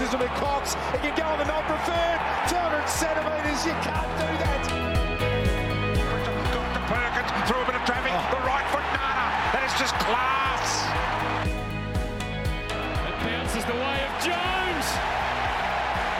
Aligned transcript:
misses 0.00 0.14
him 0.14 0.28
Cox. 0.38 0.74
He 0.92 0.98
can 0.98 1.16
go 1.16 1.24
on 1.24 1.38
the 1.38 1.44
not 1.44 1.64
preferred. 1.66 2.20
200 2.46 2.86
centimetres. 2.86 3.66
You 3.66 3.74
can't 3.82 4.12
do 4.14 4.30
that. 4.46 4.62
Got 6.54 6.70
to 6.74 6.82
Perkins 6.86 7.30
through 7.48 7.62
a 7.62 7.66
bit 7.66 7.74
of 7.74 7.82
traffic. 7.82 8.12
Oh. 8.14 8.30
The 8.30 8.42
right 8.46 8.66
foot 8.70 8.86
nana. 8.94 9.26
That 9.50 9.66
is 9.66 9.74
just 9.74 9.94
class. 9.98 10.86
It 13.10 13.16
bounces 13.26 13.64
the 13.66 13.74
way 13.74 13.98
of 14.06 14.12
Jones. 14.22 14.86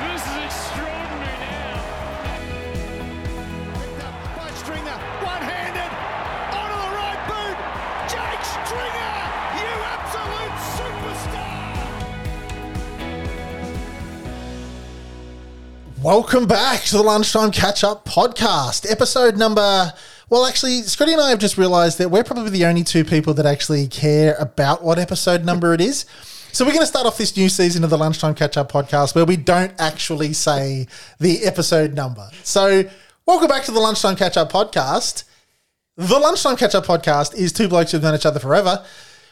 This 0.03 0.27
is 0.27 0.35
extraordinary 0.43 1.39
now. 1.39 1.58
Welcome 16.03 16.47
back 16.47 16.85
to 16.85 16.97
the 16.97 17.03
Lunchtime 17.03 17.51
Catch 17.51 17.83
Up 17.83 18.05
Podcast, 18.05 18.89
episode 18.89 19.37
number. 19.37 19.93
Well, 20.31 20.47
actually, 20.47 20.83
Scotty 20.83 21.13
and 21.13 21.21
I 21.21 21.31
have 21.31 21.41
just 21.41 21.59
realised 21.59 21.99
that 21.99 22.09
we're 22.09 22.23
probably 22.23 22.51
the 22.51 22.67
only 22.67 22.85
two 22.85 23.05
people 23.05 23.35
that 23.35 23.47
actually 23.47 23.89
care 23.89 24.37
about 24.39 24.85
what 24.85 25.01
episode 25.01 25.45
number 25.45 25.75
it 25.75 25.81
is. 25.81 26.07
So 26.53 26.65
we're 26.65 26.71
going 26.71 26.83
to 26.83 26.87
start 26.87 27.05
off 27.05 27.19
this 27.19 27.37
new 27.37 27.49
season 27.49 27.83
of 27.83 27.91
the 27.91 27.99
Lunchtime 27.99 28.37
Catch 28.37 28.57
Up 28.57 28.71
Podcast 28.71 29.17
where 29.17 29.25
we 29.25 29.37
don't 29.37 29.73
actually 29.81 30.35
say 30.35 30.87
the 31.19 31.45
episode 31.45 31.95
number. 31.95 32.31
So 32.45 32.85
welcome 33.27 33.49
back 33.49 33.65
to 33.65 33.73
the 33.73 33.81
Lunchtime 33.81 34.15
Catch 34.15 34.37
Up 34.37 34.53
Podcast. 34.53 35.25
The 35.97 36.21
Lunchtime 36.21 36.57
Catch 36.57 36.77
Up 36.77 36.87
Podcast 36.87 37.35
is 37.35 37.53
two 37.53 37.67
blokes 37.67 37.91
who've 37.91 38.03
known 38.03 38.15
each 38.15 38.25
other 38.25 38.39
forever, 38.39 38.85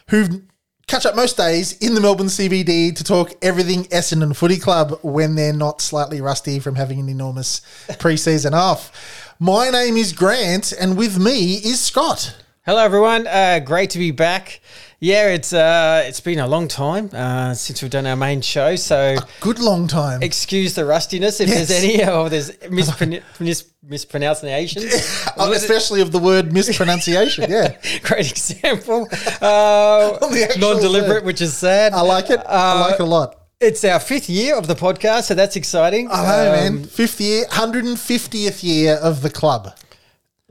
who 0.09 0.41
catch 0.87 1.05
up 1.05 1.15
most 1.17 1.35
days 1.35 1.77
in 1.79 1.95
the 1.95 2.01
Melbourne 2.01 2.27
CBD 2.27 2.95
to 2.95 3.03
talk 3.03 3.33
everything 3.41 3.83
Essendon 3.85 4.33
Footy 4.33 4.57
Club 4.57 4.97
when 5.03 5.35
they're 5.35 5.51
not 5.51 5.81
slightly 5.81 6.21
rusty 6.21 6.59
from 6.59 6.75
having 6.75 6.97
an 7.01 7.09
enormous 7.09 7.59
preseason 7.89 8.53
off. 8.53 9.35
My 9.37 9.69
name 9.69 9.97
is 9.97 10.13
Grant, 10.13 10.71
and 10.71 10.97
with 10.97 11.19
me 11.19 11.55
is 11.55 11.81
Scott. 11.81 12.33
Hello, 12.67 12.83
everyone. 12.83 13.25
Uh, 13.27 13.59
great 13.63 13.91
to 13.91 13.97
be 13.97 14.11
back. 14.11 14.59
Yeah, 14.99 15.29
it's 15.29 15.53
uh, 15.53 16.03
it's 16.05 16.19
been 16.19 16.39
a 16.39 16.47
long 16.47 16.67
time 16.67 17.09
uh, 17.13 17.53
since 17.53 17.81
we've 17.81 17.89
done 17.91 18.05
our 18.05 18.17
main 18.17 18.41
show, 18.41 18.75
so 18.75 19.15
Good 19.39 19.59
long 19.59 19.87
time. 19.87 20.21
excuse 20.21 20.73
the 20.75 20.83
rustiness 20.83 21.39
if 21.39 21.47
Yes. 21.47 21.69
there's 21.69 21.83
any 21.83 22.03
or 22.11 22.29
there's 22.29 22.51
mispron- 22.67 23.23
mis- 23.39 23.65
mispronunciations. 23.87 25.23
Uh, 25.37 25.51
especially 25.55 26.01
of 26.01 26.11
the 26.11 26.17
word 26.19 26.51
mispronunciation. 26.51 27.49
Yeah, 27.49 27.77
Great 28.03 28.31
example. 28.31 29.07
Uh, 29.41 30.17
On 30.21 30.31
the 30.33 30.43
actual 30.45 30.61
non-deliberate, 30.73 31.09
word. 31.21 31.25
which 31.25 31.41
is 31.41 31.55
sad. 31.55 31.93
I 31.93 32.01
like 32.01 32.29
it. 32.31 32.39
I 32.45 32.81
like 32.81 32.95
it 32.95 32.99
a 33.01 33.05
lot. 33.05 33.35
It's 33.61 33.85
our 33.85 33.99
fifth 33.99 34.29
year 34.29 34.55
of 34.57 34.67
the 34.67 34.75
podcast, 34.75 35.23
so 35.25 35.35
that's 35.35 35.55
exciting. 35.55 36.09
I 36.11 36.21
know, 36.25 36.51
Um, 36.67 36.75
man. 36.75 36.83
Fifth 36.85 37.21
year, 37.21 37.45
150th 37.45 38.63
year 38.63 38.95
of 38.95 39.21
the 39.21 39.29
club. 39.29 39.73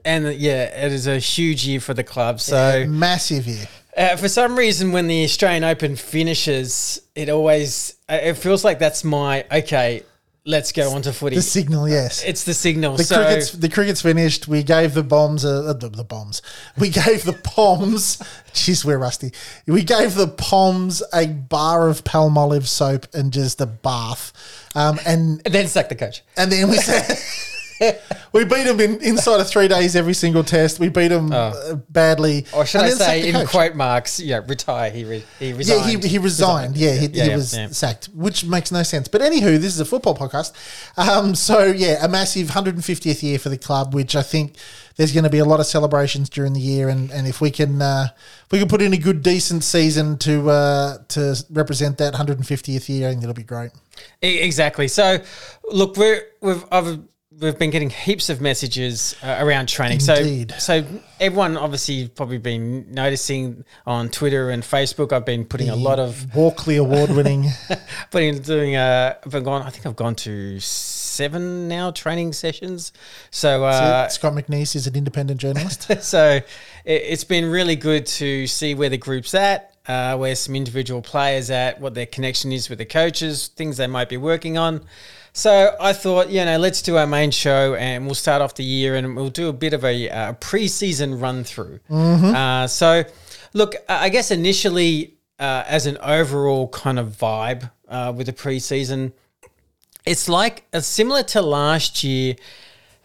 And 0.07 0.25
uh, 0.25 0.31
yeah, 0.31 0.87
it 0.87 0.93
is 0.93 1.07
a 1.07 1.19
huge 1.19 1.67
year 1.67 1.81
for 1.81 1.93
the 1.93 2.05
club. 2.05 2.41
So 2.41 2.87
Massive 2.87 3.47
year. 3.47 3.67
Uh, 3.97 4.17
for 4.17 4.29
some 4.29 4.57
reason, 4.57 4.93
when 4.93 5.09
the 5.09 5.25
Australian 5.25 5.65
Open 5.65 5.97
finishes, 5.97 7.01
it 7.15 7.29
always 7.29 7.97
uh, 8.09 8.19
it 8.23 8.34
feels 8.34 8.65
like 8.65 8.79
that's 8.79 9.05
my 9.05 9.45
okay. 9.51 10.03
Let's 10.49 10.71
go 10.71 10.93
on 10.93 11.03
to 11.03 11.12
footy. 11.12 11.34
The 11.34 11.43
signal, 11.43 11.89
yes. 11.89 12.23
it's 12.25 12.45
the 12.45 12.55
signal. 12.55 12.97
The 12.97 13.03
so 13.03 13.17
cricket's 13.17 13.51
the 13.51 13.69
cricket's 13.69 14.03
finished. 14.03 14.47
We 14.47 14.62
gave 14.62 14.95
the 14.95 15.03
bombs 15.03 15.45
uh, 15.45 15.73
the, 15.73 15.89
the 15.89 16.05
bombs. 16.05 16.41
We 16.79 16.91
gave 17.05 17.25
the 17.25 17.33
poms. 17.33 18.19
Jeez, 18.53 18.84
we're 18.84 18.99
rusty. 18.99 19.33
We 19.66 19.83
gave 19.83 20.15
the 20.15 20.28
poms 20.28 21.03
a 21.12 21.27
bar 21.27 21.89
of 21.89 22.05
Palmolive 22.05 22.66
soap 22.66 23.09
and 23.12 23.33
just 23.33 23.61
a 23.61 23.66
bath, 23.66 24.33
um, 24.77 25.00
and 25.05 25.43
and 25.45 25.53
then 25.53 25.66
sack 25.66 25.89
the 25.89 25.97
coach. 25.97 26.22
and 26.37 26.53
then 26.53 26.69
we 26.69 26.77
said. 26.77 27.19
We 28.32 28.44
beat 28.44 28.64
them 28.64 28.81
in, 28.81 29.00
inside 29.03 29.41
of 29.41 29.48
three 29.48 29.66
days 29.66 29.97
every 29.97 30.12
single 30.12 30.44
test. 30.44 30.78
We 30.78 30.88
beat 30.91 31.09
them 31.09 31.31
badly. 31.88 32.44
Or 32.53 32.66
should 32.66 32.82
and 32.82 32.91
I 32.91 32.94
say, 32.94 33.28
in 33.28 33.34
coach. 33.34 33.48
quote 33.48 33.75
marks, 33.75 34.20
yeah, 34.20 34.41
retire. 34.47 34.91
He 34.91 35.04
re- 35.04 35.25
he 35.38 35.50
Yeah, 35.50 35.56
resigned. 35.56 36.03
he, 36.04 36.09
he 36.10 36.19
resigned. 36.19 36.76
Yeah, 36.76 36.92
he, 36.92 37.06
Yeah, 37.06 37.25
he 37.25 37.31
yeah, 37.31 37.36
was 37.36 37.56
yeah. 37.56 37.69
sacked, 37.69 38.06
which 38.06 38.44
makes 38.44 38.70
no 38.70 38.82
sense. 38.82 39.09
But 39.09 39.22
anywho, 39.22 39.59
this 39.59 39.72
is 39.75 39.81
a 39.81 39.84
football 39.86 40.15
podcast. 40.15 40.53
Um, 40.98 41.34
so 41.34 41.65
yeah, 41.65 42.04
a 42.04 42.09
massive 42.09 42.48
150th 42.48 43.22
year 43.22 43.38
for 43.38 43.48
the 43.48 43.56
club, 43.59 43.94
which 43.94 44.15
I 44.15 44.22
think 44.22 44.56
there's 44.97 45.12
going 45.12 45.25
to 45.25 45.31
be 45.31 45.38
a 45.38 45.44
lot 45.44 45.60
of 45.60 45.66
celebrations 45.66 46.28
during 46.28 46.53
the 46.53 46.60
year, 46.60 46.88
and, 46.91 47.10
and 47.10 47.26
if 47.26 47.41
we 47.41 47.50
can 47.50 47.81
uh, 47.81 48.09
if 48.47 48.53
we 48.53 48.59
can 48.59 48.69
put 48.69 48.82
in 48.82 48.92
a 48.92 48.98
good 48.98 49.22
decent 49.22 49.65
season 49.65 50.19
to 50.19 50.50
uh, 50.50 50.98
to 51.09 51.36
represent 51.50 51.98
that 51.98 52.12
150th 52.15 52.88
year, 52.88 53.09
I 53.09 53.12
think 53.12 53.22
it'll 53.22 53.34
be 53.34 53.42
great. 53.42 53.70
Exactly. 54.20 54.88
So, 54.88 55.19
look, 55.70 55.97
we're 55.97 56.22
we've 56.41 56.65
I've, 56.70 57.00
we've 57.41 57.58
been 57.58 57.70
getting 57.70 57.91
heaps 57.91 58.30
of 58.30 58.41
messages 58.41 59.14
uh, 59.22 59.36
around 59.41 59.69
training. 59.69 60.00
Indeed. 60.00 60.52
So, 60.58 60.82
so 60.82 60.86
everyone 61.20 61.56
obviously 61.56 62.08
probably 62.08 62.38
been 62.38 62.92
noticing 62.92 63.64
on 63.86 64.08
Twitter 64.08 64.50
and 64.50 64.62
Facebook. 64.62 65.12
I've 65.12 65.26
been 65.26 65.44
putting 65.44 65.69
a 65.69 65.76
lot 65.76 65.98
of 65.98 66.34
Walkley 66.34 66.76
award 66.76 67.10
winning. 67.10 67.47
putting 68.10 68.38
doing 68.41 68.76
uh, 68.76 69.16
I've 69.24 69.32
been 69.32 69.44
gone. 69.44 69.62
I 69.62 69.70
think 69.70 69.86
I've 69.86 69.97
gone 69.97 70.14
to 70.16 70.60
seven 70.60 71.69
now 71.69 71.91
training 71.91 72.32
sessions. 72.32 72.92
So, 73.30 73.64
uh, 73.64 74.08
Scott 74.08 74.34
McNeese 74.34 74.76
is 74.76 74.86
an 74.86 74.94
independent 74.94 75.41
journalist. 75.41 75.91
so 76.03 76.36
it, 76.36 76.42
it's 76.84 77.24
been 77.24 77.47
really 77.47 77.76
good 77.76 78.06
to 78.06 78.47
see 78.47 78.74
where 78.74 78.88
the 78.88 78.98
group's 78.98 79.34
at, 79.34 79.74
uh, 79.88 80.16
where 80.16 80.34
some 80.34 80.54
individual 80.54 81.03
players 81.03 81.50
at, 81.50 81.80
what 81.80 81.94
their 81.94 82.06
connection 82.06 82.53
is 82.53 82.68
with 82.68 82.78
the 82.78 82.86
coaches, 82.86 83.48
things 83.48 83.76
they 83.76 83.86
might 83.86 84.08
be 84.08 84.16
working 84.16 84.56
on. 84.58 84.82
So 85.36 85.76
I 85.78 85.92
thought, 85.92 86.30
you 86.30 86.42
know, 86.47 86.56
let's 86.56 86.80
do 86.80 86.97
our 86.97 87.06
main 87.06 87.30
show 87.30 87.74
and 87.74 88.06
we'll 88.06 88.14
start 88.14 88.41
off 88.41 88.54
the 88.54 88.64
year 88.64 88.94
and 88.94 89.14
we'll 89.14 89.28
do 89.28 89.50
a 89.50 89.52
bit 89.52 89.74
of 89.74 89.84
a 89.84 90.08
uh, 90.08 90.32
pre-season 90.32 91.20
run 91.20 91.44
through. 91.44 91.78
Uh, 92.34 92.66
so, 92.66 93.04
look, 93.52 93.74
I 93.86 94.08
guess 94.08 94.30
initially, 94.30 95.19
uh, 95.38 95.64
as 95.66 95.84
an 95.84 95.98
overall 95.98 96.69
kind 96.69 96.98
of 96.98 97.08
vibe 97.08 97.70
uh, 97.86 98.14
with 98.16 98.28
the 98.28 98.32
pre-season, 98.32 99.12
it's 100.06 100.26
like 100.26 100.64
uh, 100.72 100.80
similar 100.80 101.22
to 101.24 101.42
last 101.42 102.03
year. 102.03 102.36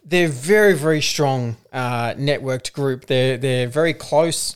They're 0.05 0.29
very, 0.29 0.73
very 0.73 1.01
strong 1.01 1.57
uh, 1.73 2.13
networked 2.13 2.71
group. 2.71 3.07
They're 3.07 3.35
they're 3.35 3.67
very 3.67 3.93
close. 3.93 4.55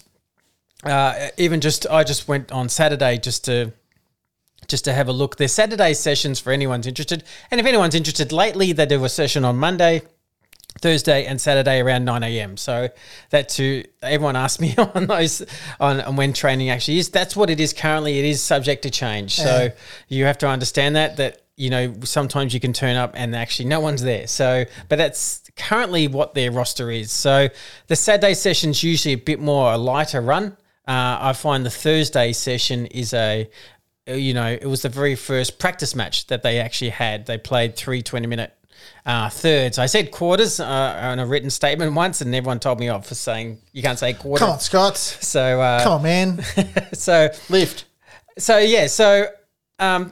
Uh, 0.82 1.28
even 1.38 1.60
just 1.60 1.86
I 1.88 2.06
just 2.06 2.30
went 2.30 2.54
on 2.54 2.70
Saturday 2.70 3.18
just 3.18 3.44
to 3.46 3.74
just 4.68 4.86
to 4.86 4.94
have 4.94 5.08
a 5.08 5.12
look. 5.12 5.38
There's 5.38 5.54
Saturday 5.54 5.94
sessions 5.94 6.40
for 6.40 6.52
anyone's 6.52 6.88
interested, 6.88 7.24
and 7.52 7.60
if 7.60 7.66
anyone's 7.66 7.96
interested, 7.96 8.32
lately 8.32 8.72
they 8.72 8.86
do 8.86 9.04
a 9.04 9.10
session 9.10 9.46
on 9.46 9.58
Monday. 9.58 10.02
Thursday 10.82 11.26
and 11.26 11.40
Saturday 11.40 11.80
around 11.80 12.04
9 12.04 12.24
a.m. 12.24 12.58
So 12.58 12.90
that 13.30 13.50
too, 13.50 13.86
everyone 14.02 14.36
asked 14.36 14.60
me 14.60 14.76
on 14.96 15.08
those 15.08 15.46
on, 15.80 16.02
on 16.02 16.16
when 16.16 16.34
training 16.34 16.70
actually 16.70 16.98
is. 16.98 17.10
That's 17.10 17.36
what 17.36 17.50
it 17.50 17.60
is 17.60 17.74
currently. 17.74 18.20
It 18.20 18.26
is 18.26 18.44
subject 18.44 18.84
to 18.84 18.90
change. 18.90 19.36
So 19.36 19.70
you 20.10 20.26
have 20.26 20.38
to 20.40 20.48
understand 20.48 20.96
that 20.96 21.18
that 21.18 21.42
you 21.56 21.70
know 21.70 21.94
sometimes 22.04 22.54
you 22.54 22.60
can 22.60 22.74
turn 22.74 22.98
up 22.98 23.14
and 23.16 23.36
actually 23.36 23.70
no 23.70 23.80
one's 23.80 24.02
there. 24.02 24.28
So 24.28 24.66
but 24.90 24.98
that's 24.98 25.50
currently 25.56 26.08
what 26.08 26.34
their 26.34 26.52
roster 26.52 26.92
is. 26.92 27.12
So 27.12 27.50
the 27.88 27.96
Saturday 27.96 28.34
session's 28.34 28.84
usually 28.84 29.14
a 29.14 29.18
bit 29.18 29.40
more 29.40 29.74
a 29.74 29.78
lighter 29.78 30.22
run. 30.22 30.58
Uh, 30.88 31.18
I 31.20 31.34
find 31.34 31.66
the 31.66 31.72
Thursday 31.72 32.32
session 32.32 32.86
is 32.88 33.14
a 33.14 33.50
you 34.08 34.34
know, 34.34 34.48
it 34.48 34.66
was 34.66 34.82
the 34.84 34.90
very 34.90 35.16
first 35.16 35.60
practice 35.60 35.96
match 35.96 36.28
that 36.28 36.44
they 36.44 36.60
actually 36.60 36.92
had. 36.92 37.26
They 37.26 37.38
played 37.38 37.76
three 37.76 38.02
20 38.02 38.28
minute 38.28 38.54
uh, 39.06 39.30
thirds. 39.30 39.80
I 39.80 39.86
said 39.86 40.12
quarters 40.12 40.60
uh, 40.60 41.00
on 41.02 41.20
a 41.20 41.26
written 41.26 41.50
statement 41.50 41.94
once, 41.94 42.22
and 42.22 42.34
everyone 42.34 42.60
told 42.60 42.80
me 42.80 42.90
off 42.90 43.08
for 43.08 43.16
saying 43.16 43.60
you 43.72 43.82
can't 43.82 44.00
say 44.00 44.14
quarter. 44.14 44.44
Come 44.44 44.54
on, 44.54 44.60
Scott. 44.60 44.96
So, 45.22 45.60
uh, 45.62 45.84
Come 45.84 45.94
on, 45.94 46.04
man. 46.04 46.44
so, 46.94 47.30
Lift. 47.50 47.86
so 48.38 48.58
yeah, 48.58 48.88
so 48.88 49.28
um, 49.80 50.12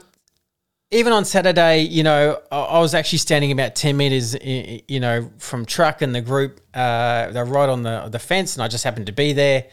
even 0.90 1.12
on 1.12 1.24
Saturday, 1.24 1.80
you 1.80 2.02
know, 2.02 2.40
I, 2.50 2.58
I 2.58 2.78
was 2.80 2.94
actually 2.94 3.18
standing 3.18 3.52
about 3.52 3.74
ten 3.74 3.96
meters, 3.96 4.36
you 4.42 5.00
know, 5.00 5.30
from 5.38 5.66
truck 5.66 6.02
and 6.02 6.14
the 6.14 6.20
group. 6.20 6.60
Uh, 6.74 7.30
they're 7.30 7.44
right 7.44 7.68
on 7.68 7.82
the 7.82 8.08
the 8.10 8.18
fence, 8.18 8.56
and 8.56 8.62
I 8.62 8.68
just 8.68 8.84
happened 8.84 9.06
to 9.06 9.12
be 9.12 9.32
there, 9.32 9.66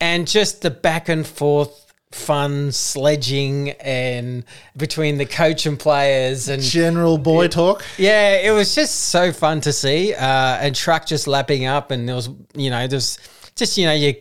and 0.00 0.26
just 0.28 0.62
the 0.62 0.70
back 0.70 1.08
and 1.08 1.26
forth 1.26 1.81
fun 2.14 2.72
sledging 2.72 3.70
and 3.70 4.44
between 4.76 5.18
the 5.18 5.26
coach 5.26 5.66
and 5.66 5.78
players 5.78 6.48
and 6.48 6.62
General 6.62 7.18
boy 7.18 7.48
talk. 7.48 7.84
yeah, 7.98 8.36
it 8.36 8.50
was 8.52 8.74
just 8.74 8.94
so 9.08 9.32
fun 9.32 9.60
to 9.62 9.72
see. 9.72 10.14
Uh, 10.14 10.58
and 10.60 10.74
truck 10.74 11.06
just 11.06 11.26
lapping 11.26 11.66
up, 11.66 11.90
and 11.90 12.08
there 12.08 12.16
was, 12.16 12.28
you 12.54 12.70
know, 12.70 12.86
there's 12.86 13.18
just, 13.56 13.76
you 13.76 13.86
know, 13.86 13.92
you, 13.92 14.14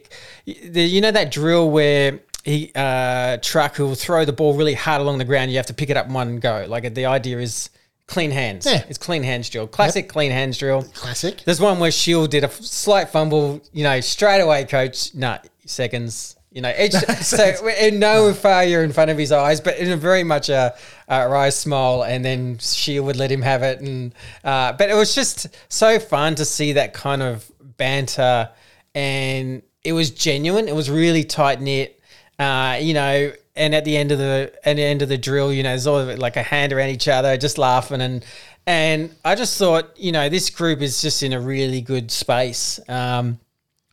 you 0.46 1.02
know 1.02 1.12
that 1.12 1.32
drill 1.32 1.70
where 1.70 2.20
he 2.44 2.72
uh, 2.76 3.38
truck 3.38 3.78
will 3.78 3.96
throw 3.96 4.26
the 4.26 4.34
ball 4.34 4.56
really 4.56 4.74
hard 4.74 5.02
along 5.02 5.20
the 5.20 5.26
ground. 5.26 5.52
You 5.52 5.58
have 5.58 5.68
to 5.68 5.74
pick 5.74 5.90
it 5.90 5.98
up 5.98 6.08
in 6.08 6.14
one 6.14 6.40
go. 6.40 6.66
Like 6.68 6.94
the 6.94 7.06
idea 7.06 7.40
is 7.40 7.70
clean 8.08 8.32
hands. 8.32 8.66
Yeah. 8.66 8.84
It's 8.90 8.98
clean 8.98 9.24
hands 9.24 9.50
drill. 9.50 9.68
Classic 9.68 10.10
clean 10.10 10.32
hands 10.32 10.58
drill. 10.58 10.84
Classic. 10.94 11.42
There's 11.46 11.62
one 11.62 11.80
where 11.80 11.92
Shiel 11.92 12.28
did 12.28 12.44
a 12.44 12.50
slight 12.50 13.10
fumble. 13.10 13.62
You 13.72 13.84
know, 13.84 14.02
straight 14.02 14.42
away, 14.42 14.66
coach. 14.66 15.14
No, 15.14 15.38
seconds. 15.66 16.36
You 16.52 16.62
know, 16.62 16.74
each, 16.78 16.92
so 17.22 17.68
in 17.68 18.00
no 18.00 18.34
failure 18.48 18.84
in 18.84 18.92
front 18.92 19.10
of 19.12 19.18
his 19.18 19.32
eyes, 19.32 19.62
but 19.62 19.78
in 19.78 19.92
a 19.92 19.98
very 19.98 20.24
much 20.24 20.50
a, 20.50 20.76
a 21.08 21.30
wry 21.30 21.50
smile, 21.50 22.04
and 22.04 22.24
then 22.24 22.58
she 22.60 23.00
would 23.00 23.16
let 23.16 23.32
him 23.32 23.42
have 23.42 23.64
it, 23.64 23.80
and 23.80 24.14
uh, 24.44 24.74
but 24.74 24.90
it 24.90 24.96
was 24.96 25.16
just 25.16 25.48
so 25.70 26.00
fun 26.00 26.36
to 26.36 26.46
see 26.46 26.74
that 26.74 26.94
kind 26.94 27.22
of 27.22 27.50
banter, 27.78 28.50
and 28.94 29.62
it 29.84 29.94
was 29.94 30.12
genuine. 30.12 30.68
It 30.68 30.76
was 30.76 30.90
really 30.90 31.24
tight 31.24 31.62
knit. 31.62 31.98
Uh, 32.38 32.80
you 32.82 32.94
know, 32.94 33.32
and 33.56 33.76
at 33.76 33.86
the 33.86 33.96
end 33.96 34.12
of 34.12 34.18
the 34.18 34.52
at 34.64 34.76
the 34.76 34.84
end 34.84 35.02
of 35.02 35.10
the 35.10 35.18
drill, 35.18 35.54
you 35.54 35.64
know, 35.64 35.70
there's 35.70 35.88
all 35.88 36.04
like 36.18 36.36
a 36.36 36.44
hand 36.44 36.74
around 36.74 36.90
each 36.90 37.08
other, 37.08 37.38
just 37.38 37.58
laughing 37.58 38.02
and 38.02 38.26
and 38.68 39.16
I 39.26 39.36
just 39.36 39.58
thought, 39.58 39.98
you 39.98 40.12
know, 40.12 40.30
this 40.30 40.50
group 40.50 40.82
is 40.82 41.02
just 41.02 41.24
in 41.24 41.34
a 41.34 41.40
really 41.40 41.82
good 41.82 42.12
space. 42.12 42.80
Um, 42.88 43.40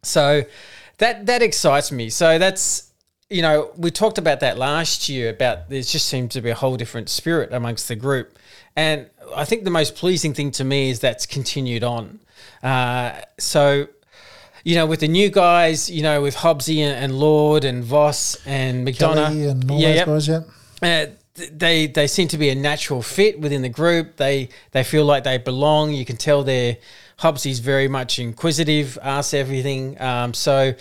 so 0.02 0.44
that 0.98 1.26
that 1.26 1.42
excites 1.42 1.90
me. 1.90 2.10
So 2.10 2.38
that's 2.38 2.88
you 3.30 3.42
know, 3.42 3.70
we 3.76 3.90
talked 3.90 4.18
about 4.18 4.40
that 4.40 4.56
last 4.56 5.08
year 5.08 5.30
about 5.30 5.68
there 5.68 5.82
just 5.82 6.08
seems 6.08 6.32
to 6.32 6.40
be 6.40 6.50
a 6.50 6.54
whole 6.54 6.76
different 6.76 7.08
spirit 7.08 7.52
amongst 7.52 7.88
the 7.88 7.96
group. 7.96 8.38
And 8.74 9.10
I 9.36 9.44
think 9.44 9.64
the 9.64 9.70
most 9.70 9.96
pleasing 9.96 10.32
thing 10.32 10.50
to 10.52 10.64
me 10.64 10.90
is 10.90 11.00
that's 11.00 11.26
continued 11.26 11.84
on. 11.84 12.20
Uh, 12.62 13.20
so 13.38 13.88
you 14.64 14.74
know, 14.74 14.86
with 14.86 15.00
the 15.00 15.08
new 15.08 15.30
guys, 15.30 15.88
you 15.90 16.02
know, 16.02 16.20
with 16.20 16.36
Hobbsy 16.36 16.78
and, 16.78 17.04
and 17.04 17.18
Lord 17.18 17.64
and 17.64 17.82
Voss 17.82 18.36
and 18.44 18.86
McDonough, 18.86 19.50
and 19.50 19.70
all 19.70 19.78
yeah, 19.78 20.04
those 20.04 20.28
yep. 20.28 20.42
guys, 20.42 20.52
yeah. 20.82 21.06
Uh, 21.06 21.46
they 21.52 21.86
they 21.86 22.06
seem 22.06 22.28
to 22.28 22.38
be 22.38 22.48
a 22.48 22.54
natural 22.54 23.00
fit 23.00 23.40
within 23.40 23.62
the 23.62 23.68
group. 23.68 24.16
They 24.16 24.48
they 24.72 24.84
feel 24.84 25.04
like 25.04 25.24
they 25.24 25.38
belong. 25.38 25.92
You 25.92 26.04
can 26.04 26.16
tell 26.16 26.42
they're 26.42 26.76
Hobbsy's 27.20 27.58
very 27.58 27.88
much 27.88 28.18
inquisitive, 28.18 28.98
asks 29.02 29.34
everything. 29.34 30.00
Um, 30.00 30.34
so 30.34 30.74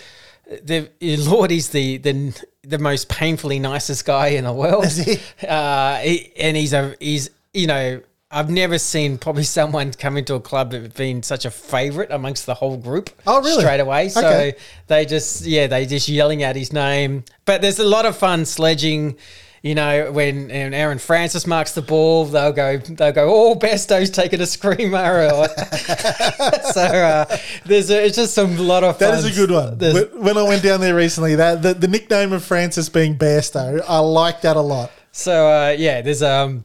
the 0.62 0.88
Lord 1.00 1.50
is 1.52 1.70
the 1.70 1.98
the 1.98 2.40
the 2.62 2.78
most 2.78 3.08
painfully 3.08 3.58
nicest 3.58 4.04
guy 4.04 4.28
in 4.28 4.44
the 4.44 4.52
world. 4.52 4.86
He? 4.86 5.18
Uh, 5.46 5.96
he, 5.98 6.32
and 6.38 6.56
he's 6.56 6.72
a 6.72 6.94
he's 7.00 7.30
you 7.54 7.66
know 7.66 8.00
I've 8.30 8.50
never 8.50 8.78
seen 8.78 9.16
probably 9.18 9.42
someone 9.44 9.92
come 9.92 10.16
into 10.18 10.34
a 10.34 10.40
club 10.40 10.72
that 10.72 10.94
been 10.94 11.22
such 11.22 11.44
a 11.46 11.50
favourite 11.50 12.10
amongst 12.10 12.44
the 12.46 12.52
whole 12.54 12.76
group. 12.76 13.08
Oh, 13.26 13.40
really? 13.40 13.62
Straight 13.62 13.80
away. 13.80 14.10
So 14.10 14.20
Okay. 14.26 14.54
they 14.86 15.06
just 15.06 15.44
yeah 15.46 15.66
they 15.66 15.86
just 15.86 16.08
yelling 16.08 16.42
out 16.42 16.54
his 16.56 16.72
name. 16.72 17.24
But 17.46 17.62
there's 17.62 17.78
a 17.78 17.84
lot 17.84 18.04
of 18.06 18.16
fun 18.16 18.44
sledging. 18.44 19.16
You 19.62 19.74
know, 19.74 20.12
when 20.12 20.50
and 20.52 20.72
Aaron 20.74 20.98
Francis 20.98 21.46
marks 21.46 21.72
the 21.72 21.82
ball, 21.82 22.24
they'll 22.26 22.52
go, 22.52 22.76
they'll 22.78 23.12
go, 23.12 23.26
oh, 23.28 23.54
Besto's 23.56 24.08
taking 24.10 24.40
a 24.40 24.46
screamer. 24.46 25.24
Or, 25.32 25.48
so 26.72 26.80
uh, 26.82 27.36
there's 27.64 27.90
a, 27.90 28.06
it's 28.06 28.16
just 28.16 28.34
some 28.34 28.56
lot 28.56 28.84
of 28.84 28.98
fun. 28.98 29.10
That 29.10 29.18
is 29.18 29.36
a 29.36 29.40
good 29.40 29.50
one. 29.50 29.76
There's- 29.78 30.12
When 30.14 30.36
I 30.38 30.42
went 30.44 30.62
down 30.62 30.80
there 30.80 30.94
recently, 30.94 31.34
that 31.34 31.62
the, 31.62 31.74
the 31.74 31.88
nickname 31.88 32.32
of 32.32 32.44
Francis 32.44 32.88
being 32.88 33.16
Bairstow, 33.18 33.82
I 33.88 33.98
like 33.98 34.42
that 34.42 34.56
a 34.56 34.60
lot. 34.60 34.92
So 35.10 35.48
uh, 35.48 35.74
yeah, 35.76 36.02
there's 36.02 36.22
um, 36.22 36.64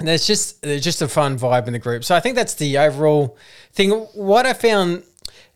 there's 0.00 0.26
just 0.26 0.62
there's 0.62 0.82
just 0.82 1.02
a 1.02 1.08
fun 1.08 1.38
vibe 1.38 1.68
in 1.68 1.72
the 1.74 1.78
group. 1.78 2.02
So 2.04 2.16
I 2.16 2.20
think 2.20 2.34
that's 2.34 2.54
the 2.54 2.78
overall 2.78 3.36
thing. 3.72 3.90
What 4.14 4.46
I 4.46 4.52
found 4.52 5.04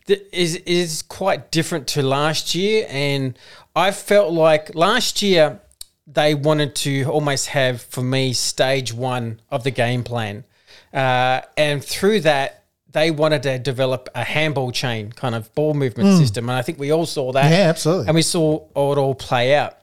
is 0.06 0.54
is 0.56 1.02
quite 1.02 1.50
different 1.50 1.88
to 1.88 2.02
last 2.02 2.54
year, 2.54 2.86
and 2.88 3.36
I 3.74 3.90
felt 3.90 4.32
like 4.32 4.74
last 4.76 5.22
year 5.22 5.60
they 6.06 6.34
wanted 6.34 6.74
to 6.76 7.04
almost 7.04 7.48
have 7.48 7.82
for 7.82 8.02
me 8.02 8.32
stage 8.32 8.92
one 8.92 9.40
of 9.50 9.64
the 9.64 9.70
game 9.70 10.02
plan, 10.02 10.44
uh, 10.92 11.42
and 11.56 11.84
through 11.84 12.20
that. 12.20 12.56
They 12.92 13.12
wanted 13.12 13.44
to 13.44 13.60
develop 13.60 14.08
a 14.16 14.24
handball 14.24 14.72
chain 14.72 15.12
kind 15.12 15.36
of 15.36 15.54
ball 15.54 15.74
movement 15.74 16.18
system, 16.18 16.48
and 16.48 16.58
I 16.58 16.62
think 16.62 16.80
we 16.80 16.90
all 16.90 17.06
saw 17.06 17.30
that. 17.30 17.48
Yeah, 17.48 17.68
absolutely. 17.68 18.08
And 18.08 18.16
we 18.16 18.22
saw 18.22 18.56
it 18.56 18.98
all 18.98 19.14
play 19.14 19.54
out. 19.54 19.76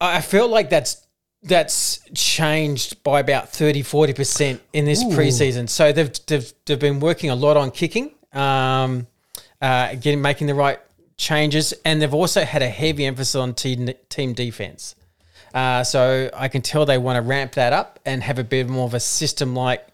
I 0.00 0.22
feel 0.22 0.48
like 0.48 0.70
that's 0.70 1.06
that's 1.42 2.00
changed 2.14 3.02
by 3.02 3.20
about 3.20 3.48
30 3.50 3.82
40% 3.82 4.60
in 4.72 4.84
this 4.84 5.02
preseason. 5.04 5.68
So 5.68 5.92
they've, 5.92 6.10
they've 6.26 6.52
they've 6.66 6.78
been 6.78 7.00
working 7.00 7.30
a 7.30 7.34
lot 7.34 7.56
on 7.56 7.70
kicking, 7.70 8.14
um, 8.32 9.06
uh, 9.60 9.94
getting 9.94 10.20
making 10.20 10.46
the 10.46 10.54
right 10.54 10.78
changes, 11.16 11.74
and 11.84 12.00
they've 12.00 12.14
also 12.14 12.44
had 12.44 12.62
a 12.62 12.68
heavy 12.68 13.04
emphasis 13.04 13.34
on 13.34 13.54
team 13.54 13.90
team 14.08 14.32
defense. 14.32 14.94
Uh, 15.54 15.82
so 15.84 16.30
I 16.34 16.48
can 16.48 16.62
tell 16.62 16.86
they 16.86 16.98
want 16.98 17.16
to 17.16 17.22
ramp 17.22 17.52
that 17.52 17.72
up 17.72 17.98
and 18.04 18.22
have 18.22 18.38
a 18.38 18.44
bit 18.44 18.68
more 18.68 18.84
of 18.84 18.94
a 18.94 19.00
system 19.00 19.54
like 19.54 19.86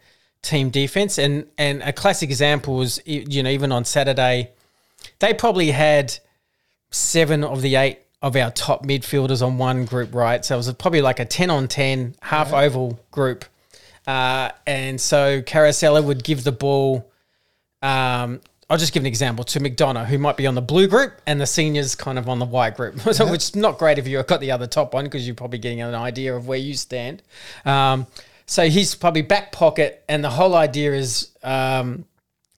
team 0.43 0.71
defense. 0.71 1.19
And 1.19 1.47
and 1.59 1.83
a 1.83 1.93
classic 1.93 2.31
example 2.31 2.77
was 2.77 3.01
you 3.07 3.43
know 3.43 3.51
even 3.51 3.73
on 3.73 3.85
Saturday, 3.85 4.51
they 5.19 5.35
probably 5.35 5.71
had 5.71 6.19
seven 6.91 7.45
of 7.45 7.63
the 7.63 7.77
eight 7.77 8.01
of 8.23 8.37
our 8.37 8.51
top 8.51 8.85
midfielders 8.85 9.45
on 9.47 9.59
one 9.59 9.85
group, 9.85 10.15
right? 10.15 10.45
So 10.45 10.55
it 10.55 10.59
was 10.59 10.73
probably 10.75 11.03
like 11.03 11.21
a 11.21 11.25
10 11.25 11.51
on 11.51 11.69
10 11.69 12.17
half 12.23 12.53
oval 12.53 12.99
group. 13.11 13.45
Uh, 14.07 14.51
and 14.67 15.01
so 15.01 15.43
Caracella 15.43 16.03
would 16.03 16.25
give 16.25 16.45
the 16.45 16.53
ball. 16.53 17.11
Um, 17.83 18.41
I'll 18.69 18.79
just 18.79 18.93
give 18.93 19.03
an 19.03 19.07
example 19.07 19.45
to 19.45 19.61
McDonough, 19.61 20.07
who 20.07 20.19
might 20.19 20.37
be 20.37 20.47
on 20.47 20.57
the 20.57 20.63
blue 20.63 20.89
group 20.89 21.21
and 21.27 21.41
the 21.41 21.47
seniors 21.47 21.95
kind 21.95 22.19
of 22.19 22.29
on 22.29 22.41
the 22.41 22.45
white 22.45 22.77
group, 22.77 22.99
so, 23.13 23.31
which 23.31 23.43
is 23.43 23.57
not 23.57 23.79
great 23.79 23.99
if 23.99 24.09
you've 24.09 24.27
got 24.27 24.41
the 24.41 24.51
other 24.51 24.67
top 24.67 24.93
one 24.93 25.05
because 25.05 25.27
you're 25.27 25.37
probably 25.37 25.59
getting 25.59 25.81
an 25.83 25.95
idea 25.95 26.35
of 26.35 26.49
where 26.49 26.59
you 26.59 26.75
stand. 26.75 27.23
Um, 27.65 28.07
so 28.47 28.69
he's 28.69 28.95
probably 28.95 29.23
back 29.23 29.53
pocket, 29.53 30.05
and 30.09 30.23
the 30.23 30.31
whole 30.31 30.55
idea 30.55 30.95
is 30.95 31.31
um, 31.43 32.05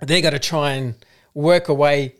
they're 0.00 0.22
going 0.22 0.32
to 0.32 0.38
try 0.38 0.72
and 0.72 0.94
work 1.34 1.68
away 1.68 2.14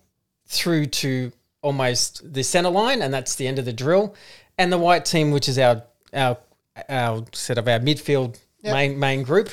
through 0.46 0.86
to 0.86 1.32
almost 1.62 2.32
the 2.32 2.42
center 2.42 2.70
line, 2.70 3.02
and 3.02 3.12
that's 3.12 3.34
the 3.36 3.46
end 3.46 3.58
of 3.58 3.64
the 3.64 3.72
drill. 3.72 4.14
And 4.56 4.72
the 4.72 4.78
white 4.78 5.04
team, 5.04 5.30
which 5.30 5.48
is 5.48 5.58
our 5.58 5.82
our 6.12 6.38
our 6.88 7.24
sort 7.32 7.58
of 7.58 7.68
our 7.68 7.78
midfield 7.78 8.38
main 8.62 8.98
main 8.98 9.22
group, 9.22 9.50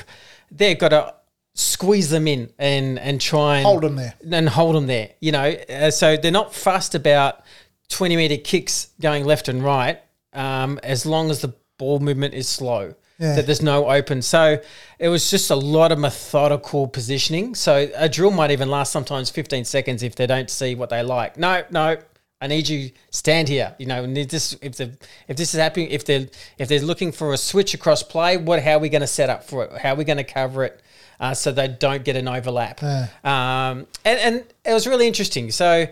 they've 0.50 0.78
got 0.78 0.88
to 0.88 1.14
squeeze 1.56 2.10
them 2.10 2.28
in 2.28 2.50
and 2.58 2.98
and 2.98 3.20
try 3.20 3.56
and 3.56 3.66
Hold 3.66 3.84
'em 3.84 3.96
there. 3.96 4.14
and 4.30 4.48
hold 4.48 4.76
them 4.76 4.86
there. 4.86 5.10
You 5.20 5.32
know, 5.32 5.48
uh, 5.68 5.90
so 5.90 6.16
they're 6.16 6.30
not 6.30 6.54
fussed 6.54 6.94
about 6.94 7.40
twenty 7.88 8.14
meter 8.16 8.36
kicks 8.36 8.88
going 9.00 9.24
left 9.24 9.48
and 9.48 9.64
right, 9.64 10.00
um, 10.32 10.78
as 10.82 11.04
long 11.06 11.30
as 11.30 11.40
the 11.40 11.52
ball 11.78 11.98
movement 11.98 12.34
is 12.34 12.48
slow. 12.48 12.94
Yeah. 13.18 13.36
That 13.36 13.46
there's 13.46 13.62
no 13.62 13.88
open. 13.90 14.20
So 14.20 14.60
it 14.98 15.08
was 15.08 15.30
just 15.30 15.50
a 15.50 15.56
lot 15.56 15.90
of 15.90 15.98
methodical 15.98 16.86
positioning. 16.86 17.54
So 17.54 17.88
a 17.96 18.10
drill 18.10 18.30
might 18.30 18.50
even 18.50 18.68
last 18.68 18.92
sometimes 18.92 19.30
15 19.30 19.64
seconds 19.64 20.02
if 20.02 20.16
they 20.16 20.26
don't 20.26 20.50
see 20.50 20.74
what 20.74 20.90
they 20.90 21.02
like. 21.02 21.38
No, 21.38 21.62
no, 21.70 21.96
I 22.42 22.46
need 22.46 22.68
you 22.68 22.90
stand 23.10 23.48
here. 23.48 23.74
You 23.78 23.86
know, 23.86 24.04
need 24.04 24.28
this 24.28 24.54
if 24.60 24.76
the 24.76 24.98
if 25.28 25.38
this 25.38 25.54
is 25.54 25.58
happening, 25.60 25.88
if 25.90 26.04
they're 26.04 26.26
if 26.58 26.68
they're 26.68 26.80
looking 26.80 27.10
for 27.10 27.32
a 27.32 27.38
switch 27.38 27.72
across 27.72 28.02
play, 28.02 28.36
what 28.36 28.62
how 28.62 28.72
are 28.72 28.78
we 28.80 28.90
going 28.90 29.00
to 29.00 29.06
set 29.06 29.30
up 29.30 29.44
for 29.44 29.64
it? 29.64 29.78
How 29.78 29.94
are 29.94 29.96
we 29.96 30.04
going 30.04 30.18
to 30.18 30.24
cover 30.24 30.64
it? 30.64 30.82
Uh, 31.18 31.34
so 31.34 31.52
they 31.52 31.68
don't 31.68 32.04
get 32.04 32.16
an 32.16 32.28
overlap. 32.28 32.82
Um, 33.24 33.86
and, 34.04 34.18
and 34.20 34.44
it 34.64 34.72
was 34.72 34.86
really 34.86 35.06
interesting. 35.06 35.50
So, 35.50 35.86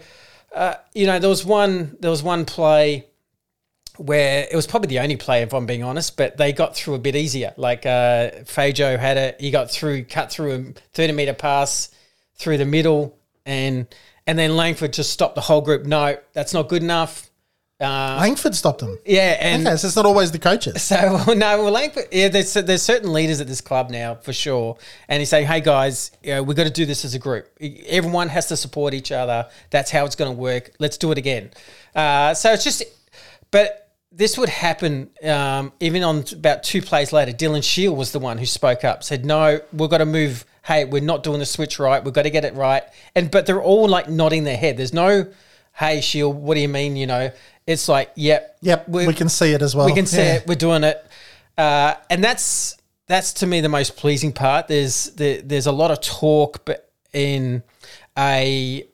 uh, 0.55 0.75
you 0.95 1.07
know, 1.07 1.19
there 1.19 1.31
was 1.31 1.45
one 1.45 1.97
there 2.01 2.11
was 2.11 2.23
one 2.23 2.45
play 2.45 3.07
where 3.97 4.47
it 4.51 4.57
was 4.57 4.67
probably 4.67 4.89
the 4.89 4.99
only 4.99 5.17
play, 5.17 5.43
if 5.43 5.55
I'm 5.55 5.67
being 5.67 5.85
honest, 5.85 6.17
but 6.17 6.37
they 6.37 6.53
got 6.53 6.75
through 6.75 6.95
a 6.95 6.99
bit 6.99 7.15
easier. 7.15 7.55
Like 7.57 7.87
uh, 7.87 8.31
Fajo 8.43 8.99
had 8.99 9.17
it, 9.17 9.41
he 9.41 9.51
got 9.51 9.71
through, 9.71 10.05
cut 10.05 10.33
through 10.33 10.53
a 10.53 10.81
30 10.95 11.13
meter 11.13 11.33
pass 11.33 11.91
through 12.35 12.59
the 12.59 12.65
middle, 12.65 13.17
and 13.47 13.87
and 14.27 14.39
then 14.39 14.57
Langford 14.57 14.93
just 14.93 15.11
stopped 15.11 15.35
the 15.35 15.41
whole 15.43 15.61
group. 15.61 15.85
No, 15.85 16.17
that's 16.33 16.55
not 16.55 16.69
good 16.69 16.83
enough. 16.83 17.31
Uh, 17.85 18.17
Langford 18.21 18.55
stopped 18.55 18.81
them. 18.81 18.99
yeah, 19.05 19.37
and 19.41 19.67
Okay, 19.67 19.77
so 19.77 19.87
it's 19.87 19.97
not 19.97 20.07
always 20.07 20.33
the 20.33 20.39
coaches. 20.39 20.83
so 20.91 20.97
no, 21.35 21.63
well, 21.63 21.71
Langford, 21.73 22.07
yeah, 22.11 22.29
there's 22.29 22.55
there's 22.55 22.83
certain 22.83 23.13
leaders 23.13 23.41
at 23.41 23.47
this 23.47 23.61
club 23.61 23.91
now 23.91 24.15
for 24.17 24.33
sure, 24.33 24.77
and 25.09 25.21
he's 25.21 25.29
saying, 25.29 25.47
"Hey 25.47 25.61
guys, 25.61 26.11
you 26.23 26.35
know, 26.35 26.43
we've 26.43 26.57
got 26.57 26.65
to 26.65 26.71
do 26.71 26.87
this 26.87 27.05
as 27.05 27.15
a 27.15 27.19
group. 27.19 27.49
Everyone 27.87 28.29
has 28.29 28.47
to 28.47 28.57
support 28.57 28.95
each 28.95 29.13
other. 29.13 29.49
That's 29.71 29.91
how 29.91 30.05
it's 30.05 30.17
going 30.17 30.35
to 30.35 30.41
work. 30.41 30.73
Let's 30.79 30.97
do 30.99 31.13
it 31.13 31.19
again." 31.19 31.51
Uh, 31.95 32.35
so 32.35 32.53
it's 32.53 32.65
just, 32.65 32.83
but 33.51 33.81
this 34.11 34.39
would 34.39 34.49
happen 34.49 35.11
um, 35.25 35.73
even 35.81 36.05
on 36.05 36.25
about 36.33 36.63
two 36.63 36.81
plays 36.81 37.13
later. 37.13 37.33
Dylan 37.33 37.63
Shiel 37.65 37.95
was 37.97 38.13
the 38.13 38.21
one 38.21 38.39
who 38.39 38.47
spoke 38.47 38.85
up, 38.85 39.03
said, 39.03 39.25
"No, 39.25 39.61
we've 39.73 39.91
got 39.91 39.99
to 39.99 40.07
move. 40.07 40.45
Hey, 40.65 40.85
we're 40.85 41.03
not 41.03 41.23
doing 41.25 41.41
the 41.41 41.47
switch 41.47 41.79
right. 41.79 42.03
We've 42.03 42.15
got 42.15 42.23
to 42.23 42.31
get 42.31 42.45
it 42.45 42.55
right." 42.55 42.85
And 43.15 43.31
but 43.31 43.47
they're 43.47 43.63
all 43.63 43.89
like 43.89 44.09
nodding 44.09 44.45
their 44.45 44.57
head. 44.57 44.77
There's 44.77 44.93
no, 44.93 45.27
"Hey, 45.75 46.01
Shiel, 46.01 46.33
what 46.33 46.55
do 46.55 46.61
you 46.61 46.69
mean?" 46.69 46.97
You 46.97 47.07
know, 47.07 47.31
it's 47.67 47.89
like, 47.89 48.11
"Yep, 48.15 48.59
Yep, 48.63 48.89
we, 48.89 49.13
can 49.15 49.29
see 49.29 49.53
it 49.53 49.63
as 49.63 49.75
well. 49.75 49.87
we 49.87 49.93
can 49.95 50.07
see 50.07 50.19
Yeah. 50.19 50.35
it. 50.37 50.47
We're 50.47 50.55
doing 50.55 50.85
it, 50.85 51.05
uh, 51.57 51.95
and 52.11 52.23
that's 52.23 52.77
that's 53.07 53.35
to 53.35 53.47
me 53.47 53.61
the 53.61 53.69
most 53.69 53.97
pleasing 53.97 54.33
part. 54.33 54.69
There's 54.69 55.07
there, 55.11 55.43
there's 55.43 55.67
a 55.67 55.73
lot 55.73 55.91
of 55.91 56.01
talk, 56.01 56.65
but 56.65 56.91
in 57.13 57.63
a 58.19 58.87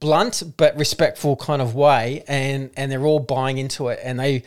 blunt 0.00 0.42
but 0.56 0.76
respectful 0.78 1.36
kind 1.36 1.60
of 1.62 1.74
way, 1.74 2.24
and 2.28 2.70
and 2.76 2.90
they're 2.90 3.04
all 3.04 3.20
buying 3.20 3.58
into 3.58 3.88
it, 3.88 4.00
and 4.02 4.18
they 4.18 4.42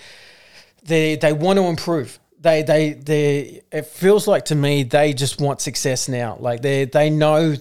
they 0.83 1.15
they 1.15 1.33
want 1.33 1.57
to 1.57 1.65
improve. 1.65 2.19
They 2.39 2.61
they 2.63 2.93
they. 2.93 3.61
It 3.71 3.87
feels 3.87 4.27
like 4.27 4.45
to 4.45 4.55
me 4.55 4.83
they 4.83 5.13
just 5.13 5.41
want 5.41 5.61
success 5.61 6.07
now. 6.07 6.37
Like 6.39 6.61
they 6.61 6.85
they 6.85 7.09
know 7.09 7.55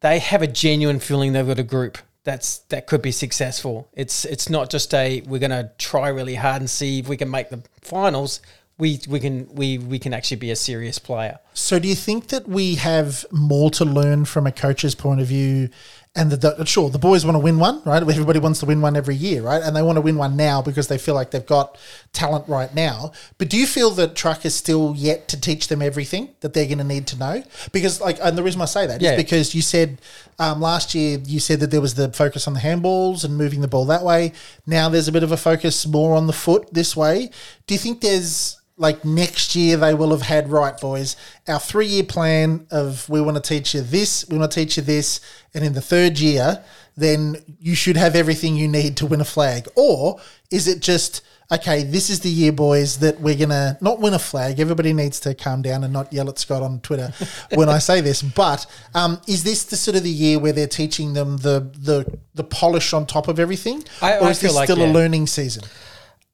they 0.00 0.20
have 0.20 0.42
a 0.42 0.46
genuine 0.46 1.00
feeling 1.00 1.32
they've 1.32 1.46
got 1.46 1.58
a 1.58 1.64
group 1.64 1.98
that's 2.28 2.58
that 2.68 2.86
could 2.86 3.00
be 3.00 3.10
successful. 3.10 3.88
It's 3.94 4.24
it's 4.26 4.50
not 4.50 4.68
just 4.68 4.92
a 4.92 5.22
we're 5.26 5.38
going 5.38 5.50
to 5.50 5.70
try 5.78 6.08
really 6.08 6.34
hard 6.34 6.60
and 6.60 6.68
see 6.68 6.98
if 6.98 7.08
we 7.08 7.16
can 7.16 7.30
make 7.30 7.48
the 7.48 7.62
finals. 7.80 8.40
We 8.76 9.00
we 9.08 9.18
can 9.18 9.48
we 9.54 9.78
we 9.78 9.98
can 9.98 10.12
actually 10.12 10.36
be 10.36 10.50
a 10.50 10.56
serious 10.56 10.98
player. 10.98 11.38
So, 11.54 11.78
do 11.78 11.88
you 11.88 11.94
think 11.94 12.28
that 12.28 12.46
we 12.46 12.76
have 12.76 13.24
more 13.32 13.70
to 13.72 13.84
learn 13.84 14.26
from 14.26 14.46
a 14.46 14.52
coach's 14.52 14.94
point 14.94 15.20
of 15.20 15.26
view? 15.26 15.70
And 16.16 16.32
the, 16.32 16.36
the 16.36 16.66
sure, 16.66 16.90
the 16.90 16.98
boys 16.98 17.24
want 17.24 17.36
to 17.36 17.38
win 17.40 17.58
one, 17.60 17.80
right? 17.84 18.02
Everybody 18.02 18.40
wants 18.40 18.58
to 18.60 18.66
win 18.66 18.80
one 18.80 18.96
every 18.96 19.14
year, 19.14 19.40
right? 19.42 19.62
And 19.62 19.76
they 19.76 19.82
want 19.82 19.96
to 19.96 20.00
win 20.00 20.16
one 20.16 20.36
now 20.36 20.62
because 20.62 20.88
they 20.88 20.98
feel 20.98 21.14
like 21.14 21.30
they've 21.30 21.46
got 21.46 21.78
talent 22.12 22.48
right 22.48 22.74
now. 22.74 23.12
But 23.36 23.48
do 23.50 23.56
you 23.56 23.66
feel 23.66 23.90
that 23.90 24.16
Truck 24.16 24.44
is 24.44 24.54
still 24.54 24.94
yet 24.96 25.28
to 25.28 25.40
teach 25.40 25.68
them 25.68 25.80
everything 25.80 26.30
that 26.40 26.54
they're 26.54 26.66
going 26.66 26.78
to 26.78 26.84
need 26.84 27.06
to 27.08 27.18
know? 27.18 27.44
Because, 27.72 28.00
like, 28.00 28.18
and 28.20 28.36
the 28.36 28.42
reason 28.42 28.60
I 28.60 28.64
say 28.64 28.86
that 28.86 29.00
is 29.00 29.08
Yeah. 29.10 29.16
because 29.16 29.54
you 29.54 29.62
said 29.62 30.00
um, 30.40 30.60
last 30.60 30.94
year 30.94 31.18
you 31.24 31.38
said 31.38 31.60
that 31.60 31.70
there 31.70 31.80
was 31.80 31.94
the 31.94 32.12
focus 32.12 32.48
on 32.48 32.54
the 32.54 32.60
handballs 32.60 33.24
and 33.24 33.36
moving 33.36 33.60
the 33.60 33.68
ball 33.68 33.84
that 33.86 34.02
way. 34.02 34.32
Now 34.66 34.88
there's 34.88 35.08
a 35.08 35.12
bit 35.12 35.22
of 35.22 35.30
a 35.30 35.36
focus 35.36 35.86
more 35.86 36.16
on 36.16 36.26
the 36.26 36.32
foot 36.32 36.72
this 36.74 36.96
way. 36.96 37.30
Do 37.66 37.74
you 37.74 37.78
think 37.78 38.00
there's 38.00 38.57
like 38.78 39.04
next 39.04 39.54
year 39.54 39.76
they 39.76 39.92
will 39.92 40.10
have 40.10 40.22
had 40.22 40.50
right 40.50 40.80
boys 40.80 41.16
our 41.48 41.58
three 41.58 41.86
year 41.86 42.04
plan 42.04 42.66
of 42.70 43.08
we 43.08 43.20
want 43.20 43.36
to 43.36 43.42
teach 43.42 43.74
you 43.74 43.80
this 43.80 44.26
we 44.28 44.38
want 44.38 44.50
to 44.50 44.60
teach 44.60 44.76
you 44.76 44.82
this 44.82 45.20
and 45.52 45.64
in 45.64 45.72
the 45.74 45.80
third 45.80 46.18
year 46.18 46.64
then 46.96 47.36
you 47.60 47.74
should 47.74 47.96
have 47.96 48.16
everything 48.16 48.56
you 48.56 48.66
need 48.66 48.96
to 48.96 49.06
win 49.06 49.20
a 49.20 49.24
flag. 49.24 49.68
Or 49.76 50.20
is 50.50 50.66
it 50.66 50.80
just 50.80 51.22
okay 51.50 51.82
this 51.82 52.10
is 52.10 52.20
the 52.20 52.28
year 52.28 52.52
boys 52.52 52.98
that 52.98 53.20
we're 53.20 53.34
gonna 53.34 53.78
not 53.80 54.00
win 54.00 54.12
a 54.12 54.18
flag 54.18 54.60
everybody 54.60 54.92
needs 54.92 55.18
to 55.18 55.34
calm 55.34 55.62
down 55.62 55.82
and 55.82 55.90
not 55.90 56.12
yell 56.12 56.28
at 56.28 56.38
scott 56.38 56.62
on 56.62 56.78
twitter 56.80 57.10
when 57.54 57.70
i 57.70 57.78
say 57.78 58.02
this 58.02 58.20
but 58.20 58.66
um, 58.94 59.18
is 59.26 59.44
this 59.44 59.64
the 59.64 59.74
sort 59.74 59.96
of 59.96 60.02
the 60.02 60.10
year 60.10 60.38
where 60.38 60.52
they're 60.52 60.66
teaching 60.66 61.14
them 61.14 61.38
the 61.38 61.70
the 61.78 62.18
the 62.34 62.44
polish 62.44 62.92
on 62.92 63.06
top 63.06 63.28
of 63.28 63.40
everything? 63.40 63.82
I- 64.02 64.18
or 64.18 64.24
I 64.24 64.30
is 64.30 64.40
this 64.40 64.54
like, 64.54 64.68
still 64.68 64.84
a 64.84 64.92
learning 64.92 65.26
season? 65.26 65.64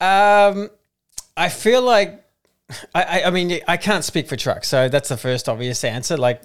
Um, 0.01 0.69
I 1.37 1.49
feel 1.49 1.83
like 1.83 2.24
I, 2.95 3.25
I, 3.25 3.31
mean 3.31 3.61
I 3.69 3.77
can't 3.77 4.05
speak 4.05 4.29
for 4.29 4.37
trucks, 4.37 4.69
so 4.69 4.89
that's 4.89 5.09
the 5.09 5.17
first 5.17 5.49
obvious 5.49 5.85
answer. 5.85 6.17
Like, 6.17 6.43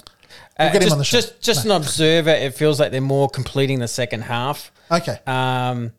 uh, 0.57 0.71
get 0.71 0.75
him 0.75 0.81
just, 0.81 0.91
on 0.91 0.97
the 0.97 1.03
show. 1.05 1.17
just 1.17 1.41
just 1.41 1.65
an 1.65 1.71
observer, 1.71 2.31
it 2.31 2.53
feels 2.53 2.79
like 2.79 2.91
they're 2.91 3.01
more 3.01 3.29
completing 3.29 3.79
the 3.79 3.88
second 3.88 4.21
half. 4.21 4.71
okay 4.91 5.19
Um, 5.25 5.93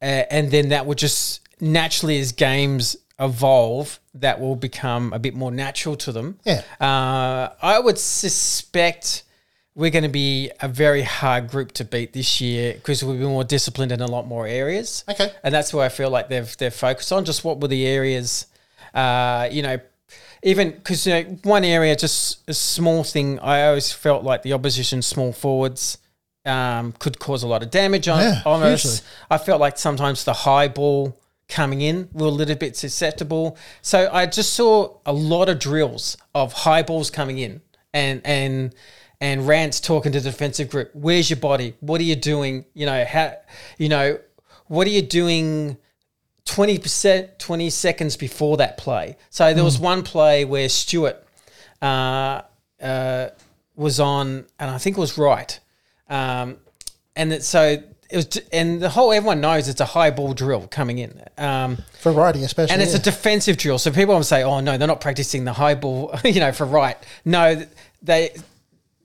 and 0.00 0.50
then 0.50 0.68
that 0.68 0.86
would 0.86 0.98
just 0.98 1.40
naturally 1.60 2.20
as 2.20 2.32
games 2.32 2.96
evolve, 3.18 3.98
that 4.14 4.40
will 4.40 4.56
become 4.56 5.12
a 5.12 5.18
bit 5.18 5.34
more 5.34 5.50
natural 5.50 5.96
to 5.96 6.12
them. 6.12 6.38
Yeah. 6.44 6.62
Uh, 6.80 7.54
I 7.62 7.78
would 7.78 7.98
suspect 7.98 9.22
we're 9.74 9.90
going 9.90 10.04
to 10.04 10.08
be 10.08 10.50
a 10.60 10.68
very 10.68 11.02
hard 11.02 11.48
group 11.48 11.72
to 11.72 11.84
beat 11.84 12.12
this 12.12 12.40
year 12.40 12.74
because 12.74 13.04
we'll 13.04 13.16
be 13.16 13.24
more 13.24 13.44
disciplined 13.44 13.92
in 13.92 14.00
a 14.00 14.06
lot 14.06 14.26
more 14.26 14.46
areas. 14.46 15.04
Okay. 15.08 15.30
And 15.42 15.54
that's 15.54 15.72
where 15.72 15.84
I 15.84 15.88
feel 15.88 16.10
like 16.10 16.28
they've 16.28 16.56
they've 16.56 16.74
focused 16.74 17.12
on 17.12 17.24
just 17.24 17.44
what 17.44 17.60
were 17.60 17.68
the 17.68 17.86
areas, 17.86 18.46
uh, 18.96 19.48
you 19.52 19.62
know, 19.62 19.78
even 20.42 20.70
because 20.70 21.06
you 21.06 21.12
know 21.12 21.22
one 21.42 21.64
area 21.64 21.94
just 21.94 22.48
a 22.48 22.54
small 22.54 23.04
thing. 23.04 23.38
I 23.40 23.66
always 23.66 23.92
felt 23.92 24.24
like 24.24 24.42
the 24.42 24.54
opposition 24.54 25.02
small 25.02 25.32
forwards 25.32 25.98
um, 26.46 26.92
could 26.98 27.18
cause 27.18 27.42
a 27.42 27.46
lot 27.46 27.62
of 27.62 27.70
damage 27.70 28.08
on, 28.08 28.20
Yeah, 28.20 28.42
on 28.46 28.62
us. 28.62 29.02
I 29.30 29.38
felt 29.38 29.60
like 29.60 29.78
sometimes 29.78 30.24
the 30.24 30.32
high 30.32 30.68
ball 30.68 31.16
coming 31.48 31.80
in 31.80 32.08
were 32.12 32.26
a 32.26 32.30
little 32.30 32.56
bit 32.56 32.76
susceptible. 32.76 33.56
So 33.82 34.08
I 34.12 34.26
just 34.26 34.54
saw 34.54 34.98
a 35.04 35.12
lot 35.12 35.48
of 35.48 35.58
drills 35.58 36.16
of 36.34 36.52
high 36.52 36.82
balls 36.82 37.10
coming 37.10 37.38
in 37.38 37.60
and 37.92 38.20
and 38.24 38.74
and 39.20 39.46
Rance 39.46 39.80
talking 39.80 40.12
to 40.12 40.20
the 40.20 40.30
defensive 40.30 40.70
group. 40.70 40.90
Where's 40.94 41.30
your 41.30 41.38
body? 41.38 41.74
What 41.80 42.00
are 42.00 42.04
you 42.04 42.16
doing? 42.16 42.64
You 42.74 42.86
know 42.86 43.04
how 43.04 43.34
you 43.78 43.88
know 43.88 44.18
what 44.68 44.86
are 44.86 44.90
you 44.90 45.02
doing? 45.02 45.76
20 46.46 46.78
percent, 46.78 47.38
20 47.38 47.70
seconds 47.70 48.16
before 48.16 48.56
that 48.56 48.78
play. 48.78 49.16
So 49.30 49.52
there 49.52 49.64
was 49.64 49.78
one 49.78 50.02
play 50.02 50.44
where 50.44 50.68
Stewart 50.68 51.22
uh, 51.82 52.42
uh, 52.80 53.28
was 53.74 54.00
on, 54.00 54.46
and 54.58 54.70
I 54.70 54.78
think 54.78 54.96
it 54.96 55.00
was 55.00 55.18
right. 55.18 55.58
Um, 56.08 56.56
and 57.14 57.32
that, 57.32 57.42
so 57.42 57.82
it 58.08 58.16
was, 58.16 58.36
and 58.52 58.80
the 58.80 58.88
whole 58.88 59.12
everyone 59.12 59.40
knows 59.40 59.68
it's 59.68 59.80
a 59.80 59.86
high 59.86 60.10
ball 60.10 60.32
drill 60.34 60.68
coming 60.68 60.98
in. 60.98 61.20
Um, 61.36 61.78
for 62.00 62.12
righty 62.12 62.44
especially 62.44 62.72
and 62.72 62.82
it's 62.82 62.92
yeah. 62.92 63.00
a 63.00 63.02
defensive 63.02 63.56
drill. 63.56 63.78
So 63.78 63.90
people 63.90 64.16
to 64.16 64.24
say, 64.24 64.42
"Oh 64.42 64.60
no, 64.60 64.78
they're 64.78 64.88
not 64.88 65.00
practicing 65.00 65.44
the 65.44 65.52
high 65.52 65.74
ball," 65.74 66.14
you 66.24 66.40
know, 66.40 66.52
for 66.52 66.64
right. 66.64 66.96
No, 67.24 67.66
they 68.02 68.34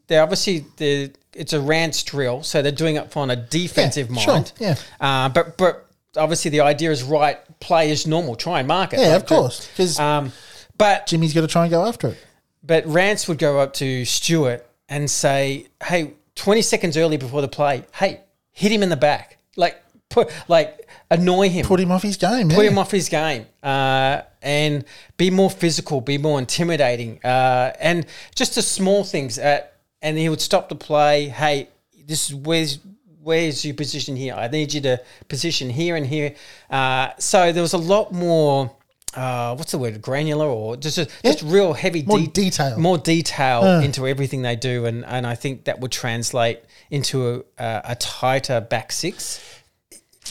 they 0.07 0.19
obviously 0.19 0.65
they 0.77 1.11
it's 1.33 1.53
a 1.53 1.61
rance 1.61 2.03
drill, 2.03 2.43
so 2.43 2.61
they're 2.61 2.71
doing 2.71 2.97
it 2.97 3.15
on 3.17 3.31
a 3.31 3.35
defensive 3.35 4.09
Yeah, 4.11 4.21
sure, 4.21 4.33
mind. 4.33 4.51
yeah. 4.59 4.75
Uh, 4.99 5.29
but 5.29 5.57
but 5.57 5.87
obviously 6.17 6.51
the 6.51 6.61
idea 6.61 6.91
is 6.91 7.03
right. 7.03 7.37
Play 7.59 7.91
as 7.91 8.05
normal. 8.07 8.35
Try 8.35 8.59
and 8.59 8.67
mark 8.67 8.93
it. 8.93 8.99
Yeah, 8.99 9.07
Like, 9.09 9.15
of 9.21 9.25
course. 9.27 9.67
Because 9.67 9.99
Um, 9.99 10.31
but 10.77 11.07
Jimmy's 11.07 11.33
got 11.33 11.41
to 11.41 11.47
try 11.47 11.63
and 11.63 11.71
go 11.71 11.85
after 11.85 12.09
it. 12.09 12.17
but 12.63 12.85
Rance 12.87 13.27
would 13.27 13.37
go 13.37 13.59
up 13.59 13.73
to 13.75 14.05
Stewart 14.05 14.65
and 14.89 15.09
say, 15.09 15.67
"Hey, 15.83 16.13
twenty 16.35 16.61
seconds 16.61 16.97
early 16.97 17.17
before 17.17 17.41
the 17.41 17.47
play, 17.47 17.83
hey, 17.95 18.21
hit 18.51 18.71
him 18.71 18.83
in 18.83 18.89
the 18.89 18.95
back, 18.97 19.37
like 19.55 19.81
put 20.09 20.29
like 20.47 20.87
annoy 21.09 21.49
him, 21.49 21.65
Put 21.65 21.79
him 21.79 21.91
off 21.91 22.03
his 22.03 22.17
game. 22.17 22.49
put 22.49 22.63
yeah. 22.65 22.71
him 22.71 22.77
off 22.77 22.91
his 22.91 23.09
game 23.09 23.45
uh, 23.63 24.21
and 24.41 24.83
be 25.17 25.29
more 25.29 25.49
physical, 25.49 26.01
be 26.01 26.17
more 26.17 26.39
intimidating, 26.39 27.19
uh, 27.23 27.73
and 27.79 28.05
just 28.35 28.55
the 28.55 28.61
small 28.61 29.03
things. 29.03 29.37
At, 29.37 29.73
and 30.01 30.17
he 30.17 30.29
would 30.29 30.41
stop 30.41 30.67
the 30.69 30.75
play. 30.75 31.27
Hey, 31.27 31.69
this 32.07 32.29
is 32.29 32.35
where's 32.35 32.79
where's 33.23 33.63
your 33.63 33.75
position 33.75 34.15
here? 34.15 34.33
I 34.33 34.47
need 34.47 34.73
you 34.73 34.81
to 34.81 35.01
position 35.27 35.69
here 35.69 35.95
and 35.95 36.05
here. 36.05 36.35
Uh, 36.69 37.09
so 37.19 37.51
there 37.51 37.61
was 37.61 37.73
a 37.73 37.77
lot 37.77 38.11
more. 38.11 38.75
Uh, 39.13 39.55
what's 39.55 39.71
the 39.73 39.77
word? 39.77 40.01
Granular 40.01 40.45
or 40.47 40.77
just 40.77 40.95
just, 40.95 41.09
just 41.23 41.41
real 41.43 41.73
heavy 41.73 42.01
More 42.03 42.19
detail. 42.19 42.79
more 42.79 42.97
detail 42.97 43.81
into 43.81 44.07
everything 44.07 44.41
they 44.41 44.55
do, 44.55 44.85
and 44.85 45.05
and 45.05 45.27
I 45.27 45.35
think 45.35 45.65
that 45.65 45.79
would 45.81 45.91
translate 45.91 46.61
into 46.89 47.43
a, 47.59 47.63
a, 47.63 47.81
a 47.89 47.95
tighter 47.95 48.61
back 48.61 48.91
six. 48.93 49.41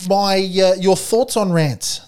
My 0.08 0.36
uh, 0.36 0.74
your 0.80 0.96
thoughts 0.96 1.36
on 1.36 1.52
Rance? 1.52 2.00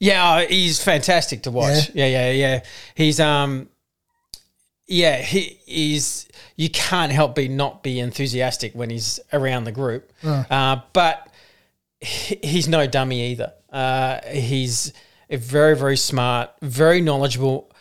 Yeah, 0.00 0.44
he's 0.46 0.82
fantastic 0.82 1.42
to 1.42 1.50
watch. 1.50 1.90
Yeah, 1.94 2.06
yeah, 2.06 2.30
yeah. 2.32 2.62
He's 2.96 3.20
um, 3.20 3.68
yeah, 4.88 5.18
he 5.22 5.60
is. 5.68 6.26
You 6.60 6.68
can't 6.68 7.10
help 7.10 7.36
but 7.36 7.48
not 7.48 7.82
be 7.82 8.00
enthusiastic 8.00 8.74
when 8.74 8.90
he's 8.90 9.18
around 9.32 9.64
the 9.64 9.72
group. 9.72 10.12
Uh, 10.50 10.82
but 10.92 11.26
he's 12.02 12.68
no 12.68 12.86
dummy 12.86 13.30
either. 13.30 13.54
Uh, 13.72 14.20
he's 14.30 14.92
very, 15.30 15.74
very 15.74 15.96
smart, 15.96 16.50
very 16.60 17.00
knowledgeable. 17.00 17.72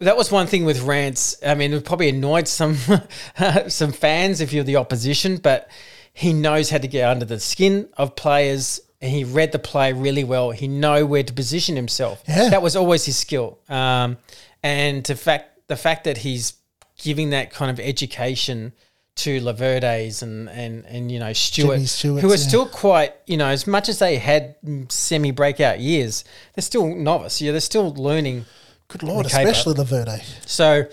That 0.00 0.18
was 0.18 0.30
one 0.30 0.46
thing 0.46 0.66
with 0.66 0.82
Rance. 0.82 1.36
I 1.42 1.54
mean, 1.54 1.72
it 1.72 1.82
probably 1.86 2.10
annoyed 2.10 2.48
some 2.48 2.76
some 3.68 3.92
fans 3.92 4.42
if 4.42 4.52
you're 4.52 4.62
the 4.62 4.76
opposition, 4.76 5.38
but 5.38 5.70
he 6.12 6.34
knows 6.34 6.68
how 6.68 6.76
to 6.76 6.86
get 6.86 7.08
under 7.08 7.24
the 7.24 7.40
skin 7.40 7.88
of 7.96 8.14
players. 8.14 8.78
And 9.00 9.10
he 9.10 9.24
read 9.24 9.52
the 9.52 9.58
play 9.58 9.94
really 9.94 10.24
well. 10.24 10.50
He 10.50 10.68
know 10.68 11.06
where 11.06 11.22
to 11.22 11.32
position 11.32 11.76
himself. 11.76 12.22
Yeah. 12.28 12.50
That 12.50 12.60
was 12.60 12.76
always 12.76 13.06
his 13.06 13.16
skill. 13.16 13.58
Um, 13.70 14.18
and 14.62 15.02
the 15.02 15.16
fact 15.16 15.66
the 15.68 15.76
fact 15.76 16.04
that 16.04 16.18
he's 16.18 16.57
giving 16.98 17.30
that 17.30 17.50
kind 17.50 17.70
of 17.70 17.80
education 17.80 18.72
to 19.16 19.40
Laverdes 19.40 20.22
and 20.22 20.48
and 20.48 20.84
and 20.86 21.10
you 21.10 21.18
know 21.18 21.32
Stewart, 21.32 21.76
Jimmy 21.76 21.86
Stewart's, 21.86 22.22
who 22.22 22.28
are 22.28 22.36
yeah. 22.36 22.36
still 22.36 22.66
quite 22.66 23.14
you 23.26 23.36
know 23.36 23.48
as 23.48 23.66
much 23.66 23.88
as 23.88 23.98
they 23.98 24.16
had 24.16 24.54
semi 24.88 25.32
breakout 25.32 25.80
years, 25.80 26.24
they're 26.54 26.62
still 26.62 26.94
novice. 26.94 27.40
Yeah, 27.40 27.52
they're 27.52 27.60
still 27.60 27.92
learning. 27.94 28.44
Good 28.88 29.02
lord, 29.02 29.26
especially 29.26 29.74
Laverde. 29.74 30.22
So, 30.48 30.86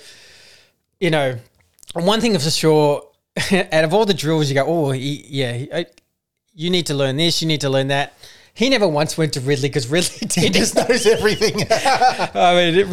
you 1.00 1.10
know, 1.12 1.38
one 1.94 2.20
thing 2.20 2.38
for 2.38 2.50
sure, 2.50 3.08
out 3.72 3.86
of 3.86 3.94
all 3.94 4.06
the 4.06 4.14
drills, 4.14 4.50
you 4.50 4.56
go, 4.56 4.66
oh, 4.66 4.92
he, 4.92 5.26
yeah, 5.30 5.54
he, 5.54 5.74
I, 5.74 5.86
you 6.54 6.70
need 6.70 6.88
to 6.88 6.94
learn 6.94 7.16
this, 7.16 7.42
you 7.42 7.48
need 7.48 7.62
to 7.62 7.70
learn 7.70 7.88
that. 7.88 8.14
He 8.54 8.70
never 8.70 8.88
once 8.88 9.18
went 9.18 9.34
to 9.34 9.42
Ridley 9.42 9.70
because 9.70 9.88
Ridley 9.88 10.28
He 10.42 10.50
just 10.50 10.76
knows 10.90 11.06
everything. 11.06 11.68
I 11.70 12.54
mean, 12.56 12.76
it 12.76 12.88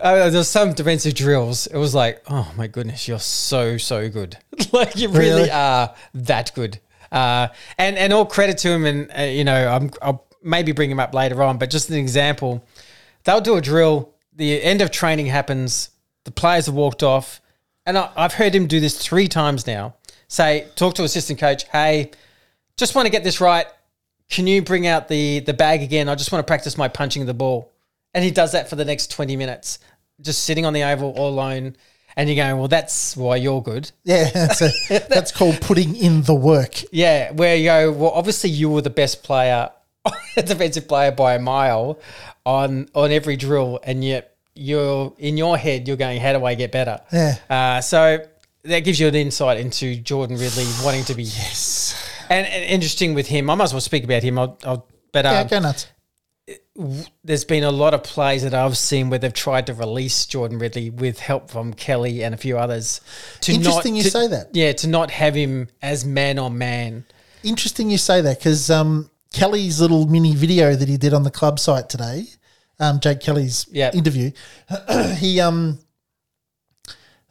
Uh, 0.00 0.30
there's 0.30 0.48
some 0.48 0.72
defensive 0.72 1.14
drills. 1.14 1.66
It 1.66 1.76
was 1.76 1.94
like, 1.94 2.22
oh 2.28 2.52
my 2.56 2.66
goodness, 2.66 3.08
you're 3.08 3.18
so 3.18 3.78
so 3.78 4.08
good. 4.08 4.36
like 4.72 4.96
you 4.96 5.08
really, 5.08 5.28
Really? 5.42 5.50
are 5.50 5.94
that 6.14 6.52
good. 6.54 6.78
Uh, 7.12 7.48
and 7.78 7.96
and 7.96 8.12
all 8.12 8.26
credit 8.26 8.58
to 8.58 8.68
him. 8.70 8.84
And 8.84 9.10
uh, 9.16 9.22
you 9.22 9.44
know, 9.44 9.68
I'm, 9.68 9.90
I'll 10.02 10.26
maybe 10.42 10.72
bring 10.72 10.90
him 10.90 11.00
up 11.00 11.14
later 11.14 11.42
on. 11.42 11.58
But 11.58 11.70
just 11.70 11.88
an 11.90 11.96
example, 11.96 12.66
they'll 13.24 13.40
do 13.40 13.56
a 13.56 13.60
drill. 13.60 14.12
The 14.34 14.62
end 14.62 14.82
of 14.82 14.90
training 14.90 15.26
happens. 15.26 15.90
The 16.24 16.30
players 16.30 16.66
have 16.66 16.74
walked 16.74 17.02
off, 17.02 17.40
and 17.86 17.96
I, 17.96 18.10
I've 18.16 18.34
heard 18.34 18.54
him 18.54 18.66
do 18.66 18.80
this 18.80 18.98
three 18.98 19.28
times 19.28 19.66
now. 19.66 19.94
Say, 20.28 20.66
talk 20.74 20.94
to 20.96 21.04
assistant 21.04 21.38
coach. 21.38 21.64
Hey, 21.70 22.10
just 22.76 22.94
want 22.96 23.06
to 23.06 23.10
get 23.10 23.22
this 23.24 23.40
right. 23.40 23.66
Can 24.28 24.46
you 24.48 24.60
bring 24.60 24.86
out 24.86 25.08
the 25.08 25.38
the 25.40 25.54
bag 25.54 25.82
again? 25.82 26.08
I 26.08 26.16
just 26.16 26.32
want 26.32 26.44
to 26.44 26.50
practice 26.50 26.76
my 26.76 26.88
punching 26.88 27.26
the 27.26 27.34
ball. 27.34 27.72
And 28.16 28.24
he 28.24 28.30
does 28.30 28.52
that 28.52 28.70
for 28.70 28.76
the 28.76 28.84
next 28.86 29.10
20 29.10 29.36
minutes, 29.36 29.78
just 30.22 30.44
sitting 30.44 30.64
on 30.64 30.72
the 30.72 30.82
oval 30.84 31.12
all 31.18 31.28
alone. 31.28 31.76
and 32.16 32.30
you're 32.30 32.36
going, 32.42 32.56
well, 32.58 32.66
that's 32.66 33.14
why 33.14 33.36
you're 33.36 33.62
good. 33.62 33.92
Yeah, 34.04 34.30
that's, 34.30 34.62
a, 34.62 34.70
that's 35.10 35.30
called 35.32 35.60
putting 35.60 35.94
in 35.94 36.22
the 36.22 36.34
work. 36.34 36.82
Yeah, 36.90 37.30
where 37.32 37.54
you 37.56 37.66
go, 37.66 37.92
well, 37.92 38.10
obviously 38.12 38.48
you 38.48 38.70
were 38.70 38.80
the 38.80 38.88
best 38.88 39.22
player, 39.22 39.68
defensive 40.34 40.88
player 40.88 41.12
by 41.12 41.34
a 41.34 41.38
mile 41.38 42.00
on 42.46 42.88
on 42.94 43.12
every 43.12 43.36
drill, 43.36 43.80
and 43.82 44.02
yet 44.02 44.34
you're 44.54 45.12
in 45.18 45.36
your 45.36 45.58
head, 45.58 45.86
you're 45.86 45.98
going, 45.98 46.18
how 46.18 46.32
do 46.32 46.42
I 46.42 46.54
get 46.54 46.72
better? 46.72 47.00
Yeah. 47.12 47.34
Uh, 47.50 47.80
so 47.82 48.24
that 48.62 48.80
gives 48.80 48.98
you 48.98 49.08
an 49.08 49.14
insight 49.14 49.60
into 49.60 49.96
Jordan 49.96 50.38
Ridley 50.38 50.64
wanting 50.82 51.04
to 51.04 51.14
be 51.14 51.24
yes, 51.24 51.94
and, 52.30 52.46
and 52.46 52.64
interesting 52.64 53.12
with 53.12 53.26
him. 53.26 53.50
I 53.50 53.54
might 53.56 53.64
as 53.64 53.74
well 53.74 53.80
speak 53.82 54.04
about 54.04 54.22
him. 54.22 54.38
I'll, 54.38 54.58
I'll 54.64 54.86
but 55.12 55.26
Yeah, 55.26 55.40
um, 55.40 55.46
go 55.48 55.58
nuts. 55.60 55.86
There's 57.24 57.44
been 57.44 57.64
a 57.64 57.70
lot 57.70 57.94
of 57.94 58.02
plays 58.02 58.42
that 58.42 58.54
I've 58.54 58.76
seen 58.76 59.10
where 59.10 59.18
they've 59.18 59.32
tried 59.32 59.66
to 59.66 59.74
release 59.74 60.26
Jordan 60.26 60.58
Ridley 60.58 60.90
with 60.90 61.18
help 61.18 61.50
from 61.50 61.72
Kelly 61.74 62.22
and 62.22 62.34
a 62.34 62.38
few 62.38 62.58
others. 62.58 63.00
To 63.42 63.52
Interesting 63.52 63.94
not, 63.94 63.98
you 63.98 64.02
to- 64.04 64.10
say 64.10 64.26
that. 64.28 64.48
Yeah, 64.52 64.72
to 64.72 64.86
not 64.88 65.10
have 65.10 65.34
him 65.34 65.68
as 65.82 66.04
man 66.04 66.38
on 66.38 66.58
man. 66.58 67.04
Interesting 67.42 67.90
you 67.90 67.98
say 67.98 68.20
that 68.20 68.38
because 68.38 68.70
um, 68.70 69.10
Kelly's 69.32 69.80
little 69.80 70.06
mini 70.06 70.34
video 70.34 70.74
that 70.74 70.88
he 70.88 70.96
did 70.96 71.14
on 71.14 71.22
the 71.22 71.30
club 71.30 71.58
site 71.58 71.88
today, 71.88 72.26
um, 72.80 73.00
Jake 73.00 73.20
Kelly's 73.20 73.66
Yep. 73.70 73.94
interview, 73.94 74.30
he 75.16 75.40
um, 75.40 75.78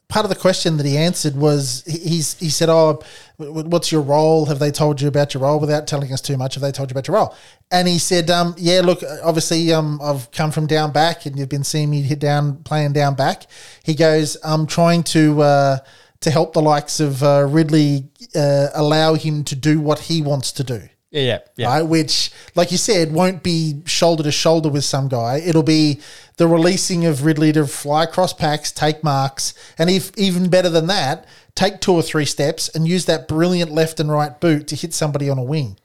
part 0.08 0.26
of 0.26 0.30
the 0.30 0.36
question 0.36 0.78
that 0.78 0.86
he 0.86 0.98
answered 0.98 1.36
was 1.36 1.84
he- 1.88 2.00
he's 2.00 2.34
he 2.40 2.50
said, 2.50 2.70
"Oh, 2.70 3.00
what's 3.38 3.92
your 3.92 4.02
role? 4.02 4.46
Have 4.46 4.60
they 4.60 4.72
told 4.72 5.02
you 5.02 5.08
about 5.08 5.34
your 5.34 5.44
role 5.44 5.60
without 5.60 5.88
telling 5.88 6.12
us 6.14 6.22
too 6.22 6.38
much? 6.38 6.56
Have 6.56 6.62
they 6.62 6.72
told 6.72 6.90
you 6.90 6.94
about 6.94 7.08
your 7.08 7.18
role?" 7.18 7.34
And 7.72 7.88
he 7.88 7.98
said, 8.00 8.30
um, 8.30 8.56
"Yeah, 8.58 8.82
look, 8.84 9.04
obviously, 9.24 9.74
um, 9.74 10.00
I've 10.04 10.30
come 10.32 10.52
from 10.52 10.68
down 10.68 10.92
back, 10.92 11.26
and 11.26 11.38
you've 11.38 11.50
been 11.50 11.64
seeing 11.64 11.90
me 11.90 12.02
hit 12.02 12.20
down 12.20 12.58
playing 12.64 12.94
down 12.94 13.16
back." 13.16 13.48
He 13.84 13.94
goes, 13.96 14.38
"I'm 14.44 14.66
trying 14.68 15.04
to." 15.16 15.42
Uh, 15.42 15.78
to 16.22 16.32
help 16.32 16.54
the 16.54 16.62
likes 16.62 17.00
of 17.00 17.22
uh, 17.22 17.46
Ridley 17.48 18.06
uh, 18.36 18.70
allow 18.74 19.14
him 19.14 19.44
to 19.44 19.56
do 19.56 19.80
what 19.80 20.00
he 20.00 20.24
wants 20.24 20.52
to 20.54 20.64
do 20.64 20.82
Yeah, 21.12 21.22
yeah, 21.22 21.40
yeah. 21.56 21.68
right? 21.68 21.82
Which, 21.84 22.32
like 22.56 22.72
you 22.72 22.80
said, 22.80 23.12
won't 23.14 23.44
be 23.44 23.84
shoulder 23.86 24.24
to 24.24 24.32
shoulder 24.32 24.70
with 24.70 24.86
some 24.86 25.08
guy. 25.08 25.44
It'll 25.46 25.62
be 25.62 26.00
the 26.38 26.48
releasing 26.48 27.06
of 27.06 27.24
Ridley 27.24 27.51
to 27.54 27.65
fly 27.65 28.04
across 28.04 28.34
packs, 28.34 28.72
take 28.72 29.04
marks, 29.04 29.54
and 29.77 29.89
if 29.89 30.12
even 30.18 30.50
better 30.50 30.70
than 30.70 30.88
that, 30.88 31.25
take 31.56 31.80
two 31.80 31.94
or 31.94 32.01
three 32.01 32.25
steps 32.25 32.70
and 32.70 32.88
use 32.88 33.06
that 33.06 33.27
brilliant 33.27 33.72
left 33.72 34.00
and 34.00 34.12
right 34.12 34.39
boot 34.39 34.68
to 34.68 34.75
hit 34.75 34.94
somebody 34.94 35.30
on 35.30 35.38
a 35.38 35.44
wing. 35.44 35.77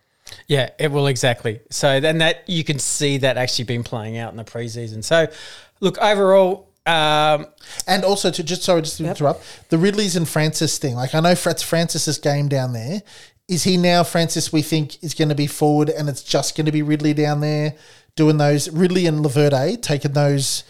Yeah, 0.47 0.71
it 0.79 0.91
will 0.91 1.07
exactly. 1.07 1.61
So 1.71 2.01
then 2.01 2.19
that 2.19 2.49
you 2.49 2.65
can 2.65 2.79
see 2.79 3.19
that 3.19 3.37
actually 3.37 3.65
been 3.65 3.85
playing 3.85 4.17
out 4.17 4.33
in 4.33 4.37
the 4.37 4.45
preseason. 4.45 5.03
So 5.03 5.29
look, 5.81 5.99
overall, 5.99 6.71
um, 6.87 7.47
And 7.87 8.05
also 8.05 8.31
to 8.31 8.43
just 8.43 8.63
sorry, 8.63 8.83
just 8.83 8.97
to 8.99 9.05
interrupt 9.05 9.69
the 9.69 9.79
Ridley's 9.79 10.17
and 10.17 10.29
Francis 10.29 10.79
thing. 10.79 10.97
Like 10.97 11.15
I 11.15 11.21
know 11.21 11.35
Frat's 11.35 11.63
Francis's 11.63 12.19
game 12.19 12.49
down 12.49 12.73
there. 12.73 13.03
Is 13.49 13.65
he 13.65 13.77
now 13.77 14.05
Francis? 14.05 14.53
We 14.53 14.63
think 14.63 15.03
is 15.03 15.13
going 15.13 15.29
to 15.29 15.35
be 15.35 15.49
forward, 15.49 15.91
and 15.91 16.09
it's 16.09 16.23
just 16.23 16.57
going 16.57 16.67
to 16.67 16.73
be 16.73 16.83
Ridley 16.83 17.15
down 17.15 17.41
there 17.41 17.75
doing 18.17 18.37
those 18.39 18.69
Ridley 18.71 19.07
and 19.07 19.25
Laverde 19.25 19.81
taking 19.81 20.13
those 20.13 20.65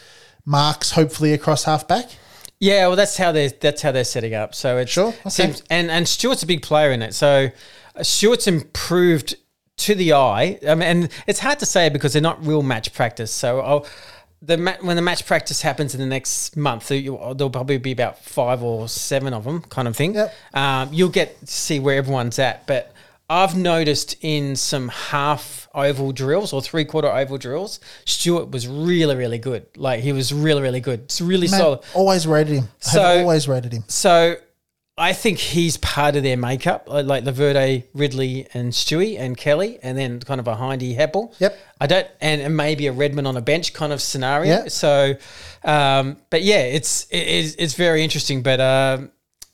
marks, 0.44 0.92
hopefully 0.92 1.32
across 1.32 1.64
halfback. 1.64 2.10
yeah, 2.58 2.86
well, 2.86 2.96
that's 2.96 3.16
how 3.16 3.32
they're 3.32 3.50
that's 3.50 3.82
how 3.82 3.92
they're 3.92 4.04
setting 4.04 4.34
up. 4.34 4.54
So 4.54 4.78
it 4.78 4.88
Sure, 4.88 5.08
okay. 5.08 5.30
seems 5.30 5.62
and 5.70 5.90
and 5.90 6.06
Stewart's 6.08 6.42
a 6.42 6.46
big 6.46 6.62
player 6.62 6.90
in 6.92 7.02
it. 7.02 7.14
So 7.14 7.48
uh, 7.96 8.02
Stewart's 8.02 8.46
improved 8.46 9.34
to 9.78 9.94
the 9.94 10.12
eye. 10.12 10.58
I 10.68 10.74
mean, 10.74 10.82
and 10.88 11.08
it's 11.26 11.40
hard 11.40 11.58
to 11.60 11.66
say 11.66 11.88
because 11.88 12.12
they're 12.12 12.22
not 12.22 12.44
real 12.46 12.62
match 12.62 12.92
practice. 12.92 13.30
So 13.32 13.60
I'll, 13.60 13.86
the 14.42 14.56
ma- 14.58 14.76
when 14.82 14.96
the 14.96 15.02
match 15.02 15.24
practice 15.26 15.62
happens 15.62 15.94
in 15.94 16.00
the 16.00 16.06
next 16.06 16.56
month, 16.56 16.88
there'll 16.88 17.50
probably 17.50 17.78
be 17.78 17.92
about 17.92 18.18
five 18.22 18.62
or 18.62 18.88
seven 18.88 19.32
of 19.32 19.44
them, 19.44 19.62
kind 19.62 19.88
of 19.88 19.96
thing. 19.96 20.14
Yep. 20.14 20.34
Um, 20.54 20.92
you'll 20.92 21.08
get 21.10 21.40
to 21.40 21.46
see 21.46 21.78
where 21.80 21.96
everyone's 21.96 22.38
at, 22.38 22.66
but. 22.66 22.92
I've 23.30 23.56
noticed 23.56 24.16
in 24.22 24.56
some 24.56 24.88
half 24.88 25.68
oval 25.72 26.10
drills 26.10 26.52
or 26.52 26.60
three 26.60 26.84
quarter 26.84 27.06
oval 27.08 27.38
drills, 27.38 27.78
Stewart 28.04 28.50
was 28.50 28.66
really, 28.66 29.14
really 29.14 29.38
good. 29.38 29.66
Like 29.76 30.00
he 30.00 30.12
was 30.12 30.34
really, 30.34 30.62
really 30.62 30.80
good. 30.80 31.02
It's 31.02 31.20
really 31.20 31.46
Man, 31.48 31.60
solid. 31.60 31.80
always 31.94 32.26
rated 32.26 32.56
him. 32.56 32.68
I've 32.92 33.20
always 33.20 33.46
rated 33.46 33.72
him. 33.72 33.84
So 33.86 34.34
I 34.98 35.12
think 35.12 35.38
he's 35.38 35.76
part 35.76 36.16
of 36.16 36.24
their 36.24 36.36
makeup, 36.36 36.88
like 36.88 37.22
Laverde, 37.22 37.84
Ridley, 37.94 38.48
and 38.52 38.72
Stewie 38.72 39.18
and 39.18 39.36
Kelly, 39.36 39.78
and 39.80 39.96
then 39.96 40.18
kind 40.18 40.40
of 40.40 40.48
a 40.48 40.56
Hindy 40.56 40.96
Heppell. 40.96 41.32
Yep. 41.38 41.56
I 41.80 41.86
don't, 41.86 42.08
and, 42.20 42.42
and 42.42 42.56
maybe 42.56 42.88
a 42.88 42.92
Redman 42.92 43.26
on 43.26 43.36
a 43.36 43.40
bench 43.40 43.72
kind 43.72 43.92
of 43.92 44.02
scenario. 44.02 44.64
Yeah. 44.64 44.68
So, 44.68 45.14
um, 45.64 46.16
but 46.30 46.42
yeah, 46.42 46.62
it's 46.62 47.06
it 47.10 47.28
is 47.28 47.54
it's 47.58 47.74
very 47.74 48.02
interesting. 48.02 48.42
But 48.42 48.60
um, 48.60 49.12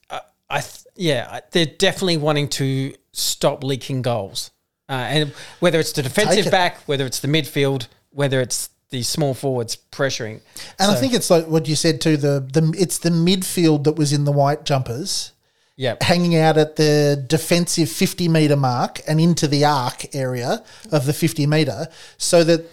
I, 0.08 0.20
I 0.48 0.60
th- 0.62 0.85
yeah, 0.96 1.40
they're 1.52 1.66
definitely 1.66 2.16
wanting 2.16 2.48
to 2.48 2.94
stop 3.12 3.62
leaking 3.62 4.02
goals, 4.02 4.50
uh, 4.88 4.92
and 4.92 5.32
whether 5.60 5.78
it's 5.78 5.92
the 5.92 6.02
defensive 6.02 6.46
it. 6.46 6.50
back, 6.50 6.78
whether 6.86 7.06
it's 7.06 7.20
the 7.20 7.28
midfield, 7.28 7.88
whether 8.10 8.40
it's 8.40 8.70
the 8.90 9.02
small 9.02 9.34
forwards 9.34 9.76
pressuring. 9.90 10.40
And 10.78 10.90
I 10.90 10.94
think 10.94 11.12
it's 11.12 11.30
like 11.30 11.46
what 11.46 11.68
you 11.68 11.76
said 11.76 12.00
too. 12.00 12.16
The 12.16 12.40
the 12.40 12.74
it's 12.78 12.98
the 12.98 13.10
midfield 13.10 13.84
that 13.84 13.96
was 13.96 14.12
in 14.12 14.24
the 14.24 14.32
white 14.32 14.64
jumpers, 14.64 15.32
yeah, 15.76 15.96
hanging 16.00 16.36
out 16.36 16.56
at 16.56 16.76
the 16.76 17.22
defensive 17.28 17.90
fifty 17.90 18.28
meter 18.28 18.56
mark 18.56 19.00
and 19.06 19.20
into 19.20 19.46
the 19.46 19.64
arc 19.64 20.14
area 20.14 20.64
of 20.92 21.06
the 21.06 21.12
fifty 21.12 21.46
meter, 21.46 21.88
so 22.16 22.44
that 22.44 22.70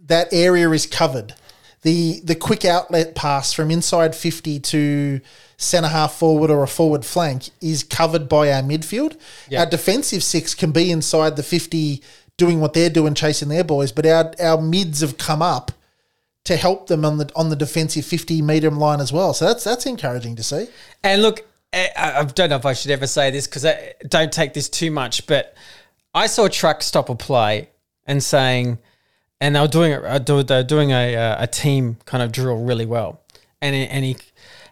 that 0.00 0.28
area 0.32 0.70
is 0.70 0.86
covered. 0.86 1.34
The 1.88 2.20
the 2.22 2.34
quick 2.34 2.66
outlet 2.66 3.14
pass 3.14 3.54
from 3.54 3.70
inside 3.70 4.14
fifty 4.14 4.60
to 4.60 5.22
centre 5.56 5.88
half 5.88 6.12
forward 6.12 6.50
or 6.50 6.62
a 6.62 6.68
forward 6.68 7.02
flank 7.02 7.48
is 7.62 7.82
covered 7.82 8.28
by 8.28 8.52
our 8.52 8.60
midfield. 8.62 9.16
Yeah. 9.48 9.60
Our 9.60 9.66
defensive 9.66 10.22
six 10.22 10.54
can 10.54 10.70
be 10.70 10.90
inside 10.90 11.36
the 11.36 11.42
fifty 11.42 12.02
doing 12.36 12.60
what 12.60 12.74
they're 12.74 12.90
doing, 12.90 13.14
chasing 13.14 13.48
their 13.48 13.64
boys, 13.64 13.90
but 13.90 14.04
our 14.04 14.34
our 14.38 14.60
mids 14.60 15.00
have 15.00 15.16
come 15.16 15.40
up 15.40 15.72
to 16.44 16.56
help 16.56 16.88
them 16.88 17.06
on 17.06 17.16
the 17.16 17.32
on 17.34 17.48
the 17.48 17.56
defensive 17.56 18.04
fifty 18.04 18.42
meter 18.42 18.70
line 18.70 19.00
as 19.00 19.10
well. 19.10 19.32
So 19.32 19.46
that's 19.46 19.64
that's 19.64 19.86
encouraging 19.86 20.36
to 20.36 20.42
see. 20.42 20.66
And 21.02 21.22
look, 21.22 21.46
eh, 21.72 21.88
I, 21.96 22.20
I 22.20 22.24
don't 22.24 22.50
know 22.50 22.56
if 22.56 22.66
I 22.66 22.74
should 22.74 22.90
ever 22.90 23.06
say 23.06 23.30
this 23.30 23.46
because 23.46 23.64
I 23.64 23.70
eh, 23.70 23.92
don't 24.06 24.30
take 24.30 24.52
this 24.52 24.68
too 24.68 24.90
much, 24.90 25.26
but 25.26 25.54
I 26.12 26.26
saw 26.26 26.44
a 26.44 26.50
truck 26.50 26.82
stop 26.82 27.08
a 27.08 27.14
play 27.14 27.70
and 28.06 28.22
saying, 28.22 28.78
and 29.40 29.54
they 29.54 29.60
were 29.60 29.68
doing 29.68 29.92
it. 29.92 30.04
uh, 30.04 30.18
They 30.18 30.32
were 30.32 30.62
doing 30.62 30.90
a 30.92 31.16
uh, 31.16 31.42
a 31.44 31.46
team 31.46 31.98
kind 32.04 32.22
of 32.22 32.32
drill 32.32 32.62
really 32.64 32.86
well, 32.86 33.20
and 33.60 33.74
and 33.74 34.04
he 34.04 34.16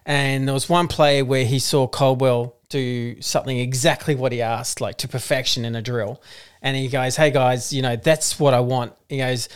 and 0.04 0.46
there 0.48 0.54
was 0.54 0.68
one 0.68 0.88
play 0.88 1.22
where 1.22 1.44
he 1.44 1.58
saw 1.58 1.86
Caldwell 1.86 2.54
do 2.68 3.20
something 3.20 3.58
exactly 3.58 4.14
what 4.14 4.32
he 4.32 4.42
asked, 4.42 4.80
like 4.80 4.98
to 4.98 5.08
perfection 5.08 5.64
in 5.64 5.76
a 5.76 5.82
drill, 5.82 6.20
and 6.62 6.76
he 6.76 6.88
goes, 6.88 7.16
"Hey 7.16 7.30
guys, 7.30 7.72
you 7.72 7.82
know 7.82 7.96
that's 7.96 8.38
what 8.40 8.54
I 8.54 8.60
want." 8.60 8.92
He 9.08 9.18
goes, 9.18 9.48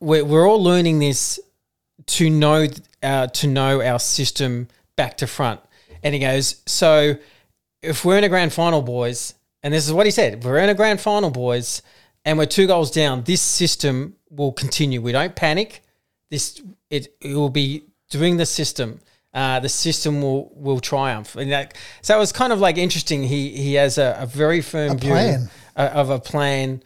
"We're 0.00 0.24
we're 0.24 0.48
all 0.48 0.62
learning 0.62 0.98
this 0.98 1.38
to 2.06 2.30
know 2.30 2.66
uh, 3.02 3.26
to 3.28 3.46
know 3.46 3.82
our 3.82 3.98
system 3.98 4.68
back 4.96 5.16
to 5.18 5.26
front. 5.26 5.60
And 6.02 6.14
he 6.14 6.20
goes, 6.20 6.62
so 6.66 7.14
if 7.82 8.04
we're 8.04 8.18
in 8.18 8.24
a 8.24 8.28
grand 8.28 8.52
final, 8.52 8.82
boys, 8.82 9.34
and 9.62 9.72
this 9.72 9.86
is 9.86 9.92
what 9.92 10.06
he 10.06 10.12
said, 10.12 10.44
we're 10.44 10.58
in 10.58 10.68
a 10.68 10.74
grand 10.74 11.00
final, 11.00 11.30
boys, 11.30 11.82
and 12.28 12.36
we're 12.36 12.44
two 12.44 12.66
goals 12.66 12.90
down, 12.90 13.22
this 13.22 13.40
system 13.40 14.14
will 14.28 14.52
continue. 14.52 15.00
We 15.00 15.12
don't 15.12 15.34
panic. 15.34 15.82
This 16.30 16.60
it, 16.90 17.08
it 17.22 17.34
will 17.34 17.48
be 17.48 17.84
doing 18.10 18.36
the 18.36 18.44
system. 18.44 19.00
Uh, 19.32 19.60
the 19.60 19.68
system 19.70 20.20
will 20.20 20.52
will 20.54 20.78
triumph. 20.78 21.36
And 21.36 21.50
that 21.52 21.74
so 22.02 22.14
it 22.14 22.18
was 22.18 22.32
kind 22.32 22.52
of 22.52 22.60
like 22.60 22.76
interesting. 22.76 23.22
He 23.22 23.56
he 23.56 23.74
has 23.74 23.96
a, 23.96 24.18
a 24.20 24.26
very 24.26 24.60
firm 24.60 24.98
view 24.98 25.10
plan. 25.10 25.50
of 25.74 26.10
a 26.10 26.18
plan. 26.18 26.82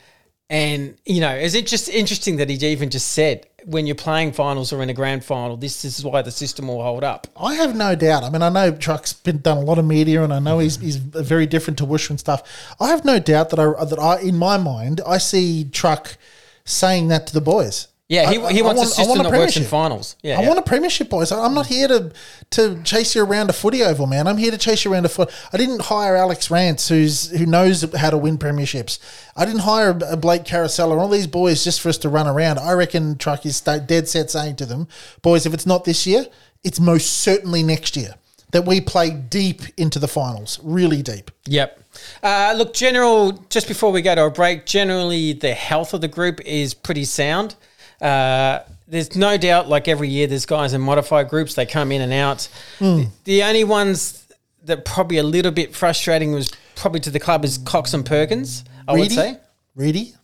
And 0.53 0.99
you 1.07 1.23
know, 1.23 1.35
is 1.35 1.55
it 1.55 1.67
just 1.67 1.89
interesting 1.89 2.37
that 2.37 2.51
he 2.51 2.57
even 2.67 2.91
just 2.91 3.13
said 3.13 3.47
when 3.65 3.87
you're 3.87 3.97
playing 3.97 4.33
finals 4.33 4.71
or 4.71 4.83
in 4.83 4.91
a 4.91 4.95
grand 4.95 5.25
final, 5.25 5.57
this 5.57 5.83
is 5.83 6.05
why 6.05 6.21
the 6.21 6.31
system 6.31 6.69
will 6.69 6.83
hold 6.83 7.03
up. 7.03 7.27
I 7.41 7.55
have 7.55 7.75
no 7.75 7.95
doubt. 7.95 8.23
I 8.23 8.29
mean, 8.29 8.43
I 8.43 8.51
know 8.51 8.71
Truck's 8.71 9.15
been 9.15 9.39
done 9.39 9.57
a 9.57 9.63
lot 9.63 9.79
of 9.79 9.87
media, 9.87 10.23
and 10.23 10.31
I 10.31 10.41
know 10.41 10.59
he's, 10.59 10.77
mm-hmm. 10.77 10.85
he's 10.85 10.97
very 10.97 11.47
different 11.47 11.79
to 11.79 11.87
Woosh 11.87 12.11
and 12.11 12.21
stuff. 12.21 12.43
I 12.79 12.89
have 12.89 13.03
no 13.03 13.19
doubt 13.19 13.49
that 13.49 13.59
I 13.59 13.85
that 13.85 13.99
I 13.99 14.21
in 14.21 14.37
my 14.37 14.59
mind 14.59 15.01
I 15.07 15.17
see 15.17 15.65
Truck 15.65 16.19
saying 16.67 17.09
that 17.09 17.27
to 17.29 17.33
the 17.33 17.41
boys. 17.41 17.89
Yeah, 18.13 18.31
he, 18.31 18.39
I- 18.39 18.53
he 18.53 18.61
I 18.61 18.63
wants 18.63 18.79
want- 18.79 18.89
a 18.91 18.93
I 18.93 18.97
system 18.97 19.09
want 19.09 19.21
a 19.21 19.23
that 19.25 19.39
works 19.39 19.57
in 19.57 19.63
premiership. 19.63 19.71
finals. 19.71 20.17
Yeah, 20.23 20.39
I 20.39 20.43
yeah. 20.43 20.49
want 20.49 20.59
a 20.59 20.63
premiership, 20.63 21.09
boys. 21.09 21.33
I'm 21.33 21.55
not 21.55 21.67
here 21.67 21.89
to 21.89 22.13
to 22.51 22.83
chase 22.85 23.15
you 23.15 23.25
around 23.25 23.49
a 23.49 23.55
footy 23.55 23.83
oval, 23.83 24.07
man. 24.07 24.27
I'm 24.27 24.37
here 24.37 24.51
to 24.51 24.59
chase 24.59 24.85
you 24.85 24.93
around 24.93 25.07
a 25.07 25.09
foot. 25.09 25.31
I 25.53 25.57
didn't 25.57 25.81
hire 25.83 26.15
Alex 26.17 26.51
Rance, 26.51 26.89
who's 26.89 27.31
who 27.31 27.47
knows 27.47 27.83
how 27.97 28.11
to 28.11 28.19
win 28.19 28.37
premierships. 28.37 28.99
I 29.35 29.47
didn't 29.47 29.61
hire 29.63 29.97
a 30.07 30.17
Blake 30.19 30.45
Caracella 30.45 30.91
or 30.91 30.99
all 30.99 31.09
these 31.09 31.27
boys 31.27 31.65
just 31.65 31.81
for 31.81 31.89
us 31.89 31.97
to 31.99 32.11
run 32.11 32.27
around. 32.29 32.59
I 32.59 32.73
reckon 32.73 33.17
Truck 33.17 33.47
is 33.47 33.59
dead 33.63 34.09
set 34.09 34.31
saying 34.31 34.57
to 34.57 34.67
them, 34.67 34.89
boys, 35.23 35.47
if 35.47 35.55
it's 35.55 35.65
not 35.67 35.85
this 35.85 36.07
year, 36.07 36.27
it's 36.63 36.79
most 36.79 37.07
certainly 37.23 37.63
next 37.63 37.97
year 37.97 38.15
that 38.51 38.67
we 38.67 38.81
play 38.83 39.09
deep 39.09 39.63
into 39.79 39.99
the 39.99 40.07
finals, 40.09 40.61
really 40.63 41.01
deep. 41.03 41.31
Yep. 41.47 41.81
Uh, 42.23 42.53
look, 42.59 42.75
general. 42.75 43.33
Just 43.49 43.67
before 43.69 43.91
we 43.91 44.03
go 44.03 44.15
to 44.15 44.25
a 44.27 44.31
break, 44.31 44.67
generally 44.67 45.33
the 45.33 45.55
health 45.55 45.95
of 45.95 46.03
the 46.03 46.09
group 46.09 46.41
is 46.43 46.75
pretty 46.75 47.05
sound. 47.07 47.55
Uh, 48.03 48.61
there's 48.89 49.17
no 49.17 49.39
doubt, 49.39 49.69
like 49.69 49.89
every 49.89 50.09
year, 50.09 50.27
there's 50.27 50.45
guys 50.45 50.75
in 50.75 50.81
modified 50.81 51.29
groups. 51.29 51.55
They 51.55 51.65
come 51.67 51.93
in 51.93 52.03
and 52.03 52.13
out. 52.13 52.49
Hmm. 52.79 52.97
The, 52.97 53.09
the 53.25 53.43
only 53.45 53.65
ones 53.65 54.27
that 54.65 54.85
probably 54.85 55.19
a 55.19 55.23
little 55.23 55.53
bit 55.53 55.75
frustrating 55.75 56.33
was 56.33 56.51
probably 56.77 57.01
to 57.01 57.11
the 57.11 57.21
club 57.21 57.45
is 57.45 57.59
Cox 57.59 57.95
and 57.95 58.05
Perkins. 58.05 58.65
I 58.87 58.93
would 58.93 59.11
say 59.13 59.39
Reedy? 59.75 60.15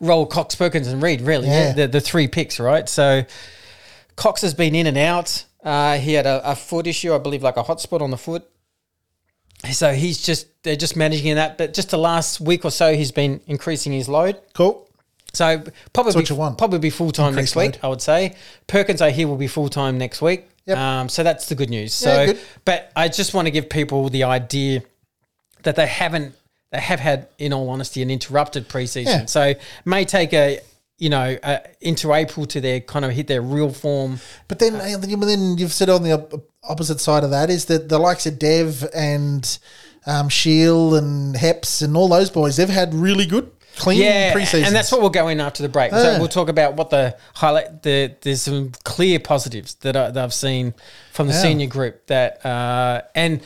roll 0.00 0.26
Cox, 0.26 0.54
Perkins, 0.54 0.86
and 0.88 1.02
Reid. 1.02 1.20
Really, 1.20 1.48
Yeah. 1.48 1.66
yeah. 1.68 1.72
the 1.72 1.88
the 1.88 2.00
three 2.00 2.28
picks, 2.28 2.58
right? 2.60 2.88
So 2.88 3.24
Cox 4.16 4.40
has 4.42 4.54
been 4.54 4.74
in 4.74 4.86
and 4.86 4.96
out. 4.96 5.44
Uh, 5.62 5.98
he 5.98 6.12
had 6.14 6.26
a, 6.26 6.50
a 6.52 6.54
foot 6.56 6.86
issue, 6.86 7.14
I 7.14 7.18
believe, 7.18 7.42
like 7.42 7.56
a 7.56 7.62
hot 7.62 7.80
spot 7.80 8.00
on 8.02 8.10
the 8.10 8.18
foot. 8.18 8.44
So 9.72 9.92
he's 9.92 10.22
just 10.22 10.46
they're 10.62 10.76
just 10.76 10.96
managing 10.96 11.34
that. 11.36 11.56
But 11.58 11.74
just 11.74 11.90
the 11.90 11.98
last 11.98 12.40
week 12.40 12.64
or 12.64 12.70
so, 12.70 12.94
he's 12.94 13.12
been 13.12 13.40
increasing 13.46 13.92
his 13.92 14.08
load. 14.08 14.40
Cool. 14.54 14.88
So 15.34 15.62
probably 15.92 16.12
what 16.14 16.30
you 16.30 16.36
want. 16.36 16.58
probably 16.58 16.78
be 16.78 16.90
full 16.90 17.10
time 17.10 17.34
next 17.34 17.52
Increased 17.52 17.56
week. 17.76 17.82
load. 17.82 17.86
I 17.86 17.90
would 17.90 18.02
say 18.02 18.34
Perkins 18.66 19.02
I 19.02 19.10
hear 19.10 19.28
will 19.28 19.36
be 19.36 19.48
full 19.48 19.68
time 19.68 19.98
next 19.98 20.22
week. 20.22 20.46
Yep. 20.66 20.78
Um, 20.78 21.08
so 21.10 21.22
that's 21.22 21.48
the 21.48 21.54
good 21.54 21.68
news. 21.70 22.00
Yeah, 22.02 22.08
So, 22.26 22.26
good. 22.32 22.40
but 22.64 22.90
I 22.96 23.08
just 23.08 23.34
want 23.34 23.46
to 23.46 23.50
give 23.50 23.68
people 23.68 24.08
the 24.08 24.24
idea 24.24 24.82
that 25.64 25.76
they 25.76 25.86
haven't 25.86 26.34
they 26.72 26.80
have 26.80 26.98
had, 26.98 27.28
in 27.38 27.52
all 27.52 27.68
honesty, 27.70 28.02
an 28.02 28.10
interrupted 28.10 28.68
preseason. 28.68 29.04
Yeah. 29.06 29.24
So 29.26 29.54
may 29.84 30.04
take 30.04 30.32
a 30.32 30.60
you 30.98 31.10
know 31.10 31.36
uh, 31.42 31.58
into 31.80 32.12
April 32.12 32.46
to 32.46 32.60
their 32.60 32.80
kind 32.80 33.04
of 33.04 33.10
hit 33.12 33.26
their 33.26 33.42
real 33.42 33.70
form. 33.72 34.20
But 34.48 34.58
then, 34.58 34.72
but 35.00 35.26
then 35.26 35.58
you've 35.58 35.72
said 35.72 35.88
on 35.90 36.02
the 36.02 36.42
opposite 36.62 37.00
side 37.00 37.24
of 37.24 37.30
that 37.30 37.50
is 37.50 37.66
that 37.66 37.88
the 37.90 37.98
likes 37.98 38.26
of 38.26 38.38
Dev 38.38 38.88
and 38.94 39.58
um, 40.06 40.28
Shiel 40.28 40.94
and 40.94 41.34
Heps 41.36 41.82
and 41.82 41.96
all 41.96 42.08
those 42.08 42.30
boys, 42.30 42.56
they've 42.56 42.68
had 42.68 42.94
really 42.94 43.26
good, 43.26 43.50
clean 43.78 44.00
Yeah, 44.00 44.34
preseasons. 44.34 44.66
and 44.66 44.74
that's 44.76 44.90
what 44.92 45.00
we'll 45.00 45.10
go 45.10 45.28
in 45.28 45.40
after 45.40 45.62
the 45.62 45.68
break. 45.68 45.90
So 45.92 46.18
we'll 46.18 46.28
talk 46.28 46.48
about 46.48 46.74
what 46.74 46.90
the 46.90 47.16
highlight. 47.34 47.82
The 47.82 48.14
there's 48.22 48.42
some 48.42 48.72
clear 48.84 49.18
positives 49.18 49.74
that, 49.76 49.96
I, 49.96 50.10
that 50.10 50.22
I've 50.24 50.34
seen 50.34 50.74
from 51.12 51.26
the 51.28 51.32
Yeah. 51.34 51.42
senior 51.42 51.66
group 51.66 52.06
that 52.06 52.44
uh, 52.44 53.02
and 53.14 53.40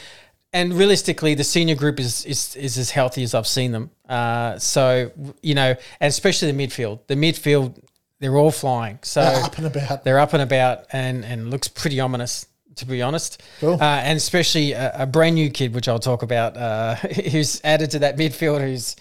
and 0.53 0.73
realistically, 0.75 1.35
the 1.35 1.45
senior 1.45 1.75
group 1.75 2.01
is 2.01 2.25
is, 2.25 2.57
is 2.57 2.79
as 2.79 2.91
healthy 2.91 3.23
as 3.23 3.35
I've 3.35 3.47
seen 3.47 3.73
them. 3.73 3.91
Uh, 4.09 4.59
so 4.59 5.11
you 5.43 5.55
know, 5.55 5.75
and 6.01 6.09
especially 6.09 6.51
the 6.51 6.67
midfield. 6.67 7.01
The 7.07 7.17
midfield, 7.17 7.79
they're 8.19 8.37
all 8.37 8.51
flying. 8.51 8.99
So 9.03 9.21
They're 9.23 9.45
up 9.45 9.59
and 9.59 9.67
about. 9.67 10.05
they're 10.05 10.19
up 10.19 10.33
and 10.33 10.43
about, 10.43 10.87
and 10.93 11.25
and 11.25 11.51
looks 11.51 11.69
pretty 11.69 12.01
ominous. 12.01 12.47
To 12.77 12.87
be 12.87 13.03
honest, 13.03 13.43
Cool. 13.59 13.75
uh, 13.75 13.85
and 13.85 14.17
especially 14.17 14.71
a, 14.71 15.03
a 15.03 15.07
brand 15.07 15.35
new 15.35 15.51
kid, 15.51 15.75
which 15.75 15.89
I'll 15.89 15.99
talk 15.99 16.23
about, 16.23 16.57
uh, 16.57 16.95
who's 17.33 17.61
added 17.65 17.91
to 17.91 17.99
that 17.99 18.17
midfield, 18.17 18.61
who's 18.61 18.95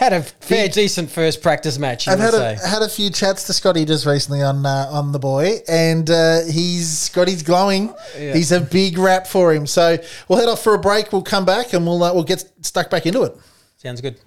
had 0.00 0.14
a 0.14 0.22
fair, 0.22 0.66
decent 0.66 1.10
first 1.10 1.42
practice 1.42 1.78
match. 1.78 2.06
You 2.06 2.14
I've 2.14 2.20
had 2.20 2.32
say. 2.32 2.54
a, 2.54 2.66
had 2.66 2.80
a 2.80 2.88
few 2.88 3.10
chats 3.10 3.44
to 3.48 3.52
Scotty 3.52 3.84
just 3.84 4.06
recently 4.06 4.42
on 4.42 4.64
uh, 4.64 4.88
on 4.90 5.12
the 5.12 5.18
boy, 5.18 5.58
and 5.68 6.08
uh, 6.08 6.40
he's 6.46 6.88
Scotty's 6.88 7.42
glowing. 7.42 7.94
He's 8.16 8.50
a 8.50 8.62
big 8.62 8.96
rap 8.96 9.26
for 9.26 9.52
him. 9.52 9.66
So 9.66 9.98
we'll 10.26 10.38
head 10.38 10.48
off 10.48 10.64
for 10.64 10.74
a 10.74 10.78
break. 10.78 11.12
We'll 11.12 11.20
come 11.20 11.44
back 11.44 11.74
and 11.74 11.86
we'll 11.86 12.02
uh, 12.02 12.14
we'll 12.14 12.24
get 12.24 12.42
stuck 12.62 12.88
back 12.88 13.04
into 13.04 13.24
it. 13.24 13.36
Sounds 13.76 14.00
good. 14.00 14.18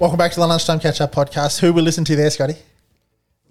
Welcome 0.00 0.16
back 0.16 0.32
to 0.32 0.40
the 0.40 0.46
lunchtime 0.46 0.80
catch 0.80 1.02
up 1.02 1.14
podcast. 1.14 1.60
Who 1.60 1.74
we 1.74 1.82
listen 1.82 2.06
to 2.06 2.16
there, 2.16 2.30
Scotty? 2.30 2.54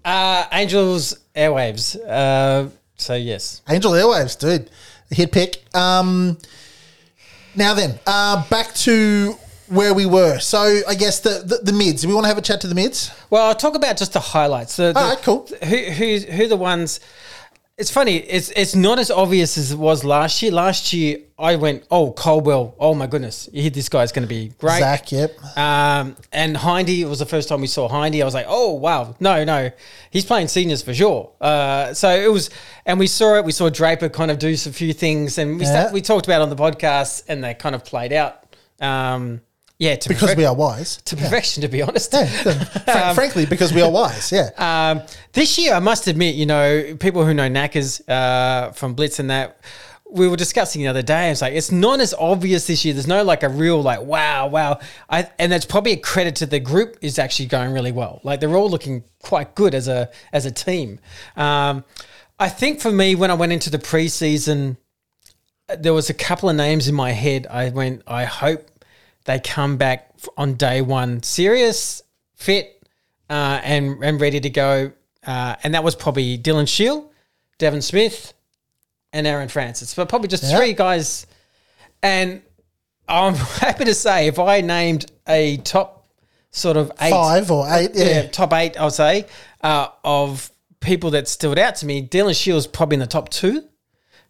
Uh, 0.03 0.47
Angels 0.51 1.15
Airwaves. 1.35 1.95
Uh, 1.95 2.71
so 2.95 3.13
yes, 3.13 3.61
Angel 3.69 3.91
Airwaves, 3.91 4.35
dude. 4.35 4.67
Hit 5.11 5.31
pick. 5.31 5.63
Um, 5.75 6.39
now 7.53 7.75
then, 7.75 7.99
uh, 8.07 8.49
back 8.49 8.73
to 8.73 9.35
where 9.67 9.93
we 9.93 10.07
were. 10.07 10.39
So 10.39 10.81
I 10.87 10.95
guess 10.95 11.19
the, 11.19 11.43
the, 11.45 11.71
the 11.71 11.71
mids. 11.71 12.01
Do 12.01 12.07
we 12.07 12.15
want 12.15 12.23
to 12.23 12.29
have 12.29 12.39
a 12.39 12.41
chat 12.41 12.61
to 12.61 12.67
the 12.67 12.73
mids? 12.73 13.11
Well, 13.29 13.45
I'll 13.45 13.53
talk 13.53 13.75
about 13.75 13.97
just 13.97 14.13
the 14.13 14.19
highlights. 14.19 14.75
The, 14.75 14.91
the, 14.91 14.99
All 14.99 15.09
right, 15.13 15.21
cool. 15.21 15.47
Who 15.65 15.77
who 15.77 16.17
who 16.17 16.47
the 16.47 16.57
ones? 16.57 16.99
It's 17.79 17.89
funny. 17.89 18.17
It's 18.17 18.49
it's 18.57 18.75
not 18.75 18.99
as 18.99 19.09
obvious 19.09 19.57
as 19.57 19.71
it 19.71 19.79
was 19.79 20.03
last 20.03 20.41
year. 20.41 20.51
Last 20.51 20.91
year, 20.91 21.19
I 21.39 21.55
went, 21.55 21.85
oh 21.89 22.11
Caldwell. 22.11 22.75
Oh 22.77 22.93
my 22.93 23.07
goodness, 23.07 23.47
this 23.53 23.87
guy's 23.87 24.11
going 24.11 24.27
to 24.27 24.27
be 24.27 24.49
great. 24.57 24.79
Zach, 24.79 25.09
yep. 25.13 25.31
Um, 25.57 26.17
and 26.33 26.57
Hindy, 26.57 27.01
it 27.01 27.07
was 27.07 27.19
the 27.19 27.25
first 27.25 27.47
time 27.47 27.61
we 27.61 27.67
saw 27.67 27.87
Hindy. 27.87 28.21
I 28.21 28.25
was 28.25 28.33
like, 28.33 28.47
oh, 28.49 28.73
wow. 28.73 29.15
No, 29.21 29.45
no. 29.45 29.71
He's 30.11 30.25
playing 30.25 30.49
seniors 30.49 30.81
for 30.81 30.93
sure. 30.93 31.31
Uh, 31.39 31.93
so 31.93 32.09
it 32.09 32.29
was, 32.29 32.49
and 32.85 32.99
we 32.99 33.07
saw 33.07 33.35
it. 33.37 33.45
We 33.45 33.53
saw 33.53 33.69
Draper 33.69 34.09
kind 34.09 34.29
of 34.29 34.39
do 34.39 34.57
some 34.57 34.73
few 34.73 34.91
things, 34.91 35.37
and 35.37 35.57
we, 35.57 35.63
Yeah. 35.63 35.71
start, 35.79 35.93
we 35.93 36.01
talked 36.01 36.27
about 36.27 36.41
it 36.41 36.43
on 36.43 36.49
the 36.49 36.57
podcast, 36.57 37.23
and 37.29 37.41
they 37.41 37.53
kind 37.53 37.75
of 37.75 37.85
played 37.85 38.11
out. 38.11 38.43
Um, 38.81 39.39
yeah, 39.79 39.95
to 39.95 40.09
Because 40.09 40.31
perfec- 40.31 40.37
we 40.37 40.45
are 40.45 40.53
wise. 40.55 40.97
to 41.05 41.15
perfection, 41.15 41.61
to 41.61 41.67
be 41.69 41.81
honest. 41.81 42.13
Yeah, 42.13 42.25
fr- 42.83 43.15
frankly, 43.15 43.45
because 43.45 43.73
we 43.73 43.81
are 43.81 43.89
wise. 43.89 44.31
Yeah. 44.31 44.49
Um, 44.69 45.01
this 45.33 45.57
year, 45.57 45.73
I 45.73 45.79
must 45.79 46.07
admit, 46.07 46.35
you 46.35 46.45
know, 46.45 46.95
people 46.99 47.25
who 47.25 47.33
know 47.33 47.47
Knackers 47.49 48.01
uh, 48.09 48.71
from 48.73 48.93
Blitz 48.93 49.19
and 49.19 49.29
that, 49.29 49.59
we 50.11 50.27
were 50.27 50.35
discussing 50.35 50.81
the 50.81 50.87
other 50.87 51.01
day. 51.03 51.29
It's 51.29 51.41
like 51.41 51.53
it's 51.53 51.71
not 51.71 51.99
as 51.99 52.13
obvious 52.15 52.65
this 52.67 52.83
year. 52.83 52.93
There's 52.95 53.07
no 53.07 53.23
like 53.23 53.43
a 53.43 53.49
real 53.49 53.81
like 53.81 54.01
wow, 54.01 54.47
wow. 54.47 54.79
I, 55.09 55.29
and 55.37 55.51
that's 55.51 55.65
probably 55.65 55.91
a 55.93 55.97
credit 55.97 56.35
to 56.37 56.45
the 56.47 56.59
group 56.59 56.97
is 57.01 57.19
actually 57.19 57.45
going 57.45 57.71
really 57.71 57.91
well. 57.91 58.19
Like 58.23 58.39
they're 58.39 58.55
all 58.55 58.69
looking 58.69 59.03
quite 59.21 59.53
good 59.55 59.75
as 59.75 59.87
a 59.87 60.09
as 60.33 60.45
a 60.47 60.51
team. 60.51 60.99
Um, 61.37 61.83
I 62.39 62.49
think 62.49 62.81
for 62.81 62.91
me, 62.91 63.13
when 63.15 63.29
I 63.29 63.35
went 63.35 63.51
into 63.51 63.69
the 63.69 63.77
preseason, 63.77 64.77
there 65.77 65.93
was 65.93 66.09
a 66.09 66.13
couple 66.15 66.49
of 66.49 66.55
names 66.55 66.87
in 66.87 66.95
my 66.95 67.11
head. 67.11 67.45
I 67.47 67.69
went, 67.69 68.01
I 68.07 68.25
hope 68.25 68.67
they 69.29 69.39
come 69.39 69.77
back 69.77 70.11
on 70.37 70.55
day 70.55 70.81
one, 70.81 71.21
serious, 71.23 72.01
fit, 72.35 72.83
uh, 73.29 73.61
and 73.63 74.03
and 74.03 74.19
ready 74.19 74.39
to 74.39 74.49
go. 74.49 74.91
Uh, 75.25 75.55
and 75.63 75.73
that 75.75 75.83
was 75.83 75.95
probably 75.95 76.37
Dylan 76.37 76.67
Shiel, 76.67 77.11
Devon 77.59 77.81
Smith, 77.81 78.33
and 79.13 79.27
Aaron 79.27 79.49
Francis. 79.49 79.93
But 79.93 80.09
probably 80.09 80.29
just 80.29 80.43
Yeah. 80.43 80.57
three 80.57 80.73
guys. 80.73 81.27
And 82.01 82.41
I'm 83.07 83.35
happy 83.65 83.85
to 83.85 83.93
say, 83.93 84.27
if 84.27 84.39
I 84.39 84.61
named 84.61 85.11
a 85.27 85.57
top 85.57 86.07
sort 86.51 86.77
of 86.77 86.91
eight, 87.01 87.11
Five 87.11 87.51
or 87.51 87.67
eight. 87.69 87.91
Yeah. 87.93 88.05
yeah, 88.05 88.27
top 88.29 88.53
eight, 88.53 88.79
I'll 88.79 88.89
say, 88.89 89.25
uh, 89.61 89.89
of 90.03 90.51
people 90.79 91.11
that 91.11 91.27
stood 91.27 91.59
out 91.59 91.75
to 91.77 91.85
me, 91.85 92.07
Dylan 92.07 92.33
Shiel's 92.41 92.65
probably 92.65 92.95
in 92.95 92.99
the 93.01 93.07
top 93.07 93.29
two. 93.29 93.63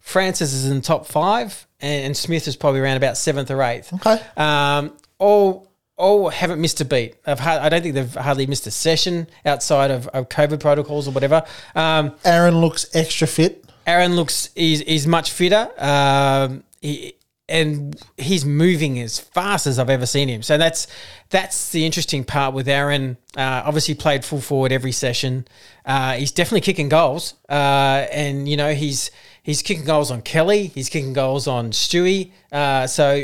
Francis 0.00 0.52
is 0.52 0.66
in 0.68 0.76
the 0.76 0.82
top 0.82 1.06
five, 1.06 1.66
and, 1.80 2.06
and 2.06 2.16
Smith 2.16 2.46
is 2.48 2.56
probably 2.56 2.80
around 2.80 2.96
about 2.96 3.16
seventh 3.16 3.50
or 3.50 3.62
eighth. 3.62 3.92
Okay. 3.94 4.20
Um, 4.36 4.92
all 5.18 5.70
all 5.96 6.30
haven't 6.30 6.60
missed 6.60 6.80
a 6.80 6.84
beat. 6.84 7.16
I've 7.26 7.40
I 7.40 7.68
don't 7.68 7.82
think 7.82 7.94
they've 7.94 8.14
hardly 8.14 8.46
missed 8.46 8.66
a 8.66 8.70
session 8.70 9.28
outside 9.44 9.90
of, 9.90 10.08
of 10.08 10.28
COVID 10.28 10.60
protocols 10.60 11.06
or 11.06 11.10
whatever. 11.12 11.44
Um, 11.74 12.14
Aaron 12.24 12.60
looks 12.60 12.86
extra 12.94 13.26
fit. 13.26 13.64
Aaron 13.86 14.16
looks 14.16 14.48
he's, 14.54 14.80
he's 14.80 15.06
much 15.06 15.30
fitter. 15.30 15.70
Um, 15.78 16.64
he, 16.80 17.14
and 17.50 18.00
he's 18.16 18.44
moving 18.44 19.00
as 19.00 19.18
fast 19.18 19.66
as 19.66 19.78
I've 19.78 19.90
ever 19.90 20.06
seen 20.06 20.28
him. 20.28 20.42
So 20.42 20.56
that's 20.56 20.86
that's 21.28 21.70
the 21.72 21.84
interesting 21.84 22.24
part 22.24 22.54
with 22.54 22.68
Aaron. 22.68 23.16
Uh, 23.36 23.62
obviously, 23.64 23.94
played 23.94 24.24
full 24.24 24.40
forward 24.40 24.72
every 24.72 24.92
session. 24.92 25.46
Uh, 25.84 26.14
he's 26.14 26.30
definitely 26.30 26.60
kicking 26.60 26.88
goals, 26.88 27.34
uh, 27.48 28.06
and 28.12 28.48
you 28.48 28.56
know 28.56 28.72
he's 28.72 29.10
he's 29.42 29.62
kicking 29.62 29.84
goals 29.84 30.10
on 30.10 30.22
Kelly. 30.22 30.66
He's 30.68 30.88
kicking 30.88 31.12
goals 31.12 31.46
on 31.46 31.70
Stewie. 31.70 32.32
Uh, 32.52 32.86
so 32.86 33.14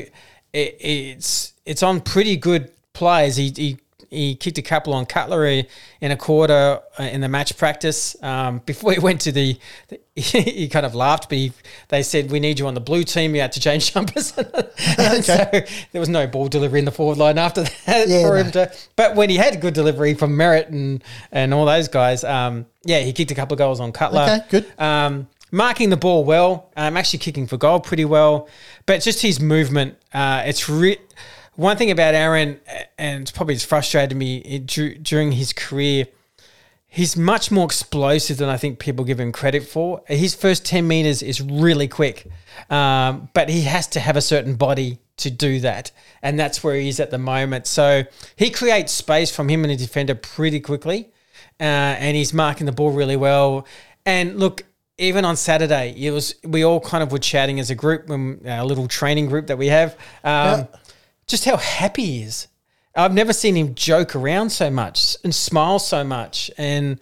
it, 0.52 0.76
it's 0.80 1.52
it's 1.64 1.82
on 1.82 2.00
pretty 2.00 2.36
good 2.36 2.70
players. 2.92 3.36
He, 3.36 3.52
he 3.54 3.78
he 4.08 4.34
kicked 4.36 4.56
a 4.56 4.62
couple 4.62 4.94
on 4.94 5.04
Cutler 5.04 5.44
in 5.46 5.66
a 6.12 6.16
quarter 6.16 6.80
uh, 6.98 7.02
in 7.02 7.20
the 7.20 7.28
match 7.28 7.56
practice. 7.58 8.16
Um, 8.22 8.58
before 8.66 8.92
he 8.92 9.00
went 9.00 9.20
to 9.22 9.32
the, 9.32 9.58
the 9.88 10.00
he 10.20 10.68
kind 10.68 10.86
of 10.86 10.94
laughed, 10.94 11.28
but 11.28 11.36
he, 11.38 11.52
they 11.88 12.02
said, 12.02 12.30
"We 12.30 12.40
need 12.40 12.58
you 12.58 12.66
on 12.66 12.74
the 12.74 12.80
blue 12.80 13.04
team. 13.04 13.34
You 13.34 13.42
had 13.42 13.52
to 13.52 13.60
change 13.60 13.92
jumpers." 13.92 14.32
and 14.36 15.24
so 15.24 15.36
there 15.92 16.00
was 16.00 16.08
no 16.08 16.26
ball 16.26 16.48
delivery 16.48 16.78
in 16.78 16.84
the 16.84 16.92
forward 16.92 17.18
line 17.18 17.36
after 17.36 17.64
that 17.64 18.08
Yeah, 18.08 18.22
for 18.22 18.36
no. 18.36 18.44
him 18.44 18.50
to. 18.52 18.72
But 18.94 19.16
when 19.16 19.28
he 19.28 19.36
had 19.36 19.60
good 19.60 19.74
delivery 19.74 20.14
from 20.14 20.36
Merrett 20.36 20.68
and 20.68 21.02
and 21.32 21.52
all 21.52 21.66
those 21.66 21.88
guys, 21.88 22.24
um, 22.24 22.64
yeah, 22.84 23.00
he 23.00 23.12
kicked 23.12 23.30
a 23.30 23.34
couple 23.34 23.54
of 23.54 23.58
goals 23.58 23.80
on 23.80 23.92
Cutler. 23.92 24.22
Okay, 24.22 24.40
good. 24.48 24.80
Um, 24.80 25.28
marking 25.56 25.88
the 25.88 25.96
ball 25.96 26.22
well. 26.22 26.70
Um, 26.76 26.96
actually 26.96 27.20
kicking 27.20 27.46
for 27.46 27.56
goal 27.56 27.80
pretty 27.80 28.04
well, 28.04 28.48
but 28.84 29.02
just 29.02 29.22
his 29.22 29.40
movement. 29.40 29.96
Uh, 30.12 30.42
it's 30.44 30.68
re- 30.68 30.98
one 31.54 31.78
thing 31.78 31.90
about 31.90 32.14
Aaron, 32.14 32.60
and 32.98 33.22
it's 33.22 33.30
probably 33.30 33.54
it's 33.54 33.64
frustrated 33.64 34.16
me 34.16 34.38
it, 34.38 34.66
dur- 34.66 34.94
during 34.94 35.32
his 35.32 35.54
career, 35.54 36.06
he's 36.86 37.16
much 37.16 37.50
more 37.50 37.64
explosive 37.64 38.36
than 38.36 38.50
I 38.50 38.58
think 38.58 38.78
people 38.78 39.04
give 39.04 39.18
him 39.18 39.32
credit 39.32 39.64
for. 39.64 40.02
His 40.06 40.34
first 40.34 40.66
10 40.66 40.86
meters 40.86 41.22
is 41.22 41.40
really 41.40 41.88
quick, 41.88 42.26
um, 42.68 43.30
but 43.32 43.48
he 43.48 43.62
has 43.62 43.86
to 43.88 44.00
have 44.00 44.16
a 44.16 44.20
certain 44.20 44.56
body 44.56 44.98
to 45.16 45.30
do 45.30 45.60
that. 45.60 45.90
And 46.22 46.38
that's 46.38 46.62
where 46.62 46.76
he 46.76 46.88
is 46.88 47.00
at 47.00 47.10
the 47.10 47.18
moment. 47.18 47.66
So 47.66 48.04
he 48.36 48.50
creates 48.50 48.92
space 48.92 49.34
from 49.34 49.48
him 49.48 49.64
and 49.64 49.72
a 49.72 49.76
defender 49.76 50.14
pretty 50.14 50.60
quickly, 50.60 51.08
uh, 51.58 51.64
and 51.64 52.14
he's 52.14 52.34
marking 52.34 52.66
the 52.66 52.72
ball 52.72 52.90
really 52.90 53.16
well. 53.16 53.66
And 54.04 54.38
look, 54.38 54.62
even 54.98 55.24
on 55.24 55.36
Saturday, 55.36 55.94
it 55.96 56.10
was 56.10 56.34
we 56.44 56.64
all 56.64 56.80
kind 56.80 57.02
of 57.02 57.12
were 57.12 57.18
chatting 57.18 57.60
as 57.60 57.70
a 57.70 57.74
group, 57.74 58.08
a 58.08 58.64
little 58.64 58.88
training 58.88 59.26
group 59.26 59.46
that 59.48 59.58
we 59.58 59.66
have, 59.68 59.92
um, 60.24 60.60
Yeah. 60.60 60.66
just 61.26 61.44
how 61.44 61.56
happy 61.56 62.04
he 62.04 62.22
is. 62.22 62.48
I've 62.94 63.12
never 63.12 63.34
seen 63.34 63.56
him 63.56 63.74
joke 63.74 64.16
around 64.16 64.50
so 64.50 64.70
much 64.70 65.16
and 65.22 65.34
smile 65.34 65.78
so 65.78 66.02
much 66.02 66.50
and 66.56 66.98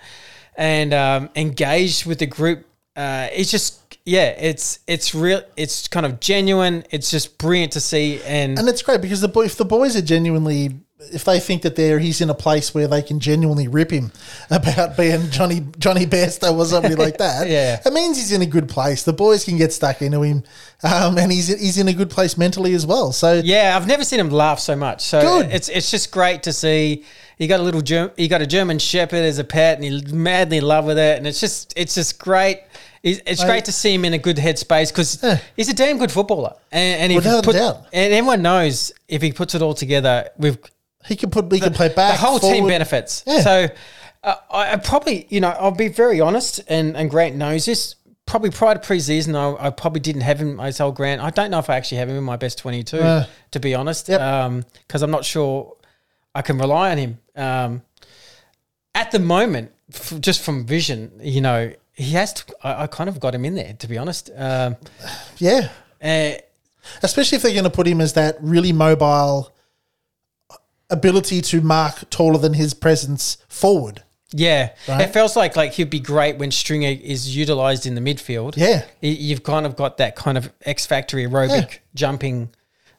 and 0.57 0.93
um, 0.93 1.31
engaged 1.37 2.05
with 2.07 2.19
the 2.19 2.27
group. 2.27 2.67
Uh, 2.97 3.29
it's 3.33 3.51
just 3.51 3.81
yeah, 4.05 4.27
it's 4.39 4.81
it's 4.87 5.15
real. 5.15 5.43
It's 5.57 5.89
kind 5.89 6.05
of 6.05 6.19
genuine. 6.21 6.85
It's 6.91 7.11
just 7.11 7.39
brilliant 7.39 7.73
to 7.73 7.81
see. 7.81 8.21
And, 8.25 8.59
And 8.59 8.69
it's 8.69 8.83
great 8.83 9.01
because 9.03 9.21
the 9.21 9.29
boy, 9.29 9.45
if 9.45 9.57
the 9.57 9.65
boys 9.65 9.97
are 9.97 10.03
genuinely, 10.03 10.81
if 11.13 11.25
they 11.25 11.41
think 11.41 11.63
that 11.63 11.77
they're 11.77 11.99
he's 11.99 12.21
in 12.21 12.31
a 12.31 12.35
place 12.35 12.75
where 12.75 12.87
they 12.89 13.03
can 13.03 13.21
genuinely 13.21 13.69
rip 13.69 13.91
him 13.91 14.13
about 14.51 14.97
being 14.97 15.31
Johnny 15.31 15.67
Johnny 15.79 16.07
Bairstow 16.07 16.57
or 16.57 16.65
somebody 16.67 16.95
like 16.95 17.19
that, 17.25 17.49
Yeah. 17.49 17.81
it 17.85 17.93
means 17.93 18.17
he's 18.17 18.33
in 18.33 18.43
a 18.43 18.47
good 18.47 18.69
place. 18.69 19.03
The 19.03 19.13
boys 19.13 19.45
can 19.45 19.57
get 19.57 19.73
stuck 19.73 20.03
into 20.03 20.23
him, 20.23 20.43
um, 20.83 21.19
and 21.19 21.31
he's 21.33 21.49
he's 21.49 21.79
in 21.79 21.89
a 21.89 21.93
good 21.93 22.11
place 22.11 22.37
mentally 22.39 22.75
as 22.75 22.87
well. 22.87 23.13
So 23.13 23.41
yeah, 23.45 23.75
I've 23.77 23.87
never 23.87 24.05
seen 24.05 24.21
him 24.21 24.31
laugh 24.31 24.61
so 24.61 24.77
much. 24.77 25.03
So 25.03 25.21
Good. 25.21 25.53
it's 25.53 25.69
it's 25.69 25.91
just 25.91 26.11
great 26.13 26.43
to 26.45 26.53
see. 26.53 27.05
He 27.37 27.47
got 27.49 27.59
a 27.61 27.63
little 27.65 27.81
Germ- 27.83 28.13
he 28.17 28.29
got 28.29 28.43
a 28.43 28.47
German 28.47 28.79
Shepherd 28.79 29.25
as 29.25 29.39
a 29.39 29.45
pet, 29.45 29.77
and 29.77 29.85
he's 29.85 30.13
madly 30.13 30.59
in 30.59 30.65
love 30.65 30.85
with 30.85 30.99
it. 30.99 31.19
And 31.19 31.27
it's 31.27 31.41
just 31.41 31.73
it's 31.77 31.95
just 31.95 32.19
great. 32.19 32.61
It's, 33.07 33.45
great 33.45 33.67
to 33.67 33.73
see 33.73 33.93
him 33.93 34.07
in 34.07 34.15
a 34.15 34.19
good 34.19 34.39
headspace 34.39 34.89
because 34.89 35.23
Yeah. 35.23 35.39
he's 35.57 35.69
a 35.69 35.75
damn 35.75 35.99
good 35.99 36.11
footballer, 36.11 36.55
and, 36.73 37.03
and 37.03 37.13
if 37.13 37.17
Without 37.17 37.45
he 37.45 37.51
a 37.51 37.73
put, 37.75 37.87
and 37.93 38.15
everyone 38.15 38.41
knows 38.41 38.93
if 39.09 39.21
he 39.21 39.31
puts 39.31 39.55
it 39.55 39.61
all 39.61 39.75
together, 39.75 40.31
we've 40.39 40.57
he 41.07 41.17
can 41.17 41.31
put 41.31 41.53
he 41.53 41.61
can 41.61 41.73
play 41.73 41.89
back. 41.89 42.13
the 42.19 42.27
whole 42.27 42.39
team 42.39 42.67
benefits. 42.67 43.23
Yeah. 43.27 43.41
So 43.41 43.69
uh, 44.23 44.35
I, 44.51 44.73
I 44.73 44.77
probably, 44.77 45.27
you 45.29 45.41
know, 45.41 45.51
I'll 45.51 45.71
be 45.71 45.89
very 45.89 46.21
honest, 46.21 46.61
and, 46.69 46.97
and 46.97 47.11
Grant 47.11 47.37
knows 47.37 47.67
this. 47.67 47.97
Probably 48.27 48.51
prior 48.51 48.75
to 48.75 48.81
preseason, 48.81 49.35
I, 49.37 49.67
I 49.67 49.71
probably 49.71 50.01
didn't 50.01 50.23
have 50.23 50.39
him. 50.41 50.59
I 50.59 50.71
told 50.71 50.97
Grant, 50.97 51.21
I 51.21 51.29
don't 51.29 51.51
know 51.51 51.59
if 51.59 51.69
I 51.69 51.77
actually 51.77 51.99
have 51.99 52.09
him 52.09 52.17
in 52.17 52.25
my 52.25 52.37
best 52.37 52.57
twenty-two, 52.59 52.99
Uh, 52.99 53.27
to 53.51 53.61
be 53.61 53.75
honest, 53.75 54.09
Yep. 54.09 54.65
because 54.87 55.03
I'm 55.03 55.11
not 55.11 55.27
sure 55.27 55.77
I 56.35 56.41
can 56.41 56.57
rely 56.59 56.91
on 56.93 56.97
him. 56.99 57.19
Um, 57.37 57.83
at 58.95 59.11
the 59.11 59.19
moment, 59.19 59.73
f- 59.93 60.19
just 60.21 60.41
from 60.41 60.65
vision, 60.65 61.13
you 61.21 61.43
know, 61.43 61.73
he 61.93 62.13
has 62.13 62.33
to. 62.33 62.45
I, 62.63 62.85
I 62.85 62.87
kind 62.87 63.11
of 63.11 63.21
got 63.21 63.35
him 63.35 63.45
in 63.45 63.57
there, 63.57 63.75
to 63.75 63.87
be 63.89 63.99
honest. 63.99 64.31
Um, 64.35 64.77
Yeah, 65.37 65.69
uh, 66.03 66.31
especially 67.03 67.37
if 67.37 67.43
they're 67.43 67.53
going 67.53 67.65
to 67.65 67.71
put 67.71 67.87
him 67.87 68.01
as 68.01 68.15
that 68.15 68.37
really 68.41 68.73
mobile 68.73 69.54
ability 70.91 71.41
to 71.41 71.61
mark 71.61 72.09
taller 72.11 72.39
than 72.39 72.55
his 72.55 72.75
presence 72.75 73.37
forward. 73.49 74.03
Yeah, 74.37 74.71
Right? 74.89 75.03
it 75.03 75.13
feels 75.13 75.37
like 75.37 75.55
like 75.55 75.75
he'd 75.75 75.91
be 75.91 76.01
great 76.01 76.39
when 76.39 76.51
Stringer 76.51 76.89
is 77.03 77.37
utilized 77.37 77.87
in 77.87 77.95
the 77.95 78.01
midfield. 78.01 78.57
Yeah. 78.57 78.85
You've 79.01 79.45
kind 79.45 79.65
of 79.65 79.77
got 79.77 79.99
that 79.99 80.17
kind 80.17 80.37
of 80.37 80.51
X 80.65 80.87
factor 80.87 81.17
aerobic 81.19 81.71
Yeah. 81.71 81.79
jumping 81.95 82.49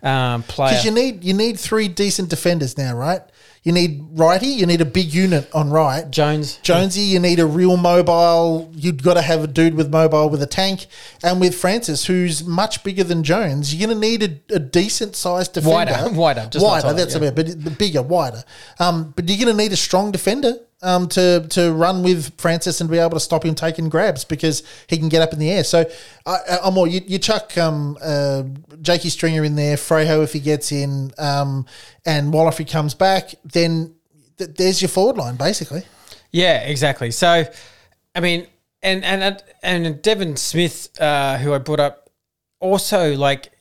um, 0.02 0.44
player. 0.44 0.70
Because 0.72 0.86
you 0.86 0.92
need 0.92 1.24
you 1.26 1.34
need 1.34 1.60
three 1.60 1.88
decent 1.90 2.30
defenders 2.30 2.78
now, 2.78 2.96
right? 2.96 3.22
You 3.66 3.72
need 3.72 4.06
righty, 4.12 4.46
you 4.46 4.68
need 4.68 4.80
a 4.80 4.86
big 4.86 5.12
unit 5.12 5.50
on 5.52 5.72
right. 5.72 6.10
Jones, 6.12 6.58
Jonesy, 6.62 7.02
you 7.02 7.20
need 7.20 7.40
a 7.40 7.48
real 7.48 7.78
mobile. 7.78 8.72
You've 8.76 9.02
got 9.02 9.16
to 9.16 9.24
have 9.24 9.44
a 9.44 9.48
dude 9.48 9.74
with 9.74 9.90
mobile 9.92 10.30
with 10.30 10.44
a 10.44 10.46
tank, 10.46 10.86
and 11.24 11.42
with 11.42 11.56
Francis, 11.56 12.06
who's 12.06 12.44
much 12.44 12.84
bigger 12.84 13.04
than 13.04 13.24
Jones, 13.24 13.74
you're 13.74 13.88
going 13.88 14.00
to 14.00 14.08
need 14.08 14.22
a, 14.22 14.56
a 14.56 14.60
decent 14.60 15.16
sized 15.16 15.54
defender, 15.54 15.94
Wider, 15.94 16.10
wider, 16.12 16.48
just 16.52 16.64
wider. 16.64 16.84
taller, 16.84 16.94
that's 16.94 17.16
yeah. 17.16 17.24
about, 17.24 17.36
but 17.36 17.64
but 17.64 17.78
bigger, 17.80 18.04
wider. 18.04 18.44
Um, 18.80 19.14
but 19.16 19.28
you're 19.28 19.44
going 19.44 19.58
to 19.58 19.64
need 19.64 19.74
a 19.74 19.78
strong 19.78 20.12
defender 20.12 20.58
um, 20.82 21.08
to 21.10 21.48
to 21.50 21.72
run 21.74 22.04
with 22.04 22.40
Francis 22.40 22.82
and 22.82 22.90
be 22.90 22.98
able 22.98 23.12
to 23.12 23.20
stop 23.20 23.44
him 23.46 23.56
taking 23.56 23.90
grabs 23.90 24.24
because 24.26 24.64
he 24.88 24.98
can 24.98 25.10
get 25.10 25.22
up 25.22 25.34
in 25.34 25.40
the 25.40 25.50
air. 25.50 25.64
So, 25.64 25.86
I, 26.26 26.32
I- 26.50 26.60
I'm 26.64 26.78
all 26.78 26.86
you, 26.88 27.02
you 27.06 27.18
chuck 27.20 27.58
um, 27.58 27.98
uh, 28.02 28.44
Jakey 28.82 29.10
Stringer 29.10 29.44
in 29.44 29.56
there, 29.56 29.78
Frejo 29.78 30.24
if 30.24 30.34
he 30.34 30.40
gets 30.40 30.72
in, 30.72 31.12
um, 31.18 31.66
and 32.06 32.32
Waller 32.34 32.50
if 32.50 32.58
he 32.58 32.66
comes 32.66 32.94
back, 32.94 33.34
then 33.44 33.96
th- 34.38 34.52
there's 34.56 34.82
your 34.82 34.90
forward 34.90 35.18
line 35.18 35.36
basically. 35.38 35.84
Yeah, 36.32 36.60
exactly. 36.64 37.12
So, 37.12 37.46
I 38.14 38.20
mean, 38.20 38.48
and 38.84 39.04
and 39.06 39.42
and 39.64 40.02
Devon 40.02 40.36
Smith, 40.36 40.90
uh, 41.02 41.38
who 41.38 41.54
I 41.54 41.58
brought 41.60 41.80
up, 41.80 42.10
also 42.60 43.16
like 43.16 43.52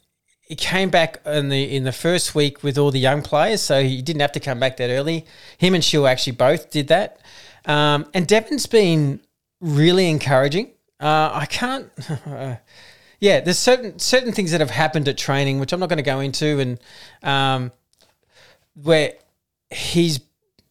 he 0.44 0.54
came 0.54 0.90
back 0.90 1.20
in 1.24 1.48
the 1.48 1.74
in 1.74 1.85
the 1.85 1.92
first 1.92 2.35
week 2.35 2.62
with 2.62 2.76
all 2.76 2.90
the 2.90 2.98
young 2.98 3.22
players, 3.22 3.62
so 3.62 3.83
he 3.83 4.02
didn't 4.02 4.20
have 4.20 4.33
to 4.33 4.40
come 4.40 4.61
back 4.61 4.76
that 4.76 4.90
early. 4.90 5.24
Him 5.59 5.74
and 5.74 5.83
Shiel 5.83 6.07
actually 6.07 6.35
both 6.35 6.70
did 6.70 6.88
that, 6.88 7.20
um, 7.64 8.07
and 8.12 8.26
Devon's 8.26 8.66
been 8.66 9.20
really 9.61 10.09
encouraging. 10.11 10.72
Uh, 11.00 11.30
I 11.33 11.46
can't. 11.46 11.90
yeah, 13.20 13.40
there's 13.40 13.59
certain 13.59 13.98
certain 13.98 14.33
things 14.33 14.50
that 14.50 14.61
have 14.61 14.70
happened 14.70 15.09
at 15.09 15.16
training, 15.16 15.61
which 15.61 15.72
I'm 15.72 15.80
not 15.80 15.88
going 15.88 15.96
to 15.96 16.02
go 16.02 16.20
into, 16.20 16.61
and 16.61 16.78
um, 17.22 17.72
where 18.74 19.14
he's 19.70 20.20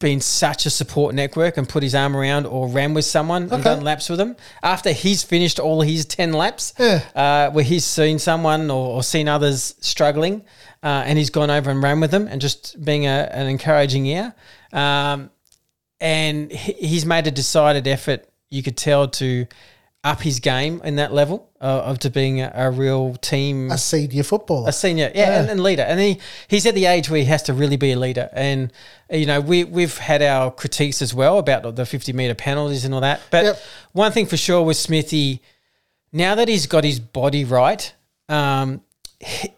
been 0.04 0.20
such 0.20 0.66
a 0.66 0.70
support 0.70 1.14
network 1.14 1.56
and 1.56 1.66
put 1.66 1.82
his 1.82 1.94
arm 1.94 2.14
around 2.14 2.44
or 2.46 2.68
ran 2.68 2.92
with 2.92 3.06
someone 3.06 3.50
and 3.50 3.64
done 3.64 3.80
laps 3.80 4.10
with 4.10 4.18
them 4.18 4.36
after 4.62 4.92
he's 4.92 5.22
finished 5.22 5.58
all 5.58 5.80
his 5.80 6.04
10 6.04 6.34
laps 6.34 6.74
Yeah. 6.78 7.00
uh, 7.14 7.50
where 7.50 7.64
he's 7.64 7.86
seen 7.86 8.18
someone 8.18 8.70
or, 8.70 8.96
or 8.96 9.02
seen 9.02 9.28
others 9.28 9.74
struggling 9.80 10.42
uh, 10.82 11.02
and 11.06 11.16
he's 11.18 11.30
gone 11.30 11.48
over 11.48 11.70
and 11.70 11.82
ran 11.82 12.00
with 12.00 12.10
them 12.10 12.28
and 12.28 12.38
just 12.38 12.84
being 12.84 13.06
a, 13.06 13.28
an 13.32 13.46
encouraging 13.46 14.04
ear 14.04 14.34
um, 14.74 15.30
and 16.00 16.52
he, 16.52 16.72
he's 16.74 17.06
made 17.06 17.26
a 17.26 17.30
decided 17.30 17.88
effort 17.88 18.28
you 18.50 18.62
could 18.62 18.76
tell 18.76 19.08
to 19.08 19.46
up 20.04 20.20
his 20.20 20.38
game 20.38 20.80
in 20.84 20.96
that 20.96 21.12
level 21.14 21.50
uh, 21.62 21.64
of 21.84 21.98
to 21.98 22.10
being 22.10 22.40
a, 22.42 22.52
a 22.54 22.70
real 22.70 23.14
team 23.16 23.70
a 23.70 23.78
senior 23.78 24.22
footballer. 24.22 24.68
a 24.68 24.72
senior, 24.72 25.10
yeah, 25.14 25.40
And, 25.40 25.50
and 25.50 25.62
leader. 25.62 25.82
And 25.82 25.98
he, 25.98 26.20
he's 26.46 26.66
at 26.66 26.74
the 26.74 26.84
age 26.84 27.08
where 27.08 27.18
he 27.20 27.24
has 27.24 27.42
to 27.44 27.54
really 27.54 27.76
be 27.76 27.92
a 27.92 27.98
leader. 27.98 28.28
And 28.34 28.70
you 29.10 29.24
know, 29.24 29.40
we 29.40 29.64
we've 29.64 29.96
had 29.96 30.20
our 30.22 30.50
critiques 30.50 31.00
as 31.00 31.14
well 31.14 31.38
about 31.38 31.74
the 31.74 31.86
fifty 31.86 32.12
meter 32.12 32.34
penalties 32.34 32.84
and 32.84 32.92
all 32.94 33.00
that. 33.00 33.22
But 33.30 33.44
Yep. 33.44 33.62
one 33.92 34.12
thing 34.12 34.26
for 34.26 34.36
sure 34.36 34.62
with 34.62 34.76
Smithy, 34.76 35.40
now 36.12 36.34
that 36.34 36.48
he's 36.48 36.66
got 36.66 36.84
his 36.84 37.00
body 37.00 37.44
right, 37.44 37.92
um, 38.28 38.82
he, 39.20 39.48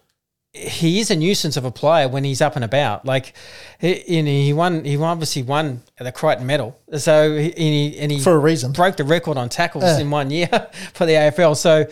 he 0.56 1.00
is 1.00 1.10
a 1.10 1.16
nuisance 1.16 1.56
of 1.56 1.64
a 1.64 1.70
player 1.70 2.08
when 2.08 2.24
he's 2.24 2.40
up 2.40 2.56
and 2.56 2.64
about. 2.64 3.04
Like, 3.04 3.34
he, 3.78 4.16
you 4.16 4.22
know, 4.22 4.30
he 4.30 4.52
won. 4.52 4.84
He 4.84 4.96
obviously 4.96 5.42
won 5.42 5.82
the 5.98 6.10
Crichton 6.12 6.46
Medal. 6.46 6.78
So 6.98 7.36
he, 7.36 7.48
and 7.50 7.58
he, 7.58 7.98
and 7.98 8.10
he 8.12 8.20
For 8.20 8.32
a 8.32 8.38
reason. 8.38 8.72
broke 8.72 8.96
the 8.96 9.04
record 9.04 9.36
on 9.36 9.48
tackles 9.48 9.84
Yeah. 9.84 9.98
in 9.98 10.10
one 10.10 10.30
year 10.30 10.48
for 10.94 11.04
the 11.06 11.12
AFL. 11.12 11.56
So 11.56 11.86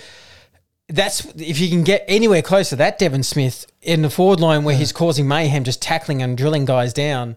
that's 0.89 1.25
if 1.37 1.61
you 1.61 1.69
can 1.69 1.83
get 1.85 2.05
anywhere 2.09 2.43
close 2.43 2.69
to 2.71 2.77
that 2.77 2.99
Devon 2.99 3.23
Smith 3.23 3.67
in 3.83 4.03
the 4.03 4.11
forward 4.11 4.41
line 4.41 4.65
where 4.65 4.77
he's 4.77 4.93
causing 4.93 5.27
mayhem, 5.29 5.65
just 5.65 5.81
tackling 5.83 6.23
and 6.23 6.37
drilling 6.37 6.65
guys 6.65 6.93
down. 6.93 7.37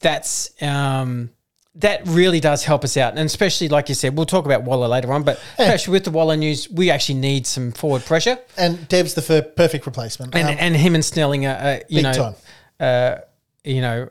That's 0.00 0.50
um, 0.62 1.30
that 1.76 2.02
really 2.06 2.40
does 2.40 2.64
help 2.64 2.84
us 2.84 2.96
out, 2.96 3.12
and 3.16 3.26
especially 3.26 3.68
like 3.68 3.88
you 3.88 3.94
said, 3.94 4.16
we'll 4.16 4.26
talk 4.26 4.44
about 4.46 4.62
Waller 4.62 4.88
later 4.88 5.12
on. 5.12 5.22
But 5.24 5.40
especially 5.58 5.92
with 5.92 6.04
the 6.04 6.10
Waller 6.10 6.36
news, 6.36 6.70
we 6.70 6.90
actually 6.90 7.18
need 7.18 7.46
some 7.46 7.72
forward 7.72 8.04
pressure, 8.04 8.38
and 8.56 8.86
Dev's 8.88 9.14
the 9.14 9.22
fir- 9.22 9.42
perfect 9.42 9.86
replacement. 9.86 10.34
and 10.34 10.48
Um, 10.48 10.56
and 10.58 10.76
him 10.76 10.94
and 10.94 11.04
Snelling 11.04 11.46
are, 11.46 11.56
are 11.56 11.80
you 11.88 12.02
know 12.02 12.34
uh, 12.80 13.16
you 13.64 13.80
know, 13.80 14.08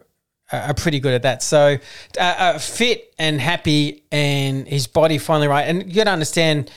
are 0.52 0.74
pretty 0.74 1.00
good 1.00 1.14
at 1.14 1.22
that. 1.24 1.42
So 1.44 1.78
uh, 2.20 2.22
uh, 2.22 2.60
fit 2.60 3.14
and 3.18 3.40
happy, 3.40 4.04
and 4.12 4.68
his 4.68 4.88
body 4.88 5.18
finally 5.18 5.48
right. 5.48 5.64
And 5.64 5.88
you 5.88 5.96
got 5.96 6.06
to 6.06 6.12
understand, 6.12 6.72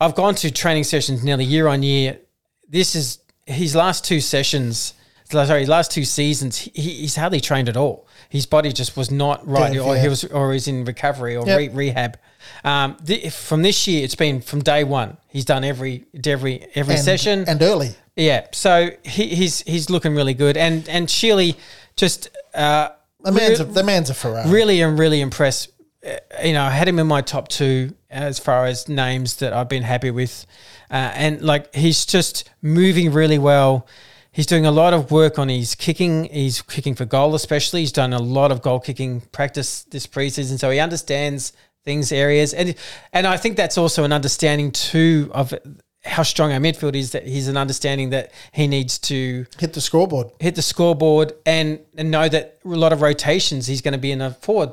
I've 0.00 0.14
gone 0.14 0.34
to 0.36 0.50
training 0.50 0.84
sessions 0.84 1.22
nearly 1.22 1.44
year 1.44 1.68
on 1.68 1.82
year. 1.82 2.18
This 2.68 2.94
is 2.94 3.18
his 3.46 3.74
last 3.74 4.04
two 4.04 4.20
sessions. 4.20 4.94
Sorry, 5.30 5.66
last 5.66 5.90
two 5.90 6.04
seasons. 6.04 6.58
He, 6.58 6.70
he's 6.70 7.16
hardly 7.16 7.40
trained 7.40 7.68
at 7.68 7.76
all. 7.76 8.03
His 8.28 8.46
body 8.46 8.72
just 8.72 8.96
was 8.96 9.10
not 9.10 9.46
right, 9.46 9.72
Dev, 9.72 9.84
or 9.86 9.94
yeah. 9.96 10.02
he 10.02 10.08
was, 10.08 10.24
or 10.24 10.52
he's 10.52 10.68
in 10.68 10.84
recovery 10.84 11.36
or 11.36 11.46
Yep. 11.46 11.58
re- 11.58 11.68
rehab. 11.68 12.18
Um, 12.62 12.96
from 13.30 13.62
this 13.62 13.86
year, 13.86 14.04
it's 14.04 14.14
been 14.14 14.40
from 14.40 14.60
day 14.62 14.84
one. 14.84 15.16
He's 15.28 15.44
done 15.44 15.64
every 15.64 16.04
every 16.26 16.66
every 16.74 16.94
and, 16.94 17.04
session 17.04 17.44
and 17.48 17.60
early. 17.62 17.94
yeah, 18.16 18.46
so 18.52 18.90
he, 19.02 19.28
he's 19.34 19.60
he's 19.62 19.88
looking 19.90 20.14
really 20.14 20.34
good, 20.34 20.56
and 20.56 20.88
and 20.88 21.08
Sheely 21.08 21.56
just 21.96 22.28
uh, 22.54 22.88
The 23.22 23.32
man's 23.32 23.60
a, 23.60 23.64
the 23.64 23.82
man's 23.82 24.10
a 24.10 24.14
Ferrari. 24.14 24.48
really 24.50 24.80
and 24.82 24.98
really 24.98 25.20
impressed. 25.20 25.70
Uh, 26.06 26.16
You 26.44 26.52
know, 26.52 26.64
I 26.64 26.70
had 26.70 26.86
him 26.88 26.98
in 26.98 27.06
my 27.06 27.22
top 27.22 27.48
two 27.48 27.94
as 28.10 28.38
far 28.38 28.66
as 28.66 28.88
names 28.88 29.36
that 29.36 29.52
I've 29.52 29.68
been 29.68 29.82
happy 29.82 30.10
with, 30.10 30.44
uh, 30.90 30.94
and 31.14 31.40
like 31.42 31.74
he's 31.74 32.04
just 32.06 32.48
moving 32.62 33.12
really 33.12 33.38
well. 33.38 33.86
He's 34.34 34.46
doing 34.46 34.66
a 34.66 34.72
lot 34.72 34.92
of 34.92 35.12
work 35.12 35.38
on 35.38 35.48
his 35.48 35.74
kicking. 35.76 36.24
He's 36.24 36.60
kicking 36.60 36.96
for 36.96 37.04
goal, 37.04 37.34
especially. 37.36 37.80
He's 37.80 37.92
done 37.92 38.12
a 38.12 38.18
lot 38.20 38.50
of 38.50 38.62
goal 38.62 38.80
kicking 38.80 39.20
practice 39.32 39.84
this 39.84 40.08
preseason, 40.08 40.58
so 40.58 40.70
he 40.70 40.80
understands 40.80 41.52
things 41.84 42.10
areas, 42.10 42.52
and 42.52 42.74
and 43.12 43.26
I 43.26 43.36
think 43.36 43.56
that's 43.56 43.78
also 43.78 44.04
an 44.04 44.12
understanding 44.12 44.72
too 44.72 45.30
of 45.32 45.54
how 46.04 46.22
strong 46.22 46.52
our 46.52 46.58
midfield 46.58 46.96
is. 46.96 47.12
That 47.12 47.26
he's 47.26 47.46
an 47.46 47.56
understanding 47.56 48.10
that 48.10 48.32
he 48.52 48.66
needs 48.66 48.98
to 49.00 49.46
Hit 49.58 49.72
the 49.72 49.80
scoreboard. 49.80 50.30
hit 50.40 50.54
the 50.56 50.62
scoreboard 50.62 51.32
and 51.46 51.80
and 51.96 52.10
know 52.10 52.28
that 52.28 52.58
a 52.64 52.68
lot 52.68 52.92
of 52.92 53.02
rotations 53.02 53.66
he's 53.66 53.82
going 53.82 53.92
to 53.92 53.98
be 53.98 54.10
in 54.10 54.20
a 54.20 54.32
forward. 54.32 54.70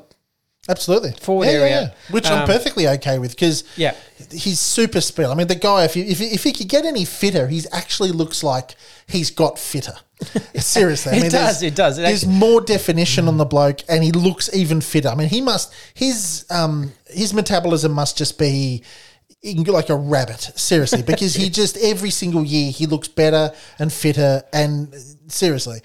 Absolutely. 0.69 1.11
Forward 1.19 1.47
area. 1.47 1.93
Which 2.11 2.27
I'm 2.27 2.41
Um, 2.41 2.45
perfectly 2.47 2.87
okay 2.87 3.17
with 3.17 3.31
because 3.31 3.63
Yeah. 3.75 3.95
he's 4.31 4.59
super 4.59 5.01
speed. 5.01 5.25
I 5.25 5.33
mean, 5.33 5.47
the 5.47 5.55
guy, 5.55 5.85
if, 5.85 5.95
you, 5.95 6.03
if, 6.03 6.19
he- 6.19 6.27
if 6.27 6.43
he 6.43 6.53
could 6.53 6.67
get 6.69 6.85
any 6.85 7.03
fitter, 7.03 7.47
he 7.47 7.63
actually 7.71 8.11
looks 8.11 8.43
like 8.43 8.75
he's 9.07 9.31
got 9.31 9.57
fitter. 9.57 9.95
Seriously. 10.55 11.13
I 11.13 11.15
It 11.15 11.21
mean, 11.23 11.31
does, 11.31 11.63
it 11.63 11.73
does. 11.73 11.97
It 11.97 12.03
there's 12.03 12.23
actually- 12.23 12.37
more 12.37 12.61
definition 12.61 13.27
on 13.27 13.37
the 13.37 13.45
bloke 13.45 13.79
and 13.89 14.03
he 14.03 14.11
looks 14.11 14.53
even 14.53 14.81
fitter. 14.81 15.09
I 15.09 15.15
mean, 15.15 15.29
he 15.29 15.41
must, 15.41 15.73
his, 15.95 16.45
um, 16.51 16.91
his 17.07 17.33
metabolism 17.33 17.91
must 17.91 18.17
just 18.17 18.37
be 18.37 18.83
he 19.41 19.55
can 19.55 19.63
go 19.63 19.71
like 19.73 19.89
a 19.89 19.95
rabbit, 19.95 20.39
seriously, 20.55 21.01
because 21.01 21.33
he 21.33 21.49
just 21.61 21.75
every 21.77 22.11
single 22.11 22.43
year 22.45 22.71
he 22.71 22.85
looks 22.85 23.07
better 23.07 23.51
and 23.79 23.91
fitter, 23.91 24.43
and 24.53 24.93
seriously, 25.29 25.79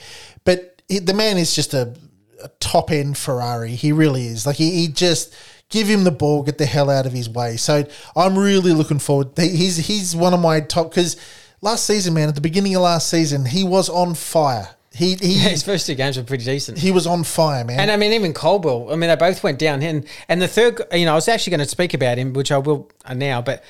but 0.45 0.83
he, 0.89 0.99
the 0.99 1.15
man 1.15 1.39
is 1.39 1.55
just 1.55 1.73
a, 1.73 1.95
a 2.43 2.49
top 2.61 2.91
end 2.91 3.17
Ferrari. 3.19 3.71
He 3.71 3.93
really 3.93 4.27
is. 4.27 4.47
Like 4.47 4.57
he, 4.57 4.71
he 4.71 4.89
just 4.89 5.35
give 5.69 5.87
him 5.89 6.05
the 6.05 6.11
ball, 6.11 6.43
get 6.43 6.59
the 6.59 6.67
hell 6.67 6.91
out 6.91 7.07
of 7.07 7.13
his 7.13 7.29
way. 7.29 7.57
So 7.57 7.85
I'm 8.15 8.39
really 8.39 8.73
looking 8.73 8.99
forward. 8.99 9.31
He's 9.37 9.77
he's 9.77 10.15
one 10.15 10.35
of 10.35 10.41
my 10.41 10.61
top 10.61 10.91
because 10.91 11.17
last 11.61 11.85
season, 11.85 12.15
man, 12.15 12.29
at 12.29 12.35
the 12.35 12.41
beginning 12.41 12.75
of 12.75 12.83
last 12.83 13.09
season, 13.09 13.45
he 13.47 13.65
was 13.65 13.89
on 13.89 14.15
fire. 14.15 14.71
He 14.95 15.15
he 15.17 15.35
His 15.35 15.63
first 15.63 15.87
two 15.87 15.95
games 15.95 16.17
were 16.17 16.23
pretty 16.25 16.45
decent. 16.45 16.79
he 16.79 16.91
was 16.91 17.07
on 17.07 17.23
fire, 17.25 17.65
man. 17.65 17.79
And 17.81 17.91
I 17.91 17.97
mean, 17.97 18.13
even 18.15 18.33
Caldwell. 18.33 18.91
I 18.93 18.97
mean, 18.97 19.11
they 19.11 19.17
both 19.17 19.43
went 19.43 19.59
down. 19.59 19.83
And 19.83 20.07
and 20.29 20.41
the 20.41 20.49
third, 20.49 20.81
you 20.93 21.05
know, 21.05 21.13
I 21.13 21.15
was 21.17 21.29
actually 21.29 21.51
going 21.51 21.61
to 21.65 21.69
speak 21.69 21.93
about 21.93 22.17
him, 22.17 22.33
which 22.33 22.51
I 22.51 22.59
will 22.59 22.91
now. 23.15 23.43
But 23.43 23.63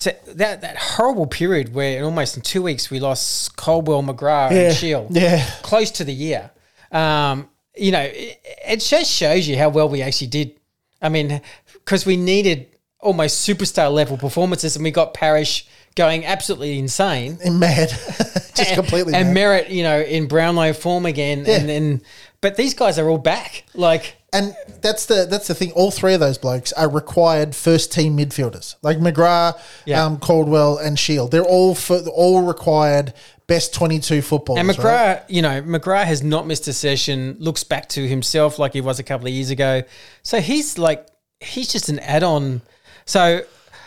to, 0.00 0.16
that 0.34 0.62
that 0.62 0.76
horrible 0.76 1.28
period 1.28 1.72
where 1.72 1.98
in 1.98 2.04
almost 2.04 2.36
in 2.36 2.42
two 2.42 2.62
weeks 2.62 2.90
we 2.90 2.98
lost 2.98 3.54
Caldwell, 3.56 4.02
McGrath, 4.02 4.50
Yeah, 4.50 4.58
and 4.68 4.76
Shiel. 4.76 5.06
yeah. 5.10 5.48
close 5.62 5.92
to 5.92 6.04
the 6.04 6.12
year. 6.14 6.50
Um, 6.90 7.48
you 7.76 7.92
know, 7.92 8.00
it, 8.02 8.40
it 8.66 8.76
just 8.80 9.10
shows 9.10 9.46
you 9.48 9.56
how 9.56 9.68
well 9.68 9.88
we 9.88 10.02
actually 10.02 10.26
did. 10.28 10.58
I 11.00 11.08
mean, 11.08 11.40
because 11.72 12.06
we 12.06 12.16
needed 12.16 12.68
almost 13.00 13.46
superstar 13.48 13.92
level 13.92 14.16
performances, 14.16 14.76
and 14.76 14.84
we 14.84 14.90
got 14.90 15.14
Parish 15.14 15.66
going 15.96 16.24
absolutely 16.24 16.78
insane. 16.78 17.38
And 17.44 17.58
mad, 17.60 17.88
just 18.54 18.74
completely 18.74 19.14
and 19.14 19.34
mad. 19.34 19.36
Merrett, 19.66 19.70
you 19.70 19.82
know, 19.82 20.00
in 20.00 20.26
Brownlow 20.28 20.72
form 20.72 21.06
again, 21.06 21.44
Yeah. 21.46 21.56
and 21.56 21.68
then, 21.68 22.02
but 22.40 22.56
these 22.56 22.74
guys 22.74 22.98
are 22.98 23.08
all 23.08 23.18
back. 23.18 23.64
Like, 23.74 24.16
And 24.32 24.54
that's 24.80 25.06
the 25.06 25.26
that's 25.28 25.48
the 25.48 25.54
thing. 25.54 25.72
All 25.72 25.90
three 25.90 26.14
of 26.14 26.20
those 26.20 26.38
blokes 26.38 26.72
are 26.74 26.88
required 26.88 27.54
first 27.56 27.92
team 27.92 28.16
midfielders, 28.16 28.76
like 28.82 28.98
McGrath, 28.98 29.58
Yeah. 29.84 30.04
um, 30.04 30.18
Caldwell, 30.18 30.78
and 30.78 30.98
Shiel. 30.98 31.28
They're 31.28 31.42
all 31.44 31.74
for, 31.74 31.98
all 32.08 32.42
required 32.42 33.12
best 33.54 33.74
twenty 33.74 34.00
two 34.00 34.22
footballers. 34.22 34.60
and 34.60 34.68
McGrath, 34.68 35.20
right? 35.20 35.30
you 35.30 35.42
know, 35.42 35.62
McGrath 35.62 36.04
has 36.04 36.22
not 36.22 36.46
missed 36.46 36.66
a 36.68 36.72
session. 36.72 37.36
Looks 37.38 37.64
back 37.64 37.88
to 37.90 38.06
himself 38.08 38.58
like 38.58 38.72
he 38.72 38.80
was 38.80 38.98
a 38.98 39.02
couple 39.02 39.26
of 39.26 39.32
years 39.32 39.50
ago. 39.50 39.82
So 40.22 40.40
he's 40.40 40.78
like, 40.78 41.06
he's 41.40 41.70
just 41.70 41.88
an 41.88 41.98
add-on. 41.98 42.62
So, 43.04 43.42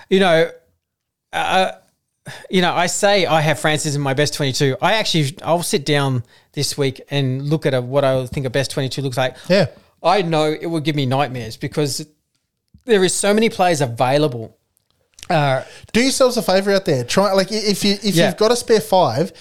you 0.09 0.19
know, 0.19 0.51
uh, 1.33 1.71
you 2.49 2.61
know, 2.61 2.73
I 2.73 2.87
say 2.87 3.25
I 3.25 3.41
have 3.41 3.59
Francis 3.59 3.95
in 3.95 4.01
my 4.01 4.13
best 4.13 4.33
twenty-two. 4.33 4.77
I 4.81 4.93
actually, 4.93 5.35
I'll 5.43 5.63
sit 5.63 5.85
down 5.85 6.23
this 6.53 6.77
week 6.77 7.01
and 7.09 7.49
look 7.49 7.65
at 7.65 7.73
a, 7.73 7.81
what 7.81 8.03
I 8.03 8.25
think 8.27 8.45
a 8.45 8.49
best 8.49 8.71
twenty-two 8.71 9.01
looks 9.01 9.17
like. 9.17 9.35
Yeah. 9.49 9.67
I 10.03 10.21
know 10.21 10.51
it 10.51 10.67
would 10.67 10.83
give 10.83 10.95
me 10.95 11.05
nightmares 11.05 11.57
because 11.57 12.05
there 12.85 13.03
is 13.03 13.13
so 13.13 13.33
many 13.33 13.49
players 13.49 13.81
available. 13.81 14.57
Uh, 15.29 15.63
Do 15.93 16.01
yourselves 16.01 16.37
a 16.37 16.41
favor 16.41 16.71
out 16.71 16.85
there. 16.85 17.03
Try 17.03 17.31
like 17.33 17.51
if 17.51 17.83
you 17.83 17.93
if 18.03 18.15
Yeah. 18.15 18.27
you've 18.27 18.37
got 18.37 18.51
a 18.51 18.55
spare 18.55 18.81
five, 18.81 19.31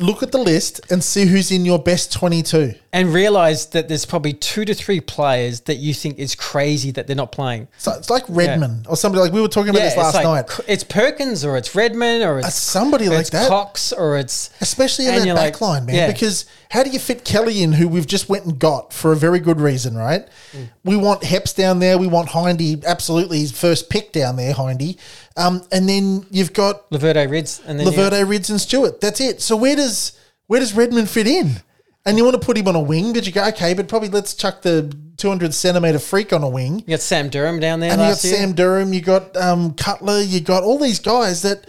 look 0.00 0.22
at 0.22 0.32
the 0.32 0.38
list 0.38 0.80
and 0.90 1.02
see 1.02 1.24
who's 1.26 1.50
in 1.50 1.64
your 1.64 1.78
best 1.78 2.12
twenty 2.12 2.42
two. 2.42 2.74
and 2.92 3.12
realize 3.12 3.66
that 3.66 3.88
there's 3.88 4.04
probably 4.06 4.32
two 4.32 4.64
to 4.64 4.72
three 4.72 5.00
players 5.00 5.62
that 5.62 5.76
you 5.76 5.92
think 5.92 6.16
is 6.18 6.36
crazy 6.36 6.92
that 6.92 7.08
they're 7.08 7.16
not 7.16 7.32
playing. 7.32 7.66
So 7.78 7.90
it's 7.92 8.08
like 8.08 8.22
Redman 8.28 8.86
or 8.88 8.96
somebody 8.96 9.22
like 9.22 9.32
we 9.32 9.40
were 9.40 9.48
talking 9.48 9.70
about 9.70 9.80
this 9.82 9.94
it's 9.94 10.02
last 10.02 10.14
like- 10.14 10.24
night. 10.24 10.60
It's 10.68 10.84
Perkins 10.84 11.44
or 11.44 11.56
it's 11.56 11.74
Redman 11.74 12.22
or 12.22 12.38
it's 12.38 12.54
somebody 12.54 13.08
like 13.08 13.20
it's 13.22 13.30
that. 13.30 13.48
Cox 13.48 13.92
or 13.92 14.16
it's 14.16 14.50
Especially 14.60 15.06
in 15.08 15.14
that 15.16 15.24
back 15.34 15.36
like, 15.36 15.60
line, 15.60 15.86
man. 15.86 15.96
yeah. 15.96 16.06
Because 16.12 16.46
how 16.74 16.82
do 16.82 16.90
you 16.90 16.98
fit 16.98 17.24
Kelly 17.24 17.62
in, 17.62 17.70
who 17.70 17.86
we've 17.86 18.06
just 18.06 18.28
went 18.28 18.46
and 18.46 18.58
got 18.58 18.92
for 18.92 19.12
a 19.12 19.16
very 19.16 19.38
good 19.38 19.60
reason, 19.60 19.96
right? 19.96 20.26
Mm. 20.50 20.70
We 20.82 20.96
want 20.96 21.22
Heps 21.22 21.54
down 21.54 21.78
there. 21.78 21.96
We 21.98 22.08
want 22.08 22.30
Hindy, 22.30 22.82
absolutely 22.84 23.38
his 23.38 23.52
first 23.52 23.88
pick 23.88 24.10
down 24.10 24.34
there, 24.34 24.52
Hindy. 24.52 24.98
Um, 25.36 25.62
and 25.70 25.88
then 25.88 26.26
you've 26.32 26.52
got 26.52 26.90
Laverde 26.90 27.30
Rids 27.30 27.62
and 27.64 27.78
then 27.78 27.86
Laverde, 27.86 28.28
Rids, 28.28 28.50
and 28.50 28.60
Stewart. 28.60 29.00
That's 29.00 29.20
it. 29.20 29.40
So 29.40 29.54
where 29.54 29.76
does 29.76 30.18
where 30.48 30.58
does 30.58 30.74
Redman 30.74 31.06
fit 31.06 31.28
in? 31.28 31.62
And 32.04 32.18
you 32.18 32.24
want 32.24 32.40
to 32.40 32.44
put 32.44 32.58
him 32.58 32.66
on 32.66 32.74
a 32.74 32.80
wing, 32.80 33.12
but 33.12 33.24
you 33.24 33.30
go, 33.30 33.46
okay, 33.50 33.72
but 33.72 33.86
probably 33.86 34.08
let's 34.08 34.34
chuck 34.34 34.62
the 34.62 34.92
200 35.16 35.54
centimeter 35.54 36.00
freak 36.00 36.32
on 36.32 36.42
a 36.42 36.48
wing. 36.48 36.80
you 36.80 36.86
got 36.86 37.00
Sam 37.00 37.28
Durham 37.28 37.60
down 37.60 37.78
there 37.78 37.92
And 37.92 38.00
you 38.00 38.08
got 38.08 38.24
year. 38.24 38.34
Sam 38.34 38.52
Durham, 38.52 38.92
you 38.92 39.00
got 39.00 39.36
um, 39.36 39.74
Cutler, 39.74 40.22
you 40.22 40.40
got 40.40 40.64
all 40.64 40.80
these 40.80 40.98
guys 40.98 41.42
that. 41.42 41.68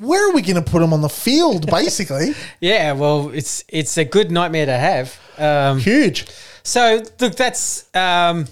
Where 0.00 0.30
are 0.30 0.32
we 0.32 0.40
going 0.40 0.62
to 0.62 0.70
put 0.70 0.80
them 0.80 0.92
on 0.92 1.02
the 1.02 1.08
field? 1.08 1.66
Basically, 1.70 2.34
yeah, 2.60 2.92
well, 2.92 3.30
it's 3.30 3.64
it's 3.68 3.98
a 3.98 4.04
good 4.04 4.30
nightmare 4.30 4.66
to 4.66 4.76
have. 4.76 5.18
Um, 5.36 5.78
huge. 5.78 6.26
So 6.62 7.02
look, 7.20 7.36
that's 7.36 7.94
um, 7.94 8.46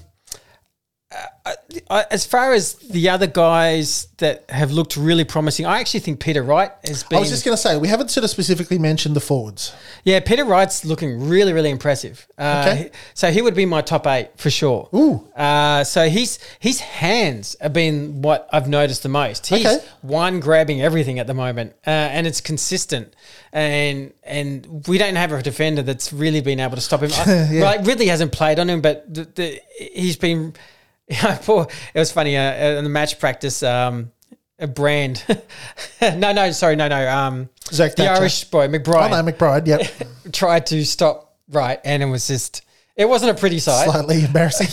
uh, 1.10 1.52
uh, 1.88 2.02
as 2.10 2.26
far 2.26 2.52
as 2.52 2.74
the 2.74 3.08
other 3.08 3.26
guys 3.26 4.08
that 4.18 4.44
have 4.50 4.70
looked 4.72 4.94
really 4.96 5.24
promising. 5.24 5.64
I 5.64 5.80
actually 5.80 6.00
think 6.00 6.20
Peter 6.20 6.42
Wright 6.42 6.70
has 6.86 7.02
been. 7.04 7.16
I 7.16 7.20
was 7.20 7.30
just 7.30 7.44
going 7.46 7.56
to 7.56 7.60
say 7.62 7.78
we 7.78 7.88
haven't 7.88 8.10
sort 8.10 8.24
of 8.24 8.30
specifically 8.30 8.78
mentioned 8.78 9.16
the 9.16 9.20
forwards. 9.20 9.74
yeah, 10.04 10.20
Peter 10.20 10.44
Wright's 10.44 10.84
looking 10.84 11.28
really, 11.28 11.52
really 11.54 11.70
impressive. 11.70 12.26
Uh, 12.36 12.64
Okay. 12.68 12.90
so 13.14 13.30
he 13.30 13.40
would 13.40 13.54
be 13.54 13.64
my 13.64 13.80
top 13.80 14.06
eight 14.06 14.30
for 14.36 14.50
sure. 14.50 14.88
Ooh. 14.94 15.26
Uh, 15.34 15.82
so 15.84 16.08
his 16.10 16.38
his 16.58 16.80
hands 16.80 17.56
have 17.60 17.72
been 17.72 18.20
what 18.20 18.46
I've 18.52 18.68
noticed 18.68 19.02
the 19.02 19.08
most. 19.08 19.46
He's 19.46 19.64
Okay. 19.64 19.78
one 20.02 20.40
grabbing 20.40 20.82
everything 20.82 21.18
at 21.18 21.26
the 21.26 21.34
moment, 21.34 21.72
uh, 21.86 21.90
and 21.90 22.26
it's 22.26 22.42
consistent. 22.42 23.14
And 23.50 24.12
and 24.24 24.84
we 24.86 24.98
don't 24.98 25.16
have 25.16 25.32
a 25.32 25.42
defender 25.42 25.80
that's 25.82 26.12
really 26.12 26.42
been 26.42 26.60
able 26.60 26.74
to 26.76 26.82
stop 26.82 27.00
him. 27.02 27.10
I, 27.14 27.48
Yeah. 27.50 27.62
Right, 27.62 27.86
Ridley 27.86 28.08
hasn't 28.08 28.32
played 28.32 28.58
on 28.58 28.68
him, 28.68 28.82
but 28.82 29.12
the, 29.12 29.24
the, 29.24 29.60
he's 29.94 30.16
been. 30.16 30.52
poor, 31.42 31.66
it 31.94 31.98
was 31.98 32.12
funny 32.12 32.36
uh, 32.36 32.52
in 32.78 32.84
the 32.84 32.90
match 32.90 33.18
practice. 33.18 33.62
Um, 33.62 34.12
a 34.60 34.66
brand, 34.66 35.24
no, 36.02 36.32
no, 36.32 36.50
sorry, 36.50 36.74
no, 36.76 36.88
no. 36.88 37.08
Um, 37.08 37.48
Zach 37.70 37.94
the 37.94 38.02
Thatcher. 38.04 38.20
Irish 38.22 38.44
boy 38.44 38.66
McBride. 38.68 39.12
Oh 39.12 39.22
no, 39.22 39.32
McBride. 39.32 39.66
Yep, 39.68 40.08
tried 40.32 40.66
to 40.66 40.84
stop 40.84 41.36
Wright, 41.50 41.80
and 41.84 42.02
it 42.02 42.06
was 42.06 42.26
just. 42.26 42.62
It 42.96 43.08
wasn't 43.08 43.30
a 43.30 43.40
pretty 43.40 43.60
sight. 43.60 43.84
slightly 43.88 44.24
embarrassing. 44.24 44.66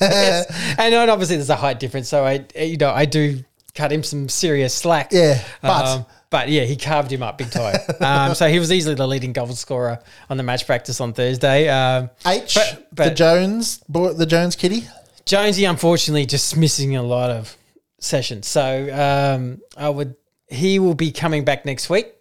Yes. 0.00 0.76
and 0.78 0.94
obviously 1.10 1.36
there's 1.36 1.48
a 1.50 1.56
height 1.56 1.80
difference, 1.80 2.08
so 2.08 2.24
I 2.24 2.44
you 2.56 2.76
know 2.76 2.90
I 2.90 3.06
do 3.06 3.42
cut 3.74 3.90
him 3.90 4.02
some 4.02 4.28
serious 4.28 4.74
slack. 4.74 5.12
Yeah, 5.12 5.42
but- 5.62 5.86
um, 5.86 6.06
but 6.30 6.48
yeah, 6.48 6.64
he 6.64 6.74
carved 6.76 7.12
him 7.12 7.22
up 7.22 7.38
big 7.38 7.50
time. 7.52 7.76
um, 8.00 8.34
so 8.34 8.48
he 8.48 8.58
was 8.58 8.72
easily 8.72 8.96
the 8.96 9.06
leading 9.06 9.32
goal 9.32 9.46
scorer 9.52 10.00
on 10.28 10.36
the 10.36 10.42
match 10.42 10.66
practice 10.66 11.00
on 11.00 11.12
Thursday. 11.12 11.68
Um, 11.68 12.10
H, 12.26 12.56
But- 12.56 12.88
the 12.92 13.14
Jones, 13.14 13.78
the 13.88 14.26
Jones 14.26 14.56
kitty. 14.56 14.84
Jonesy, 15.26 15.64
unfortunately, 15.64 16.26
just 16.26 16.56
missing 16.56 16.96
a 16.96 17.02
lot 17.02 17.30
of 17.30 17.56
sessions. 17.98 18.46
So 18.46 18.92
um, 18.92 19.60
I 19.76 19.88
would 19.88 20.16
he 20.48 20.78
will 20.78 20.94
be 20.94 21.10
coming 21.10 21.44
back 21.44 21.64
next 21.64 21.88
week. 21.88 22.12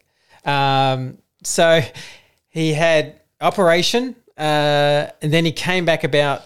Um, 0.46 1.18
so 1.44 1.82
he 2.50 2.74
had 2.74 3.20
operation, 3.42 4.16
uh, 4.38 5.08
and 5.22 5.32
then 5.34 5.46
he 5.46 5.52
came 5.52 5.86
back 5.86 6.04
about 6.04 6.44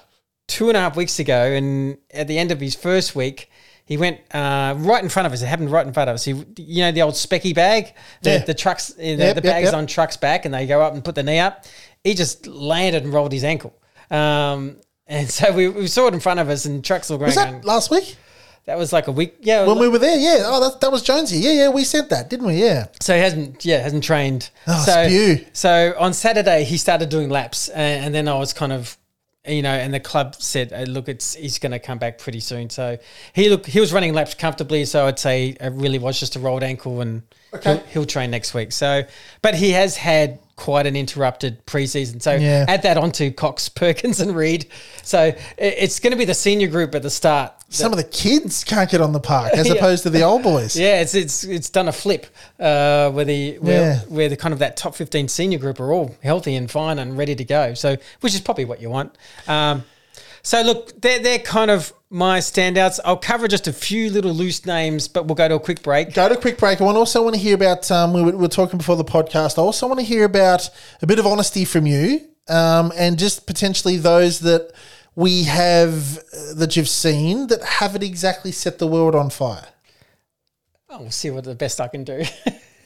two 0.48 0.70
and 0.70 0.78
a 0.78 0.80
half 0.82 0.96
weeks 0.96 1.20
ago. 1.20 1.52
And 1.52 1.98
at 2.12 2.28
the 2.28 2.38
end 2.38 2.52
of 2.52 2.60
his 2.60 2.76
first 2.76 3.16
week, 3.16 3.50
he 3.86 3.96
went 3.96 4.20
uh, 4.34 4.74
right 4.78 5.02
in 5.02 5.10
front 5.10 5.28
of 5.28 5.34
us. 5.34 5.42
It 5.42 5.46
happened 5.48 5.72
right 5.72 5.86
in 5.86 5.94
front 5.94 6.10
of 6.10 6.16
us. 6.16 6.26
He, 6.26 6.32
you 6.58 6.82
know, 6.84 6.92
the 6.92 7.04
old 7.04 7.14
specky 7.14 7.54
bag, 7.54 7.94
the, 8.22 8.32
Yeah. 8.32 8.38
the 8.40 8.54
trucks, 8.54 8.88
the, 8.90 9.04
Yep, 9.04 9.18
the 9.18 9.26
yep, 9.26 9.44
bag's 9.44 9.66
yep. 9.66 9.74
on 9.76 9.88
trucks 9.88 10.18
back, 10.18 10.46
and 10.46 10.54
they 10.54 10.66
go 10.66 10.82
up 10.82 10.94
and 10.94 11.04
put 11.04 11.16
the 11.16 11.24
knee 11.24 11.40
up. 11.40 11.66
He 12.04 12.14
just 12.14 12.48
landed 12.48 13.04
and 13.04 13.14
rolled 13.14 13.32
his 13.32 13.44
ankle. 13.44 13.74
Um, 14.10 14.78
and 15.08 15.30
so 15.30 15.52
we, 15.54 15.68
we 15.70 15.88
saw 15.88 16.08
it 16.08 16.14
in 16.14 16.20
front 16.20 16.40
of 16.40 16.50
us, 16.50 16.66
and 16.66 16.84
trucks 16.84 17.10
were 17.10 17.18
going. 17.18 17.28
Was 17.28 17.36
that 17.36 17.66
last 17.66 17.90
week 17.92 18.16
that 18.68 18.78
was 18.78 18.92
like 18.92 19.08
a 19.08 19.12
week. 19.14 19.38
Yeah. 19.40 19.66
when 19.66 19.80
we 19.80 19.88
were 19.88 19.98
there? 19.98 20.18
Yeah. 20.18 20.44
Oh, 20.46 20.70
that, 20.70 20.82
that 20.82 20.92
was 20.92 21.02
Jonesy. 21.02 21.38
Yeah, 21.38 21.54
yeah. 21.54 21.70
We 21.70 21.86
said 21.86 22.10
that, 22.10 22.30
didn't 22.30 22.46
we? 22.48 22.56
Yeah. 22.62 22.88
so 23.00 23.16
he 23.16 23.22
hasn't, 23.22 23.64
yeah, 23.64 23.78
hasn't 23.80 24.04
trained. 24.04 24.50
Oh, 24.68 24.84
so, 24.86 25.08
spew. 25.08 25.46
so 25.54 25.96
on 25.98 26.14
Saturday 26.14 26.66
he 26.66 26.78
started 26.78 27.10
doing 27.10 27.30
laps, 27.30 27.70
and, 27.70 28.06
and 28.06 28.14
then 28.16 28.28
I 28.28 28.38
was 28.38 28.52
kind 28.52 28.74
of, 28.74 28.98
you 29.48 29.62
know, 29.62 29.72
and 29.72 29.94
the 29.94 30.02
club 30.02 30.36
said, 30.36 30.74
uh, 30.74 30.82
look, 30.82 31.08
it's 31.08 31.34
he's 31.36 31.60
going 31.60 31.72
to 31.72 31.80
come 31.80 31.98
back 31.98 32.18
pretty 32.18 32.42
soon. 32.42 32.70
So 32.70 32.98
he 33.32 33.50
look 33.50 33.66
he 33.66 33.80
was 33.80 33.94
running 33.94 34.14
laps 34.14 34.34
comfortably. 34.34 34.84
So 34.84 35.06
I'd 35.06 35.18
say 35.18 35.56
it 35.58 35.72
really 35.72 36.00
was 36.00 36.20
just 36.20 36.36
a 36.36 36.40
rolled 36.40 36.64
ankle, 36.64 37.00
and 37.00 37.24
Okay. 37.54 37.78
he'll, 37.78 37.84
he'll 37.86 38.06
train 38.06 38.30
next 38.32 38.54
week. 38.54 38.74
So, 38.74 39.04
but 39.42 39.56
he 39.56 39.72
has 39.72 39.96
had 39.96 40.40
quite 40.58 40.86
an 40.86 40.96
interrupted 40.98 41.66
preseason. 41.66 42.22
So 42.22 42.36
Yeah. 42.36 42.66
add 42.68 42.82
that 42.82 42.98
onto 42.98 43.32
Cox, 43.32 43.70
Perkins, 43.84 44.20
and 44.20 44.36
Reid. 44.36 44.66
So 45.04 45.32
it's 45.58 46.00
going 46.02 46.12
to 46.12 46.18
be 46.18 46.26
the 46.26 46.34
senior 46.34 46.68
group 46.68 46.94
at 46.96 47.04
the 47.04 47.10
start. 47.10 47.54
Some 47.70 47.92
of 47.94 47.98
the 47.98 48.04
kids 48.04 48.64
can't 48.64 48.90
get 48.90 49.00
on 49.02 49.12
the 49.14 49.20
park 49.20 49.54
as 49.54 49.68
Yeah. 49.70 49.74
opposed 49.76 50.04
to 50.04 50.10
the 50.10 50.24
old 50.24 50.44
boys. 50.44 50.76
Yeah, 50.80 51.00
it's 51.02 51.16
it's 51.16 51.44
it's 51.44 51.70
done 51.70 51.88
a 51.88 51.92
flip 51.94 52.26
uh, 52.60 53.12
where 53.12 53.24
the 53.26 53.58
where, 53.60 53.82
Yeah. 53.82 54.00
where 54.10 54.30
the 54.30 54.38
kind 54.38 54.52
of 54.54 54.60
that 54.60 54.76
top 54.78 54.96
fifteen 54.96 55.28
senior 55.28 55.60
group 55.60 55.80
are 55.80 55.92
all 55.94 56.16
healthy 56.24 56.56
and 56.56 56.70
fine 56.70 56.98
and 57.00 57.18
ready 57.18 57.36
to 57.36 57.44
go. 57.46 57.74
So 57.74 57.96
which 58.22 58.34
is 58.34 58.42
probably 58.42 58.66
what 58.66 58.82
you 58.82 58.90
want. 58.90 59.16
Um, 59.48 59.84
so 60.48 60.62
look, 60.62 61.02
they're 61.02 61.20
they're 61.20 61.40
kind 61.40 61.70
of 61.70 61.92
my 62.10 62.40
standouts. 62.40 63.02
I'll 63.04 63.18
cover 63.18 63.50
just 63.50 63.68
a 63.68 63.74
few 63.74 64.10
little 64.10 64.32
loose 64.32 64.66
names, 64.66 65.10
but 65.10 65.26
we'll 65.26 65.36
go 65.36 65.50
to 65.50 65.56
a 65.56 65.60
quick 65.60 65.84
break. 65.84 66.14
Go 66.14 66.30
to 66.30 66.38
a 66.38 66.40
quick 66.40 66.58
break. 66.58 66.80
I 66.80 66.86
want 66.86 66.98
also 66.98 67.22
want 67.22 67.36
to 67.36 67.42
hear 67.42 67.54
about. 67.54 67.92
Um, 67.92 68.14
we 68.14 68.22
were, 68.22 68.32
we 68.32 68.38
were 68.38 68.48
talking 68.48 68.78
before 68.78 68.96
the 68.96 69.04
podcast. 69.04 69.58
I 69.58 69.62
also 69.62 69.88
want 69.88 70.00
to 70.00 70.06
hear 70.06 70.24
about 70.24 70.70
a 71.02 71.06
bit 71.06 71.20
of 71.20 71.28
honesty 71.28 71.66
from 71.66 71.86
you, 71.86 72.22
um, 72.48 72.94
and 72.96 73.20
just 73.20 73.46
potentially 73.46 73.98
those 73.98 74.40
that 74.40 74.72
we 75.16 75.44
have 75.44 76.18
uh, 76.18 76.54
that 76.54 76.78
you've 76.78 76.88
seen 76.88 77.48
that 77.48 77.62
haven't 77.62 78.04
exactly 78.04 78.54
set 78.54 78.80
the 78.80 78.88
world 78.88 79.16
on 79.16 79.30
fire. 79.30 79.68
Oh, 80.90 81.02
we'll 81.02 81.12
see 81.12 81.30
what 81.30 81.44
the 81.44 81.56
best 81.56 81.82
I 81.82 81.90
can 81.90 82.06
do. 82.06 82.24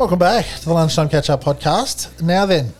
Welcome 0.00 0.18
back 0.18 0.46
to 0.60 0.64
the 0.64 0.72
Lunchtime 0.72 1.10
Catch 1.10 1.28
Up 1.28 1.44
podcast. 1.44 2.22
Now 2.22 2.46
then, 2.46 2.72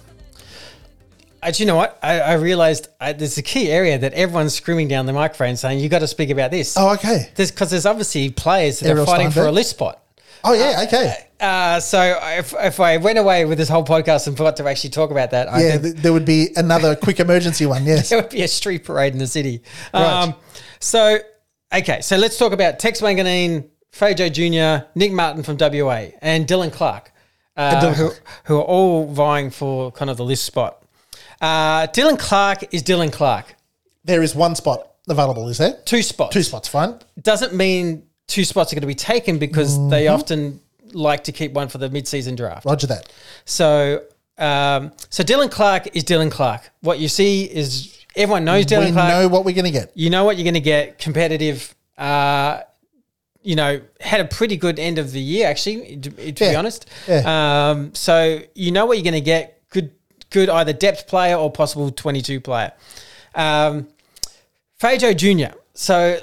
Uh, 1.42 1.50
do 1.50 1.62
you 1.62 1.66
know 1.66 1.76
what? 1.76 1.98
I, 2.02 2.18
I 2.20 2.32
realized 2.34 2.88
I, 2.98 3.12
there's 3.12 3.36
a 3.36 3.42
key 3.42 3.70
area 3.70 3.98
that 3.98 4.14
everyone's 4.14 4.54
screaming 4.54 4.88
down 4.88 5.04
the 5.04 5.12
microphone 5.12 5.56
saying 5.56 5.80
you 5.80 5.90
got 5.90 5.98
to 5.98 6.06
speak 6.06 6.30
about 6.30 6.50
this. 6.50 6.76
oh 6.78 6.94
okay. 6.94 7.30
Because 7.36 7.68
there's 7.70 7.84
obviously 7.84 8.30
players 8.30 8.80
that 8.80 8.88
Ariel 8.88 9.02
are 9.02 9.06
fighting 9.06 9.30
for 9.30 9.44
a 9.46 9.52
list 9.52 9.68
spot. 9.70 10.02
Oh 10.44 10.54
yeah, 10.54 10.84
okay. 10.86 11.26
Uh, 11.38 11.78
so 11.78 12.18
if, 12.38 12.54
if 12.58 12.80
I 12.80 12.96
went 12.96 13.18
away 13.18 13.44
with 13.44 13.58
this 13.58 13.68
whole 13.68 13.84
podcast 13.84 14.26
and 14.26 14.34
forgot 14.34 14.56
to 14.56 14.66
actually 14.66 14.90
talk 14.90 15.10
about 15.10 15.30
that, 15.32 15.46
I 15.52 15.62
Yeah, 15.62 15.70
think 15.72 15.82
th- 15.82 15.96
there 15.96 16.14
would 16.14 16.24
be 16.24 16.48
another 16.56 16.96
quick 16.96 17.20
emergency 17.20 17.66
one. 17.66 17.84
Yes. 17.84 18.08
there 18.10 18.20
would 18.22 18.30
be 18.30 18.42
a 18.42 18.48
street 18.48 18.84
parade 18.84 19.12
in 19.12 19.18
the 19.18 19.26
city. 19.26 19.62
Right. 19.92 20.22
Um, 20.22 20.34
so 20.80 21.18
okay, 21.70 22.00
so 22.00 22.16
let's 22.16 22.38
talk 22.38 22.52
about 22.52 22.78
Tex 22.78 23.02
Wanganeen, 23.02 23.68
Fajo 23.92 24.32
Jr., 24.32 24.86
Nick 24.94 25.12
Martin 25.12 25.42
from 25.42 25.58
WA, 25.58 26.08
and 26.22 26.46
Dylan 26.46 26.72
Clarke, 26.72 27.09
uh, 27.60 27.94
who, 27.94 28.10
who 28.44 28.56
are 28.58 28.62
all 28.64 29.06
vying 29.12 29.50
for 29.50 29.92
kind 29.92 30.10
of 30.10 30.16
the 30.16 30.24
list 30.24 30.44
spot. 30.44 30.82
Uh, 31.40 31.86
Dylan 31.88 32.18
Clarke 32.18 32.72
is 32.74 32.82
Dylan 32.82 33.12
Clarke. 33.12 33.54
There 34.04 34.22
is 34.22 34.34
one 34.34 34.54
spot 34.54 34.90
available. 35.08 35.48
Is 35.48 35.58
there? 35.58 35.78
Two 35.84 36.02
spots. 36.02 36.32
Two 36.34 36.42
spots. 36.42 36.68
Fine. 36.68 36.98
doesn't 37.20 37.54
mean 37.54 38.04
two 38.26 38.44
spots 38.44 38.72
are 38.72 38.76
going 38.76 38.82
to 38.82 38.86
be 38.86 38.94
taken 38.94 39.38
because 39.38 39.88
they 39.90 40.08
often 40.08 40.60
like 40.92 41.24
to 41.24 41.32
keep 41.32 41.52
one 41.52 41.68
for 41.68 41.78
the 41.78 41.88
mid-season 41.88 42.34
draft. 42.36 42.64
Roger 42.64 42.86
that. 42.88 43.12
So, 43.44 44.04
um, 44.38 44.92
so 45.08 45.22
Dylan 45.22 45.50
Clarke 45.50 45.94
is 45.96 46.04
Dylan 46.04 46.30
Clarke. 46.30 46.70
What 46.80 46.98
you 46.98 47.08
see 47.08 47.44
is 47.44 47.96
everyone 48.16 48.44
knows 48.44 48.64
Dylan 48.66 48.68
Clark. 48.68 48.86
we 48.86 48.92
Clark. 48.92 49.08
know 49.10 49.28
what 49.28 49.44
we're 49.44 49.54
going 49.54 49.64
to 49.66 49.70
get. 49.70 49.92
you 49.94 50.10
know 50.10 50.24
what 50.24 50.36
you're 50.36 50.44
going 50.44 50.54
to 50.54 50.60
get. 50.60 50.98
Competitive. 50.98 51.74
Uh, 51.98 52.60
you 53.42 53.56
know, 53.56 53.80
had 54.00 54.20
a 54.20 54.24
pretty 54.26 54.56
good 54.56 54.78
end 54.78 54.98
of 54.98 55.12
the 55.12 55.20
year 55.20 55.48
actually. 55.48 55.96
To, 55.96 56.32
to 56.32 56.44
be 56.50 56.54
honest. 56.54 56.86
Yeah. 57.08 57.70
Um, 57.70 57.94
so 57.94 58.40
you 58.54 58.70
know 58.72 58.86
what 58.86 58.96
you're 58.98 59.04
going 59.04 59.14
to 59.14 59.20
get. 59.20 59.62
Good, 59.70 59.92
good 60.30 60.48
either 60.48 60.72
depth 60.72 61.06
player 61.06 61.36
or 61.36 61.50
possible 61.50 61.90
22 61.90 62.40
player. 62.40 62.72
Um, 63.34 63.88
Fajo 64.80 65.16
Jr. 65.16 65.56
So 65.74 66.18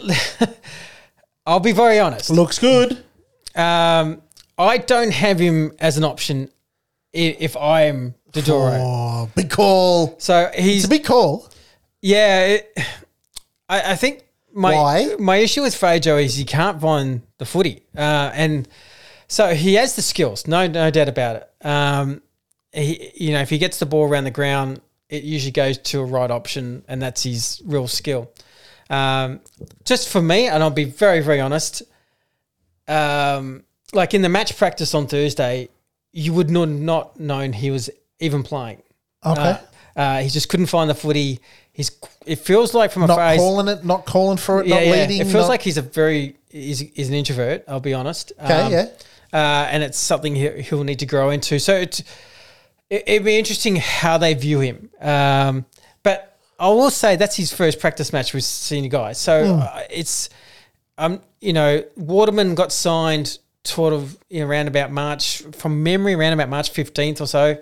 I'll 1.45 1.59
be 1.59 1.72
very 1.72 1.99
honest. 1.99 2.30
Looks 2.30 2.59
good. 2.59 3.03
Um, 3.55 4.22
I 4.57 4.78
don't 4.78 5.11
have 5.13 5.39
him 5.39 5.72
as 5.80 5.97
an 5.97 6.03
option 6.03 6.49
if 7.13 7.55
I'm 7.57 8.13
Dodoro. 8.34 8.78
Oh, 8.80 9.30
big 9.36 9.49
call. 9.49 10.15
So 10.20 10.51
It's 10.53 10.63
he's 10.63 10.86
a 10.86 10.89
big 10.89 11.05
call. 11.05 11.49
yeah. 12.01 12.45
It, 12.45 12.78
I, 13.70 13.93
I 13.93 13.95
think 13.95 14.24
my 14.58 14.74
Why? 14.74 15.16
my 15.20 15.36
issue 15.38 15.62
with 15.62 15.76
Fajo 15.76 16.22
is 16.22 16.36
he 16.36 16.43
can't 16.43 16.82
find 16.82 17.22
the 17.38 17.45
footy, 17.45 17.84
uh, 17.95 18.32
and 18.34 18.68
so 19.28 19.53
he 19.53 19.76
has 19.76 19.95
the 19.95 20.01
skills, 20.01 20.47
no 20.47 20.66
no 20.66 20.89
doubt 20.89 21.08
about 21.08 21.36
it. 21.36 21.66
Um, 21.66 22.24
he 22.72 23.12
you 23.16 23.34
know 23.34 23.41
if 23.41 23.51
he 23.51 23.60
gets 23.60 23.78
the 23.78 23.86
ball 23.86 24.10
around 24.10 24.24
the 24.24 24.32
ground, 24.32 24.82
it 25.10 25.24
usually 25.24 25.51
goes 25.51 25.78
to 25.78 25.99
a 26.01 26.05
right 26.05 26.32
option, 26.32 26.84
and 26.88 26.99
that's 26.99 27.22
his 27.22 27.62
real 27.66 27.88
skill. 27.88 28.32
Um, 28.89 29.41
just 29.86 30.10
for 30.10 30.24
me, 30.24 30.47
and 30.47 30.64
I'll 30.64 30.72
be 30.72 30.86
very 30.86 31.22
very 31.22 31.39
honest. 31.39 31.84
Um, 32.88 33.64
like 33.93 34.16
in 34.16 34.24
the 34.24 34.30
match 34.30 34.58
practice 34.58 34.95
on 34.95 35.05
Thursday, 35.05 35.70
you 36.14 36.34
would 36.34 36.49
not 36.49 36.70
not 36.70 37.20
known 37.20 37.53
he 37.53 37.70
was 37.70 37.91
even 38.20 38.41
playing. 38.41 38.82
Okay. 39.24 39.41
Uh, 39.41 39.58
uh, 39.95 40.22
he 40.22 40.30
just 40.30 40.49
couldn't 40.49 40.68
find 40.68 40.89
the 40.89 40.95
footy. 40.95 41.39
He's. 41.78 41.91
It 42.25 42.39
feels 42.39 42.73
like 42.73 42.91
from 42.91 43.03
a 43.03 43.07
not 43.07 43.38
calling 43.38 43.67
it, 43.67 43.86
not 43.86 44.05
calling 44.07 44.38
for 44.38 44.61
it, 44.61 44.65
yeah, 44.67 44.75
not 44.75 44.86
yeah. 44.88 44.91
leading. 44.93 45.21
It 45.21 45.25
feels 45.25 45.43
not- 45.43 45.49
like 45.49 45.61
he's 45.61 45.78
a 45.78 45.84
very. 45.84 46.36
He's, 46.49 46.80
he's 46.80 47.07
an 47.07 47.13
introvert. 47.13 47.63
I'll 47.67 47.80
be 47.80 47.93
honest. 47.93 48.32
Okay, 48.43 48.61
Um, 48.61 48.71
yeah. 48.71 48.86
Uh, 49.32 49.67
and 49.69 49.84
it's 49.84 49.99
something 49.99 50.34
he, 50.36 50.49
he'll 50.63 50.84
need 50.84 50.97
to 50.99 51.05
grow 51.05 51.30
into. 51.30 51.59
So 51.59 51.75
it's, 51.75 51.99
it, 52.89 53.03
it'd 53.05 53.25
be 53.25 53.38
interesting 53.38 53.75
how 53.75 54.17
they 54.17 54.34
view 54.34 54.59
him. 54.59 54.89
Um, 54.99 55.65
but 56.01 56.36
I 56.59 56.69
will 56.69 56.89
say 56.89 57.15
that's 57.15 57.36
his 57.36 57.53
first 57.53 57.80
practice 57.80 58.11
match 58.11 58.34
with 58.34 58.43
senior 58.43 58.89
guys. 58.89 59.19
So 59.19 59.55
Hmm. 59.57 59.61
uh, 59.61 59.82
it's, 59.91 60.30
um, 60.97 61.21
you 61.41 61.53
know, 61.53 61.84
Waterman 61.95 62.55
got 62.55 62.71
signed 62.71 63.38
sort 63.65 63.93
of 63.93 64.17
you 64.30 64.39
know, 64.39 64.47
around 64.47 64.67
about 64.67 64.91
March, 64.91 65.43
from 65.55 65.84
memory, 65.84 66.15
around 66.15 66.34
about 66.34 66.49
March 66.49 66.73
15th 66.73 67.21
or 67.21 67.28
so. 67.28 67.57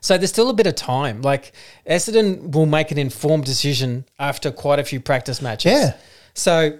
So 0.00 0.16
there's 0.18 0.30
still 0.30 0.50
a 0.50 0.54
bit 0.54 0.66
of 0.66 0.74
time. 0.74 1.22
Like 1.22 1.52
Essendon 1.86 2.52
will 2.52 2.66
make 2.66 2.90
an 2.90 2.98
informed 2.98 3.44
decision 3.44 4.04
after 4.18 4.50
quite 4.50 4.78
a 4.78 4.84
few 4.84 5.00
practice 5.00 5.42
matches. 5.42 5.72
Yeah. 5.72 5.96
So 6.34 6.78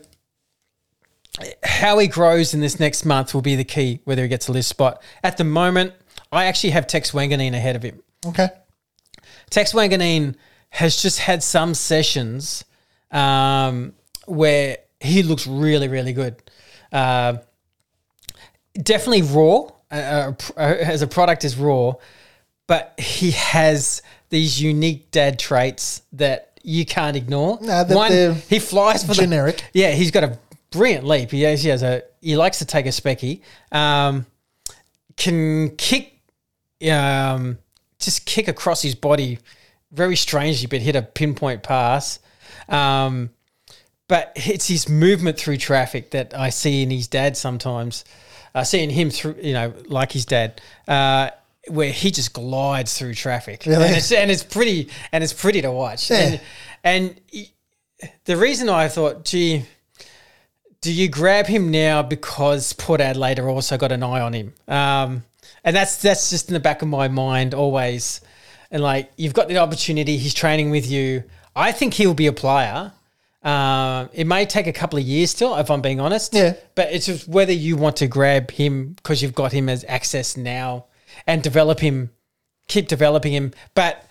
how 1.62 1.99
he 1.99 2.07
grows 2.07 2.55
in 2.55 2.61
this 2.61 2.81
next 2.81 3.05
month 3.05 3.35
will 3.35 3.43
be 3.43 3.57
the 3.57 3.64
key, 3.64 4.01
whether 4.05 4.23
he 4.23 4.29
gets 4.29 4.49
a 4.49 4.53
list 4.53 4.68
spot. 4.68 5.03
At 5.23 5.37
the 5.37 5.45
moment, 5.45 5.95
I 6.33 6.47
actually 6.47 6.71
have 6.71 6.87
Tex 6.87 7.12
Wanganeen 7.12 7.55
ahead 7.55 7.77
of 7.77 7.83
him. 7.83 8.03
Okay. 8.27 8.49
Tex 9.49 9.73
Wanganeen 9.73 10.35
has 10.71 11.01
just 11.01 11.18
had 11.18 11.43
some 11.43 11.75
sessions 11.75 12.64
um, 13.11 13.95
where 14.27 14.79
he 15.01 15.23
looks 15.23 15.47
really, 15.47 15.89
really 15.89 16.12
good. 16.12 16.37
Uh, 16.93 17.39
definitely 18.75 19.23
raw, 19.23 19.68
uh, 19.91 19.95
uh, 19.95 20.33
uh, 20.57 20.61
as 20.61 21.03
a 21.03 21.07
product 21.07 21.45
is 21.45 21.57
raw, 21.57 21.93
but 22.71 22.95
he 23.01 23.33
has 23.33 24.01
these 24.29 24.62
unique 24.62 25.11
dad 25.11 25.41
traits 25.41 26.03
that 26.12 26.57
you 26.62 26.87
can't 26.87 27.16
ignore. 27.16 27.59
No, 27.61 27.83
that 27.83 28.09
they're 28.09 28.33
he 28.33 28.61
flies 28.61 29.03
for 29.03 29.12
generic. 29.12 29.57
The, 29.73 29.81
yeah, 29.81 29.91
he's 29.91 30.12
got 30.12 30.23
a 30.23 30.39
brilliant 30.71 31.05
leap. 31.05 31.33
He 31.33 31.43
has, 31.43 31.64
he 31.64 31.68
has 31.71 31.83
a 31.83 32.05
he 32.21 32.37
likes 32.37 32.61
to 32.61 32.64
take 32.64 32.87
a 32.87 32.91
specky. 32.91 33.41
Um, 33.73 34.25
can 35.16 35.75
kick, 35.79 36.21
um, 36.89 37.59
just 37.99 38.25
kick 38.25 38.47
across 38.47 38.83
his 38.83 38.95
body 38.95 39.41
very 39.91 40.14
strangely, 40.14 40.68
but 40.68 40.81
hit 40.81 40.95
a 40.95 41.03
pinpoint 41.03 41.64
pass. 41.64 42.21
Um, 42.68 43.31
but 44.07 44.31
it's 44.37 44.68
his 44.68 44.89
movement 44.89 45.39
through 45.39 45.57
traffic 45.57 46.12
that 46.12 46.39
I 46.39 46.51
see 46.51 46.85
in 46.85 46.91
his 46.91 47.09
dad 47.09 47.37
sometimes. 47.37 48.05
I 48.55 48.62
see 48.62 48.81
in 48.85 48.91
him 48.91 49.11
through, 49.11 49.39
you 49.43 49.55
know, 49.55 49.75
like 49.89 50.12
his 50.12 50.25
dad, 50.25 50.61
uh, 50.87 51.31
where 51.69 51.93
he 51.93 52.11
just 52.11 52.33
glides 52.33 52.97
through 52.99 53.15
traffic, 53.15 53.65
Really? 53.67 53.85
and 53.87 53.97
it's 53.97 54.13
and 54.13 54.31
it's 54.31 54.43
pretty 54.43 54.89
and 55.13 55.23
it's 55.23 55.33
pretty 55.33 55.61
to 55.63 55.71
watch. 55.71 56.11
Yeah. 56.11 56.17
And, 56.19 56.41
and 56.85 57.21
he- 57.31 57.53
the 58.25 58.37
reason 58.37 58.71
I 58.71 58.89
thought, 58.89 59.27
gee, 59.27 59.65
do 60.81 60.91
you 60.91 61.09
grab 61.09 61.47
him 61.47 61.71
now 61.71 62.03
because 62.03 62.73
Port 62.73 63.01
Adelaide 63.03 63.39
are 63.39 63.49
also 63.51 63.77
got 63.77 63.93
an 63.93 64.03
eye 64.03 64.21
on 64.21 64.33
him? 64.33 64.55
Um, 64.67 65.25
and 65.65 65.77
that's 65.77 66.01
that's 66.01 66.31
just 66.31 66.49
in 66.49 66.55
the 66.55 66.61
back 66.61 66.81
of 66.81 66.89
my 66.89 67.09
mind 67.09 67.53
always. 67.53 68.23
And 68.71 68.83
like 68.83 69.11
you've 69.17 69.35
got 69.35 69.49
the 69.49 69.59
opportunity, 69.59 70.17
he's 70.17 70.33
training 70.33 70.71
with 70.71 70.91
you. 70.91 71.25
I 71.55 71.73
think 71.73 71.93
he'll 71.95 72.15
be 72.15 72.27
a 72.29 72.33
player. 72.33 72.93
Um, 73.43 74.09
it 74.13 74.27
may 74.27 74.47
take 74.47 74.67
a 74.67 74.73
couple 74.73 74.99
of 74.99 75.05
years 75.05 75.31
still, 75.31 75.57
if 75.57 75.71
I'm 75.71 75.81
being 75.83 76.01
honest. 76.01 76.33
Yeah. 76.35 76.55
But 76.75 76.93
it's 76.93 77.07
just 77.07 77.27
whether 77.29 77.53
you 77.53 77.77
want 77.77 77.97
to 77.97 78.07
grab 78.07 78.51
him 78.51 78.93
because 78.95 79.23
you've 79.23 79.35
got 79.35 79.53
him 79.53 79.69
as 79.69 79.85
access 79.89 80.37
now. 80.37 80.87
And 81.27 81.43
develop 81.43 81.81
him, 81.81 82.11
keep 82.68 82.89
developing 82.89 83.33
him. 83.33 83.53
But 83.75 84.05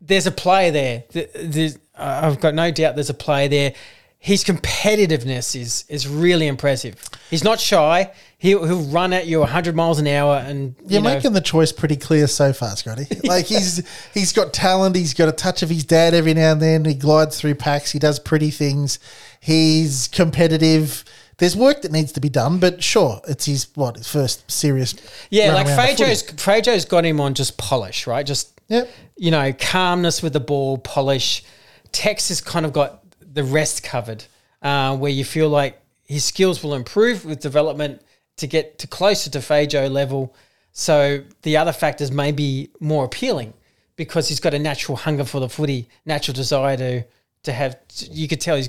there's 0.00 0.26
a 0.26 0.32
player 0.32 0.70
there. 0.70 1.04
There's, 1.34 1.76
uh, 1.96 2.20
I've 2.24 2.40
got 2.40 2.54
no 2.54 2.70
doubt 2.70 2.94
there's 2.94 3.10
a 3.10 3.14
player 3.14 3.48
there. 3.48 3.74
His 4.20 4.42
competitiveness 4.42 5.54
is 5.54 5.84
is 5.88 6.08
really 6.08 6.48
impressive. 6.48 6.96
He's 7.30 7.44
not 7.44 7.60
shy. 7.60 8.10
He'll, 8.36 8.64
he'll 8.64 8.82
run 8.82 9.12
at 9.12 9.26
you 9.26 9.40
100 9.40 9.76
miles 9.76 10.00
an 10.00 10.08
hour, 10.08 10.36
and 10.36 10.74
you 10.80 10.94
You're 10.94 11.02
know, 11.02 11.14
making 11.14 11.34
the 11.34 11.40
choice 11.40 11.70
pretty 11.70 11.96
clear 11.96 12.26
so 12.26 12.52
far, 12.52 12.74
Scotty. 12.76 13.06
Like 13.24 13.46
he's 13.46 13.86
he's 14.12 14.32
got 14.32 14.52
talent. 14.52 14.96
He's 14.96 15.14
got 15.14 15.28
a 15.28 15.32
touch 15.32 15.62
of 15.62 15.68
his 15.68 15.84
dad 15.84 16.14
every 16.14 16.34
now 16.34 16.52
and 16.52 16.62
then. 16.62 16.84
He 16.84 16.94
glides 16.94 17.38
through 17.38 17.54
packs. 17.56 17.92
He 17.92 18.00
does 18.00 18.18
pretty 18.18 18.50
things. 18.50 18.98
He's 19.40 20.08
competitive. 20.08 21.04
There's 21.38 21.56
work 21.56 21.82
that 21.82 21.92
needs 21.92 22.12
to 22.12 22.20
be 22.20 22.28
done, 22.28 22.58
but 22.58 22.82
sure, 22.82 23.20
it's 23.28 23.44
his 23.46 23.68
what 23.74 23.96
his 23.96 24.08
first 24.08 24.50
serious. 24.50 24.94
yeah, 25.30 25.52
like 25.54 25.66
around 25.66 25.76
the 25.76 25.82
footy. 25.96 26.02
Frejo's 26.04 26.22
Frejo's 26.24 26.84
got 26.84 27.04
him 27.04 27.20
on 27.20 27.34
just 27.34 27.56
polish, 27.58 28.06
right? 28.06 28.26
Just 28.26 28.60
Yep. 28.68 28.90
you 29.16 29.30
know, 29.30 29.52
calmness 29.54 30.22
with 30.22 30.34
the 30.34 30.40
ball, 30.40 30.78
polish. 30.78 31.42
Tex 31.90 32.28
has 32.28 32.40
kind 32.42 32.66
of 32.66 32.72
got 32.72 33.02
the 33.20 33.42
rest 33.44 33.82
covered, 33.82 34.24
uh, 34.62 34.94
where 34.96 35.10
you 35.10 35.24
feel 35.24 35.48
like 35.48 35.80
his 36.04 36.24
skills 36.24 36.62
will 36.62 36.74
improve 36.74 37.24
with 37.24 37.40
development 37.40 38.02
to 38.36 38.46
get 38.46 38.78
to 38.80 38.86
closer 38.86 39.30
to 39.30 39.38
Fajo 39.38 39.90
level. 39.90 40.34
So 40.72 41.22
the 41.42 41.56
other 41.56 41.72
factors 41.72 42.12
may 42.12 42.30
be 42.32 42.68
more 42.78 43.04
appealing 43.04 43.54
because 43.96 44.28
he's 44.28 44.38
got 44.40 44.54
a 44.54 44.58
natural 44.58 44.96
hunger 44.96 45.24
for 45.24 45.40
the 45.40 45.48
footy, 45.48 45.88
natural 46.04 46.34
desire 46.34 46.76
to 46.76 47.04
to 47.44 47.52
have. 47.52 47.78
You 48.10 48.26
could 48.28 48.40
tell 48.40 48.56
his 48.56 48.68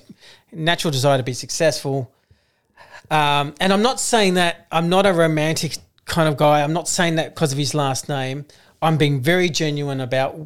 natural 0.52 0.92
desire 0.92 1.18
to 1.18 1.24
be 1.24 1.34
successful. 1.34 2.14
Um, 3.12 3.56
and 3.60 3.74
I'm 3.74 3.82
not 3.82 4.00
saying 4.00 4.36
that 4.36 4.68
I'm 4.72 4.90
not 4.90 5.06
a 5.06 5.14
romantic 5.14 5.78
kind 6.06 6.30
of 6.30 6.38
guy. 6.38 6.62
I'm 6.62 6.74
not 6.74 6.88
saying 6.88 7.16
that 7.16 7.34
because 7.34 7.52
of 7.52 7.58
his 7.58 7.74
last 7.74 8.10
name. 8.10 8.46
I'm 8.82 8.98
being 8.98 9.22
very 9.22 9.50
genuine 9.50 10.02
about, 10.02 10.40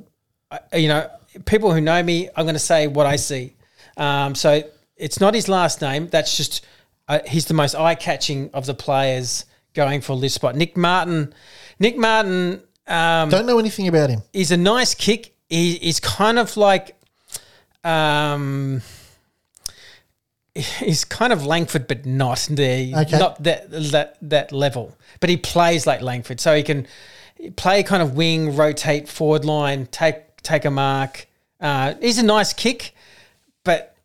uh, 0.49 0.59
you 0.73 0.87
know, 0.87 1.09
people 1.45 1.73
who 1.73 1.81
know 1.81 2.01
me. 2.01 2.29
I'm 2.35 2.45
going 2.45 2.55
to 2.55 2.59
say 2.59 2.87
what 2.87 3.05
I 3.05 3.15
see. 3.17 3.55
Um, 3.97 4.33
so 4.33 4.63
it's 4.97 5.19
not 5.19 5.33
his 5.33 5.47
last 5.47 5.81
name. 5.81 6.07
That's 6.07 6.35
just 6.35 6.65
uh, 7.07 7.19
he's 7.27 7.45
the 7.45 7.53
most 7.53 7.75
eye 7.75 7.95
catching 7.95 8.49
of 8.53 8.65
the 8.65 8.73
players 8.73 9.45
going 9.73 10.01
for 10.01 10.19
this 10.19 10.33
spot. 10.33 10.55
Nick 10.55 10.77
Martin. 10.77 11.33
Nick 11.79 11.97
Martin 11.97 12.63
um, 12.87 13.29
Don't 13.29 13.45
know 13.45 13.59
anything 13.59 13.87
about 13.87 14.09
him. 14.09 14.21
he's 14.33 14.51
a 14.51 14.57
nice 14.57 14.93
kick. 14.93 15.33
He, 15.49 15.75
he's 15.75 15.99
kind 15.99 16.39
of 16.39 16.55
like, 16.57 16.95
um, 17.83 18.81
he's 20.55 21.03
kind 21.03 21.33
of 21.33 21.45
Langford, 21.45 21.87
but 21.87 22.05
not 22.05 22.47
there, 22.49 22.99
Okay. 23.01 23.17
not 23.17 23.41
that 23.43 23.69
that 23.71 24.17
that 24.21 24.51
level. 24.51 24.95
But 25.19 25.29
he 25.29 25.37
plays 25.37 25.87
like 25.87 26.01
Langford, 26.01 26.39
so 26.39 26.55
he 26.55 26.63
can 26.63 26.87
play 27.55 27.83
kind 27.83 28.01
of 28.03 28.15
wing, 28.15 28.55
rotate 28.55 29.09
forward 29.09 29.45
line, 29.45 29.87
take 29.87 30.41
take 30.43 30.65
a 30.65 30.71
mark. 30.71 31.27
Uh, 31.59 31.93
he's 32.01 32.17
a 32.17 32.23
nice 32.23 32.53
kick, 32.53 32.93
but 33.63 33.95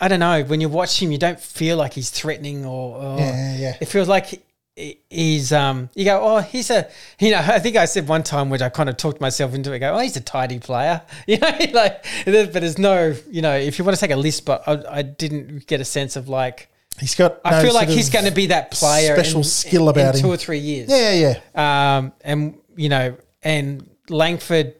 I 0.00 0.08
don't 0.08 0.20
know. 0.20 0.42
When 0.44 0.60
you 0.60 0.68
watch 0.68 1.00
him, 1.02 1.12
you 1.12 1.18
don't 1.18 1.38
feel 1.40 1.76
like 1.76 1.92
he's 1.92 2.10
threatening 2.10 2.64
or, 2.64 2.96
or 2.96 3.18
Yeah, 3.18 3.56
yeah. 3.56 3.76
It 3.80 3.86
feels 3.86 4.08
like 4.08 4.42
he's 4.76 5.52
um. 5.52 5.90
You 5.94 6.04
go, 6.04 6.20
oh, 6.22 6.40
he's 6.40 6.70
a. 6.70 6.88
You 7.18 7.32
know, 7.32 7.38
I 7.38 7.58
think 7.58 7.76
I 7.76 7.84
said 7.84 8.08
one 8.08 8.22
time, 8.22 8.50
which 8.50 8.62
I 8.62 8.68
kind 8.68 8.88
of 8.88 8.96
talked 8.96 9.20
myself 9.20 9.54
into 9.54 9.72
it. 9.72 9.80
Go, 9.80 9.94
oh, 9.94 9.98
he's 9.98 10.16
a 10.16 10.20
tidy 10.20 10.58
player. 10.58 11.02
You 11.26 11.38
know, 11.38 11.48
like, 11.72 12.04
but 12.24 12.52
there's 12.52 12.78
no. 12.78 13.14
You 13.30 13.42
know, 13.42 13.56
if 13.56 13.78
you 13.78 13.84
want 13.84 13.96
to 13.96 14.00
take 14.00 14.10
a 14.10 14.16
list, 14.16 14.44
but 14.44 14.62
I, 14.66 14.98
I 14.98 15.02
didn't 15.02 15.66
get 15.66 15.80
a 15.80 15.84
sense 15.84 16.16
of 16.16 16.28
like. 16.28 16.68
He's 16.98 17.14
got. 17.14 17.40
I 17.44 17.52
no 17.52 17.62
feel 17.62 17.74
like 17.74 17.88
he's 17.88 18.10
going 18.10 18.26
to 18.26 18.32
be 18.32 18.46
that 18.46 18.70
player. 18.70 19.14
special 19.14 19.40
in, 19.40 19.44
skill 19.44 19.88
about 19.88 20.14
in 20.14 20.20
two 20.20 20.26
him. 20.28 20.34
or 20.34 20.36
three 20.36 20.58
years. 20.58 20.90
Yeah, 20.90 21.38
yeah. 21.54 21.96
Um, 21.96 22.12
and 22.22 22.58
you 22.76 22.88
know, 22.88 23.16
and 23.42 23.88
Langford 24.08 24.74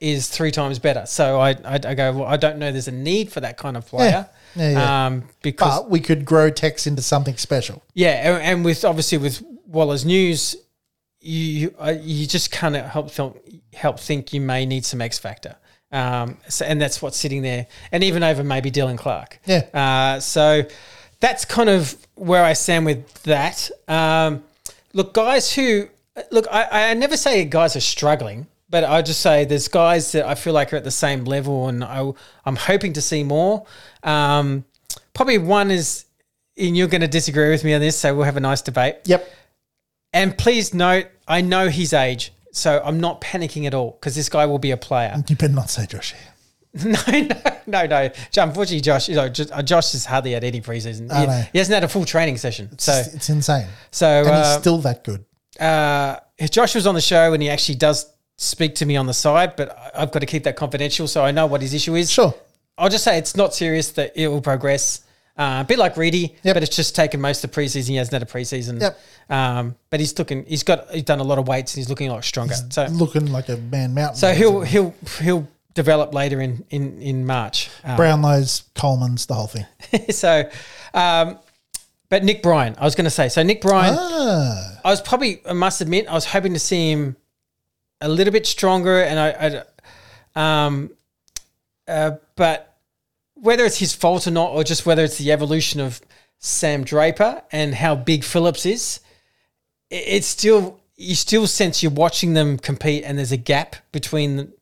is 0.00 0.28
three 0.28 0.50
times 0.50 0.80
better. 0.80 1.06
So 1.06 1.38
I, 1.38 1.50
I, 1.50 1.74
I 1.74 1.94
go, 1.94 2.12
well, 2.12 2.24
I 2.26 2.36
don't 2.36 2.58
know. 2.58 2.72
There's 2.72 2.88
a 2.88 2.92
need 2.92 3.30
for 3.30 3.40
that 3.40 3.56
kind 3.56 3.76
of 3.76 3.86
player. 3.86 4.10
Yeah, 4.10 4.24
yeah. 4.56 5.06
Um, 5.06 5.24
because 5.42 5.80
But 5.80 5.90
we 5.90 6.00
could 6.00 6.24
grow 6.24 6.50
Tex 6.50 6.86
into 6.86 7.02
something 7.02 7.36
special. 7.36 7.82
yeah, 7.94 8.34
and, 8.34 8.42
and 8.42 8.64
with 8.64 8.84
obviously 8.84 9.18
with 9.18 9.42
Waller's 9.66 10.04
news, 10.04 10.56
you 11.20 11.38
you, 11.38 11.74
uh, 11.80 11.94
you 12.00 12.26
just 12.26 12.50
kind 12.50 12.76
of 12.76 12.84
help 12.86 13.10
help 13.74 14.00
think 14.00 14.32
you 14.32 14.40
may 14.40 14.66
need 14.66 14.84
some 14.84 15.00
X 15.00 15.18
factor. 15.18 15.56
Um, 15.92 16.38
so, 16.48 16.64
and 16.64 16.80
that's 16.80 17.02
what's 17.02 17.18
sitting 17.18 17.42
there, 17.42 17.66
and 17.92 18.02
even 18.02 18.22
over 18.22 18.42
maybe 18.42 18.70
Dylan 18.70 18.96
Clarke. 18.98 19.38
Yeah. 19.44 19.66
Uh, 19.74 20.20
so 20.20 20.62
that's 21.20 21.44
kind 21.44 21.68
of 21.68 21.96
where 22.14 22.42
I 22.44 22.54
stand 22.54 22.86
with 22.86 23.22
that. 23.24 23.70
Um, 23.88 24.42
look, 24.94 25.12
guys 25.14 25.52
who 25.54 25.88
look, 26.30 26.46
I, 26.50 26.90
I 26.90 26.94
never 26.94 27.16
say 27.16 27.44
guys 27.44 27.76
are 27.76 27.80
struggling, 27.80 28.46
but 28.72 28.82
I 28.84 29.02
just 29.02 29.20
say 29.20 29.44
there's 29.44 29.68
guys 29.68 30.10
that 30.12 30.26
I 30.26 30.34
feel 30.34 30.52
like 30.54 30.72
are 30.72 30.76
at 30.76 30.82
the 30.84 30.90
same 30.90 31.24
level, 31.24 31.68
and 31.68 31.84
I, 31.84 32.10
I'm 32.44 32.56
hoping 32.56 32.94
to 32.94 33.00
see 33.02 33.22
more. 33.22 33.66
Um, 34.02 34.64
probably 35.14 35.38
one 35.38 35.70
is, 35.70 36.06
and 36.56 36.76
you're 36.76 36.88
going 36.88 37.02
to 37.02 37.08
disagree 37.08 37.50
with 37.50 37.62
me 37.62 37.74
on 37.74 37.80
this, 37.80 37.96
so 37.98 38.14
we'll 38.14 38.24
have 38.24 38.36
a 38.36 38.40
nice 38.40 38.62
debate. 38.62 38.96
Yep. 39.04 39.30
And 40.12 40.36
please 40.36 40.74
note, 40.74 41.06
I 41.28 41.40
know 41.42 41.68
his 41.68 41.92
age, 41.92 42.32
so 42.52 42.82
I'm 42.84 42.98
not 43.00 43.20
panicking 43.20 43.66
at 43.66 43.74
all 43.74 43.92
because 43.92 44.14
this 44.14 44.28
guy 44.28 44.46
will 44.46 44.58
be 44.58 44.70
a 44.72 44.76
player. 44.76 45.14
You 45.28 45.36
better 45.36 45.52
not 45.52 45.70
say 45.70 45.86
Josh. 45.86 46.14
no, 46.84 46.98
no, 47.06 47.26
no, 47.66 47.86
no. 47.86 48.10
Unfortunately, 48.36 48.80
Josh, 48.80 49.08
you 49.08 49.16
know, 49.16 49.30
uh, 49.52 49.62
Josh 49.62 49.92
has 49.92 50.06
hardly 50.06 50.32
had 50.32 50.44
any 50.44 50.60
preseason. 50.62 51.10
I 51.12 51.20
He, 51.20 51.26
know. 51.26 51.42
he 51.52 51.58
hasn't 51.58 51.74
had 51.74 51.84
a 51.84 51.88
full 51.88 52.04
training 52.06 52.38
session. 52.38 52.78
So, 52.78 52.92
It's, 52.94 53.14
it's 53.14 53.28
insane. 53.30 53.66
so 53.90 54.06
And 54.20 54.28
uh, 54.30 54.42
he's 54.52 54.60
still 54.60 54.78
that 54.78 55.04
good. 55.04 55.24
uh, 55.60 56.16
Josh 56.50 56.74
was 56.74 56.86
on 56.86 56.94
the 56.94 57.00
show 57.00 57.32
and 57.34 57.42
he 57.42 57.48
actually 57.50 57.76
does 57.76 58.11
speak 58.42 58.74
to 58.76 58.86
me 58.86 58.96
on 58.96 59.06
the 59.06 59.14
side, 59.14 59.56
but 59.56 59.76
I've 59.94 60.10
got 60.12 60.20
to 60.20 60.26
keep 60.26 60.44
that 60.44 60.56
confidential 60.56 61.06
so 61.08 61.24
I 61.24 61.30
know 61.30 61.46
what 61.46 61.60
his 61.62 61.74
issue 61.74 61.94
is. 61.94 62.10
Sure. 62.10 62.34
I'll 62.78 62.88
just 62.88 63.04
say 63.04 63.18
it's 63.18 63.36
not 63.36 63.54
serious 63.54 63.92
that 63.92 64.12
it 64.16 64.28
will 64.28 64.40
progress. 64.42 65.00
Uh, 65.36 65.62
a 65.62 65.64
bit 65.66 65.78
like 65.78 65.96
Reedy, 65.96 66.36
Yep. 66.42 66.54
but 66.54 66.62
it's 66.62 66.76
just 66.76 66.94
taken 66.94 67.20
most 67.20 67.42
of 67.42 67.50
the 67.50 67.60
preseason. 67.60 67.88
He 67.88 67.96
hasn't 67.96 68.12
had 68.12 68.22
a 68.22 68.26
preseason. 68.26 68.80
Yep. 68.80 69.00
Um, 69.30 69.76
but 69.88 69.98
he's 70.00 70.18
looking. 70.18 70.44
He's 70.44 70.62
got. 70.62 70.90
He's 70.90 71.04
done 71.04 71.20
a 71.20 71.24
lot 71.24 71.38
of 71.38 71.48
weights 71.48 71.72
and 71.74 71.78
he's 71.80 71.88
looking 71.88 72.08
a 72.10 72.12
lot 72.12 72.22
stronger. 72.24 72.54
So, 72.68 72.84
Looking 72.90 73.32
like 73.32 73.48
a 73.48 73.56
man 73.56 73.94
mountain. 73.94 74.16
so 74.16 74.32
he'll 74.34 74.60
he'll 74.60 74.94
he'll 75.22 75.48
develop 75.72 76.12
later 76.12 76.40
in 76.42 76.64
in 76.68 77.00
in 77.00 77.24
March. 77.24 77.70
Um, 77.82 77.96
Brownlow's, 77.96 78.64
Coleman's, 78.74 79.24
the 79.24 79.32
whole 79.34 79.46
thing. 79.46 79.64
so, 80.10 80.50
um, 80.92 81.38
but 82.10 82.24
Nick 82.24 82.42
Bryan, 82.42 82.74
I 82.78 82.84
was 82.84 82.94
going 82.94 83.04
to 83.06 83.10
say. 83.10 83.30
So 83.30 83.42
Nick 83.42 83.62
Bryan, 83.62 83.94
Ah, 83.98 84.80
I 84.84 84.90
was 84.90 85.00
probably, 85.00 85.40
I 85.48 85.54
must 85.54 85.80
admit, 85.80 86.08
I 86.08 86.12
was 86.12 86.26
hoping 86.26 86.52
to 86.52 86.58
see 86.58 86.90
him 86.90 87.16
a 88.02 88.08
little 88.08 88.32
bit 88.32 88.46
stronger, 88.46 89.02
and 89.02 89.18
I, 89.18 89.64
I 90.36 90.66
um, 90.66 90.90
uh, 91.88 92.12
but 92.36 92.76
whether 93.34 93.64
it's 93.64 93.78
his 93.78 93.94
fault 93.94 94.26
or 94.26 94.30
not, 94.30 94.50
or 94.50 94.64
just 94.64 94.84
whether 94.84 95.02
it's 95.04 95.18
the 95.18 95.32
evolution 95.32 95.80
of 95.80 96.00
Sam 96.38 96.84
Draper 96.84 97.42
and 97.50 97.74
how 97.74 97.94
big 97.94 98.24
Phillips 98.24 98.66
is, 98.66 99.00
it, 99.90 100.04
it's 100.06 100.26
still 100.26 100.80
you 100.96 101.14
still 101.14 101.46
sense 101.46 101.82
you're 101.82 101.92
watching 101.92 102.34
them 102.34 102.58
compete, 102.58 103.04
and 103.04 103.18
there's 103.18 103.32
a 103.32 103.36
gap 103.36 103.76
between 103.92 104.52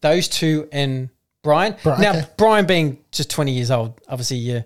those 0.00 0.28
two 0.28 0.68
and 0.72 1.08
Bryan. 1.42 1.76
Bryan, 1.82 2.00
now. 2.00 2.22
Bryan 2.36 2.66
being 2.66 2.98
just 3.12 3.30
20 3.30 3.52
years 3.52 3.70
old, 3.70 4.00
obviously, 4.08 4.38
yeah. 4.38 4.62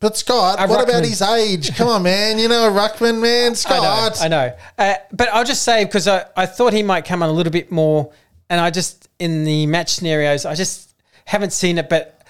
But 0.00 0.16
Scott, 0.16 0.58
A 0.60 0.66
what 0.68 0.84
about 0.88 1.04
his 1.04 1.20
age? 1.22 1.74
Come 1.76 1.88
on, 1.88 2.02
man. 2.02 2.38
You 2.38 2.48
know, 2.48 2.68
a 2.68 2.70
ruckman, 2.70 3.20
man. 3.20 3.54
Scott. 3.54 4.18
I 4.20 4.28
know. 4.28 4.36
I 4.36 4.48
know. 4.48 4.56
Uh, 4.78 4.94
but 5.12 5.28
I'll 5.32 5.44
just 5.44 5.62
say 5.62 5.84
because 5.84 6.06
I, 6.06 6.24
I 6.36 6.46
thought 6.46 6.72
he 6.72 6.82
might 6.82 7.04
come 7.04 7.22
on 7.22 7.28
a 7.28 7.32
little 7.32 7.52
bit 7.52 7.70
more, 7.72 8.12
and 8.48 8.60
I 8.60 8.70
just 8.70 9.08
in 9.18 9.44
the 9.44 9.66
match 9.66 9.94
scenarios 9.94 10.44
I 10.46 10.54
just 10.54 10.94
haven't 11.24 11.52
seen 11.52 11.78
it. 11.78 11.88
But 11.88 12.22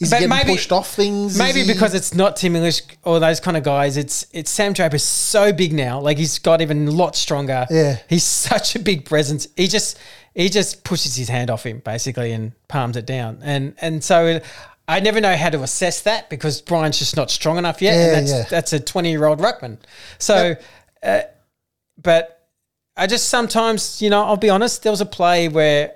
Is 0.00 0.10
but 0.10 0.20
he 0.20 0.26
getting 0.26 0.28
maybe- 0.28 0.52
pushed 0.52 0.72
off 0.72 0.92
things? 0.94 1.38
Maybe 1.38 1.66
because 1.66 1.94
it's 1.94 2.14
not 2.14 2.36
Tim 2.36 2.54
English 2.56 2.82
or 3.02 3.18
those 3.20 3.40
kind 3.40 3.56
of 3.56 3.62
guys. 3.62 3.96
It's 3.96 4.26
it's 4.32 4.50
Sam 4.50 4.72
Draper's 4.74 5.04
so 5.04 5.52
big 5.52 5.72
now. 5.72 6.00
Like 6.00 6.18
he's 6.18 6.38
got 6.38 6.60
even 6.60 6.86
a 6.86 6.90
lot 6.90 7.16
stronger. 7.16 7.66
Yeah. 7.70 7.98
He's 8.08 8.24
such 8.50 8.76
a 8.76 8.78
big 8.78 9.04
presence. 9.06 9.48
He 9.56 9.66
just 9.68 9.98
he 10.34 10.48
just 10.50 10.84
pushes 10.84 11.16
his 11.16 11.28
hand 11.28 11.50
off 11.50 11.64
him 11.64 11.80
basically 11.84 12.32
and 12.32 12.52
palms 12.68 12.96
it 12.98 13.06
down. 13.06 13.38
And 13.42 13.74
and 13.80 14.04
so 14.04 14.40
I 14.88 15.00
never 15.00 15.20
know 15.20 15.36
how 15.36 15.50
to 15.50 15.62
assess 15.62 16.00
that 16.02 16.30
because 16.30 16.62
Bryan's 16.62 16.98
just 16.98 17.14
not 17.16 17.30
strong 17.30 17.58
enough 17.58 17.82
yet. 17.82 17.94
Yeah, 17.94 18.04
and 18.06 18.26
that's 18.26 18.30
yeah. 18.32 18.44
that's 18.48 18.72
a 18.72 18.80
twenty 18.80 19.10
year 19.10 19.26
old 19.26 19.38
ruckman. 19.38 19.76
So 20.18 20.56
uh, 21.02 21.20
but 22.00 22.46
I 22.96 23.06
just 23.06 23.28
sometimes, 23.28 24.00
you 24.02 24.10
know, 24.10 24.24
I'll 24.24 24.36
be 24.36 24.50
honest, 24.50 24.82
there 24.82 24.92
was 24.92 25.00
a 25.00 25.06
play 25.06 25.48
where 25.48 25.94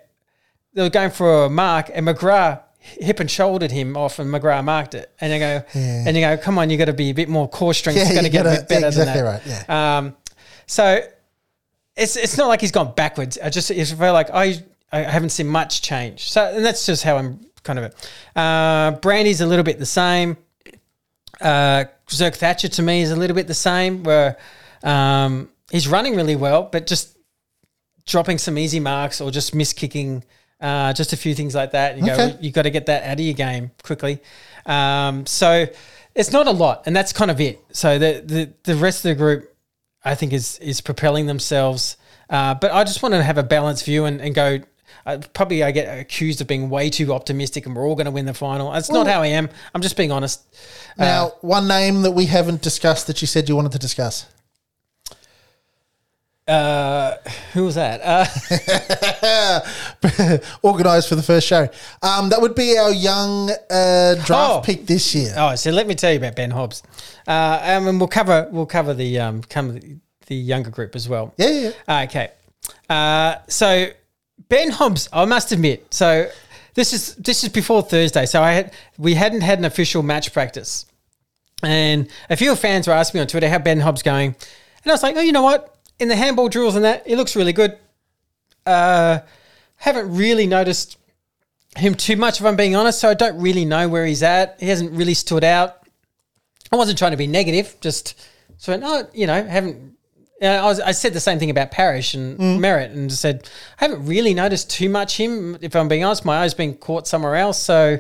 they 0.75 0.83
were 0.83 0.91
going 0.91 1.11
for 1.11 1.45
a 1.47 1.51
mark 1.51 1.91
and 1.93 2.07
McGrath 2.07 2.61
hip 2.79 3.21
and 3.21 3.31
shouldered 3.31 3.71
him 3.71 3.97
off 3.97 4.19
and 4.19 4.31
McGrath 4.33 4.65
marked 4.65 4.95
it. 4.95 5.11
And 5.21 5.33
you 5.33 5.39
go, 5.39 5.63
Yeah. 5.75 6.05
and 6.07 6.17
you 6.17 6.23
go, 6.23 6.37
come 6.37 6.59
on, 6.59 6.71
you 6.71 6.77
got 6.77 6.87
to 6.87 6.93
be 6.93 7.11
a 7.11 7.15
bit 7.15 7.29
more 7.29 7.49
core 7.49 7.75
strength. 7.75 7.97
Yeah, 7.97 8.03
it's 8.05 8.13
going 8.13 8.25
to 8.25 8.31
get 8.31 8.45
gotta- 8.45 8.59
a 8.59 8.61
bit 8.61 8.69
better 8.69 8.87
exactly 8.89 9.15
than 9.23 9.25
right, 9.25 9.43
yeah. 9.47 9.99
Um, 9.99 10.17
so 10.67 11.01
it's 11.97 12.17
it's 12.17 12.37
not 12.39 12.49
like 12.49 12.61
he's 12.61 12.73
gone 12.73 12.95
backwards. 12.95 13.39
I 13.43 13.51
just 13.51 13.71
it's 13.71 13.93
feel 13.93 14.13
like 14.13 14.31
I 14.31 14.63
I 14.91 15.01
haven't 15.01 15.31
seen 15.31 15.47
much 15.49 15.83
change. 15.83 16.31
So 16.31 16.45
and 16.45 16.65
that's 16.65 16.87
just 16.87 17.03
how 17.03 17.17
I'm 17.19 17.41
kind 17.63 17.79
of 17.79 17.87
it. 17.87 18.11
Uh, 18.37 18.93
Brandy's 19.01 19.41
a 19.41 19.47
little 19.47 19.65
bit 19.65 19.79
the 19.79 19.87
same. 19.87 20.37
Uh, 21.41 21.85
Zerk 22.09 22.37
Thatcher 22.37 22.69
to 22.69 22.83
me 22.83 23.03
is 23.03 23.11
a 23.11 23.17
little 23.17 23.35
bit 23.35 23.47
the 23.47 23.55
same. 23.55 24.03
Where 24.03 24.37
um, 24.83 25.49
he's 25.71 25.89
running 25.89 26.15
really 26.17 26.37
well, 26.37 26.65
but 26.71 26.87
just 26.87 27.17
dropping 28.07 28.39
some 28.39 28.59
easy 28.59 28.81
marks 28.81 29.21
or 29.21 29.31
just 29.31 29.55
miss 29.55 29.73
kicking, 29.73 30.25
uh, 30.61 30.93
just 30.93 31.13
a 31.13 31.17
few 31.17 31.35
things 31.35 31.55
like 31.55 31.73
that. 31.73 31.97
You 31.99 32.05
Okay. 32.13 32.31
go, 32.33 32.39
you 32.41 32.51
got 32.53 32.63
to 32.63 32.71
get 32.71 32.87
that 32.87 33.05
out 33.05 33.15
of 33.15 33.21
your 33.21 33.35
game 33.35 33.71
quickly. 33.83 34.21
Um, 34.67 35.27
so 35.27 35.67
it's 36.15 36.31
not 36.33 36.47
a 36.47 36.51
lot, 36.53 36.83
and 36.87 36.95
that's 36.95 37.13
kind 37.13 37.31
of 37.31 37.41
it. 37.41 37.61
So 37.73 37.99
the 37.99 38.23
the, 38.25 38.53
the 38.65 38.77
rest 38.77 39.05
of 39.05 39.11
the 39.11 39.15
group, 39.15 39.55
I 40.05 40.15
think, 40.15 40.33
is 40.33 40.59
is 40.59 40.81
propelling 40.81 41.27
themselves. 41.27 41.97
Uh, 42.31 42.55
but 42.55 42.71
I 42.73 42.85
just 42.85 43.03
want 43.03 43.15
to 43.15 43.23
have 43.23 43.37
a 43.39 43.43
balanced 43.43 43.85
view 43.85 44.05
and, 44.05 44.21
and 44.21 44.35
go. 44.35 44.61
Uh, 45.07 45.19
probably 45.35 45.63
I 45.65 45.71
get 45.73 45.99
accused 45.99 46.41
of 46.41 46.47
being 46.47 46.71
way 46.71 46.91
too 46.91 47.13
optimistic 47.13 47.67
and 47.67 47.75
we're 47.75 47.87
all 47.87 47.95
going 47.97 48.05
to 48.07 48.11
win 48.13 48.27
the 48.27 48.35
final. 48.35 48.71
That's 48.73 48.91
not 48.91 49.07
how 49.07 49.23
I 49.23 49.29
am. 49.29 49.49
I'm 49.75 49.83
just 49.83 49.97
being 49.97 50.13
honest. 50.13 50.43
Now, 50.99 51.33
one 51.41 51.67
name 51.69 52.03
that 52.03 52.13
we 52.13 52.27
haven't 52.27 52.63
discussed 52.63 53.07
that 53.09 53.21
you 53.21 53.27
said 53.27 53.49
you 53.49 53.57
wanted 53.57 53.73
to 53.73 53.79
discuss. 53.79 54.27
Uh, 56.49 57.17
who 57.53 57.65
was 57.65 57.77
that? 57.77 58.01
Uh, 58.03 59.61
Organised 60.65 61.09
for 61.09 61.15
the 61.15 61.23
first 61.23 61.47
show. 61.47 61.69
Um, 62.03 62.31
that 62.31 62.41
would 62.41 62.55
be 62.57 62.77
our 62.77 62.93
young 62.93 63.51
uh, 63.71 64.15
draft 64.25 64.53
Oh. 64.53 64.61
pick 64.65 64.87
this 64.87 65.15
year. 65.15 65.33
Oh, 65.37 65.55
so 65.55 65.71
let 65.71 65.87
me 65.87 65.95
tell 65.95 66.11
you 66.11 66.19
about 66.19 66.35
Ben 66.35 66.51
Hobbs, 66.51 66.83
uh, 67.29 67.61
um, 67.63 67.87
and 67.87 68.01
we'll 68.01 68.09
cover 68.09 68.49
we'll 68.51 68.67
cover 68.67 68.93
the 68.93 69.21
um, 69.21 69.43
cover 69.43 69.73
the, 69.73 69.97
the 70.27 70.35
younger 70.35 70.71
group 70.71 70.97
as 70.97 71.09
well. 71.09 71.33
Yeah, 71.37 71.49
yeah, 71.51 71.73
yeah. 71.89 72.03
Okay, 72.03 72.31
uh, 72.91 73.37
so 73.49 73.87
Ben 74.53 74.71
Hobbs, 74.71 75.09
I 75.15 75.25
must 75.25 75.51
admit, 75.51 75.95
so 75.95 76.31
this 76.75 76.93
is 76.93 77.15
this 77.15 77.43
is 77.43 77.49
before 77.49 77.81
Thursday, 77.81 78.27
so 78.27 78.43
I 78.43 78.53
had 78.53 78.75
we 78.99 79.15
hadn't 79.15 79.41
had 79.41 79.59
an 79.59 79.65
official 79.65 80.03
match 80.03 80.31
practice, 80.31 80.85
and 81.63 82.07
a 82.29 82.37
few 82.37 82.55
fans 82.55 82.87
were 82.87 82.93
asking 82.93 83.17
me 83.19 83.23
on 83.23 83.29
Twitter 83.29 83.49
how 83.49 83.59
Ben 83.61 83.81
Hobbs 83.81 84.03
going, 84.03 84.27
and 84.27 84.91
I 84.91 84.93
was 84.93 85.03
like, 85.03 85.17
oh, 85.17 85.23
you 85.23 85.33
know 85.33 85.43
what? 85.43 85.75
In 85.99 86.09
the 86.09 86.17
handball 86.17 86.51
drills 86.51 86.77
and 86.77 86.85
that, 86.85 87.03
it 87.07 87.17
looks 87.17 87.35
really 87.35 87.55
good. 87.55 87.79
Uh, 88.67 89.21
haven't 89.77 90.15
really 90.15 90.47
noticed 90.47 90.99
him 91.75 91.95
too 91.95 92.17
much, 92.17 92.39
if 92.39 92.45
I'm 92.45 92.55
being 92.55 92.77
honest. 92.77 93.01
So 93.01 93.09
I 93.09 93.15
don't 93.15 93.41
really 93.41 93.65
know 93.65 93.89
where 93.89 94.05
he's 94.05 94.23
at. 94.23 94.61
He 94.61 94.69
hasn't 94.69 94.93
really 94.93 95.15
stood 95.15 95.45
out. 95.45 95.79
I 96.71 96.77
wasn't 96.77 96.99
trying 96.99 97.13
to 97.13 97.17
be 97.17 97.27
negative, 97.27 97.75
just 97.81 98.23
so 98.59 98.77
no, 98.77 99.09
you 99.15 99.27
know, 99.27 99.45
haven't. 99.45 99.92
I, 100.43 100.65
was, 100.65 100.81
I 100.81 100.93
said 100.93 101.13
the 101.13 101.21
same 101.21 101.39
thing 101.39 101.51
about 101.51 101.71
Parish 101.71 102.15
and 102.15 102.39
Merrett, 102.39 102.93
and 102.93 103.09
just 103.09 103.23
said 103.23 103.49
I 103.81 103.87
haven't 103.87 104.07
really 104.07 104.35
noticed 104.35 104.71
too 104.71 104.89
much 104.89 105.17
him. 105.17 105.57
If 105.61 105.77
I'm 105.77 105.89
being 105.89 106.05
honest, 106.05 106.25
my 106.25 106.43
eye's 106.43 106.55
been 106.55 106.75
caught 106.75 107.07
somewhere 107.07 107.37
else. 107.37 107.61
So 107.61 107.99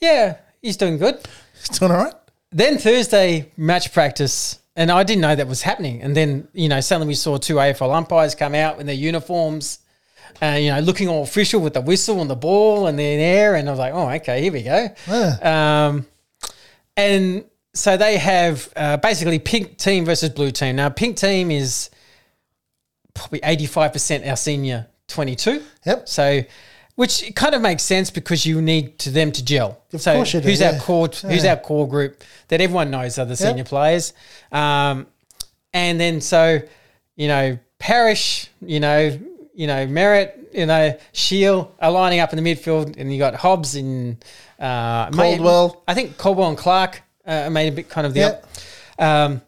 yeah, 0.00 0.38
he's 0.62 0.76
doing 0.76 0.98
good. 0.98 1.20
It's 1.60 1.78
doing 1.78 1.92
all 1.92 1.98
right. 1.98 2.14
Then 2.50 2.78
Thursday 2.78 3.50
match 3.56 3.92
practice, 3.92 4.60
and 4.76 4.90
I 4.90 5.02
didn't 5.02 5.22
know 5.22 5.34
that 5.34 5.48
was 5.48 5.62
happening. 5.62 6.02
And 6.02 6.16
then 6.16 6.48
you 6.54 6.68
know 6.68 6.80
suddenly 6.80 7.08
we 7.08 7.14
saw 7.14 7.36
two 7.36 7.56
AFL 7.56 7.94
umpires 7.94 8.34
come 8.34 8.54
out 8.54 8.80
in 8.80 8.86
their 8.86 8.94
uniforms, 8.94 9.80
uh, 10.40 10.56
you 10.58 10.70
know, 10.70 10.80
looking 10.80 11.08
all 11.08 11.22
official 11.22 11.60
with 11.60 11.74
the 11.74 11.80
whistle 11.80 12.20
and 12.20 12.30
the 12.30 12.36
ball 12.36 12.86
and 12.86 12.98
the 12.98 13.04
air, 13.04 13.54
and 13.54 13.68
I 13.68 13.72
was 13.72 13.78
like, 13.78 13.94
oh, 13.94 14.08
okay, 14.08 14.42
here 14.42 14.52
we 14.52 14.62
go. 14.62 14.88
Um, 15.42 16.06
and 16.96 17.44
so 17.74 17.96
they 17.96 18.16
have 18.18 18.72
uh, 18.76 18.96
basically 18.96 19.38
pink 19.38 19.76
team 19.76 20.04
versus 20.04 20.30
blue 20.30 20.52
team. 20.52 20.76
Now, 20.76 20.88
pink 20.88 21.16
team 21.16 21.50
is 21.50 21.90
probably 23.14 23.40
85% 23.40 24.28
our 24.28 24.36
senior 24.36 24.86
22. 25.08 25.62
Yep. 25.84 26.08
So, 26.08 26.42
which 26.94 27.34
kind 27.34 27.54
of 27.56 27.60
makes 27.60 27.82
sense 27.82 28.10
because 28.10 28.46
you 28.46 28.62
need 28.62 28.98
to 29.00 29.10
them 29.10 29.32
to 29.32 29.44
gel. 29.44 29.82
so, 29.96 30.14
course 30.14 30.34
you 30.34 30.40
do, 30.40 30.48
who's 30.48 30.60
yeah. 30.60 30.74
our 30.74 30.80
core? 30.80 31.08
Who's 31.08 31.44
our 31.44 31.56
core 31.56 31.88
group 31.88 32.22
that 32.48 32.60
everyone 32.60 32.92
knows 32.92 33.18
are 33.18 33.24
the 33.24 33.36
senior 33.36 33.64
players? 33.64 34.12
Um, 34.52 35.08
and 35.72 35.98
then 35.98 36.20
so, 36.20 36.60
you 37.16 37.26
know, 37.26 37.58
Parish, 37.78 38.48
you 38.62 38.78
know, 38.78 39.18
you 39.54 39.66
know, 39.66 39.86
Merrett, 39.88 40.34
you 40.52 40.66
know, 40.66 40.96
Shiel 41.12 41.74
are 41.80 41.90
lining 41.90 42.20
up 42.20 42.32
in 42.32 42.42
the 42.42 42.54
midfield, 42.54 42.96
and 42.96 43.12
you 43.12 43.18
got 43.18 43.34
Hobbs 43.34 43.74
and 43.74 44.24
uh, 44.60 45.10
Caldwell. 45.10 45.82
I 45.88 45.94
think 45.94 46.16
Caldwell 46.16 46.48
and 46.48 46.58
Clark 46.58 47.02
uh, 47.26 47.50
made 47.50 47.68
a 47.68 47.72
bit 47.76 47.88
kind 47.88 48.06
of 48.06 48.14
the 48.14 48.20
Yep. 48.20 48.46
up. 48.98 49.04
Um, 49.04 49.42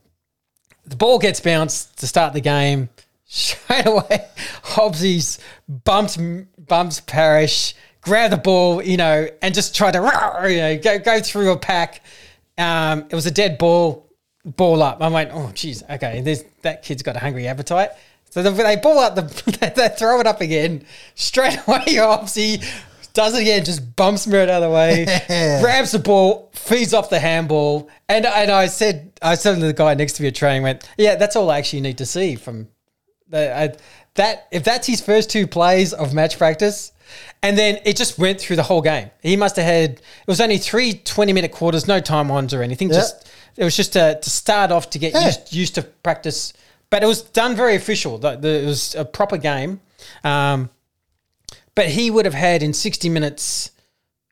the 0.87 0.97
ball 0.97 1.19
gets 1.19 1.41
bounced 1.41 1.99
to 1.99 2.07
start 2.07 2.33
the 2.33 2.41
game. 2.41 2.89
Straight 3.29 3.87
away, 3.87 4.25
Hobbsies 4.63 5.41
bumps 5.69 6.17
bumps 6.59 7.01
Parish, 7.01 7.75
grab 8.01 8.31
the 8.31 8.37
ball, 8.37 8.81
you 8.83 8.97
know, 8.97 9.27
and 9.43 9.53
just 9.55 9.75
try 9.75 9.91
to 9.91 9.99
you 10.49 10.59
know 10.59 10.79
go 10.79 10.99
go 11.01 11.21
through 11.21 11.51
a 11.53 11.59
pack. 11.59 12.03
Um, 12.57 13.07
it 13.11 13.15
was 13.15 13.27
a 13.27 13.31
dead 13.33 13.59
ball, 13.59 14.09
ball 14.45 14.83
up. 14.83 15.03
I 15.03 15.09
went, 15.09 15.31
oh 15.33 15.51
geez, 15.55 15.83
okay, 15.91 16.21
there's 16.21 16.45
that 16.63 16.83
kid's 16.85 17.03
got 17.03 17.17
a 17.17 17.19
hungry 17.19 17.49
appetite. 17.49 17.91
So 18.31 18.43
they, 18.43 18.51
they 18.51 18.77
ball 18.77 18.99
up 18.99 19.15
the, 19.17 19.23
they 19.77 19.89
throw 19.89 20.21
it 20.21 20.27
up 20.27 20.41
again. 20.41 20.85
Straight 21.17 21.59
away, 21.67 21.85
Hobbsy 21.97 22.65
does 23.17 23.35
it 23.35 23.41
again, 23.41 23.65
just 23.65 23.97
bumps 23.97 24.27
Merrett 24.27 24.51
out 24.51 24.63
of 24.63 24.71
the 24.71 24.71
way, 24.71 25.05
grabs 25.61 25.93
the 25.93 25.99
ball, 25.99 26.51
feeds 26.53 26.93
off 26.95 27.09
the 27.11 27.19
handball, 27.19 27.89
and 28.09 28.27
and 28.27 28.51
I 28.51 28.67
said 28.67 29.13
I 29.23 29.35
said 29.35 29.55
to 29.57 29.61
the 29.61 29.73
guy 29.73 29.95
next 29.95 30.13
to 30.15 30.23
me 30.23 30.29
at 30.29 30.35
training, 30.35 30.63
went, 30.63 30.89
yeah, 30.99 31.17
that's 31.17 31.35
all 31.35 31.51
I 31.51 31.59
actually 31.59 31.81
need 31.81 31.99
to 31.99 32.07
see 32.07 32.37
from 32.37 32.69
the, 33.29 33.57
I, 33.59 33.75
that. 34.15 34.47
If 34.53 34.65
that's 34.65 34.87
his 34.87 35.01
first 35.01 35.31
two 35.31 35.47
plays 35.47 35.95
of 35.95 36.13
match 36.13 36.37
practice, 36.37 36.93
and 37.43 37.57
then 37.57 37.79
it 37.87 37.97
just 37.97 38.19
went 38.19 38.39
through 38.39 38.57
the 38.57 38.63
whole 38.63 38.83
game. 38.83 39.11
He 39.23 39.37
must 39.37 39.57
have 39.57 39.65
had 39.65 39.91
it 39.93 40.03
was 40.27 40.41
only 40.41 40.59
three 40.59 40.93
20 40.93 41.33
minute 41.33 41.53
quarters, 41.53 41.89
no 41.89 42.01
time 42.01 42.31
ons 42.31 42.53
or 42.53 42.63
anything. 42.63 42.89
Yeah. 42.89 42.97
Just 42.97 43.33
it 43.57 43.65
was 43.65 43.75
just 43.75 43.95
to, 43.95 44.19
to 44.21 44.31
start 44.31 44.71
off 44.71 44.91
to 44.91 44.99
get 44.99 45.15
Yeah. 45.15 45.27
used, 45.27 45.53
used 45.55 45.75
to 45.77 45.83
practice. 45.83 46.53
But 46.91 47.03
it 47.03 47.07
was 47.07 47.23
done 47.23 47.57
very 47.57 47.75
official. 47.77 48.19
The, 48.19 48.37
the, 48.37 48.63
it 48.63 48.67
was 48.67 48.95
a 48.95 49.05
proper 49.05 49.39
game. 49.39 49.81
Um, 50.23 50.69
but 51.77 51.87
he 51.87 52.11
would 52.11 52.25
have 52.25 52.35
had 52.35 52.65
in 52.65 52.73
60 52.73 53.09
minutes, 53.11 53.71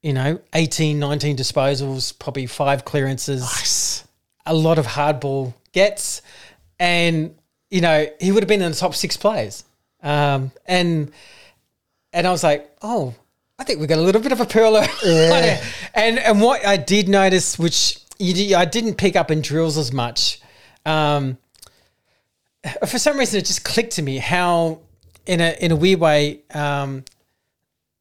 you 0.02 0.12
know, 0.12 0.40
18, 0.54 0.98
19 0.98 1.36
disposals, 1.36 2.18
probably 2.18 2.46
five 2.46 2.84
clearances, 2.84 4.04
a 4.46 4.54
lot 4.54 4.78
of 4.78 4.86
hardball 4.86 5.54
gets. 5.70 6.22
And, 6.80 7.36
you 7.70 7.82
know, 7.82 8.08
he 8.18 8.32
would 8.32 8.42
have 8.42 8.48
been 8.48 8.62
in 8.62 8.72
the 8.72 8.76
top 8.76 8.94
six 8.94 9.16
players. 9.16 9.62
Um, 10.02 10.50
and 10.66 11.12
and 12.12 12.26
I 12.26 12.30
was 12.30 12.42
like, 12.42 12.70
oh, 12.82 13.14
I 13.58 13.64
think 13.64 13.80
we 13.80 13.86
got 13.86 13.98
a 13.98 14.02
little 14.02 14.20
bit 14.20 14.32
of 14.32 14.40
a 14.40 14.46
pearler. 14.46 14.86
and 15.94 16.18
and 16.18 16.40
what 16.40 16.64
I 16.66 16.76
did 16.76 17.08
notice, 17.08 17.58
which 17.58 17.98
you, 18.18 18.56
I 18.56 18.64
didn't 18.64 18.94
pick 18.94 19.16
up 19.16 19.30
in 19.30 19.40
drills 19.40 19.76
as 19.76 19.92
much, 19.92 20.40
um, 20.86 21.38
for 22.86 22.98
some 22.98 23.18
reason 23.18 23.40
it 23.40 23.46
just 23.46 23.64
clicked 23.64 23.92
to 23.94 24.02
me 24.02 24.18
how, 24.18 24.80
in 25.26 25.40
a 25.40 25.56
in 25.60 25.72
a 25.72 25.76
weird 25.76 26.00
way, 26.00 26.40
um, 26.52 27.04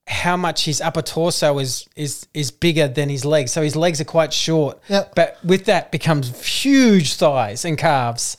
how 0.07 0.35
much 0.35 0.65
his 0.65 0.81
upper 0.81 1.01
torso 1.01 1.59
is 1.59 1.87
is 1.95 2.27
is 2.33 2.51
bigger 2.51 2.87
than 2.87 3.09
his 3.09 3.23
legs. 3.25 3.51
So 3.51 3.61
his 3.61 3.75
legs 3.75 4.01
are 4.01 4.05
quite 4.05 4.33
short. 4.33 4.79
Yep. 4.89 5.15
But 5.15 5.37
with 5.43 5.65
that 5.65 5.91
becomes 5.91 6.63
huge 6.63 7.15
thighs 7.15 7.65
and 7.65 7.77
calves. 7.77 8.37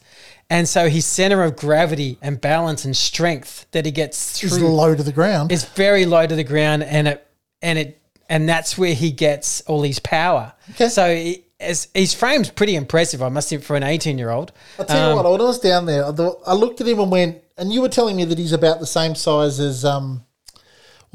And 0.50 0.68
so 0.68 0.88
his 0.88 1.06
center 1.06 1.42
of 1.42 1.56
gravity 1.56 2.18
and 2.20 2.38
balance 2.38 2.84
and 2.84 2.94
strength 2.94 3.66
that 3.70 3.86
he 3.86 3.90
gets 3.90 4.38
through 4.38 4.68
low 4.68 4.94
to 4.94 5.02
the 5.02 5.12
ground. 5.12 5.50
is 5.50 5.64
very 5.64 6.04
low 6.04 6.26
to 6.26 6.36
the 6.36 6.44
ground 6.44 6.82
and 6.82 7.08
it 7.08 7.26
and 7.62 7.78
it 7.78 8.00
and 8.28 8.48
that's 8.48 8.76
where 8.76 8.94
he 8.94 9.10
gets 9.10 9.62
all 9.62 9.82
his 9.82 9.98
power. 9.98 10.52
Okay. 10.70 10.88
So 10.88 11.14
he, 11.14 11.44
as, 11.60 11.88
his 11.94 12.12
frame's 12.14 12.50
pretty 12.50 12.74
impressive, 12.74 13.22
I 13.22 13.28
must 13.28 13.48
say, 13.48 13.58
for 13.58 13.76
an 13.76 13.82
18 13.82 14.18
year 14.18 14.30
old. 14.30 14.52
I'll 14.78 14.84
tell 14.84 15.10
you 15.10 15.16
what, 15.16 15.30
when 15.30 15.40
I 15.40 15.44
was 15.44 15.60
down 15.60 15.86
there, 15.86 16.04
I 16.04 16.54
looked 16.54 16.80
at 16.80 16.86
him 16.86 17.00
and 17.00 17.10
went, 17.10 17.42
and 17.56 17.72
you 17.72 17.80
were 17.80 17.88
telling 17.88 18.16
me 18.16 18.24
that 18.24 18.38
he's 18.38 18.52
about 18.52 18.80
the 18.80 18.86
same 18.86 19.14
size 19.14 19.60
as, 19.60 19.84
um, 19.84 20.24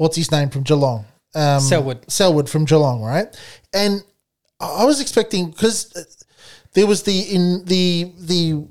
what's 0.00 0.16
his 0.16 0.32
name 0.32 0.48
from 0.48 0.62
Geelong? 0.62 1.04
Um, 1.34 1.60
Selwood. 1.60 2.10
Selwood 2.10 2.48
from 2.48 2.64
Geelong, 2.64 3.02
right? 3.02 3.28
And 3.74 4.02
I 4.58 4.86
was 4.86 4.98
expecting, 4.98 5.50
because 5.50 5.92
there 6.72 6.86
was 6.86 7.02
the, 7.02 7.20
in 7.20 7.66
the, 7.66 8.10
the, 8.18 8.66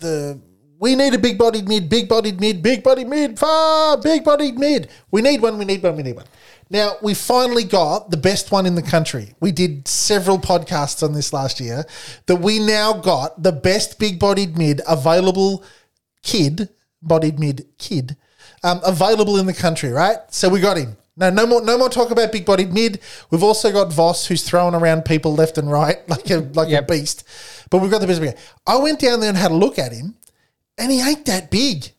the, 0.00 0.40
we 0.78 0.94
need 0.96 1.14
a 1.14 1.18
big 1.18 1.38
bodied 1.38 1.66
mid, 1.66 1.88
big 1.88 2.10
bodied 2.10 2.40
mid, 2.40 2.62
big 2.62 2.82
bodied 2.82 3.08
mid, 3.08 3.38
far, 3.38 3.96
big 3.96 4.22
bodied 4.22 4.58
mid. 4.58 4.90
We 5.10 5.22
need 5.22 5.40
one, 5.40 5.56
we 5.56 5.64
need 5.64 5.82
one, 5.82 5.96
we 5.96 6.02
need 6.02 6.16
one. 6.16 6.26
Now, 6.68 6.96
we 7.00 7.14
finally 7.14 7.64
got 7.64 8.10
the 8.10 8.18
best 8.18 8.52
one 8.52 8.66
in 8.66 8.74
the 8.74 8.82
country. 8.82 9.34
We 9.40 9.52
did 9.52 9.88
several 9.88 10.38
podcasts 10.38 11.02
on 11.02 11.14
this 11.14 11.32
last 11.32 11.58
year 11.58 11.84
that 12.26 12.36
we 12.36 12.58
now 12.58 12.92
got 12.92 13.42
the 13.42 13.52
best 13.52 13.98
big 13.98 14.18
bodied 14.18 14.58
mid 14.58 14.82
available 14.86 15.64
kid, 16.22 16.68
bodied 17.00 17.38
mid 17.40 17.66
kid, 17.78 18.18
um, 18.62 18.80
available 18.84 19.38
in 19.38 19.46
the 19.46 19.54
country, 19.54 19.90
right? 19.90 20.18
So 20.30 20.48
we 20.48 20.60
got 20.60 20.76
him. 20.76 20.96
No, 21.16 21.28
no 21.28 21.46
more, 21.46 21.62
no 21.62 21.76
more 21.76 21.88
talk 21.90 22.10
about 22.10 22.32
big 22.32 22.46
bodied 22.46 22.72
mid. 22.72 23.00
We've 23.30 23.42
also 23.42 23.70
got 23.72 23.92
Voss, 23.92 24.26
who's 24.26 24.42
throwing 24.42 24.74
around 24.74 25.04
people 25.04 25.34
left 25.34 25.58
and 25.58 25.70
right 25.70 25.96
like 26.08 26.30
a 26.30 26.38
like 26.54 26.72
a 26.72 26.82
beast. 26.82 27.24
But 27.70 27.78
we've 27.78 27.90
got 27.90 28.00
the 28.00 28.06
best. 28.06 28.22
I 28.66 28.76
went 28.78 29.00
down 29.00 29.20
there 29.20 29.28
and 29.28 29.38
had 29.38 29.50
a 29.50 29.54
look 29.54 29.78
at 29.78 29.92
him, 29.92 30.14
and 30.78 30.90
he 30.90 31.00
ain't 31.00 31.26
that 31.26 31.50
big. 31.50 31.92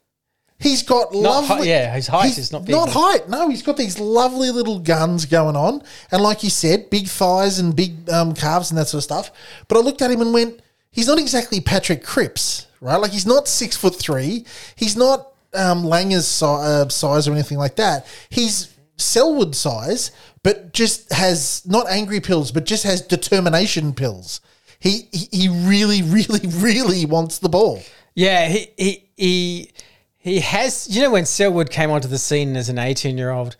He's 0.59 0.83
got 0.83 1.11
Not 1.11 1.21
lovely. 1.21 1.55
hi- 1.55 1.63
yeah, 1.63 1.95
his 1.95 2.07
height 2.07 2.37
is 2.37 2.51
not 2.51 2.65
big. 2.65 2.75
Not 2.75 2.89
height. 2.91 3.27
No, 3.27 3.49
he's 3.49 3.63
got 3.63 3.77
these 3.77 3.99
lovely 3.99 4.51
little 4.51 4.77
guns 4.79 5.25
going 5.25 5.55
on, 5.55 5.81
and 6.11 6.21
like 6.21 6.43
you 6.43 6.51
said, 6.51 6.89
big 6.91 7.07
thighs 7.07 7.57
and 7.57 7.75
big 7.75 8.07
um, 8.11 8.33
calves 8.35 8.69
and 8.69 8.77
that 8.77 8.87
sort 8.87 8.99
of 8.99 9.03
stuff. 9.03 9.31
But 9.67 9.77
I 9.77 9.81
looked 9.81 10.03
at 10.03 10.11
him 10.11 10.21
and 10.21 10.31
went, 10.33 10.61
he's 10.91 11.07
not 11.07 11.17
exactly 11.19 11.61
Patrick 11.61 12.03
Cripps, 12.03 12.67
right? 12.79 12.97
Like 12.97 13.11
he's 13.11 13.25
not 13.25 13.47
six 13.47 13.75
foot 13.75 13.95
three. 13.95 14.45
He's 14.75 14.95
not 14.95 15.30
um, 15.53 15.83
Langer's 15.83 16.27
si- 16.27 16.45
uh, 16.45 16.87
size 16.89 17.27
or 17.27 17.31
anything 17.33 17.57
like 17.57 17.75
that. 17.77 18.05
He's 18.29 18.75
Selwood 18.97 19.55
size, 19.55 20.11
but 20.43 20.73
just 20.73 21.11
has 21.11 21.63
not 21.65 21.87
angry 21.89 22.19
pills, 22.19 22.51
but 22.51 22.65
just 22.65 22.83
has 22.83 23.01
determination 23.01 23.93
pills. 23.93 24.41
He 24.79 25.07
he, 25.11 25.27
he 25.31 25.47
really, 25.49 26.01
really, 26.03 26.47
really 26.47 27.05
wants 27.05 27.39
the 27.39 27.49
ball. 27.49 27.81
Yeah, 28.15 28.47
he 28.47 28.67
he 28.77 29.09
he 29.17 29.71
he 30.17 30.39
has. 30.41 30.87
You 30.89 31.01
know 31.01 31.11
when 31.11 31.25
Selwood 31.25 31.69
came 31.71 31.89
onto 31.89 32.07
the 32.07 32.17
scene 32.19 32.55
as 32.55 32.69
an 32.69 32.77
eighteen-year-old, 32.77 33.55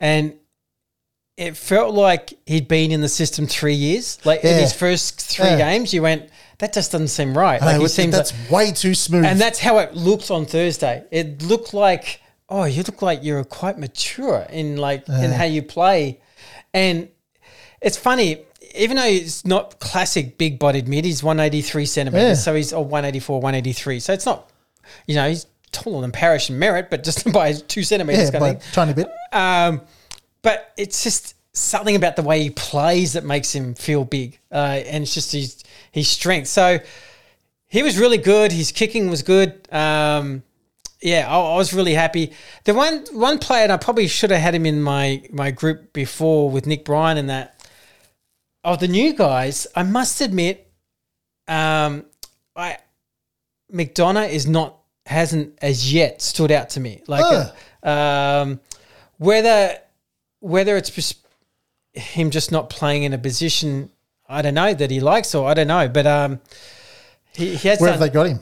and 0.00 0.34
it 1.38 1.56
felt 1.56 1.94
like 1.94 2.34
he'd 2.46 2.68
been 2.68 2.90
in 2.92 3.00
the 3.00 3.08
system 3.08 3.46
three 3.46 3.74
years. 3.74 4.18
Like 4.26 4.44
in 4.44 4.58
his 4.58 4.74
first 4.74 5.20
three 5.20 5.46
Yeah. 5.46 5.56
games, 5.56 5.94
you 5.94 6.02
went, 6.02 6.28
"That 6.62 6.72
just 6.72 6.92
doesn't 6.92 7.08
seem 7.08 7.36
right." 7.36 7.60
Like 7.60 7.76
know, 7.76 7.82
he 7.82 7.88
seems 7.88 8.14
that's 8.14 8.32
like, 8.42 8.50
way 8.50 8.72
too 8.72 8.94
smooth. 8.94 9.24
and 9.24 9.38
that's 9.40 9.58
how 9.58 9.78
it 9.78 9.94
looked 9.94 10.30
on 10.30 10.46
Thursday. 10.46 11.02
It 11.10 11.42
looked 11.42 11.74
like, 11.74 12.20
oh, 12.48 12.64
you 12.64 12.82
look 12.84 13.02
like 13.02 13.24
you're 13.24 13.42
quite 13.44 13.78
mature 13.78 14.46
in 14.48 14.76
like 14.76 15.08
in 15.08 15.30
how 15.32 15.44
you 15.44 15.62
play, 15.62 16.20
and 16.72 17.08
it's 17.80 17.96
funny. 17.96 18.44
Even 18.74 18.96
though 18.96 19.02
he's 19.08 19.44
not 19.44 19.78
classic 19.80 20.38
big-bodied 20.38 20.88
mid, 20.88 21.04
he's 21.04 21.22
183 21.22 21.84
centimeters, 21.84 22.38
Yeah. 22.38 22.42
so 22.42 22.54
he's 22.54 22.72
or 22.72 22.82
184, 22.82 23.38
183. 23.42 24.00
So 24.00 24.14
it's 24.14 24.24
not, 24.24 24.48
you 25.06 25.14
know, 25.14 25.28
he's 25.28 25.44
taller 25.72 26.00
than 26.00 26.10
Parish 26.12 26.48
and 26.48 26.62
Merrett, 26.62 26.88
but 26.88 27.04
just 27.04 27.30
by 27.34 27.52
two 27.52 27.82
centimeters. 27.82 28.30
yeah, 28.32 28.38
kind 28.38 28.40
by 28.40 28.48
of 28.50 28.56
a 28.56 28.72
tiny 28.72 28.92
bit. 28.94 29.08
Um, 29.30 29.82
but 30.40 30.72
it's 30.78 31.02
just 31.02 31.34
something 31.54 31.96
about 31.96 32.16
the 32.16 32.22
way 32.22 32.42
he 32.44 32.48
plays 32.50 33.12
that 33.12 33.24
makes 33.24 33.52
him 33.54 33.74
feel 33.74 34.06
big, 34.06 34.38
uh, 34.50 34.80
and 34.86 35.02
it's 35.02 35.12
just 35.12 35.32
his 35.32 35.62
his 35.92 36.08
strength. 36.08 36.48
So 36.48 36.80
he 37.68 37.82
was 37.82 37.98
really 37.98 38.18
good. 38.18 38.50
His 38.50 38.72
kicking 38.72 39.08
was 39.08 39.22
good. 39.22 39.68
Um, 39.72 40.42
yeah, 41.00 41.26
I, 41.28 41.38
I 41.38 41.56
was 41.56 41.72
really 41.72 41.94
happy. 41.94 42.32
The 42.64 42.74
one 42.74 43.04
one 43.12 43.38
player, 43.38 43.62
and 43.62 43.72
I 43.72 43.76
probably 43.76 44.08
should 44.08 44.30
have 44.30 44.40
had 44.40 44.54
him 44.54 44.66
in 44.66 44.82
my 44.82 45.22
my 45.30 45.50
group 45.52 45.92
before 45.92 46.50
with 46.50 46.66
Nick 46.66 46.84
Bryan 46.84 47.18
and 47.18 47.30
that. 47.30 47.58
Of 48.64 48.78
the 48.78 48.86
new 48.86 49.12
guys, 49.12 49.66
I 49.74 49.82
must 49.82 50.20
admit, 50.20 50.70
um, 51.48 52.04
I 52.54 52.78
McDonough 53.72 54.28
is 54.30 54.46
not 54.46 54.78
hasn't 55.06 55.58
as 55.60 55.92
yet 55.92 56.22
stood 56.22 56.52
out 56.52 56.70
to 56.70 56.80
me. 56.80 57.02
Like, 57.08 57.24
uh, 57.82 57.88
um, 57.88 58.60
whether 59.18 59.78
whether 60.40 60.76
it's 60.76 60.90
just 60.90 61.26
him 61.92 62.30
just 62.30 62.52
not 62.52 62.70
playing 62.70 63.02
in 63.02 63.12
a 63.12 63.18
position, 63.18 63.90
I 64.32 64.42
don't 64.42 64.54
know 64.54 64.72
that 64.74 64.90
he 64.90 65.00
likes, 65.00 65.34
or 65.34 65.48
I 65.48 65.54
don't 65.54 65.68
know, 65.68 65.88
but 65.88 66.06
um, 66.06 66.40
he, 67.34 67.54
he 67.54 67.68
has 67.68 67.80
Where 67.80 67.90
done, 67.90 68.00
have 68.00 68.08
they 68.08 68.12
got 68.12 68.26
him? 68.26 68.40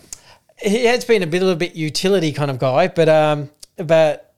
he 0.59 0.85
has 0.87 1.05
been 1.05 1.23
a 1.23 1.27
bit, 1.27 1.41
little 1.43 1.57
bit 1.57 1.75
utility 1.75 2.33
kind 2.33 2.51
of 2.51 2.59
guy, 2.59 2.89
but 2.89 3.09
um, 3.09 3.51
but 3.77 4.35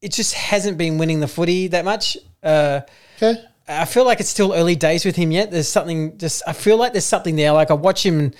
it 0.00 0.12
just 0.12 0.34
hasn't 0.34 0.78
been 0.78 0.98
winning 0.98 1.20
the 1.20 1.28
footy 1.28 1.68
that 1.68 1.84
much. 1.84 2.16
Uh, 2.42 2.80
Okay. 3.20 3.42
I 3.66 3.84
feel 3.84 4.06
like 4.06 4.20
it's 4.20 4.30
still 4.30 4.54
early 4.54 4.76
days 4.76 5.04
with 5.04 5.16
him 5.16 5.30
yet. 5.30 5.50
There's 5.50 5.68
something 5.68 6.16
just 6.16 6.42
I 6.46 6.52
feel 6.52 6.78
like 6.78 6.92
there's 6.92 7.04
something 7.04 7.36
there. 7.36 7.52
Like 7.52 7.70
I 7.70 7.74
watch 7.74 8.06
him 8.06 8.32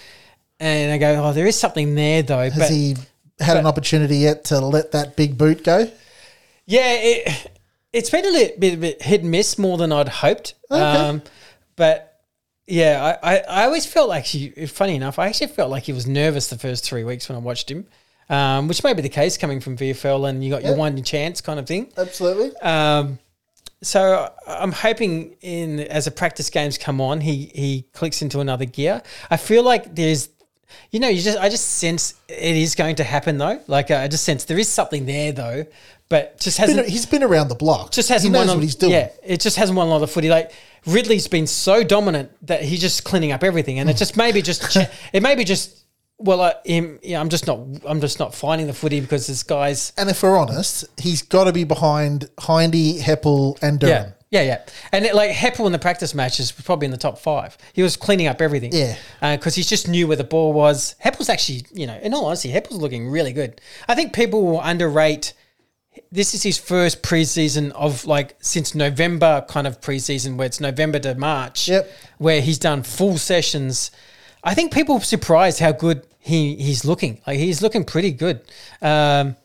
and, 0.60 0.92
I 0.92 0.98
go, 0.98 1.22
oh, 1.22 1.32
there 1.32 1.46
is 1.46 1.58
something 1.58 1.94
there 1.94 2.22
though. 2.22 2.48
Has 2.48 2.56
but 2.56 2.70
he 2.70 2.96
had 3.40 3.56
an 3.56 3.66
opportunity 3.66 4.18
yet 4.18 4.44
to 4.44 4.60
let 4.60 4.92
that 4.92 5.16
big 5.16 5.36
boot 5.36 5.64
go? 5.64 5.90
yeah, 6.66 6.94
it, 6.98 7.50
it's 7.92 8.08
been 8.08 8.24
a 8.24 8.30
little 8.30 8.58
bit, 8.58 8.80
bit 8.80 9.02
hit 9.02 9.22
and 9.22 9.30
miss 9.30 9.58
more 9.58 9.76
than 9.76 9.92
I'd 9.92 10.08
hoped. 10.08 10.54
Um, 10.70 11.22
but 11.76 12.07
yeah, 12.68 13.18
I, 13.22 13.34
I, 13.36 13.38
I 13.48 13.64
always 13.64 13.86
felt 13.86 14.08
like 14.08 14.24
he. 14.24 14.50
Funny 14.66 14.94
enough, 14.94 15.18
I 15.18 15.26
actually 15.26 15.48
felt 15.48 15.70
like 15.70 15.84
he 15.84 15.92
was 15.92 16.06
nervous 16.06 16.48
the 16.48 16.58
first 16.58 16.84
three 16.84 17.02
weeks 17.04 17.28
when 17.28 17.36
I 17.36 17.40
watched 17.40 17.70
him. 17.70 17.86
Um, 18.30 18.68
which 18.68 18.84
may 18.84 18.92
be 18.92 19.00
the 19.00 19.08
case 19.08 19.38
coming 19.38 19.58
from 19.58 19.76
VFL 19.78 20.28
and 20.28 20.44
you 20.44 20.50
got 20.50 20.62
your 20.62 20.72
Yeah. 20.72 20.78
one 20.78 21.02
chance 21.02 21.40
kind 21.40 21.58
of 21.58 21.66
thing. 21.66 21.90
Absolutely. 21.96 22.54
Um, 22.58 23.18
so 23.80 24.30
I'm 24.46 24.70
hoping 24.72 25.34
in 25.40 25.80
as 25.80 26.04
the 26.04 26.10
practice 26.10 26.50
games 26.50 26.76
come 26.76 27.00
on, 27.00 27.20
he 27.22 27.50
he 27.54 27.86
clicks 27.94 28.20
into 28.20 28.40
another 28.40 28.66
gear. 28.66 29.02
I 29.30 29.38
feel 29.38 29.62
like 29.62 29.94
there's, 29.94 30.28
you 30.90 31.00
know, 31.00 31.08
you 31.08 31.22
just 31.22 31.38
I 31.38 31.48
just 31.48 31.66
sense 31.66 32.14
it 32.28 32.56
is 32.56 32.74
going 32.74 32.96
to 32.96 33.04
happen 33.04 33.38
though. 33.38 33.60
Like 33.66 33.90
I 33.90 34.08
just 34.08 34.24
sense 34.24 34.44
there 34.44 34.58
is 34.58 34.68
something 34.68 35.06
there 35.06 35.32
though, 35.32 35.64
but 36.10 36.38
just 36.38 36.58
hasn't 36.58 36.80
Been- 36.82 36.90
he's 36.90 37.06
been 37.06 37.22
around 37.22 37.48
the 37.48 37.54
block. 37.54 37.92
just 37.92 38.10
hasn't 38.10 38.28
he 38.28 38.32
knows 38.32 38.48
won 38.48 38.48
what 38.48 38.56
on- 38.56 38.62
he's 38.62 38.74
doing. 38.74 38.92
Yeah, 38.92 39.08
it 39.24 39.40
just 39.40 39.56
hasn't 39.56 39.76
won 39.76 39.86
a 39.86 39.90
lot 39.90 40.02
of 40.02 40.10
footy. 40.10 40.28
Like 40.28 40.52
Ridley's 40.86 41.28
been 41.28 41.46
so 41.46 41.82
dominant 41.82 42.30
that 42.46 42.62
he's 42.62 42.80
just 42.80 43.04
cleaning 43.04 43.32
up 43.32 43.42
everything, 43.44 43.78
and 43.78 43.88
it 43.90 43.96
just 43.96 44.16
maybe 44.16 44.42
just 44.42 44.76
it 45.12 45.22
maybe 45.22 45.44
just 45.44 45.84
well, 46.18 46.40
uh, 46.40 46.54
him. 46.64 46.98
Yeah, 47.02 47.20
I'm 47.20 47.28
just 47.28 47.46
not 47.46 47.60
I'm 47.86 48.00
just 48.00 48.18
not 48.18 48.34
finding 48.34 48.66
the 48.66 48.74
footy 48.74 49.00
because 49.00 49.26
this 49.26 49.42
guy's 49.42 49.92
And 49.96 50.10
if 50.10 50.22
we're 50.22 50.36
honest, 50.36 50.84
he's 50.98 51.22
got 51.22 51.44
to 51.44 51.52
be 51.52 51.64
behind 51.64 52.28
Hindy, 52.40 52.98
Heppell, 52.98 53.60
and 53.62 53.78
Durham. 53.78 54.14
Yeah, 54.30 54.42
yeah, 54.42 54.42
yeah. 54.42 54.66
And 54.92 55.04
it, 55.06 55.14
like 55.14 55.30
Heppell 55.30 55.66
in 55.66 55.72
the 55.72 55.78
practice 55.78 56.14
matches 56.14 56.54
was 56.56 56.64
probably 56.64 56.86
in 56.86 56.90
the 56.90 56.98
top 56.98 57.18
five. 57.18 57.56
He 57.72 57.82
was 57.82 57.96
cleaning 57.96 58.26
up 58.26 58.42
everything. 58.42 58.72
Yeah. 58.72 58.96
Because 59.36 59.54
he 59.54 59.62
just 59.62 59.88
knew 59.88 60.06
where 60.06 60.16
the 60.16 60.24
ball 60.24 60.52
was. 60.52 60.96
Heppell's 61.02 61.28
actually, 61.28 61.64
you 61.72 61.86
know, 61.86 61.98
in 62.02 62.12
all 62.12 62.26
honesty, 62.26 62.50
Heppell's 62.50 62.78
looking 62.78 63.08
really 63.08 63.32
good. 63.32 63.60
I 63.86 63.94
think 63.94 64.12
people 64.12 64.44
will 64.44 64.60
underrate. 64.60 65.32
This 66.10 66.34
is 66.34 66.42
his 66.42 66.58
first 66.58 67.02
preseason 67.02 67.70
of 67.72 68.06
like 68.06 68.36
since 68.40 68.74
November 68.74 69.44
kind 69.48 69.66
of 69.66 69.80
preseason 69.80 70.36
where 70.36 70.46
it's 70.46 70.60
November 70.60 70.98
to 71.00 71.14
March. 71.14 71.68
Yep. 71.68 71.90
Where 72.18 72.40
he's 72.40 72.58
done 72.58 72.82
full 72.82 73.18
sessions. 73.18 73.90
I 74.42 74.54
think 74.54 74.72
people 74.72 74.96
are 74.96 75.00
surprised 75.00 75.60
how 75.60 75.72
good 75.72 76.06
he 76.18 76.56
he's 76.56 76.84
looking. 76.84 77.20
Like 77.26 77.38
he's 77.38 77.60
looking 77.60 77.84
pretty 77.84 78.12
good. 78.12 78.40
Um, 78.80 79.36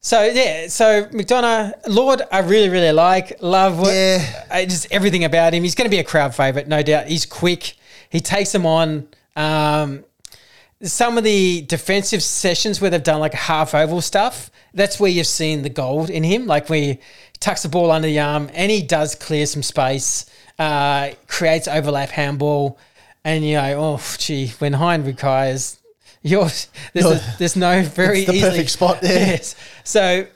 so 0.00 0.22
yeah, 0.24 0.68
so 0.68 1.06
McDonough, 1.06 1.72
Lord, 1.88 2.22
I 2.30 2.40
really 2.40 2.68
really 2.68 2.92
like, 2.92 3.42
love 3.42 3.78
what, 3.78 3.92
Yeah. 3.92 4.46
I 4.50 4.64
just 4.66 4.86
everything 4.90 5.24
about 5.24 5.54
him. 5.54 5.62
He's 5.62 5.74
going 5.74 5.86
to 5.86 5.94
be 5.94 6.00
a 6.00 6.04
crowd 6.04 6.34
favorite, 6.34 6.68
no 6.68 6.82
doubt. 6.82 7.08
He's 7.08 7.26
quick. 7.26 7.74
He 8.10 8.20
takes 8.20 8.52
them 8.52 8.64
on. 8.66 9.08
Um, 9.36 10.04
some 10.84 11.18
of 11.18 11.24
the 11.24 11.62
defensive 11.62 12.22
sessions 12.22 12.80
where 12.80 12.90
they've 12.90 13.02
done 13.02 13.20
like 13.20 13.34
half 13.34 13.74
oval 13.74 14.00
stuff, 14.00 14.50
that's 14.74 15.00
where 15.00 15.10
you've 15.10 15.26
seen 15.26 15.62
the 15.62 15.70
gold 15.70 16.10
in 16.10 16.22
him. 16.22 16.46
Like 16.46 16.68
where 16.68 16.78
he 16.78 16.98
tucks 17.40 17.62
the 17.62 17.68
ball 17.68 17.90
under 17.90 18.06
the 18.08 18.20
arm 18.20 18.50
and 18.54 18.70
he 18.70 18.82
does 18.82 19.14
clear 19.14 19.46
some 19.46 19.62
space, 19.62 20.26
uh, 20.58 21.10
creates 21.26 21.66
overlap 21.68 22.10
handball, 22.10 22.78
and 23.24 23.44
you 23.44 23.54
know, 23.54 23.74
oh 23.78 24.02
gee, 24.18 24.48
when 24.58 24.74
Hind 24.74 25.06
retires, 25.06 25.78
you're 26.22 26.48
there's, 26.92 27.06
a, 27.06 27.20
there's 27.38 27.56
no 27.56 27.82
very 27.84 28.20
It's 28.20 28.26
the 28.30 28.36
easily- 28.36 28.50
perfect 28.50 28.70
spot 28.70 29.00
there. 29.00 29.26
Yes. 29.28 29.56
So 29.84 30.26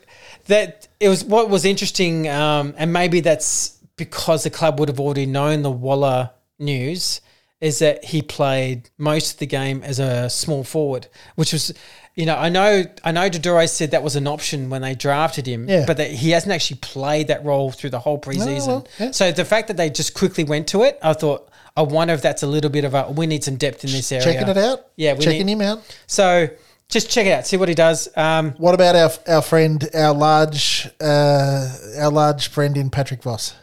that 0.47 0.89
it 1.01 1.09
was 1.09 1.25
what 1.25 1.51
was 1.51 1.65
interesting, 1.65 2.29
um, 2.29 2.75
and 2.79 2.93
maybe 2.93 3.21
that's 3.21 3.77
because 3.97 4.45
the 4.45 4.51
club 4.51 4.79
would 4.81 4.89
have 4.89 5.01
already 5.01 5.27
known 5.27 5.63
the 5.63 5.71
Waller 5.71 6.31
news, 6.59 7.21
is 7.61 7.81
that 7.81 8.05
he 8.05 8.23
played 8.23 8.89
most 8.99 9.33
of 9.35 9.39
the 9.39 9.47
game 9.47 9.83
as 9.83 9.99
a 9.99 10.31
small 10.31 10.63
forward, 10.65 11.09
which 11.35 11.53
was, 11.53 11.73
you 12.15 12.25
know, 12.27 12.37
I 12.37 12.49
know 12.49 12.85
I 13.05 13.11
know 13.13 13.29
Dodoro 13.29 13.69
said 13.69 13.91
that 13.93 14.03
was 14.03 14.15
an 14.17 14.27
option 14.27 14.71
when 14.71 14.83
they 14.83 14.95
drafted 14.95 15.47
him, 15.47 15.69
Yeah. 15.69 15.85
but 15.87 15.97
that 15.97 16.11
he 16.11 16.31
hasn't 16.31 16.53
actually 16.53 16.79
played 16.81 17.29
that 17.29 17.45
role 17.45 17.71
through 17.73 17.91
the 17.91 17.99
whole 18.01 18.21
preseason. 18.21 18.67
well, 18.67 18.87
yeah. 18.99 19.11
So 19.11 19.33
the 19.33 19.45
fact 19.45 19.69
that 19.69 19.77
they 19.77 19.91
just 19.91 20.15
quickly 20.15 20.45
went 20.45 20.69
to 20.69 20.83
it, 20.83 20.99
I 21.03 21.13
thought. 21.15 21.49
I 21.77 21.83
wonder 21.83 22.13
if 22.13 22.23
that's 22.23 22.43
a 22.43 22.47
little 22.49 22.71
bit 22.71 22.85
of 22.85 22.93
a 22.95 23.09
we 23.13 23.29
need 23.29 23.45
some 23.45 23.55
depth 23.55 23.85
in 23.85 23.93
this 23.93 24.11
area. 24.11 24.25
Checking 24.25 24.49
it 24.49 24.57
out. 24.57 24.87
Yeah, 24.97 25.15
checking 25.15 25.47
need- 25.47 25.53
him 25.53 25.61
out. 25.63 25.81
So 26.09 26.49
just 26.89 27.09
check 27.09 27.25
it 27.27 27.31
out, 27.31 27.47
see 27.47 27.57
what 27.57 27.69
he 27.69 27.75
does. 27.77 28.09
Um, 28.17 28.53
What 28.59 28.75
about 28.75 28.97
our 28.97 29.11
our 29.37 29.43
friend, 29.43 29.89
our 29.95 30.13
large, 30.13 30.89
uh, 31.01 31.69
our 32.01 32.11
large 32.11 32.49
friend 32.49 32.77
in 32.77 32.91
Patrick 32.91 33.23
Voss? 33.23 33.55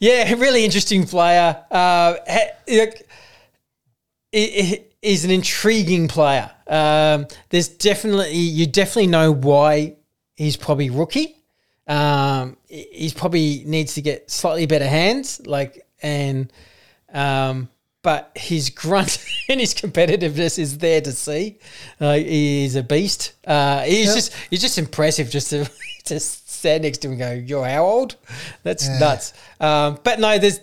Yeah, 0.00 0.32
really 0.38 0.64
interesting 0.64 1.06
player. 1.06 1.56
Uh, 1.70 2.14
look, 2.66 2.94
he's 5.02 5.24
an 5.24 5.30
intriguing 5.30 6.08
player. 6.08 6.50
Um, 6.66 7.26
there's 7.50 7.68
definitely 7.68 8.32
you 8.36 8.66
definitely 8.66 9.06
know 9.08 9.32
why 9.32 9.96
he's 10.36 10.56
probably 10.56 10.90
rookie. 10.90 11.36
Um, 11.86 12.56
he's 12.68 13.12
probably 13.12 13.62
needs 13.66 13.94
to 13.94 14.02
get 14.02 14.30
slightly 14.30 14.66
better 14.66 14.88
hands, 14.88 15.46
like 15.46 15.86
and 16.02 16.52
um, 17.12 17.68
but 18.02 18.32
his 18.34 18.70
grunt 18.70 19.18
and 19.48 19.60
his 19.60 19.74
competitiveness 19.74 20.58
is 20.58 20.78
there 20.78 21.00
to 21.02 21.12
see. 21.12 21.58
Uh, 22.00 22.14
he's 22.14 22.74
a 22.76 22.82
beast. 22.82 23.34
Uh, 23.46 23.82
he's 23.82 24.06
Yep. 24.06 24.14
just 24.14 24.32
he's 24.50 24.60
just 24.62 24.78
impressive 24.78 25.30
just 25.30 25.50
to 25.50 25.70
just 26.06 26.50
stand 26.50 26.82
next 26.84 26.98
to 26.98 27.08
him 27.08 27.12
and 27.12 27.20
go, 27.20 27.32
"You're 27.32 27.66
how 27.66 27.84
old?" 27.84 28.16
That's 28.62 28.88
nuts. 28.98 29.32
Um, 29.60 29.98
but 30.02 30.18
no, 30.18 30.38
there's 30.38 30.60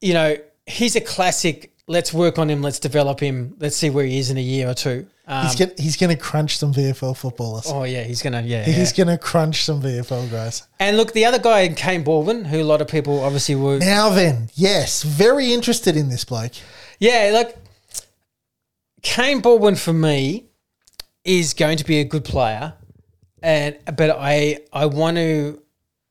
you 0.00 0.12
know 0.14 0.36
he's 0.66 0.94
a 0.96 1.00
classic. 1.00 1.72
Let's 1.88 2.12
work 2.12 2.38
on 2.38 2.50
him. 2.50 2.62
Let's 2.62 2.80
develop 2.80 3.20
him. 3.20 3.54
Let's 3.60 3.76
see 3.76 3.90
where 3.90 4.04
he 4.04 4.18
is 4.18 4.30
in 4.30 4.36
a 4.36 4.42
year 4.42 4.68
or 4.68 4.74
two. 4.74 5.06
Um, 5.28 5.44
He's 5.46 5.56
get, 5.56 5.78
he's 5.78 5.96
going 5.96 6.10
to 6.10 6.16
crunch 6.16 6.56
some 6.56 6.72
VFL 6.72 7.16
footballers. 7.16 7.64
oh 7.66 7.82
yeah, 7.82 8.04
he's 8.04 8.22
gonna 8.22 8.42
yeah. 8.42 8.64
He's 8.64 8.96
yeah. 8.96 9.04
going 9.04 9.16
to 9.16 9.22
crunch 9.22 9.64
some 9.64 9.82
VFL 9.82 10.30
guys. 10.30 10.66
And 10.78 10.96
look, 10.96 11.12
the 11.12 11.24
other 11.24 11.40
guy, 11.40 11.66
Kane 11.68 12.04
Baldwin, 12.04 12.44
who 12.44 12.60
a 12.60 12.64
lot 12.64 12.80
of 12.80 12.86
people 12.86 13.24
obviously 13.24 13.56
were 13.56 13.78
Now 13.78 14.10
then, 14.10 14.50
yes, 14.54 15.02
very 15.02 15.52
interested 15.52 15.96
in 15.96 16.10
this 16.10 16.24
bloke. 16.24 16.52
Yeah, 17.00 17.30
like 17.34 17.56
Kane 19.02 19.40
Baldwin 19.40 19.74
for 19.74 19.92
me, 19.92 20.46
is 21.24 21.54
going 21.54 21.76
to 21.78 21.84
be 21.84 21.98
a 21.98 22.04
good 22.04 22.24
player, 22.24 22.74
and 23.42 23.76
but 23.96 24.16
I 24.18 24.60
I 24.72 24.86
want 24.86 25.16
to 25.16 25.60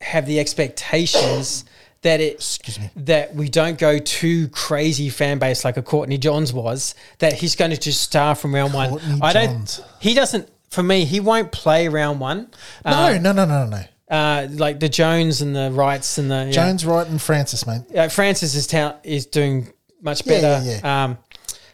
have 0.02 0.26
the 0.26 0.42
expectations 0.42 1.64
that 2.06 2.22
it 2.22 2.60
that 2.98 3.34
we 3.34 3.50
don't 3.50 3.80
go 3.80 3.98
too 3.98 4.48
crazy 4.50 5.10
fan 5.10 5.40
base 5.40 5.66
like 5.66 5.76
a 5.76 5.82
Courtney 5.82 6.20
Johns 6.20 6.54
was. 6.54 6.94
That 7.18 7.34
he's 7.34 7.56
going 7.56 7.72
to 7.72 7.78
just 7.78 8.02
star 8.02 8.36
from 8.36 8.54
round 8.54 8.74
one. 8.76 8.92
Courtney 8.92 9.20
I 9.24 9.34
don't. 9.34 9.48
Johns. 9.58 9.82
He 10.00 10.14
doesn't. 10.14 10.48
For 10.70 10.84
me, 10.84 11.06
he 11.06 11.20
won't 11.20 11.52
play 11.52 11.88
round 11.88 12.20
one. 12.20 12.52
No, 12.86 13.18
no, 13.18 13.32
no, 13.32 13.46
no, 13.46 13.66
no. 13.66 13.84
Uh, 14.10 14.48
like 14.52 14.80
the 14.80 14.88
Jones 14.90 15.42
and 15.42 15.56
the 15.56 15.72
Wrights 15.72 16.20
and 16.20 16.30
the 16.30 16.46
yeah. 16.46 16.52
Jones, 16.52 16.86
Wright, 16.86 17.08
and 17.08 17.20
Francis, 17.20 17.66
mate. 17.66 17.82
uh, 17.96 18.08
Francis 18.08 18.54
is 18.54 18.68
ta- 18.68 18.98
is 19.04 19.26
doing 19.26 19.72
much 20.02 20.26
Yeah, 20.28 20.42
better. 20.42 20.66
yeah, 20.66 20.80
yeah. 20.84 21.04
Um, 21.04 21.18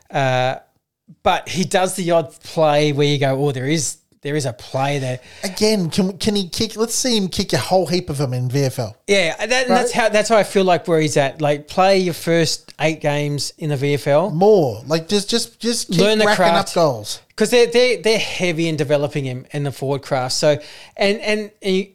uh, 0.09 0.55
but 1.23 1.49
he 1.49 1.65
does 1.65 1.95
the 1.95 2.09
odd 2.11 2.31
play 2.41 2.93
where 2.93 3.05
you 3.07 3.17
go, 3.17 3.37
oh, 3.45 3.51
there 3.51 3.67
is 3.67 3.97
there 4.21 4.35
is 4.35 4.45
a 4.45 4.53
play 4.53 4.99
there. 4.99 5.19
Again, 5.43 5.89
can 5.89 6.17
can 6.17 6.35
he 6.35 6.47
kick? 6.47 6.75
Let's 6.75 6.93
see 6.95 7.17
him 7.17 7.27
kick 7.27 7.53
a 7.53 7.57
whole 7.57 7.87
heap 7.87 8.09
of 8.09 8.17
them 8.17 8.33
in 8.33 8.49
VFL. 8.49 8.93
Yeah, 9.07 9.35
that, 9.37 9.67
and 9.67 9.71
that's 9.71 9.91
how 9.91 10.09
that's 10.09 10.29
how 10.29 10.37
I 10.37 10.43
feel 10.43 10.63
like 10.63 10.87
where 10.87 10.99
he's 10.99 11.17
at. 11.17 11.41
Like 11.41 11.67
play 11.67 11.97
your 11.99 12.13
first 12.13 12.73
eight 12.79 13.01
games 13.01 13.53
in 13.57 13.69
the 13.69 13.75
VFL 13.75 14.33
More 14.33 14.81
like 14.87 15.07
just 15.07 15.29
just 15.29 15.59
just 15.59 15.89
Learn 15.89 16.17
the 16.19 16.25
racking 16.25 16.35
craft. 16.45 16.69
up 16.69 16.73
goals. 16.75 17.19
because 17.29 17.49
they're 17.49 17.67
they 17.67 17.97
they're 17.97 18.19
heavy 18.19 18.67
in 18.67 18.75
developing 18.75 19.25
him 19.25 19.45
in 19.51 19.63
the 19.63 19.71
forward 19.71 20.01
craft. 20.03 20.33
So 20.35 20.57
and 20.97 21.19
and. 21.19 21.51
and 21.61 21.75
you, 21.75 21.87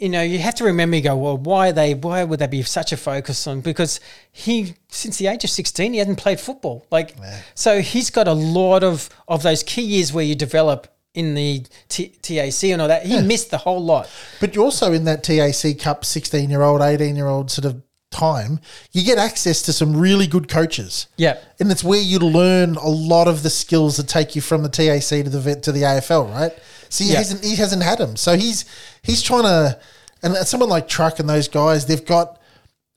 you 0.00 0.08
know, 0.08 0.22
you 0.22 0.38
have 0.38 0.54
to 0.54 0.64
remember. 0.64 0.94
You 0.94 1.02
go, 1.02 1.16
well, 1.16 1.36
why 1.36 1.70
are 1.70 1.72
they? 1.72 1.92
Why 1.94 2.22
would 2.22 2.38
they 2.38 2.46
be 2.46 2.62
such 2.62 2.92
a 2.92 2.96
focus 2.96 3.48
on? 3.48 3.62
Because 3.62 3.98
he, 4.30 4.76
since 4.86 5.18
the 5.18 5.26
age 5.26 5.42
of 5.42 5.50
sixteen, 5.50 5.92
he 5.92 5.98
hasn't 5.98 6.18
played 6.18 6.38
football. 6.38 6.86
Like, 6.92 7.16
so 7.56 7.80
he's 7.80 8.08
got 8.08 8.28
a 8.28 8.32
lot 8.32 8.84
of 8.84 9.10
of 9.26 9.42
those 9.42 9.64
key 9.64 9.82
years 9.82 10.12
where 10.12 10.24
you 10.24 10.36
develop 10.36 10.86
in 11.18 11.34
the 11.34 11.64
T- 11.88 12.12
TAC 12.22 12.62
and 12.70 12.80
all 12.80 12.88
that. 12.88 13.04
He 13.04 13.20
missed 13.20 13.50
the 13.50 13.58
whole 13.58 13.82
lot. 13.84 14.08
But 14.40 14.54
you're 14.54 14.64
also 14.64 14.92
in 14.92 15.04
that 15.04 15.24
TAC 15.24 15.78
Cup 15.78 16.04
16 16.04 16.48
year 16.48 16.62
old, 16.62 16.80
18 16.80 17.16
year 17.16 17.26
old 17.26 17.50
sort 17.50 17.64
of 17.64 17.82
time, 18.10 18.60
you 18.92 19.04
get 19.04 19.18
access 19.18 19.60
to 19.62 19.72
some 19.72 19.96
really 19.96 20.26
good 20.28 20.48
coaches. 20.48 21.08
Yeah. 21.16 21.38
And 21.58 21.70
it's 21.72 21.82
where 21.82 22.00
you 22.00 22.18
learn 22.20 22.76
a 22.76 22.88
lot 22.88 23.26
of 23.26 23.42
the 23.42 23.50
skills 23.50 23.96
that 23.96 24.06
take 24.08 24.36
you 24.36 24.40
from 24.40 24.62
the 24.62 24.68
TAC 24.68 25.24
to 25.24 25.30
the 25.30 25.40
vet- 25.40 25.62
to 25.64 25.72
the 25.72 25.82
AFL, 25.82 26.30
right? 26.32 26.52
So 26.88 27.04
he 27.04 27.10
Yeah. 27.10 27.18
hasn't 27.18 27.44
he 27.44 27.56
hasn't 27.56 27.82
had 27.82 27.98
them. 27.98 28.16
So 28.16 28.36
he's 28.36 28.64
he's 29.02 29.20
trying 29.22 29.42
to 29.42 29.78
and 30.22 30.36
someone 30.46 30.68
like 30.70 30.88
Truck 30.88 31.18
and 31.18 31.28
those 31.28 31.48
guys, 31.48 31.86
they've 31.86 32.04
got 32.04 32.40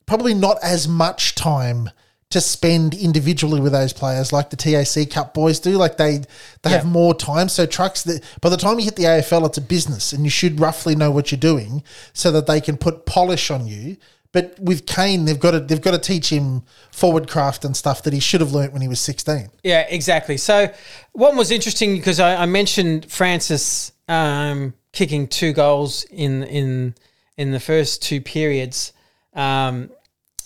probably 0.06 0.34
not 0.34 0.58
as 0.62 0.86
much 0.88 1.34
time 1.34 1.90
to 2.32 2.40
spend 2.40 2.94
individually 2.94 3.60
with 3.60 3.72
those 3.72 3.92
players 3.92 4.32
like 4.32 4.50
the 4.50 4.56
TAC 4.56 5.10
Cup 5.10 5.34
boys 5.34 5.60
do. 5.60 5.72
Like 5.72 5.96
they 5.96 6.22
they 6.62 6.70
have 6.70 6.84
more 6.84 7.14
time. 7.14 7.48
So 7.48 7.66
trucks 7.66 8.02
that 8.04 8.22
by 8.40 8.48
the 8.48 8.56
time 8.56 8.78
you 8.78 8.84
hit 8.84 8.96
the 8.96 9.04
AFL, 9.04 9.46
it's 9.46 9.58
a 9.58 9.62
business, 9.62 10.12
and 10.12 10.24
you 10.24 10.30
should 10.30 10.58
roughly 10.58 10.94
know 10.94 11.10
what 11.10 11.30
you're 11.30 11.38
doing 11.38 11.82
so 12.12 12.32
that 12.32 12.46
they 12.46 12.60
can 12.60 12.76
put 12.76 13.06
polish 13.06 13.50
on 13.50 13.66
you. 13.66 13.96
But 14.32 14.58
with 14.58 14.86
Kane, 14.86 15.26
they've 15.26 15.38
got 15.38 15.50
to 15.50 15.60
they've 15.60 15.80
got 15.80 15.90
to 15.90 15.98
teach 15.98 16.30
him 16.30 16.62
forward 16.90 17.28
craft 17.28 17.64
and 17.64 17.76
stuff 17.76 18.02
that 18.04 18.14
he 18.14 18.20
should 18.20 18.40
have 18.40 18.52
learnt 18.52 18.72
when 18.72 18.80
he 18.80 18.88
was 18.88 19.00
16. 19.00 19.50
Yeah, 19.62 19.86
exactly. 19.88 20.38
So, 20.38 20.72
what 21.12 21.36
was 21.36 21.50
interesting 21.50 21.96
because 21.96 22.18
I, 22.18 22.36
I 22.36 22.46
mentioned 22.46 23.10
Francis 23.10 23.92
um, 24.08 24.72
kicking 24.92 25.28
two 25.28 25.52
goals 25.52 26.04
in 26.04 26.44
in 26.44 26.94
in 27.36 27.52
the 27.52 27.60
first 27.60 28.02
two 28.02 28.22
periods. 28.22 28.94
Um, 29.34 29.90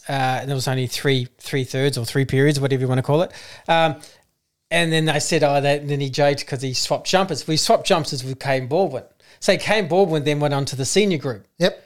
uh, 0.08 0.38
and 0.40 0.48
there 0.48 0.54
was 0.54 0.68
only 0.68 0.86
three 0.86 1.28
three 1.38 1.64
thirds 1.64 1.98
or 1.98 2.04
three 2.04 2.24
periods, 2.24 2.60
whatever 2.60 2.82
you 2.82 2.88
want 2.88 2.98
to 2.98 3.02
call 3.02 3.22
it. 3.22 3.32
Um, 3.68 4.00
and 4.70 4.92
then 4.92 5.04
they 5.04 5.20
said, 5.20 5.44
oh, 5.44 5.60
that, 5.60 5.86
then 5.86 6.00
he 6.00 6.10
joked 6.10 6.40
because 6.40 6.60
he 6.60 6.74
swapped 6.74 7.06
jumpers. 7.06 7.46
We 7.46 7.56
swapped 7.56 7.86
jumpers 7.86 8.24
with 8.24 8.40
Kane 8.40 8.66
Baldwin. 8.66 9.04
So 9.38 9.56
Kane 9.56 9.86
Baldwin 9.86 10.24
then 10.24 10.40
went 10.40 10.54
on 10.54 10.64
to 10.66 10.76
the 10.76 10.84
senior 10.84 11.18
group. 11.18 11.46
Yep. 11.58 11.84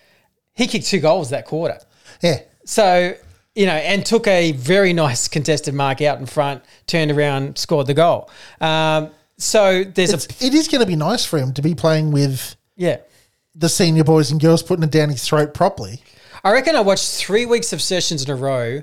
He 0.54 0.66
kicked 0.66 0.86
two 0.86 1.00
goals 1.00 1.30
that 1.30 1.44
quarter. 1.44 1.78
Yeah. 2.22 2.40
So, 2.64 3.14
you 3.54 3.66
know, 3.66 3.74
and 3.74 4.04
took 4.06 4.26
a 4.26 4.52
very 4.52 4.92
nice 4.92 5.28
contested 5.28 5.74
mark 5.74 6.00
out 6.00 6.20
in 6.20 6.26
front, 6.26 6.62
turned 6.86 7.10
around, 7.10 7.58
scored 7.58 7.86
the 7.86 7.94
goal. 7.94 8.30
Um, 8.60 9.10
so 9.36 9.84
there's 9.84 10.12
It's, 10.12 10.42
a 10.42 10.46
it 10.46 10.54
is 10.54 10.68
going 10.68 10.80
to 10.80 10.86
be 10.86 10.96
nice 10.96 11.24
for 11.24 11.38
him 11.38 11.52
to 11.54 11.62
be 11.62 11.74
playing 11.74 12.12
with 12.12 12.56
yeah. 12.76 12.98
the 13.54 13.68
senior 13.68 14.04
boys 14.04 14.30
and 14.30 14.40
girls 14.40 14.62
putting 14.62 14.84
it 14.84 14.90
down 14.90 15.10
his 15.10 15.24
throat 15.24 15.52
properly. 15.52 16.02
I 16.44 16.52
reckon 16.52 16.76
I 16.76 16.80
watched 16.80 17.10
three 17.10 17.46
weeks 17.46 17.72
of 17.72 17.82
sessions 17.82 18.24
in 18.24 18.30
a 18.30 18.36
row 18.36 18.82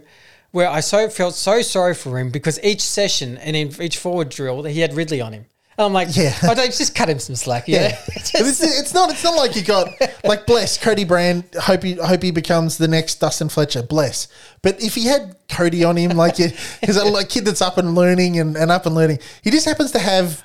where 0.51 0.69
I 0.69 0.79
so 0.79 1.09
felt 1.09 1.35
so 1.35 1.61
sorry 1.61 1.93
for 1.93 2.17
him 2.19 2.29
because 2.29 2.59
each 2.63 2.81
session 2.81 3.37
and 3.37 3.55
in 3.55 3.81
each 3.81 3.97
forward 3.97 4.29
drill 4.29 4.63
he 4.63 4.79
had 4.79 4.93
Ridley 4.93 5.21
on 5.21 5.33
him. 5.33 5.45
And 5.77 5.85
I'm 5.85 5.93
like, 5.93 6.15
Yeah. 6.15 6.35
I 6.43 6.53
don't 6.53 6.73
just 6.73 6.95
cut 6.95 7.09
him 7.09 7.19
some 7.19 7.35
slack. 7.35 7.67
Yeah. 7.67 7.89
Yeah, 7.89 7.99
it's, 8.15 8.61
it's 8.61 8.93
not. 8.93 9.11
It's 9.11 9.23
not 9.23 9.35
like 9.35 9.55
you 9.55 9.63
got 9.63 9.89
like 10.23 10.45
bless 10.47 10.77
Cody 10.77 11.03
Brand. 11.03 11.43
Hope 11.59 11.83
he 11.83 11.93
hope 11.93 12.23
he 12.23 12.31
becomes 12.31 12.77
the 12.77 12.87
next 12.87 13.15
Dustin 13.15 13.49
Fletcher. 13.49 13.83
Bless. 13.83 14.27
But 14.63 14.81
if 14.81 14.95
he 14.95 15.05
had 15.05 15.35
Cody 15.49 15.83
on 15.83 15.95
him, 15.97 16.17
like 16.17 16.37
he's 16.37 16.95
a 16.95 17.05
like 17.05 17.29
kid 17.29 17.45
that's 17.45 17.61
up 17.61 17.77
and 17.77 17.93
learning 17.93 18.39
and, 18.39 18.55
and 18.57 18.71
up 18.71 18.85
and 18.85 18.95
learning. 18.95 19.19
He 19.43 19.51
just 19.51 19.65
happens 19.67 19.91
to 19.91 19.99
have 19.99 20.43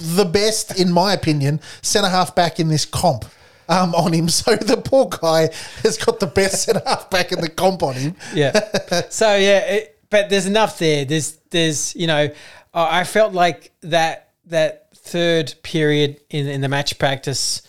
the 0.00 0.24
best, 0.24 0.80
in 0.80 0.90
my 0.90 1.12
opinion, 1.12 1.60
centre 1.82 2.08
half 2.08 2.34
back 2.34 2.58
in 2.58 2.68
this 2.68 2.84
comp. 2.84 3.26
Um, 3.70 3.94
on 3.94 4.12
him, 4.12 4.28
so 4.40 4.56
the 4.56 4.76
poor 4.76 5.08
guy 5.08 5.48
has 5.84 5.96
got 5.96 6.18
the 6.20 6.26
best 6.26 6.64
centre 6.64 6.82
half 6.84 7.08
back 7.08 7.30
in 7.32 7.40
the 7.40 7.48
comp 7.48 7.82
on 7.82 7.94
him. 7.94 8.16
yeah. 8.34 8.52
So 9.10 9.36
yeah, 9.36 9.58
it, 9.60 9.98
but 10.10 10.28
there's 10.28 10.46
enough 10.46 10.78
there. 10.78 11.04
There's 11.04 11.38
there's 11.50 11.94
you 11.94 12.06
know, 12.08 12.30
I 12.74 13.04
felt 13.04 13.32
like 13.32 13.72
that 13.82 14.30
that 14.46 14.88
third 14.96 15.54
period 15.62 16.20
in 16.30 16.48
in 16.48 16.60
the 16.60 16.68
match 16.68 16.98
practice, 16.98 17.62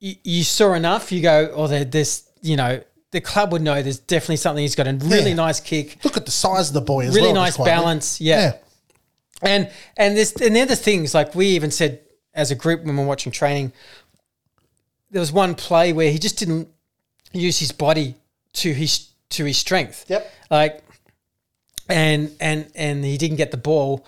you, 0.00 0.14
you 0.24 0.42
saw 0.44 0.74
enough. 0.74 1.12
You 1.12 1.22
go, 1.22 1.50
oh, 1.54 1.66
there, 1.68 1.84
there's 1.84 2.24
you 2.42 2.56
know. 2.56 2.82
The 3.12 3.20
club 3.20 3.50
would 3.50 3.62
know 3.62 3.82
there's 3.82 3.98
definitely 3.98 4.36
something. 4.36 4.62
He's 4.62 4.76
got 4.76 4.86
a 4.86 4.92
really 4.92 5.30
Yeah. 5.30 5.34
nice 5.34 5.58
kick, 5.58 5.98
Look 6.04 6.16
at 6.16 6.26
the 6.26 6.30
size 6.30 6.68
of 6.68 6.74
the 6.74 6.80
boy 6.80 7.06
as 7.08 7.14
really 7.16 7.32
well. 7.32 7.42
nice 7.42 7.56
balance. 7.56 8.20
Yeah. 8.20 8.40
Yeah, 9.42 9.48
And 9.50 9.70
and 9.96 10.16
this 10.16 10.32
and 10.40 10.54
the 10.54 10.60
other 10.60 10.76
things 10.76 11.12
like 11.12 11.34
we 11.34 11.46
even 11.48 11.72
said 11.72 12.02
as 12.34 12.52
a 12.52 12.54
group 12.54 12.84
when 12.84 12.96
we're 12.96 13.04
watching 13.04 13.32
training, 13.32 13.72
there 15.10 15.20
was 15.20 15.32
one 15.32 15.54
play 15.54 15.92
where 15.92 16.10
he 16.10 16.18
just 16.18 16.38
didn't 16.38 16.68
use 17.32 17.58
his 17.58 17.72
body 17.72 18.14
to 18.54 18.72
his 18.72 19.08
to 19.30 19.44
his 19.44 19.58
strength. 19.58 20.04
Yep. 20.08 20.30
Like 20.50 20.82
and 21.88 22.30
and 22.40 22.70
and 22.74 23.04
he 23.04 23.16
didn't 23.18 23.36
get 23.36 23.50
the 23.50 23.56
ball, 23.56 24.06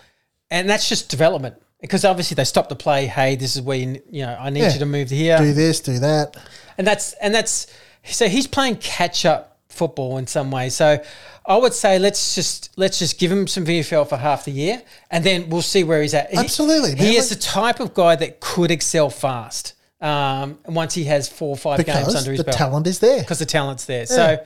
and 0.50 0.68
that's 0.68 0.88
just 0.88 1.08
development 1.10 1.56
because 1.80 2.04
obviously 2.04 2.34
they 2.36 2.44
stopped 2.44 2.68
the 2.68 2.76
play. 2.76 3.06
Hey, 3.06 3.34
this 3.36 3.56
is 3.56 3.62
where 3.62 3.76
you, 3.76 4.02
you 4.10 4.24
know 4.24 4.36
I 4.38 4.50
need 4.50 4.60
Yeah. 4.60 4.72
you 4.72 4.78
to 4.80 4.86
move 4.86 5.10
here 5.10 5.38
do 5.38 5.52
this, 5.52 5.80
do 5.80 5.98
that. 5.98 6.36
and 6.78 6.86
that's 6.86 7.12
and 7.14 7.34
that's 7.34 7.66
so 8.04 8.28
he's 8.28 8.46
playing 8.46 8.76
catch 8.76 9.24
up 9.24 9.58
football 9.68 10.18
in 10.18 10.26
some 10.26 10.50
way. 10.50 10.68
So 10.68 11.02
I 11.46 11.56
would 11.56 11.72
say 11.72 11.98
let's 11.98 12.34
just 12.34 12.70
let's 12.76 12.98
just 13.00 13.18
give 13.18 13.32
him 13.32 13.46
some 13.48 13.64
VFL 13.64 14.08
for 14.08 14.16
half 14.16 14.44
the 14.44 14.52
year, 14.52 14.82
and 15.10 15.24
then 15.24 15.48
we'll 15.50 15.62
see 15.62 15.82
where 15.82 16.02
he's 16.02 16.14
at. 16.14 16.32
Absolutely, 16.34 16.90
he 16.94 17.04
man. 17.04 17.14
is 17.14 17.28
the 17.30 17.36
type 17.36 17.80
of 17.80 17.94
guy 17.94 18.14
that 18.16 18.38
could 18.40 18.70
excel 18.70 19.10
fast. 19.10 19.74
Um, 20.02 20.58
once 20.66 20.94
he 20.94 21.04
has 21.04 21.28
four 21.28 21.50
or 21.50 21.56
five 21.56 21.84
games 21.86 22.14
under 22.14 22.32
his 22.32 22.38
belt, 22.38 22.38
the 22.38 22.44
belt, 22.44 22.56
talent 22.58 22.86
is 22.88 22.98
there. 22.98 23.20
because 23.20 23.38
the 23.38 23.46
talent's 23.46 23.84
there. 23.86 24.04
So, 24.04 24.44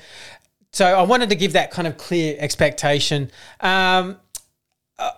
so 0.72 0.84
I 0.84 1.02
wanted 1.02 1.30
to 1.30 1.34
give 1.34 1.54
that 1.54 1.70
kind 1.70 1.88
of 1.88 1.96
clear 1.96 2.36
expectation. 2.38 3.30
Um, 3.60 4.18
uh, 4.98 5.12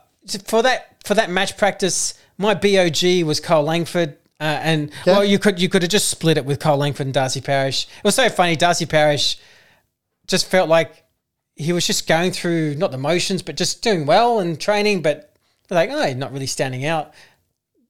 for 0.44 0.62
that 0.62 0.96
for 1.04 1.14
that 1.14 1.28
match 1.28 1.56
practice, 1.56 2.14
my 2.38 2.54
BOG 2.54 3.24
was 3.24 3.40
Kyle 3.40 3.64
Langford. 3.64 4.16
Uh, 4.40 4.44
and 4.62 4.92
Yeah. 5.04 5.14
well, 5.14 5.24
you 5.24 5.40
could 5.40 5.60
you 5.60 5.68
could 5.68 5.82
have 5.82 5.90
just 5.90 6.08
split 6.08 6.36
it 6.38 6.44
with 6.44 6.60
Kyle 6.60 6.76
Langford 6.76 7.08
and 7.08 7.14
Darcy 7.14 7.40
Parish. 7.40 7.88
It 7.98 8.04
was 8.04 8.14
so 8.14 8.28
funny. 8.28 8.54
Darcy 8.54 8.86
Parish 8.86 9.36
just 10.28 10.46
felt 10.46 10.68
like 10.68 11.02
he 11.56 11.72
was 11.72 11.84
just 11.84 12.06
going 12.06 12.30
through 12.30 12.76
not 12.76 12.92
the 12.92 12.98
motions, 12.98 13.42
but 13.42 13.56
just 13.56 13.82
doing 13.82 14.06
well 14.06 14.38
and 14.38 14.60
training. 14.60 15.02
But 15.02 15.34
like, 15.70 15.90
oh, 15.90 16.12
not 16.12 16.32
really 16.32 16.46
standing 16.46 16.84
out. 16.84 17.12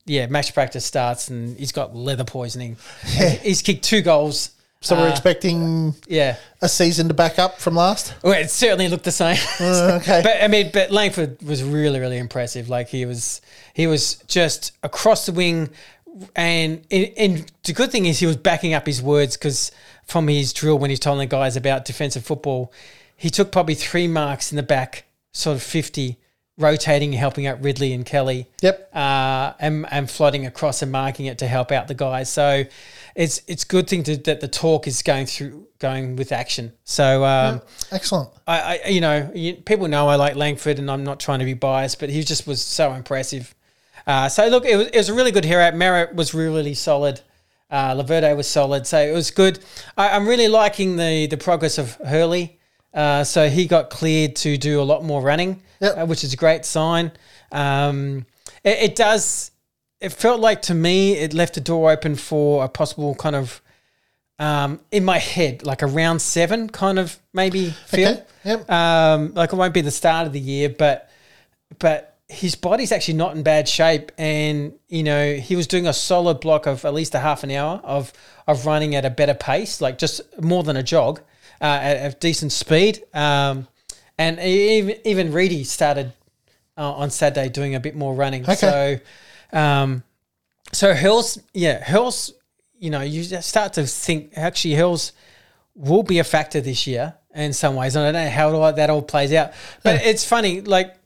Yeah, 0.08 0.26
match 0.26 0.54
practice 0.54 0.84
starts 0.84 1.28
and 1.28 1.56
he's 1.58 1.72
got 1.72 1.94
leather 1.94 2.24
poisoning. 2.24 2.76
He's 3.42 3.62
kicked 3.62 3.84
two 3.84 4.00
goals. 4.02 4.50
So 4.80 4.94
we're 4.96 5.08
Uh, 5.08 5.10
expecting 5.10 5.94
Yeah, 6.06 6.36
a 6.62 6.68
season 6.68 7.08
to 7.08 7.14
back 7.14 7.38
up 7.40 7.58
from 7.60 7.74
last. 7.74 8.14
well, 8.22 8.32
it 8.34 8.48
certainly 8.50 8.88
looked 8.88 9.04
the 9.04 9.10
same. 9.12 9.36
Uh, 9.60 9.98
okay. 10.00 10.20
but 10.24 10.42
I 10.42 10.46
mean, 10.48 10.70
but 10.72 10.90
Langford 10.92 11.42
was 11.42 11.62
really, 11.64 11.98
really 12.00 12.18
impressive. 12.18 12.68
Like 12.68 12.88
he 12.88 13.04
was, 13.04 13.40
he 13.74 13.86
was 13.88 14.16
just 14.28 14.72
across 14.84 15.26
the 15.26 15.32
wing, 15.32 15.68
and 16.36 16.84
and, 16.90 17.12
and 17.16 17.52
the 17.64 17.72
good 17.72 17.90
thing 17.90 18.06
is 18.06 18.20
he 18.20 18.26
was 18.26 18.36
backing 18.36 18.72
up 18.72 18.86
his 18.86 19.02
words 19.02 19.36
because 19.36 19.72
from 20.04 20.28
his 20.28 20.52
drill 20.52 20.78
when 20.78 20.90
he's 20.90 21.00
telling 21.00 21.18
the 21.18 21.26
guys 21.26 21.56
about 21.56 21.84
defensive 21.84 22.24
football, 22.24 22.72
he 23.16 23.30
took 23.30 23.50
probably 23.50 23.74
three 23.74 24.06
marks 24.08 24.52
in 24.52 24.56
the 24.56 24.62
back, 24.62 25.04
sort 25.32 25.56
of 25.56 25.62
fifty, 25.62 26.18
rotating, 26.58 27.12
helping 27.12 27.46
out 27.46 27.62
Ridley 27.62 27.92
and 27.92 28.04
Kelly 28.04 28.48
Yep. 28.60 28.90
uh, 28.94 29.52
and, 29.60 29.86
and 29.90 30.10
flooding 30.10 30.44
across 30.44 30.82
and 30.82 30.92
marking 30.92 31.26
it 31.26 31.38
to 31.38 31.46
help 31.46 31.72
out 31.72 31.88
the 31.88 31.94
guys. 31.94 32.28
So 32.30 32.64
it's 33.14 33.42
it's 33.46 33.64
good 33.64 33.88
thing 33.88 34.02
to, 34.04 34.16
that 34.18 34.40
the 34.40 34.48
talk 34.48 34.86
is 34.86 35.02
going 35.02 35.26
through 35.26 35.66
going 35.78 36.16
with 36.16 36.32
action. 36.32 36.72
So 36.84 37.24
um, 37.24 37.62
Excellent. 37.90 38.30
I, 38.46 38.80
I 38.84 38.88
you 38.88 39.00
know 39.00 39.30
you, 39.34 39.54
people 39.54 39.88
know 39.88 40.08
I 40.08 40.16
like 40.16 40.36
Langford 40.36 40.78
and 40.78 40.90
I'm 40.90 41.04
not 41.04 41.20
trying 41.20 41.38
to 41.38 41.44
be 41.44 41.54
biased, 41.54 42.00
but 42.00 42.10
he 42.10 42.22
just 42.22 42.46
was 42.46 42.60
so 42.60 42.92
impressive. 42.92 43.54
Uh, 44.06 44.28
so 44.28 44.48
look, 44.48 44.64
it 44.64 44.76
was, 44.76 44.86
it 44.88 44.96
was 44.96 45.08
a 45.08 45.14
really 45.14 45.32
good 45.32 45.44
hero. 45.44 45.70
Merrett 45.72 46.14
was 46.14 46.32
really, 46.32 46.74
solid. 46.74 47.20
Uh, 47.70 47.94
Laverde 47.94 48.34
was 48.36 48.48
solid, 48.48 48.86
so 48.86 48.98
it 48.98 49.12
was 49.12 49.30
good. 49.30 49.58
I, 49.96 50.10
I'm 50.10 50.26
really 50.26 50.48
liking 50.48 50.96
the 50.96 51.26
the 51.26 51.36
progress 51.36 51.78
of 51.78 51.96
Hurley. 51.96 52.57
Uh, 52.94 53.22
so 53.24 53.48
he 53.48 53.66
got 53.66 53.90
cleared 53.90 54.34
to 54.36 54.56
do 54.56 54.80
a 54.80 54.84
lot 54.84 55.04
more 55.04 55.20
running, 55.22 55.62
Yep. 55.80 55.98
uh, 55.98 56.06
which 56.06 56.24
is 56.24 56.32
a 56.32 56.36
great 56.36 56.64
sign. 56.64 57.12
Um, 57.52 58.26
it, 58.64 58.78
it 58.90 58.96
does. 58.96 59.50
It 60.00 60.10
felt 60.12 60.40
like 60.40 60.62
to 60.62 60.74
me 60.74 61.14
it 61.14 61.34
left 61.34 61.56
a 61.56 61.60
door 61.60 61.90
open 61.90 62.14
for 62.16 62.64
a 62.64 62.68
possible 62.68 63.14
kind 63.14 63.36
of 63.36 63.60
um, 64.38 64.80
in 64.92 65.04
my 65.04 65.18
head, 65.18 65.64
like 65.64 65.82
a 65.82 65.86
round 65.86 66.22
seven 66.22 66.68
kind 66.68 66.98
of 66.98 67.18
maybe 67.32 67.70
feel. 67.86 68.10
Okay, 68.12 68.22
yep. 68.44 68.70
Um, 68.70 69.34
like 69.34 69.52
it 69.52 69.56
won't 69.56 69.74
be 69.74 69.80
the 69.80 69.90
start 69.90 70.26
of 70.26 70.32
the 70.32 70.40
year, 70.40 70.68
but 70.68 71.10
but 71.80 72.16
his 72.28 72.54
body's 72.54 72.92
actually 72.92 73.14
not 73.14 73.34
in 73.36 73.42
bad 73.42 73.68
shape, 73.68 74.12
and 74.18 74.72
you 74.88 75.02
know 75.02 75.34
he 75.34 75.56
was 75.56 75.66
doing 75.66 75.86
a 75.86 75.92
solid 75.92 76.40
block 76.40 76.66
of 76.66 76.84
at 76.84 76.94
least 76.94 77.14
a 77.14 77.18
half 77.18 77.42
an 77.42 77.50
hour 77.50 77.80
of 77.82 78.12
of 78.46 78.64
running 78.66 78.94
at 78.94 79.04
a 79.04 79.10
better 79.10 79.34
pace, 79.34 79.80
like 79.80 79.98
just 79.98 80.20
more 80.40 80.62
than 80.62 80.76
a 80.76 80.82
jog, 80.82 81.20
uh, 81.60 81.64
at, 81.64 81.96
at 81.96 82.20
decent 82.20 82.52
speed. 82.52 83.02
Um, 83.14 83.66
and 84.18 84.38
even 84.40 84.96
even 85.04 85.32
Reedy 85.32 85.64
started 85.64 86.12
uh, 86.76 86.92
on 86.92 87.10
Saturday 87.10 87.48
doing 87.48 87.74
a 87.74 87.80
bit 87.80 87.94
more 87.94 88.14
running. 88.14 88.42
Okay. 88.42 88.54
So, 88.54 89.58
um, 89.58 90.02
so 90.72 90.94
Hills, 90.94 91.38
yeah, 91.54 91.82
Hills, 91.82 92.32
you 92.78 92.90
know, 92.90 93.00
you 93.00 93.24
start 93.24 93.74
to 93.74 93.86
think 93.86 94.32
actually 94.36 94.74
Hills 94.74 95.12
will 95.74 96.02
be 96.02 96.18
a 96.18 96.24
factor 96.24 96.60
this 96.60 96.86
year 96.86 97.14
in 97.34 97.52
some 97.52 97.74
ways. 97.74 97.94
And 97.96 98.04
I 98.04 98.12
don't 98.12 98.24
know 98.24 98.30
how 98.30 98.72
that 98.72 98.90
all 98.90 99.02
plays 99.02 99.32
out, 99.32 99.52
but 99.82 100.02
it's 100.04 100.24
funny. 100.24 100.60
Like, 100.60 100.96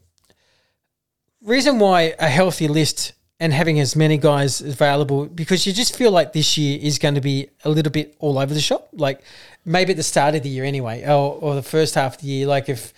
reason 1.43 1.79
why 1.79 2.15
a 2.19 2.29
healthy 2.29 2.69
list 2.69 3.13
and 3.41 3.53
having 3.53 3.81
as 3.81 3.97
many 3.97 4.17
guys 4.17 4.61
available 4.61 5.27
because 5.27 5.67
you 5.67 5.73
just 5.73 5.97
feel 5.97 6.13
like 6.13 6.33
this 6.33 6.57
year 6.57 6.79
is 6.81 6.99
going 6.99 7.17
to 7.17 7.21
be 7.21 7.49
a 7.65 7.69
little 7.69 7.91
bit 7.91 8.15
all 8.21 8.39
over 8.39 8.55
the 8.55 8.61
shop. 8.61 8.89
Like 8.93 9.23
maybe 9.65 9.93
at 9.93 9.97
the 9.97 10.03
start 10.03 10.35
of 10.35 10.43
the 10.43 10.49
year 10.49 10.65
anyway, 10.65 11.05
or, 11.05 11.39
or 11.41 11.55
the 11.55 11.63
first 11.63 11.95
half 11.95 12.15
of 12.17 12.21
the 12.21 12.27
year. 12.27 12.47
Like 12.47 12.69
if, 12.69 12.93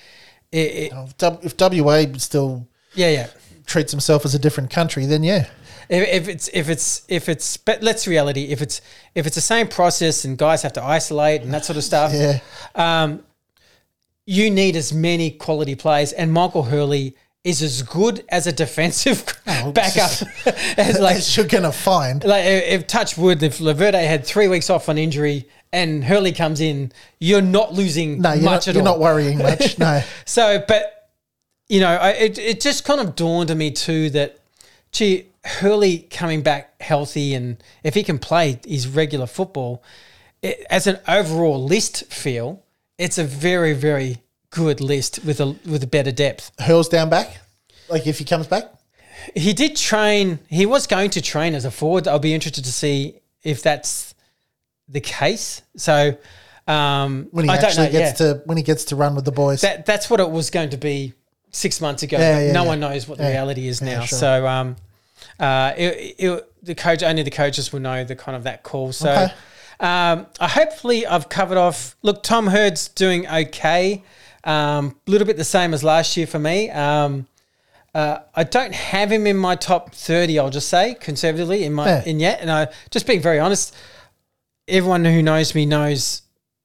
it, 0.52 0.92
it, 0.92 1.14
If 1.42 1.54
WA 1.58 2.04
still 2.18 2.66
yeah, 2.94 3.10
yeah. 3.10 3.26
treats 3.66 3.90
himself 3.92 4.24
as 4.24 4.34
a 4.34 4.38
different 4.38 4.70
country, 4.70 5.06
then 5.06 5.22
yeah. 5.22 5.48
If, 5.88 6.08
if 6.22 6.28
it's 6.28 6.48
if 6.54 6.68
it's 6.70 7.02
if 7.08 7.28
it's 7.28 7.58
but 7.58 7.82
let's 7.82 8.06
reality 8.06 8.44
if 8.44 8.62
it's 8.62 8.80
if 9.14 9.26
it's 9.26 9.34
the 9.34 9.42
same 9.42 9.68
process 9.68 10.24
and 10.24 10.38
guys 10.38 10.62
have 10.62 10.72
to 10.74 10.82
isolate 10.82 11.42
and 11.42 11.52
that 11.52 11.66
sort 11.66 11.76
of 11.76 11.84
stuff 11.84 12.10
Yeah. 12.14 12.38
um, 12.74 13.22
you 14.24 14.50
need 14.50 14.76
as 14.76 14.94
many 14.94 15.30
quality 15.30 15.74
players 15.74 16.12
and 16.12 16.32
Michael 16.32 16.62
Hurley 16.62 17.16
is 17.44 17.60
as 17.62 17.82
good 17.82 18.24
as 18.30 18.46
a 18.46 18.52
defensive 18.52 19.26
backup 19.46 20.10
as 20.78 20.98
like 20.98 21.16
As 21.20 21.36
you're 21.36 21.46
going 21.46 21.64
to 21.64 21.72
find. 21.72 22.24
like 22.24 22.46
if, 22.46 22.80
if 22.80 22.86
touch 22.86 23.18
wood 23.18 23.42
if 23.42 23.58
Laverde 23.58 24.06
had 24.06 24.24
three 24.24 24.48
weeks 24.48 24.70
off 24.70 24.88
on 24.88 24.96
injury 24.96 25.46
and 25.74 26.04
Hurley 26.04 26.32
comes 26.32 26.60
in 26.60 26.92
you're 27.18 27.42
not 27.42 27.74
losing 27.74 28.22
No, 28.22 28.32
you're, 28.32 28.44
much 28.44 28.66
not, 28.66 28.68
at 28.68 28.74
you're 28.74 28.82
all 28.82 28.92
not 28.92 29.00
worrying 29.00 29.38
much. 29.38 29.78
No. 29.84 30.02
so, 30.24 30.64
but 30.66 31.10
you 31.68 31.80
know, 31.80 31.94
I, 31.96 32.10
it 32.10 32.38
it 32.38 32.60
just 32.60 32.84
kind 32.84 33.00
of 33.00 33.16
dawned 33.16 33.50
on 33.50 33.58
me 33.58 33.70
too 33.70 34.10
that, 34.10 34.38
gee, 34.92 35.26
Hurley 35.44 36.06
coming 36.10 36.42
back 36.42 36.80
healthy 36.80 37.34
and 37.34 37.62
if 37.82 37.94
he 37.94 38.02
can 38.02 38.18
play 38.18 38.60
his 38.66 38.86
regular 38.86 39.26
football, 39.26 39.82
it, 40.42 40.64
as 40.70 40.86
an 40.86 40.98
overall 41.08 41.62
list 41.62 42.04
feel, 42.12 42.62
it's 42.98 43.18
a 43.18 43.24
very 43.24 43.72
very 43.74 44.18
good 44.50 44.80
list 44.80 45.24
with 45.24 45.40
a 45.40 45.56
with 45.66 45.82
a 45.82 45.88
better 45.88 46.12
depth. 46.12 46.52
Hurls 46.60 46.88
down 46.88 47.10
back, 47.10 47.38
like 47.88 48.06
if 48.06 48.18
he 48.18 48.24
comes 48.24 48.46
back. 48.46 48.70
He 49.34 49.52
did 49.52 49.76
train. 49.76 50.38
He 50.48 50.66
was 50.66 50.86
going 50.86 51.10
to 51.10 51.22
train 51.22 51.54
as 51.54 51.64
a 51.64 51.70
forward. 51.70 52.06
I'll 52.06 52.18
be 52.18 52.34
interested 52.34 52.64
to 52.64 52.72
see 52.72 53.20
if 53.42 53.62
that's 53.62 54.13
the 54.88 55.00
case. 55.00 55.62
So. 55.76 56.16
Um, 56.66 57.28
When 57.30 57.44
he 57.44 57.50
I 57.50 57.56
don't 57.56 57.64
actually 57.66 57.86
know, 57.88 57.92
gets 57.92 58.20
yeah. 58.20 58.26
to 58.32 58.42
when 58.46 58.56
he 58.56 58.62
gets 58.62 58.86
to 58.86 58.96
run 58.96 59.14
with 59.14 59.26
the 59.26 59.32
boys. 59.32 59.60
that 59.60 59.84
that's 59.84 60.08
what 60.08 60.18
it 60.18 60.30
was 60.30 60.48
going 60.48 60.70
to 60.70 60.78
be 60.78 61.12
six 61.50 61.78
months 61.78 62.02
ago. 62.02 62.16
Yeah, 62.18 62.40
yeah, 62.46 62.52
no 62.52 62.64
one 62.64 62.80
knows 62.80 63.06
what 63.06 63.18
the 63.18 63.24
reality 63.26 63.68
is 63.68 63.82
now. 63.82 64.00
sure. 64.04 64.18
So 64.18 64.46
um, 64.46 64.76
uh, 65.38 65.74
it, 65.76 66.14
it, 66.18 66.52
the 66.64 66.74
coach 66.74 67.02
only 67.02 67.22
the 67.22 67.30
coaches 67.30 67.70
will 67.70 67.80
know 67.80 68.04
the 68.04 68.16
kind 68.16 68.34
of 68.34 68.44
that 68.44 68.62
call. 68.62 68.92
So 68.92 69.10
Okay. 69.10 69.32
um, 69.80 70.26
I 70.40 70.48
hopefully 70.48 71.06
I've 71.06 71.28
covered 71.28 71.58
off. 71.58 71.96
Look, 72.00 72.22
Tom 72.22 72.46
Hird's 72.46 72.88
doing 72.88 73.28
okay. 73.28 74.02
Um 74.44 74.50
a 74.50 74.50
um, 74.50 74.96
little 75.06 75.26
bit 75.26 75.36
the 75.36 75.44
same 75.44 75.74
as 75.74 75.82
last 75.84 76.16
year 76.16 76.26
for 76.26 76.38
me. 76.38 76.70
Um, 76.70 77.26
uh, 77.94 78.18
I 78.34 78.44
don't 78.44 78.74
have 78.74 79.12
him 79.12 79.26
in 79.26 79.36
my 79.36 79.54
top 79.54 79.94
thirty. 79.94 80.38
I'll 80.38 80.50
just 80.50 80.68
say 80.68 80.94
conservatively 80.94 81.64
in 81.64 81.72
my 81.72 81.86
Yeah. 81.86 82.02
in 82.04 82.20
yet, 82.20 82.40
and 82.40 82.50
I 82.50 82.68
just 82.90 83.06
being 83.06 83.20
very 83.20 83.38
honest. 83.38 83.74
Everyone 84.66 85.04
who 85.04 85.22
knows 85.22 85.54
me 85.54 85.66
knows 85.66 86.22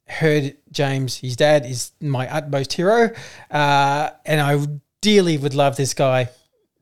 Hird 0.07 0.55
James, 0.71 1.17
his 1.17 1.35
dad, 1.35 1.65
is 1.65 1.91
my 1.99 2.33
utmost 2.33 2.73
hero, 2.73 3.11
uh, 3.51 4.09
and 4.25 4.41
I 4.41 4.65
dearly 5.01 5.37
would 5.37 5.53
love 5.53 5.75
this 5.75 5.93
guy 5.93 6.29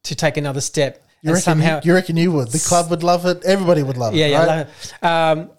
to 0.03 0.15
take 0.15 0.38
another 0.38 0.61
step. 0.61 1.03
you, 1.22 1.32
reckon 1.32 1.41
somehow, 1.41 1.82
you, 1.84 1.89
you 1.89 1.93
reckon 1.93 2.18
you 2.18 2.32
would? 2.32 2.49
The 2.49 2.59
club 2.59 2.89
would 2.89 3.03
love 3.03 3.26
it. 3.26 3.43
Everybody 3.45 3.84
would 3.84 3.97
love 3.97 4.13
it. 4.13 4.18
yeah, 4.18 4.28
yeah. 4.28 4.45
right? 4.45 4.68
it. 4.68 5.05
Um, 5.05 5.49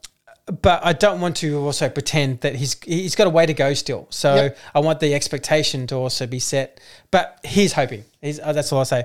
but 0.63 0.81
I 0.83 0.95
don't 0.95 1.21
want 1.21 1.37
to 1.39 1.59
also 1.59 1.89
pretend 1.91 2.41
that 2.41 2.55
he's 2.55 2.77
he's 2.83 3.15
got 3.15 3.27
a 3.27 3.31
way 3.31 3.45
to 3.45 3.53
go 3.53 3.75
still. 3.75 4.07
So 4.11 4.35
Yep. 4.35 4.59
I 4.75 4.81
want 4.81 5.01
the 5.01 5.15
expectation 5.15 5.87
to 5.89 5.97
also 5.97 6.27
be 6.27 6.39
set. 6.39 6.81
But 7.11 7.39
he's 7.45 7.73
hoping. 7.75 8.05
He's 8.23 8.41
uh, 8.41 8.53
that's 8.53 8.73
all 8.73 8.81
I 8.81 8.85
say. 8.85 9.05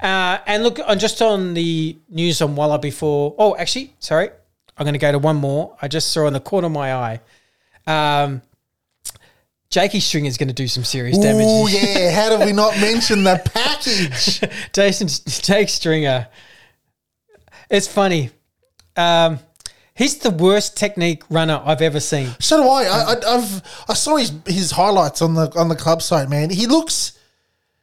Uh, 0.00 0.38
and 0.46 0.62
look, 0.62 0.78
on 0.84 0.98
just 0.98 1.22
on 1.22 1.54
the 1.54 1.96
news 2.10 2.42
on 2.42 2.56
Walla 2.56 2.78
before. 2.78 3.34
Oh, 3.38 3.56
actually, 3.56 3.94
sorry, 4.00 4.30
I'm 4.82 4.84
going 4.84 4.94
to 4.94 4.98
go 4.98 5.12
to 5.12 5.18
one 5.20 5.36
more. 5.36 5.76
I 5.80 5.86
just 5.86 6.10
saw 6.10 6.26
in 6.26 6.32
the 6.32 6.40
corner 6.40 6.66
of 6.66 6.72
my 6.72 6.92
eye. 6.92 7.20
Um, 7.86 8.42
Jakey 9.70 10.00
String 10.00 10.26
is 10.26 10.36
going 10.36 10.48
to 10.48 10.54
do 10.54 10.66
some 10.66 10.82
serious 10.82 11.16
damage. 11.16 11.46
Oh 11.48 11.68
yeah, 11.68 12.10
how 12.20 12.36
did 12.36 12.44
we 12.44 12.52
not 12.52 12.76
mention 12.80 13.22
the 13.22 13.40
package? 13.54 14.42
Jason 14.72 15.06
Jake 15.06 15.68
Stringer. 15.68 16.26
It's 17.70 17.86
funny. 17.86 18.30
Um, 18.96 19.38
he's 19.94 20.18
the 20.18 20.30
worst 20.30 20.76
technique 20.76 21.22
runner 21.30 21.62
I've 21.64 21.80
ever 21.80 22.00
seen. 22.00 22.30
So 22.40 22.60
do 22.60 22.68
I. 22.68 22.82
I, 22.82 23.14
I 23.14 23.36
I've 23.36 23.84
I 23.88 23.94
saw 23.94 24.16
his 24.16 24.32
his 24.46 24.72
highlights 24.72 25.22
on 25.22 25.34
the 25.34 25.48
on 25.56 25.68
the 25.68 25.76
club 25.76 26.02
site. 26.02 26.28
Man, 26.28 26.50
he 26.50 26.66
looks 26.66 27.16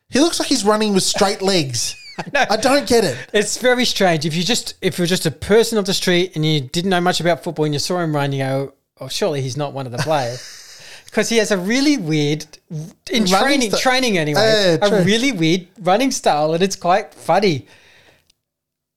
he 0.09 0.19
looks 0.19 0.37
like 0.37 0.49
he's 0.49 0.65
running 0.65 0.93
with 0.93 1.03
straight 1.03 1.41
legs. 1.41 1.95
I 2.35 2.57
don't 2.57 2.87
get 2.87 3.03
it. 3.03 3.17
It's 3.33 3.57
very 3.57 3.85
strange. 3.85 4.25
If 4.25 4.35
you 4.35 4.43
just 4.43 4.75
if 4.81 4.97
you're 4.97 5.07
just 5.07 5.25
a 5.25 5.31
person 5.31 5.77
off 5.77 5.85
the 5.85 5.93
street 5.93 6.35
and 6.35 6.45
you 6.45 6.61
didn't 6.61 6.89
know 6.89 7.01
much 7.01 7.19
about 7.19 7.43
football 7.43 7.65
and 7.65 7.73
you 7.73 7.79
saw 7.79 7.99
him 7.99 8.15
run, 8.15 8.31
you 8.31 8.43
oh, 8.43 8.65
go, 8.65 8.73
"Oh, 9.01 9.07
surely 9.07 9.41
he's 9.41 9.57
not 9.57 9.73
one 9.73 9.85
of 9.85 9.91
the 9.91 9.99
players." 9.99 10.55
Because 11.05 11.27
he 11.27 11.37
has 11.37 11.49
a 11.49 11.57
really 11.57 11.97
weird 11.97 12.45
in 12.69 13.23
Running 13.23 13.27
training, 13.27 13.71
sta- 13.71 13.79
training 13.79 14.19
anyway, 14.19 14.77
Yeah, 14.79 14.87
a 14.87 15.03
really 15.03 15.31
weird 15.31 15.65
running 15.81 16.11
style, 16.11 16.53
and 16.53 16.61
it's 16.61 16.75
quite 16.75 17.15
funny. 17.15 17.65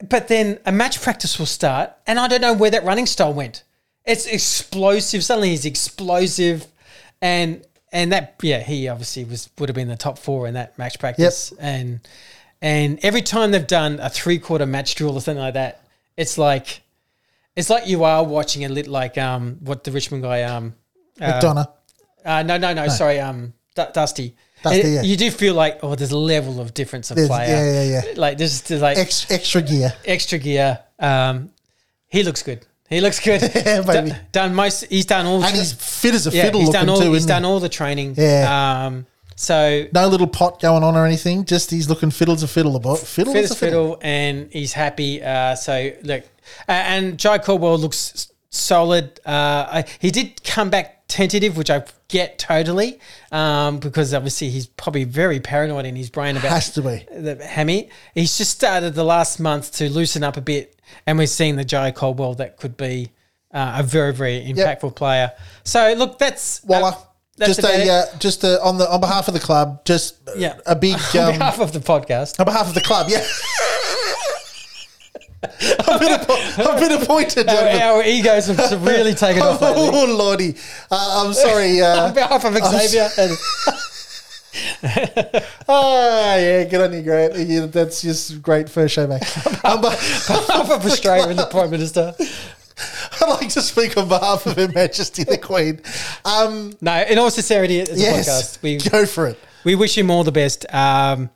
But 0.07 0.29
then 0.29 0.59
a 0.67 0.73
match 0.73 1.01
practice 1.01 1.39
will 1.39 1.47
start, 1.47 1.91
and 2.07 2.21
I 2.21 2.29
don't 2.29 2.43
know 2.43 2.53
where 2.53 2.71
that 2.71 2.85
running 2.85 3.07
style 3.07 3.33
went. 3.33 3.63
It's 4.05 4.27
explosive. 4.27 5.25
Suddenly 5.25 5.51
he's 5.51 5.65
explosive, 5.65 6.67
and 7.23 7.65
and 7.93 8.13
that 8.13 8.35
yeah, 8.43 8.61
he 8.61 8.89
obviously 8.89 9.25
was 9.25 9.49
would 9.59 9.71
have 9.71 9.77
been 9.77 9.89
the 9.89 9.97
top 9.97 10.19
four 10.19 10.47
in 10.47 10.53
that 10.53 10.77
match 10.77 10.99
practice, 10.99 11.53
and 11.59 12.01
and 12.63 12.99
every 13.03 13.21
time 13.23 13.51
they've 13.51 13.67
done 13.67 13.99
a 14.01 14.09
three 14.09 14.39
quarter 14.39 14.65
match 14.65 14.95
drill 14.95 15.13
or 15.15 15.21
something 15.21 15.43
like 15.43 15.55
that, 15.55 15.83
it's 16.17 16.39
like 16.39 16.81
it's 17.57 17.69
like 17.69 17.87
you 17.87 18.05
are 18.05 18.25
watching 18.25 18.65
a 18.65 18.69
lit 18.71 18.87
like 18.87 19.19
um 19.19 19.59
what 19.61 19.85
the 19.85 19.91
Richmond 19.91 20.23
guy 20.23 20.43
um 20.45 20.75
McDonough. 21.21 21.69
uh, 22.25 22.43
no 22.43 22.57
no 22.57 22.73
no 22.73 22.89
sorry 22.89 23.21
um 23.21 23.53
D- 23.77 23.83
Dusty. 23.93 24.35
Dusty, 24.63 24.89
yeah. 24.91 25.03
You 25.03 25.17
do 25.17 25.31
feel 25.31 25.55
like 25.55 25.81
oh, 25.83 25.95
there's 25.97 26.13
a 26.13 26.19
level 26.19 26.61
of 26.61 26.73
difference 26.73 27.11
of 27.11 27.17
There's- 27.17 27.29
player. 27.29 27.49
yeah, 27.49 27.83
yeah, 27.83 28.03
yeah. 28.07 28.13
Like 28.17 28.39
there's, 28.39 28.63
there's 28.63 28.81
like 28.81 28.97
Ex, 28.97 29.29
extra 29.31 29.61
gear. 29.61 29.93
extra 30.05 30.39
gear. 30.39 30.79
Um, 31.01 31.51
he 32.09 32.23
looks 32.23 32.43
good. 32.45 32.65
He 32.89 33.01
looks 33.01 33.19
good. 33.19 33.43
Yeah, 33.57 33.81
baby. 33.81 34.11
D- 34.11 34.17
done 34.31 34.55
most. 34.55 34.85
He's 34.85 35.07
done 35.07 35.27
all. 35.27 35.43
And 35.43 35.57
he's 35.57 35.73
fit 35.73 36.15
as 36.15 36.27
a 36.29 36.31
yeah. 36.31 36.45
fiddle 36.45 36.61
He's 36.61 36.71
done 36.71 36.89
all. 36.89 37.01
too. 37.01 37.13
he's 37.13 37.27
done 37.27 37.45
all 37.45 37.59
the 37.59 37.69
training. 37.71 38.15
Yeah. 38.17 38.85
Um, 38.87 39.07
so 39.37 39.87
No 39.93 40.09
little 40.09 40.27
pot 40.27 40.61
going 40.61 40.83
on 40.83 40.97
or 40.97 41.07
anything. 41.07 41.45
Just 41.45 41.71
he's 41.71 41.89
looking 41.89 42.11
fiddle 42.11 42.35
a 42.35 42.47
fiddle 42.47 42.77
about 42.77 42.99
fiddle 42.99 43.37
as 43.37 43.51
a 43.51 43.55
fiddle. 43.55 43.95
fiddle, 43.95 43.99
and 44.03 44.51
he's 44.53 44.73
happy. 44.73 45.23
Uh, 45.23 45.55
so 45.55 45.93
look, 46.03 46.23
uh, 46.69 46.73
and 46.73 47.19
Jye 47.19 47.39
Caldwell 47.39 47.79
looks 47.79 48.33
solid. 48.51 49.21
Uh, 49.25 49.31
I, 49.83 49.85
he 49.99 50.11
did 50.11 50.43
come 50.45 50.71
back 50.71 51.07
tentative, 51.09 51.57
which 51.57 51.71
I 51.71 51.85
get 52.09 52.39
totally, 52.39 53.01
um, 53.31 53.79
because 53.79 54.15
obviously 54.15 54.49
he's 54.51 54.67
probably 54.67 55.05
very 55.05 55.41
paranoid 55.41 55.85
in 55.87 55.97
his 55.97 56.11
brain 56.11 56.37
about 56.37 56.51
Has 56.51 56.71
to 56.75 56.83
be. 56.83 57.07
the 57.15 57.37
hammy. 57.45 57.91
He's 58.15 58.37
just 58.39 58.51
started 58.53 58.95
the 58.95 59.05
last 59.05 59.41
month 59.41 59.73
to 59.77 59.91
loosen 59.91 60.23
up 60.23 60.37
a 60.37 60.41
bit, 60.41 60.79
and 61.07 61.19
we're 61.19 61.27
seeing 61.27 61.57
the 61.57 61.65
Jye 61.65 61.91
Caldwell 61.91 62.35
that 62.35 62.57
could 62.57 62.77
be 62.77 63.11
uh, 63.53 63.77
a 63.79 63.83
very 63.83 64.13
very 64.15 64.41
impactful 64.41 64.95
player. 64.97 65.33
So 65.65 65.93
look, 65.95 66.19
that's 66.19 66.61
Voila. 66.61 66.97
That's 67.37 67.57
just 67.57 67.65
a 67.69 67.89
uh, 67.91 68.05
just 68.19 68.45
a, 68.45 68.61
on 68.63 68.79
the 68.79 68.91
on 68.93 69.01
behalf 69.01 69.29
of 69.29 69.35
the 69.35 69.41
club, 69.41 69.85
just 69.85 70.17
Yeah. 70.37 70.59
a 70.67 70.77
big 70.77 70.95
on 71.15 71.21
um, 71.25 71.33
behalf 71.39 71.59
of 71.61 71.73
the 71.73 71.81
podcast. 71.81 72.39
on 72.41 72.47
behalf 72.47 72.69
of 72.69 72.75
the 72.75 72.81
club, 72.83 73.07
yeah. 73.09 73.25
I've 75.45 75.99
been, 76.01 76.13
appo- 76.13 76.67
I've 76.67 76.79
been 76.79 77.03
appointed. 77.03 77.49
Our, 77.49 77.69
our 77.97 78.05
egos 78.05 78.47
have 78.47 78.83
really 78.87 79.13
taken 79.13 79.43
off 79.43 79.61
lately. 79.61 79.89
Oh 79.93 80.15
lordy! 80.17 80.55
Uh, 80.91 81.25
I'm 81.27 81.33
sorry. 81.35 81.81
Uh, 81.81 82.07
On 82.07 82.15
behalf 82.15 82.45
of 82.45 82.55
Xavier, 82.55 83.09
and 83.19 83.37
Ah, 85.69 86.37
yeah, 86.37 86.65
good 86.65 86.81
on 86.81 86.93
you, 86.93 87.03
Grant. 87.03 87.37
Yeah, 87.39 87.67
that's 87.67 88.03
just 88.03 88.41
great 88.43 88.69
first 88.69 88.95
show 88.95 89.07
back. 89.07 89.23
Um, 89.65 89.81
but 89.81 89.95
on 90.31 90.47
behalf 90.47 90.71
of 90.71 90.85
Australia 90.87 91.29
and 91.29 91.39
the 91.39 91.47
Prime 91.47 91.71
Minister. 91.71 92.15
I'd 93.21 93.29
like 93.29 93.49
to 93.51 93.63
speak 93.63 93.97
on 93.97 94.09
behalf 94.09 94.47
of 94.47 94.57
Her 94.57 94.69
Majesty 94.69 95.25
the 95.25 95.39
Queen. 95.39 95.81
Um, 96.25 96.75
No, 96.81 97.03
in 97.03 97.19
all 97.19 97.31
sincerity, 97.31 97.79
it's 97.81 97.91
a 97.91 97.97
yes, 97.97 98.29
podcast. 98.59 98.63
We 98.63 98.77
go 98.79 99.07
for 99.07 99.27
it. 99.29 99.39
we 99.65 99.75
wish 99.75 99.97
him 99.97 100.11
all 100.11 100.25
the 100.25 100.33
best. 100.33 100.67
Um, 100.73 101.31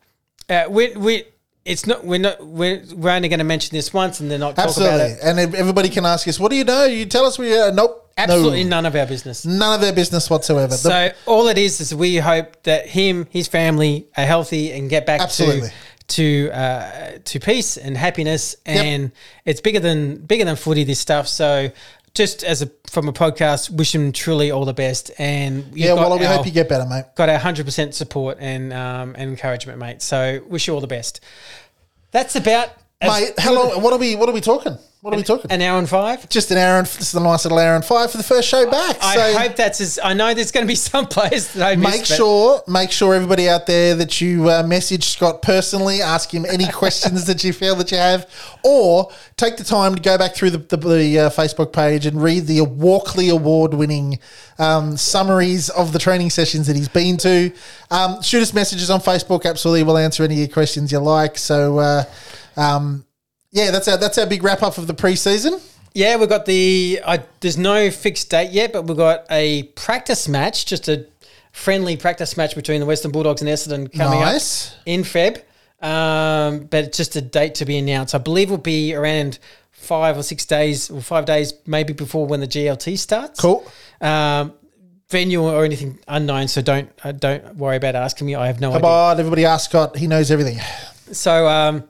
uh, 0.49 0.65
we 0.69 0.95
we 0.97 1.25
it's 1.65 1.87
not 1.87 2.05
we're 2.05 2.19
not 2.21 2.45
we're, 2.47 2.83
we're 2.95 3.11
only 3.11 3.29
going 3.29 3.39
to 3.41 3.45
mention 3.45 3.77
this 3.77 3.93
once 3.93 4.21
and 4.21 4.31
then 4.31 4.41
not 4.41 4.55
talk 4.57 4.65
about 4.77 5.01
Absolutely. 5.01 5.07
it. 5.13 5.19
And 5.23 5.55
everybody 5.57 5.89
can 5.89 6.07
ask 6.07 6.27
us, 6.29 6.39
what 6.39 6.51
do 6.51 6.57
you 6.57 6.65
know? 6.65 6.85
You 6.85 7.07
tell 7.07 7.25
us 7.27 7.39
we 7.39 7.59
uh, 7.59 7.71
nope. 7.73 8.03
Absolutely 8.19 8.65
No. 8.65 8.71
none 8.71 8.87
of 8.87 8.97
our 8.97 9.05
business. 9.05 9.45
None 9.45 9.75
of 9.75 9.81
their 9.83 9.93
business 9.93 10.31
whatsoever. 10.31 10.69
The- 10.69 10.77
So 10.79 11.11
all 11.27 11.49
it 11.49 11.59
is 11.59 11.81
is 11.83 11.95
we 11.95 12.17
hope 12.17 12.63
that 12.63 12.87
him, 12.87 13.27
his 13.31 13.47
family 13.47 14.07
are 14.17 14.25
healthy 14.25 14.73
and 14.73 14.89
get 14.89 15.05
back 15.05 15.21
Absolutely. 15.21 15.69
to 15.69 15.75
to 16.09 16.51
uh, 16.53 17.19
to 17.25 17.41
peace 17.41 17.77
and 17.77 17.97
happiness. 17.97 18.57
And 18.65 19.13
it's 19.45 19.61
bigger 19.61 19.81
than 19.81 20.17
bigger 20.17 20.45
than 20.45 20.57
footy. 20.57 20.85
This 20.85 21.01
stuff. 21.01 21.29
So 21.29 21.71
just 22.15 22.45
as 22.45 22.63
a 22.63 22.71
from 22.87 23.09
a 23.09 23.13
podcast, 23.13 23.71
wish 23.71 23.95
him 23.95 24.13
truly 24.13 24.51
all 24.51 24.65
the 24.65 24.73
best. 24.75 25.11
And 25.19 25.67
yeah, 25.75 25.95
got 25.95 26.09
well, 26.11 26.19
we 26.19 26.27
our- 26.27 26.37
hope 26.37 26.47
you 26.47 26.53
get 26.53 26.69
better, 26.69 26.87
mate. 26.87 27.05
got 27.15 27.29
our 27.29 27.39
hundred 27.39 27.67
percent 27.67 27.95
support 27.95 28.39
and 28.41 28.73
um, 28.73 29.15
and 29.17 29.31
encouragement, 29.31 29.79
mate. 29.79 30.03
So 30.03 30.41
wish 30.49 30.67
you 30.67 30.75
all 30.75 30.81
the 30.81 30.87
best. 30.87 31.21
That's 32.13 32.37
about 32.37 32.71
Mate, 33.03 33.35
how 33.39 33.55
long? 33.55 33.83
What 33.83 33.93
are 33.93 33.99
we? 33.99 34.17
What 34.17 34.29
are 34.29 34.33
we 34.33 34.41
talking? 34.41 34.79
What 35.07 35.15
are 35.15 35.19
we 35.19 35.23
talking? 35.23 35.53
an 35.53 35.63
hour 35.63 35.79
and 35.79 35.89
five. 35.89 36.29
Just 36.29 36.51
an 36.51 36.59
hour 36.59 36.79
and 36.79 36.87
this 36.89 37.01
is 37.01 37.15
a 37.15 37.21
nice 37.21 37.45
little 37.45 37.61
hour 37.61 37.77
and 37.77 37.85
five 37.85 38.11
for 38.11 38.17
the 38.17 38.25
first 38.25 38.49
show 38.49 38.69
back. 38.69 38.97
I 39.01 39.15
so 39.15 39.39
hope 39.39 39.55
that's 39.55 39.81
as 39.81 40.01
I 40.03 40.15
know 40.15 40.35
there's 40.35 40.51
going 40.51 40.67
to 40.67 40.69
be 40.69 40.75
some 40.75 41.07
players 41.07 41.53
that 41.53 41.65
I 41.65 41.77
missed, 41.77 41.97
make 41.97 42.05
sure, 42.07 42.61
make 42.67 42.91
sure 42.91 43.15
everybody 43.15 43.49
out 43.49 43.69
there 43.69 43.95
that 43.95 44.21
you 44.21 44.51
uh, 44.51 44.65
message 44.65 45.05
Scott 45.05 45.43
personally, 45.43 46.03
ask 46.03 46.35
him 46.35 46.45
any 46.45 46.67
questions 46.73 47.25
that 47.27 47.45
you 47.45 47.53
feel 47.53 47.77
that 47.77 47.93
you 47.93 47.99
have, 47.99 48.29
or 48.65 49.13
take 49.37 49.57
the 49.57 49.63
time 49.63 49.95
to 49.95 50.03
go 50.03 50.19
back 50.19 50.35
through 50.35 50.51
the, 50.51 50.59
the, 50.59 50.77
the 50.77 51.19
uh, 51.21 51.31
Facebook 51.31 51.73
page 51.73 52.05
and 52.05 52.21
read 52.21 52.49
the 52.49 52.63
Walkley 52.63 53.29
Award-winning 53.29 54.19
um, 54.59 54.97
summaries 54.97 55.71
of 55.71 55.93
the 55.93 56.01
training 56.01 56.31
sessions 56.31 56.67
that 56.67 56.75
he's 56.75 56.89
been 56.89 57.17
to. 57.19 57.53
Um, 57.93 58.23
shoot 58.23 58.43
us 58.43 58.53
messages 58.53 58.91
on 58.91 58.99
Facebook. 58.99 59.45
Absolutely, 59.45 59.85
we'll 59.85 59.99
answer 59.99 60.25
any 60.25 60.35
of 60.35 60.41
your 60.41 60.49
questions 60.49 60.91
you 60.91 60.99
like. 60.99 61.39
So. 61.39 61.79
Uh, 61.79 62.05
um, 62.57 63.06
yeah, 63.57 63.71
that's 63.71 63.89
our 63.89 63.97
that's 63.97 64.19
our 64.19 64.27
big 64.27 64.43
wrap 64.45 64.63
up 64.63 64.77
of 64.79 64.87
the 64.87 64.95
preseason. 64.95 65.61
Yeah, 65.95 66.17
we've 66.17 66.29
got 66.29 66.45
the. 66.45 67.01
I, 67.07 67.23
there's 67.41 67.57
no 67.57 67.91
fixed 67.91 68.29
date 68.31 68.51
yet, 68.51 68.73
but 68.75 68.83
we've 68.83 68.97
got 68.99 69.25
a 69.31 69.63
practice 69.75 70.29
match, 70.29 70.67
just 70.67 70.89
a 70.89 71.07
friendly 71.53 71.97
practice 71.97 72.37
match 72.37 72.55
between 72.55 72.81
the 72.81 72.87
Western 72.87 73.13
Bulldogs 73.13 73.41
and 73.41 73.49
Essendon 73.51 73.91
coming 73.91 74.21
Nice. 74.21 74.73
up 74.75 74.79
in 74.85 75.01
Feb. 75.03 75.43
Um, 75.83 76.67
but 76.67 76.85
it's 76.85 76.99
just 76.99 77.17
a 77.17 77.23
date 77.23 77.55
to 77.57 77.65
be 77.65 77.79
announced. 77.79 78.15
I 78.15 78.19
believe 78.19 78.51
will 78.51 78.59
be 78.59 78.95
around 78.95 79.39
five 79.73 80.19
or 80.19 80.23
six 80.23 80.45
days, 80.45 80.91
or 80.91 81.01
five 81.01 81.25
days 81.25 81.55
maybe 81.67 81.95
before 81.95 82.27
when 82.27 82.41
the 82.41 82.47
JLT 82.47 82.99
starts. 82.99 83.41
Cool. 83.41 83.67
Um, 84.03 84.53
venue 85.09 85.43
or 85.43 85.65
anything 85.65 85.99
unknown, 86.09 86.49
so 86.49 86.61
don't 86.61 86.91
uh, 87.05 87.13
don't 87.13 87.57
worry 87.57 87.77
about 87.77 87.95
asking 87.95 88.27
me. 88.27 88.35
I 88.35 88.49
have 88.49 88.61
no 88.61 88.69
Come 88.73 88.79
idea. 88.85 88.91
on, 88.91 89.19
everybody 89.21 89.45
ask 89.47 89.71
Scott. 89.71 89.97
He 89.97 90.07
knows 90.07 90.31
everything. 90.31 90.59
So 91.13 91.47
um, 91.49 91.85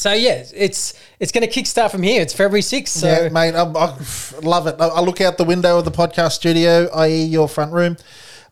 so 0.00 0.12
yeah, 0.12 0.44
it's 0.54 0.94
it's 1.18 1.30
going 1.30 1.46
to 1.46 1.52
kickstart 1.52 1.90
from 1.90 2.02
here. 2.02 2.22
It's 2.22 2.32
February 2.32 2.62
sixth. 2.62 2.98
So 2.98 3.06
yeah, 3.06 3.28
mate, 3.28 3.54
I, 3.54 3.64
I 3.64 3.98
love 4.42 4.66
it. 4.66 4.76
I, 4.80 4.86
I 4.86 5.00
look 5.00 5.20
out 5.20 5.36
the 5.36 5.44
window 5.44 5.78
of 5.78 5.84
the 5.84 5.90
podcast 5.90 6.32
studio, 6.32 6.88
i.e., 6.94 7.24
your 7.24 7.48
front 7.48 7.72
room, 7.72 7.96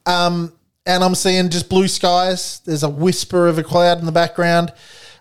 um, 0.04 0.52
and 0.84 1.02
I'm 1.02 1.14
seeing 1.14 1.48
just 1.48 1.68
blue 1.68 1.88
skies. 1.88 2.60
There's 2.60 2.82
a 2.82 2.88
whisper 2.88 3.48
of 3.48 3.58
a 3.58 3.62
cloud 3.62 3.98
in 3.98 4.06
the 4.06 4.12
background. 4.12 4.72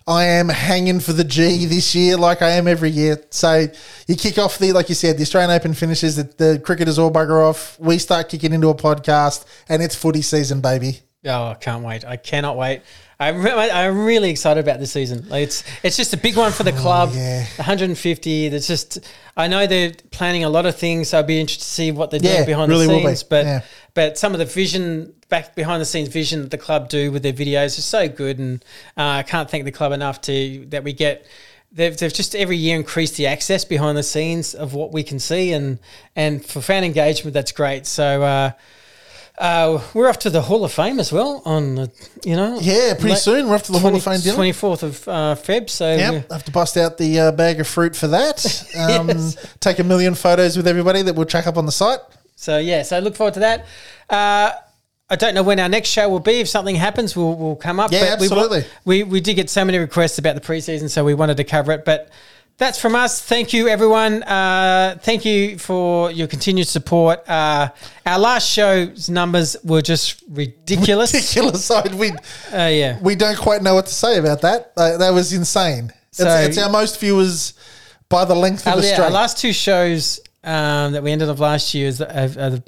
I 0.06 0.24
am 0.24 0.48
hanging 0.50 1.00
for 1.02 1.12
the 1.14 1.24
G 1.24 1.66
this 1.66 1.94
year, 1.94 2.18
like 2.18 2.42
I 2.42 2.52
am 2.52 2.68
every 2.68 2.90
year. 2.90 3.22
So 3.30 3.68
you 4.08 4.16
kick 4.16 4.38
off 4.38 4.58
the, 4.58 4.72
like 4.72 4.88
you 4.88 4.96
said, 4.96 5.18
the 5.18 5.22
Australian 5.22 5.52
Open 5.52 5.74
finishes. 5.74 6.16
The, 6.16 6.24
the 6.24 6.88
is 6.88 6.98
all 6.98 7.12
bugger 7.12 7.42
off. 7.50 7.78
We 7.80 7.98
start 7.98 8.30
kicking 8.30 8.54
into 8.54 8.70
a 8.70 8.76
podcast, 8.76 9.46
and 9.68 9.82
it's 9.82 9.96
footy 9.96 10.22
season, 10.22 10.62
baby. 10.62 11.02
Oh, 11.26 11.48
I 11.48 11.54
can't 11.56 11.84
wait! 11.84 12.06
I 12.06 12.16
cannot 12.16 12.58
wait. 12.58 12.82
I'm 13.20 13.42
re- 13.44 13.52
I'm 13.72 14.06
really 14.06 14.30
excited 14.30 14.64
about 14.64 14.80
this 14.80 14.92
season. 14.92 15.28
Like 15.28 15.44
it's 15.44 15.64
it's 15.84 15.98
just 15.98 16.14
a 16.14 16.18
big 16.18 16.38
one 16.38 16.52
for 16.52 16.64
the 16.64 16.72
club. 16.72 17.10
Oh, 17.14 17.18
yeah. 17.18 17.46
150. 17.56 18.50
There's 18.50 18.68
just 18.68 19.00
I 19.36 19.48
know 19.48 19.66
they're 19.66 19.94
planning 20.12 20.44
a 20.44 20.50
lot 20.50 20.66
of 20.68 20.76
things. 20.78 21.10
So 21.10 21.20
I'd 21.20 21.28
be 21.28 21.40
interested 21.40 21.64
to 21.64 21.70
see 21.70 21.92
what 21.92 22.12
they're 22.12 22.20
Yeah, 22.22 22.36
doing 22.38 22.46
behind 22.46 22.70
really 22.70 22.86
the 22.88 22.94
will 22.94 23.00
be. 23.00 23.06
scenes. 23.08 23.24
But 23.24 23.46
Yeah. 23.46 23.62
but 23.96 24.18
some 24.20 24.34
of 24.34 24.40
the 24.40 24.46
vision 24.46 25.14
back 25.30 25.56
behind 25.56 25.82
the 25.82 25.86
scenes 25.86 26.10
vision 26.10 26.42
that 26.44 26.52
the 26.52 26.58
club 26.60 26.90
do 26.90 27.12
with 27.12 27.24
their 27.24 27.34
videos 27.34 27.78
is 27.80 27.86
so 27.86 28.08
good, 28.08 28.38
and 28.40 28.64
uh, 28.98 29.02
I 29.04 29.24
can't 29.24 29.50
thank 29.50 29.66
the 29.66 29.72
club 29.72 29.92
enough 29.94 30.22
to 30.22 30.66
that 30.70 30.84
we 30.84 30.94
get. 30.94 31.26
They've, 31.72 31.96
they've 31.98 32.14
just 32.14 32.34
every 32.36 32.56
year 32.56 32.78
increased 32.78 33.18
the 33.18 33.28
access 33.28 33.66
behind 33.66 33.98
the 33.98 34.04
scenes 34.04 34.54
of 34.56 34.74
what 34.74 34.94
we 34.94 35.02
can 35.04 35.20
see, 35.20 35.54
and 35.54 35.80
and 36.16 36.46
for 36.46 36.62
fan 36.62 36.84
engagement, 36.84 37.34
that's 37.34 37.52
great. 37.52 37.88
So. 37.88 38.22
Uh, 38.24 38.52
uh, 39.38 39.82
we're 39.94 40.10
off 40.10 40.20
to 40.20 40.30
the 40.30 40.42
Hall 40.42 40.64
of 40.66 40.72
Fame 40.74 41.00
as 41.00 41.12
well 41.12 41.42
on 41.46 41.76
the, 41.76 41.92
you 42.26 42.36
know. 42.36 42.58
Yeah, 42.60 42.96
pretty 43.00 43.16
soon 43.18 43.48
we're 43.48 43.56
off 43.56 43.64
to 43.64 43.72
the 43.72 43.80
Hall 43.80 43.96
of 43.96 44.04
Fame 44.04 44.20
dinner. 44.20 44.36
24th 44.38 44.84
of 44.84 45.08
uh, 45.08 45.12
Feb. 45.36 45.70
So 45.70 45.96
Yep, 45.96 46.12
we're- 46.12 46.24
have 46.32 46.44
to 46.46 46.52
bust 46.52 46.76
out 46.78 46.98
the 46.98 47.20
uh, 47.20 47.32
bag 47.32 47.60
of 47.60 47.68
fruit 47.68 47.96
for 47.96 48.08
that. 48.08 48.46
Um, 48.78 49.08
Yes. 49.10 49.36
Take 49.60 49.80
a 49.80 49.84
million 49.84 50.16
photos 50.16 50.56
with 50.58 50.68
everybody 50.68 51.02
that 51.04 51.16
we'll 51.16 51.26
chuck 51.26 51.46
up 51.48 51.58
on 51.58 51.66
the 51.66 51.72
site. 51.72 52.00
so 52.36 52.58
yeah, 52.58 52.84
so 52.84 53.00
look 53.00 53.16
forward 53.16 53.34
to 53.36 53.40
that. 53.42 53.66
Uh, 54.10 54.52
I 55.10 55.16
don't 55.16 55.34
know 55.34 55.44
when 55.44 55.60
our 55.60 55.70
next 55.70 55.90
show 55.90 56.10
will 56.10 56.20
be. 56.20 56.42
If 56.42 56.50
something 56.50 56.76
happens, 56.76 57.16
we'll, 57.16 57.36
we'll 57.36 57.56
come 57.56 57.80
up. 57.80 57.92
Yeah, 57.92 58.02
we 58.02 58.28
wa- 58.28 58.38
absolutely. 58.44 58.66
We, 58.86 59.04
we 59.04 59.22
did 59.22 59.36
get 59.36 59.50
so 59.50 59.64
many 59.64 59.78
requests 59.78 60.18
about 60.18 60.36
the 60.36 60.42
preseason, 60.42 60.90
so 60.90 61.06
we 61.06 61.14
wanted 61.14 61.38
to 61.38 61.44
cover 61.46 61.72
it. 61.72 61.86
But 61.86 62.10
that's 62.58 62.80
from 62.80 62.96
us. 62.96 63.22
Thank 63.22 63.54
you, 63.54 63.68
everyone. 63.68 64.24
Uh, 64.24 64.98
thank 65.02 65.26
you 65.26 65.58
for 65.60 66.10
your 66.12 66.28
continued 66.28 66.68
support. 66.68 67.28
Uh, 67.30 67.70
our 68.06 68.18
last 68.20 68.50
show's 68.50 69.10
numbers 69.10 69.56
were 69.64 69.82
just 69.82 70.24
ridiculous. 70.30 71.14
Ridiculous 71.14 71.64
side. 71.72 71.94
We 71.94 72.10
Uh, 72.12 72.66
yeah. 72.72 72.98
we 73.02 73.16
don't 73.16 73.38
quite 73.38 73.62
know 73.62 73.76
what 73.76 73.86
to 73.86 73.94
say 73.94 74.18
about 74.18 74.42
that. 74.42 74.72
Uh, 74.76 74.98
that 74.98 75.12
was 75.12 75.34
insane. 75.34 75.94
It's, 76.10 76.18
So- 76.18 76.28
it's 76.30 76.58
our 76.58 76.70
most 76.70 77.00
viewers 77.00 77.54
by 78.10 78.26
the 78.26 78.36
length 78.36 78.66
of 78.66 78.74
Our, 78.74 78.82
the 78.82 78.88
yeah, 78.88 78.94
street. 78.94 79.06
our 79.06 79.12
last 79.12 79.38
two 79.38 79.54
shows 79.54 80.20
um, 80.44 80.94
that 80.94 81.04
we 81.04 81.12
ended 81.12 81.30
up 81.30 81.40
last 81.40 81.74
year 81.74 81.88
is 81.90 82.02
are, 82.02 82.08
are 82.10 82.50
the, 82.50 82.64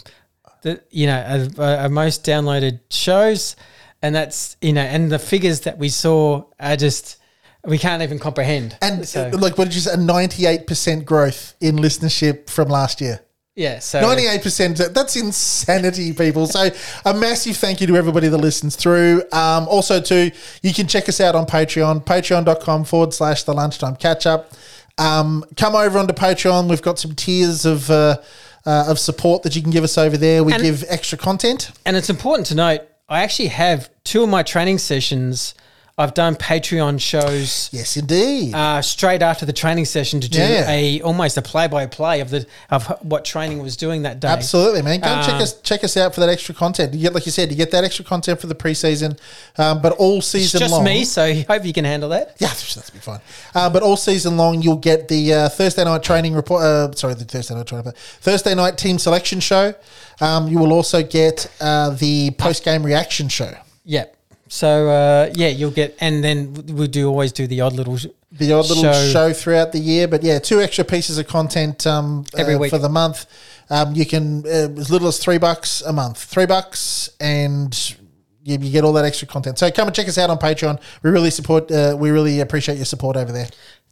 the 0.61 0.81
you 0.91 1.07
know 1.07 1.47
are 1.57 1.87
most 1.89 2.25
downloaded 2.25 2.81
shows, 2.91 3.55
and 4.01 4.13
that's 4.13 4.57
you 4.61 4.73
know 4.73 4.81
and 4.81 5.09
the 5.09 5.17
figures 5.17 5.61
that 5.61 5.77
we 5.77 5.87
saw 5.89 6.43
are 6.59 6.75
just 6.75 7.15
we 7.65 7.77
can't 7.77 8.01
even 8.01 8.19
comprehend. 8.19 8.77
and 8.81 9.07
so, 9.07 9.29
uh, 9.33 9.37
like, 9.37 9.57
what 9.57 9.65
did 9.65 9.75
you 9.75 9.81
say? 9.81 9.93
A 9.93 9.97
ninety-eight 9.97 10.67
percent 10.67 11.05
growth 11.05 11.55
in 11.59 11.75
listenership 11.77 12.49
from 12.49 12.69
last 12.69 13.01
year. 13.01 13.19
yeah, 13.55 13.79
so 13.79 13.99
Ninety-eight 14.01 14.41
percent. 14.41 14.77
That's 14.93 15.15
insanity, 15.15 16.13
people. 16.13 16.47
So 16.47 16.69
a 17.05 17.13
massive 17.13 17.57
thank 17.57 17.81
you 17.81 17.87
to 17.87 17.95
everybody 17.97 18.27
that 18.29 18.37
listens 18.37 18.75
through. 18.75 19.23
Um, 19.31 19.67
also, 19.67 19.99
too, 20.01 20.31
you 20.61 20.73
can 20.73 20.87
check 20.87 21.09
us 21.09 21.19
out 21.19 21.35
on 21.35 21.45
Patreon. 21.45 22.05
Patreon.com 22.05 22.85
forward 22.85 23.13
slash 23.13 23.43
the 23.43 23.53
lunchtime 23.53 23.95
catch 23.97 24.25
up. 24.25 24.51
Um, 24.97 25.43
come 25.55 25.75
over 25.75 25.97
onto 25.99 26.13
Patreon. 26.13 26.69
We've 26.69 26.81
got 26.81 26.99
some 26.99 27.15
tiers 27.15 27.65
of 27.65 27.89
uh, 27.89 28.17
uh, 28.65 28.85
of 28.87 28.99
support 28.99 29.43
that 29.43 29.55
you 29.55 29.61
can 29.61 29.71
give 29.71 29.83
us 29.83 29.97
over 29.97 30.17
there. 30.17 30.43
We 30.43 30.53
And- 30.53 30.61
give 30.63 30.83
extra 30.89 31.17
content. 31.17 31.71
and 31.85 31.95
it's 31.97 32.09
important 32.09 32.47
to 32.47 32.55
note. 32.55 32.81
I 33.07 33.21
actually 33.23 33.47
have 33.49 33.89
two 34.03 34.21
of 34.23 34.29
my 34.29 34.43
training 34.43 34.77
sessions. 34.77 35.55
I've 35.99 36.13
done 36.13 36.35
Patreon 36.35 36.99
shows. 37.01 37.69
Yes, 37.73 37.97
indeed. 37.97 38.55
uh, 38.55 38.81
straight 38.81 39.21
after 39.21 39.45
the 39.45 39.51
training 39.53 39.83
session 39.85 40.21
to 40.21 40.29
do 40.29 40.39
Yeah. 40.39 40.69
a 40.71 41.01
almost 41.01 41.37
a 41.37 41.41
play 41.41 41.67
by 41.67 41.85
play 41.87 42.21
of 42.21 42.29
the 42.29 42.45
of 42.71 42.87
what 43.01 43.25
training 43.25 43.61
was 43.61 43.75
doing 43.75 44.03
that 44.03 44.19
day. 44.21 44.29
Absolutely, 44.29 44.81
man. 44.81 45.01
Go 45.01 45.09
and 45.09 45.25
check 45.25 45.35
Um, 45.35 45.41
us 45.41 45.53
check 45.61 45.83
us 45.83 45.97
out 45.97 46.13
for 46.15 46.21
that 46.21 46.29
extra 46.29 46.55
content. 46.55 46.93
You 46.93 47.01
get, 47.01 47.13
like 47.13 47.25
you 47.25 47.31
said, 47.33 47.51
you 47.51 47.57
get 47.57 47.71
that 47.71 47.83
extra 47.83 48.05
content 48.05 48.39
for 48.39 48.47
the 48.47 48.55
preseason, 48.55 49.17
um, 49.57 49.81
but 49.81 49.91
all 49.93 50.19
It's 50.19 50.27
season 50.27 50.59
just 50.61 50.71
long. 50.71 50.83
me, 50.85 51.03
so 51.03 51.23
I 51.23 51.45
hope 51.47 51.65
you 51.65 51.73
can 51.73 51.83
handle 51.85 52.09
that. 52.09 52.35
Yeah, 52.39 52.47
that's 52.75 52.89
be 52.91 52.99
fine. 52.99 53.19
Uh, 53.53 53.69
but 53.69 53.83
all 53.83 53.97
season 53.97 54.37
long, 54.37 54.61
you'll 54.61 54.77
get 54.77 55.09
the 55.09 55.33
uh, 55.33 55.49
Thursday 55.49 55.83
night 55.83 56.01
training 56.01 56.33
report. 56.33 56.63
Uh, 56.63 56.91
sorry, 56.93 57.13
the 57.15 57.25
Thursday 57.25 57.53
night 57.55 57.67
training, 57.67 57.83
but 57.83 57.97
Thursday 57.97 58.55
night 58.55 58.77
team 58.77 58.97
selection 58.99 59.41
show. 59.41 59.73
Um, 60.21 60.47
you 60.47 60.59
will 60.59 60.71
also 60.73 61.03
get 61.03 61.49
uh, 61.59 61.89
the 61.91 62.31
post 62.31 62.63
game 62.63 62.85
reaction 62.85 63.27
show. 63.29 63.53
Yeah. 63.83 64.05
So 64.51 64.89
uh, 64.89 65.31
yeah, 65.35 65.49
you'll 65.49 65.69
get, 65.71 65.95
and 66.01 66.23
then 66.23 66.53
we 66.53 66.87
do 66.87 67.07
always 67.07 67.31
do 67.31 67.45
the 67.45 67.61
odd 67.61 67.73
little 67.73 67.97
sh- 67.97 68.07
The 68.31 68.51
odd 68.51 68.67
little 68.67 68.83
show. 68.83 69.11
Show. 69.11 69.33
throughout 69.33 69.71
the 69.71 69.79
year, 69.79 70.07
but 70.07 70.23
yeah, 70.23 70.39
two 70.39 70.59
extra 70.59 70.83
pieces 70.83 71.19
of 71.19 71.27
content 71.27 71.85
um, 71.85 72.25
Every 72.35 72.55
uh, 72.55 72.59
week. 72.59 72.71
for 72.71 72.79
the 72.79 72.89
month. 72.89 73.27
Um, 73.69 73.93
you 73.95 74.07
can 74.07 74.43
uh, 74.47 74.73
as 74.81 74.89
little 74.89 75.07
as 75.07 75.19
three 75.19 75.37
bucks 75.37 75.81
a 75.81 75.93
month, 75.93 76.17
three 76.23 76.47
bucks, 76.47 77.11
and 77.19 77.95
you, 78.43 78.57
you 78.59 78.71
get 78.71 78.83
all 78.83 78.93
that 78.93 79.05
extra 79.05 79.27
content. 79.27 79.59
So 79.59 79.69
come 79.69 79.87
and 79.87 79.95
check 79.95 80.07
us 80.07 80.17
out 80.17 80.31
on 80.31 80.39
Patreon. 80.39 80.81
We 81.03 81.11
really 81.11 81.29
support. 81.29 81.71
Uh, 81.71 81.95
we 81.99 82.09
really 82.09 82.39
appreciate 82.39 82.77
your 82.77 82.85
support 82.85 83.17
over 83.17 83.31
there. 83.31 83.47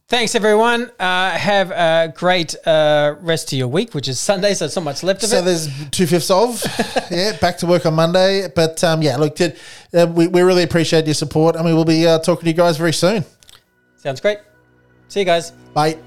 Thanks, 0.09 0.35
everyone. 0.35 0.89
Uh, 0.97 1.31
have 1.31 1.69
a 1.69 2.13
great 2.15 2.55
uh, 2.65 3.15
rest 3.19 3.51
of 3.51 3.59
your 3.59 3.67
week, 3.67 3.93
which 3.93 4.07
is 4.07 4.17
Sunday, 4.17 4.53
so 4.53 4.63
it's 4.63 4.75
not 4.77 4.85
much 4.85 5.03
left 5.03 5.21
of 5.21 5.29
So 5.29 5.35
it. 5.35 5.39
So 5.39 5.45
there's 5.45 5.89
two 5.89 6.07
fifths 6.07 6.31
of 6.31 6.63
yeah, 7.11 7.35
back 7.41 7.57
to 7.57 7.65
work 7.65 7.85
on 7.85 7.95
Monday. 7.95 8.47
But 8.55 8.81
um, 8.85 9.01
yeah, 9.01 9.17
look, 9.17 9.35
did, 9.35 9.59
uh, 9.93 10.07
we 10.07 10.27
we 10.27 10.41
really 10.43 10.63
appreciate 10.63 11.05
your 11.05 11.13
support, 11.13 11.57
and 11.57 11.65
we 11.65 11.73
will 11.73 11.83
be 11.83 12.07
uh, 12.07 12.19
talking 12.19 12.43
to 12.43 12.47
you 12.47 12.55
guys 12.55 12.77
very 12.77 12.93
soon. 12.93 13.25
Sounds 13.97 14.21
great. 14.21 14.39
See 15.09 15.19
you 15.19 15.25
guys. 15.25 15.51
Bye. 15.73 15.97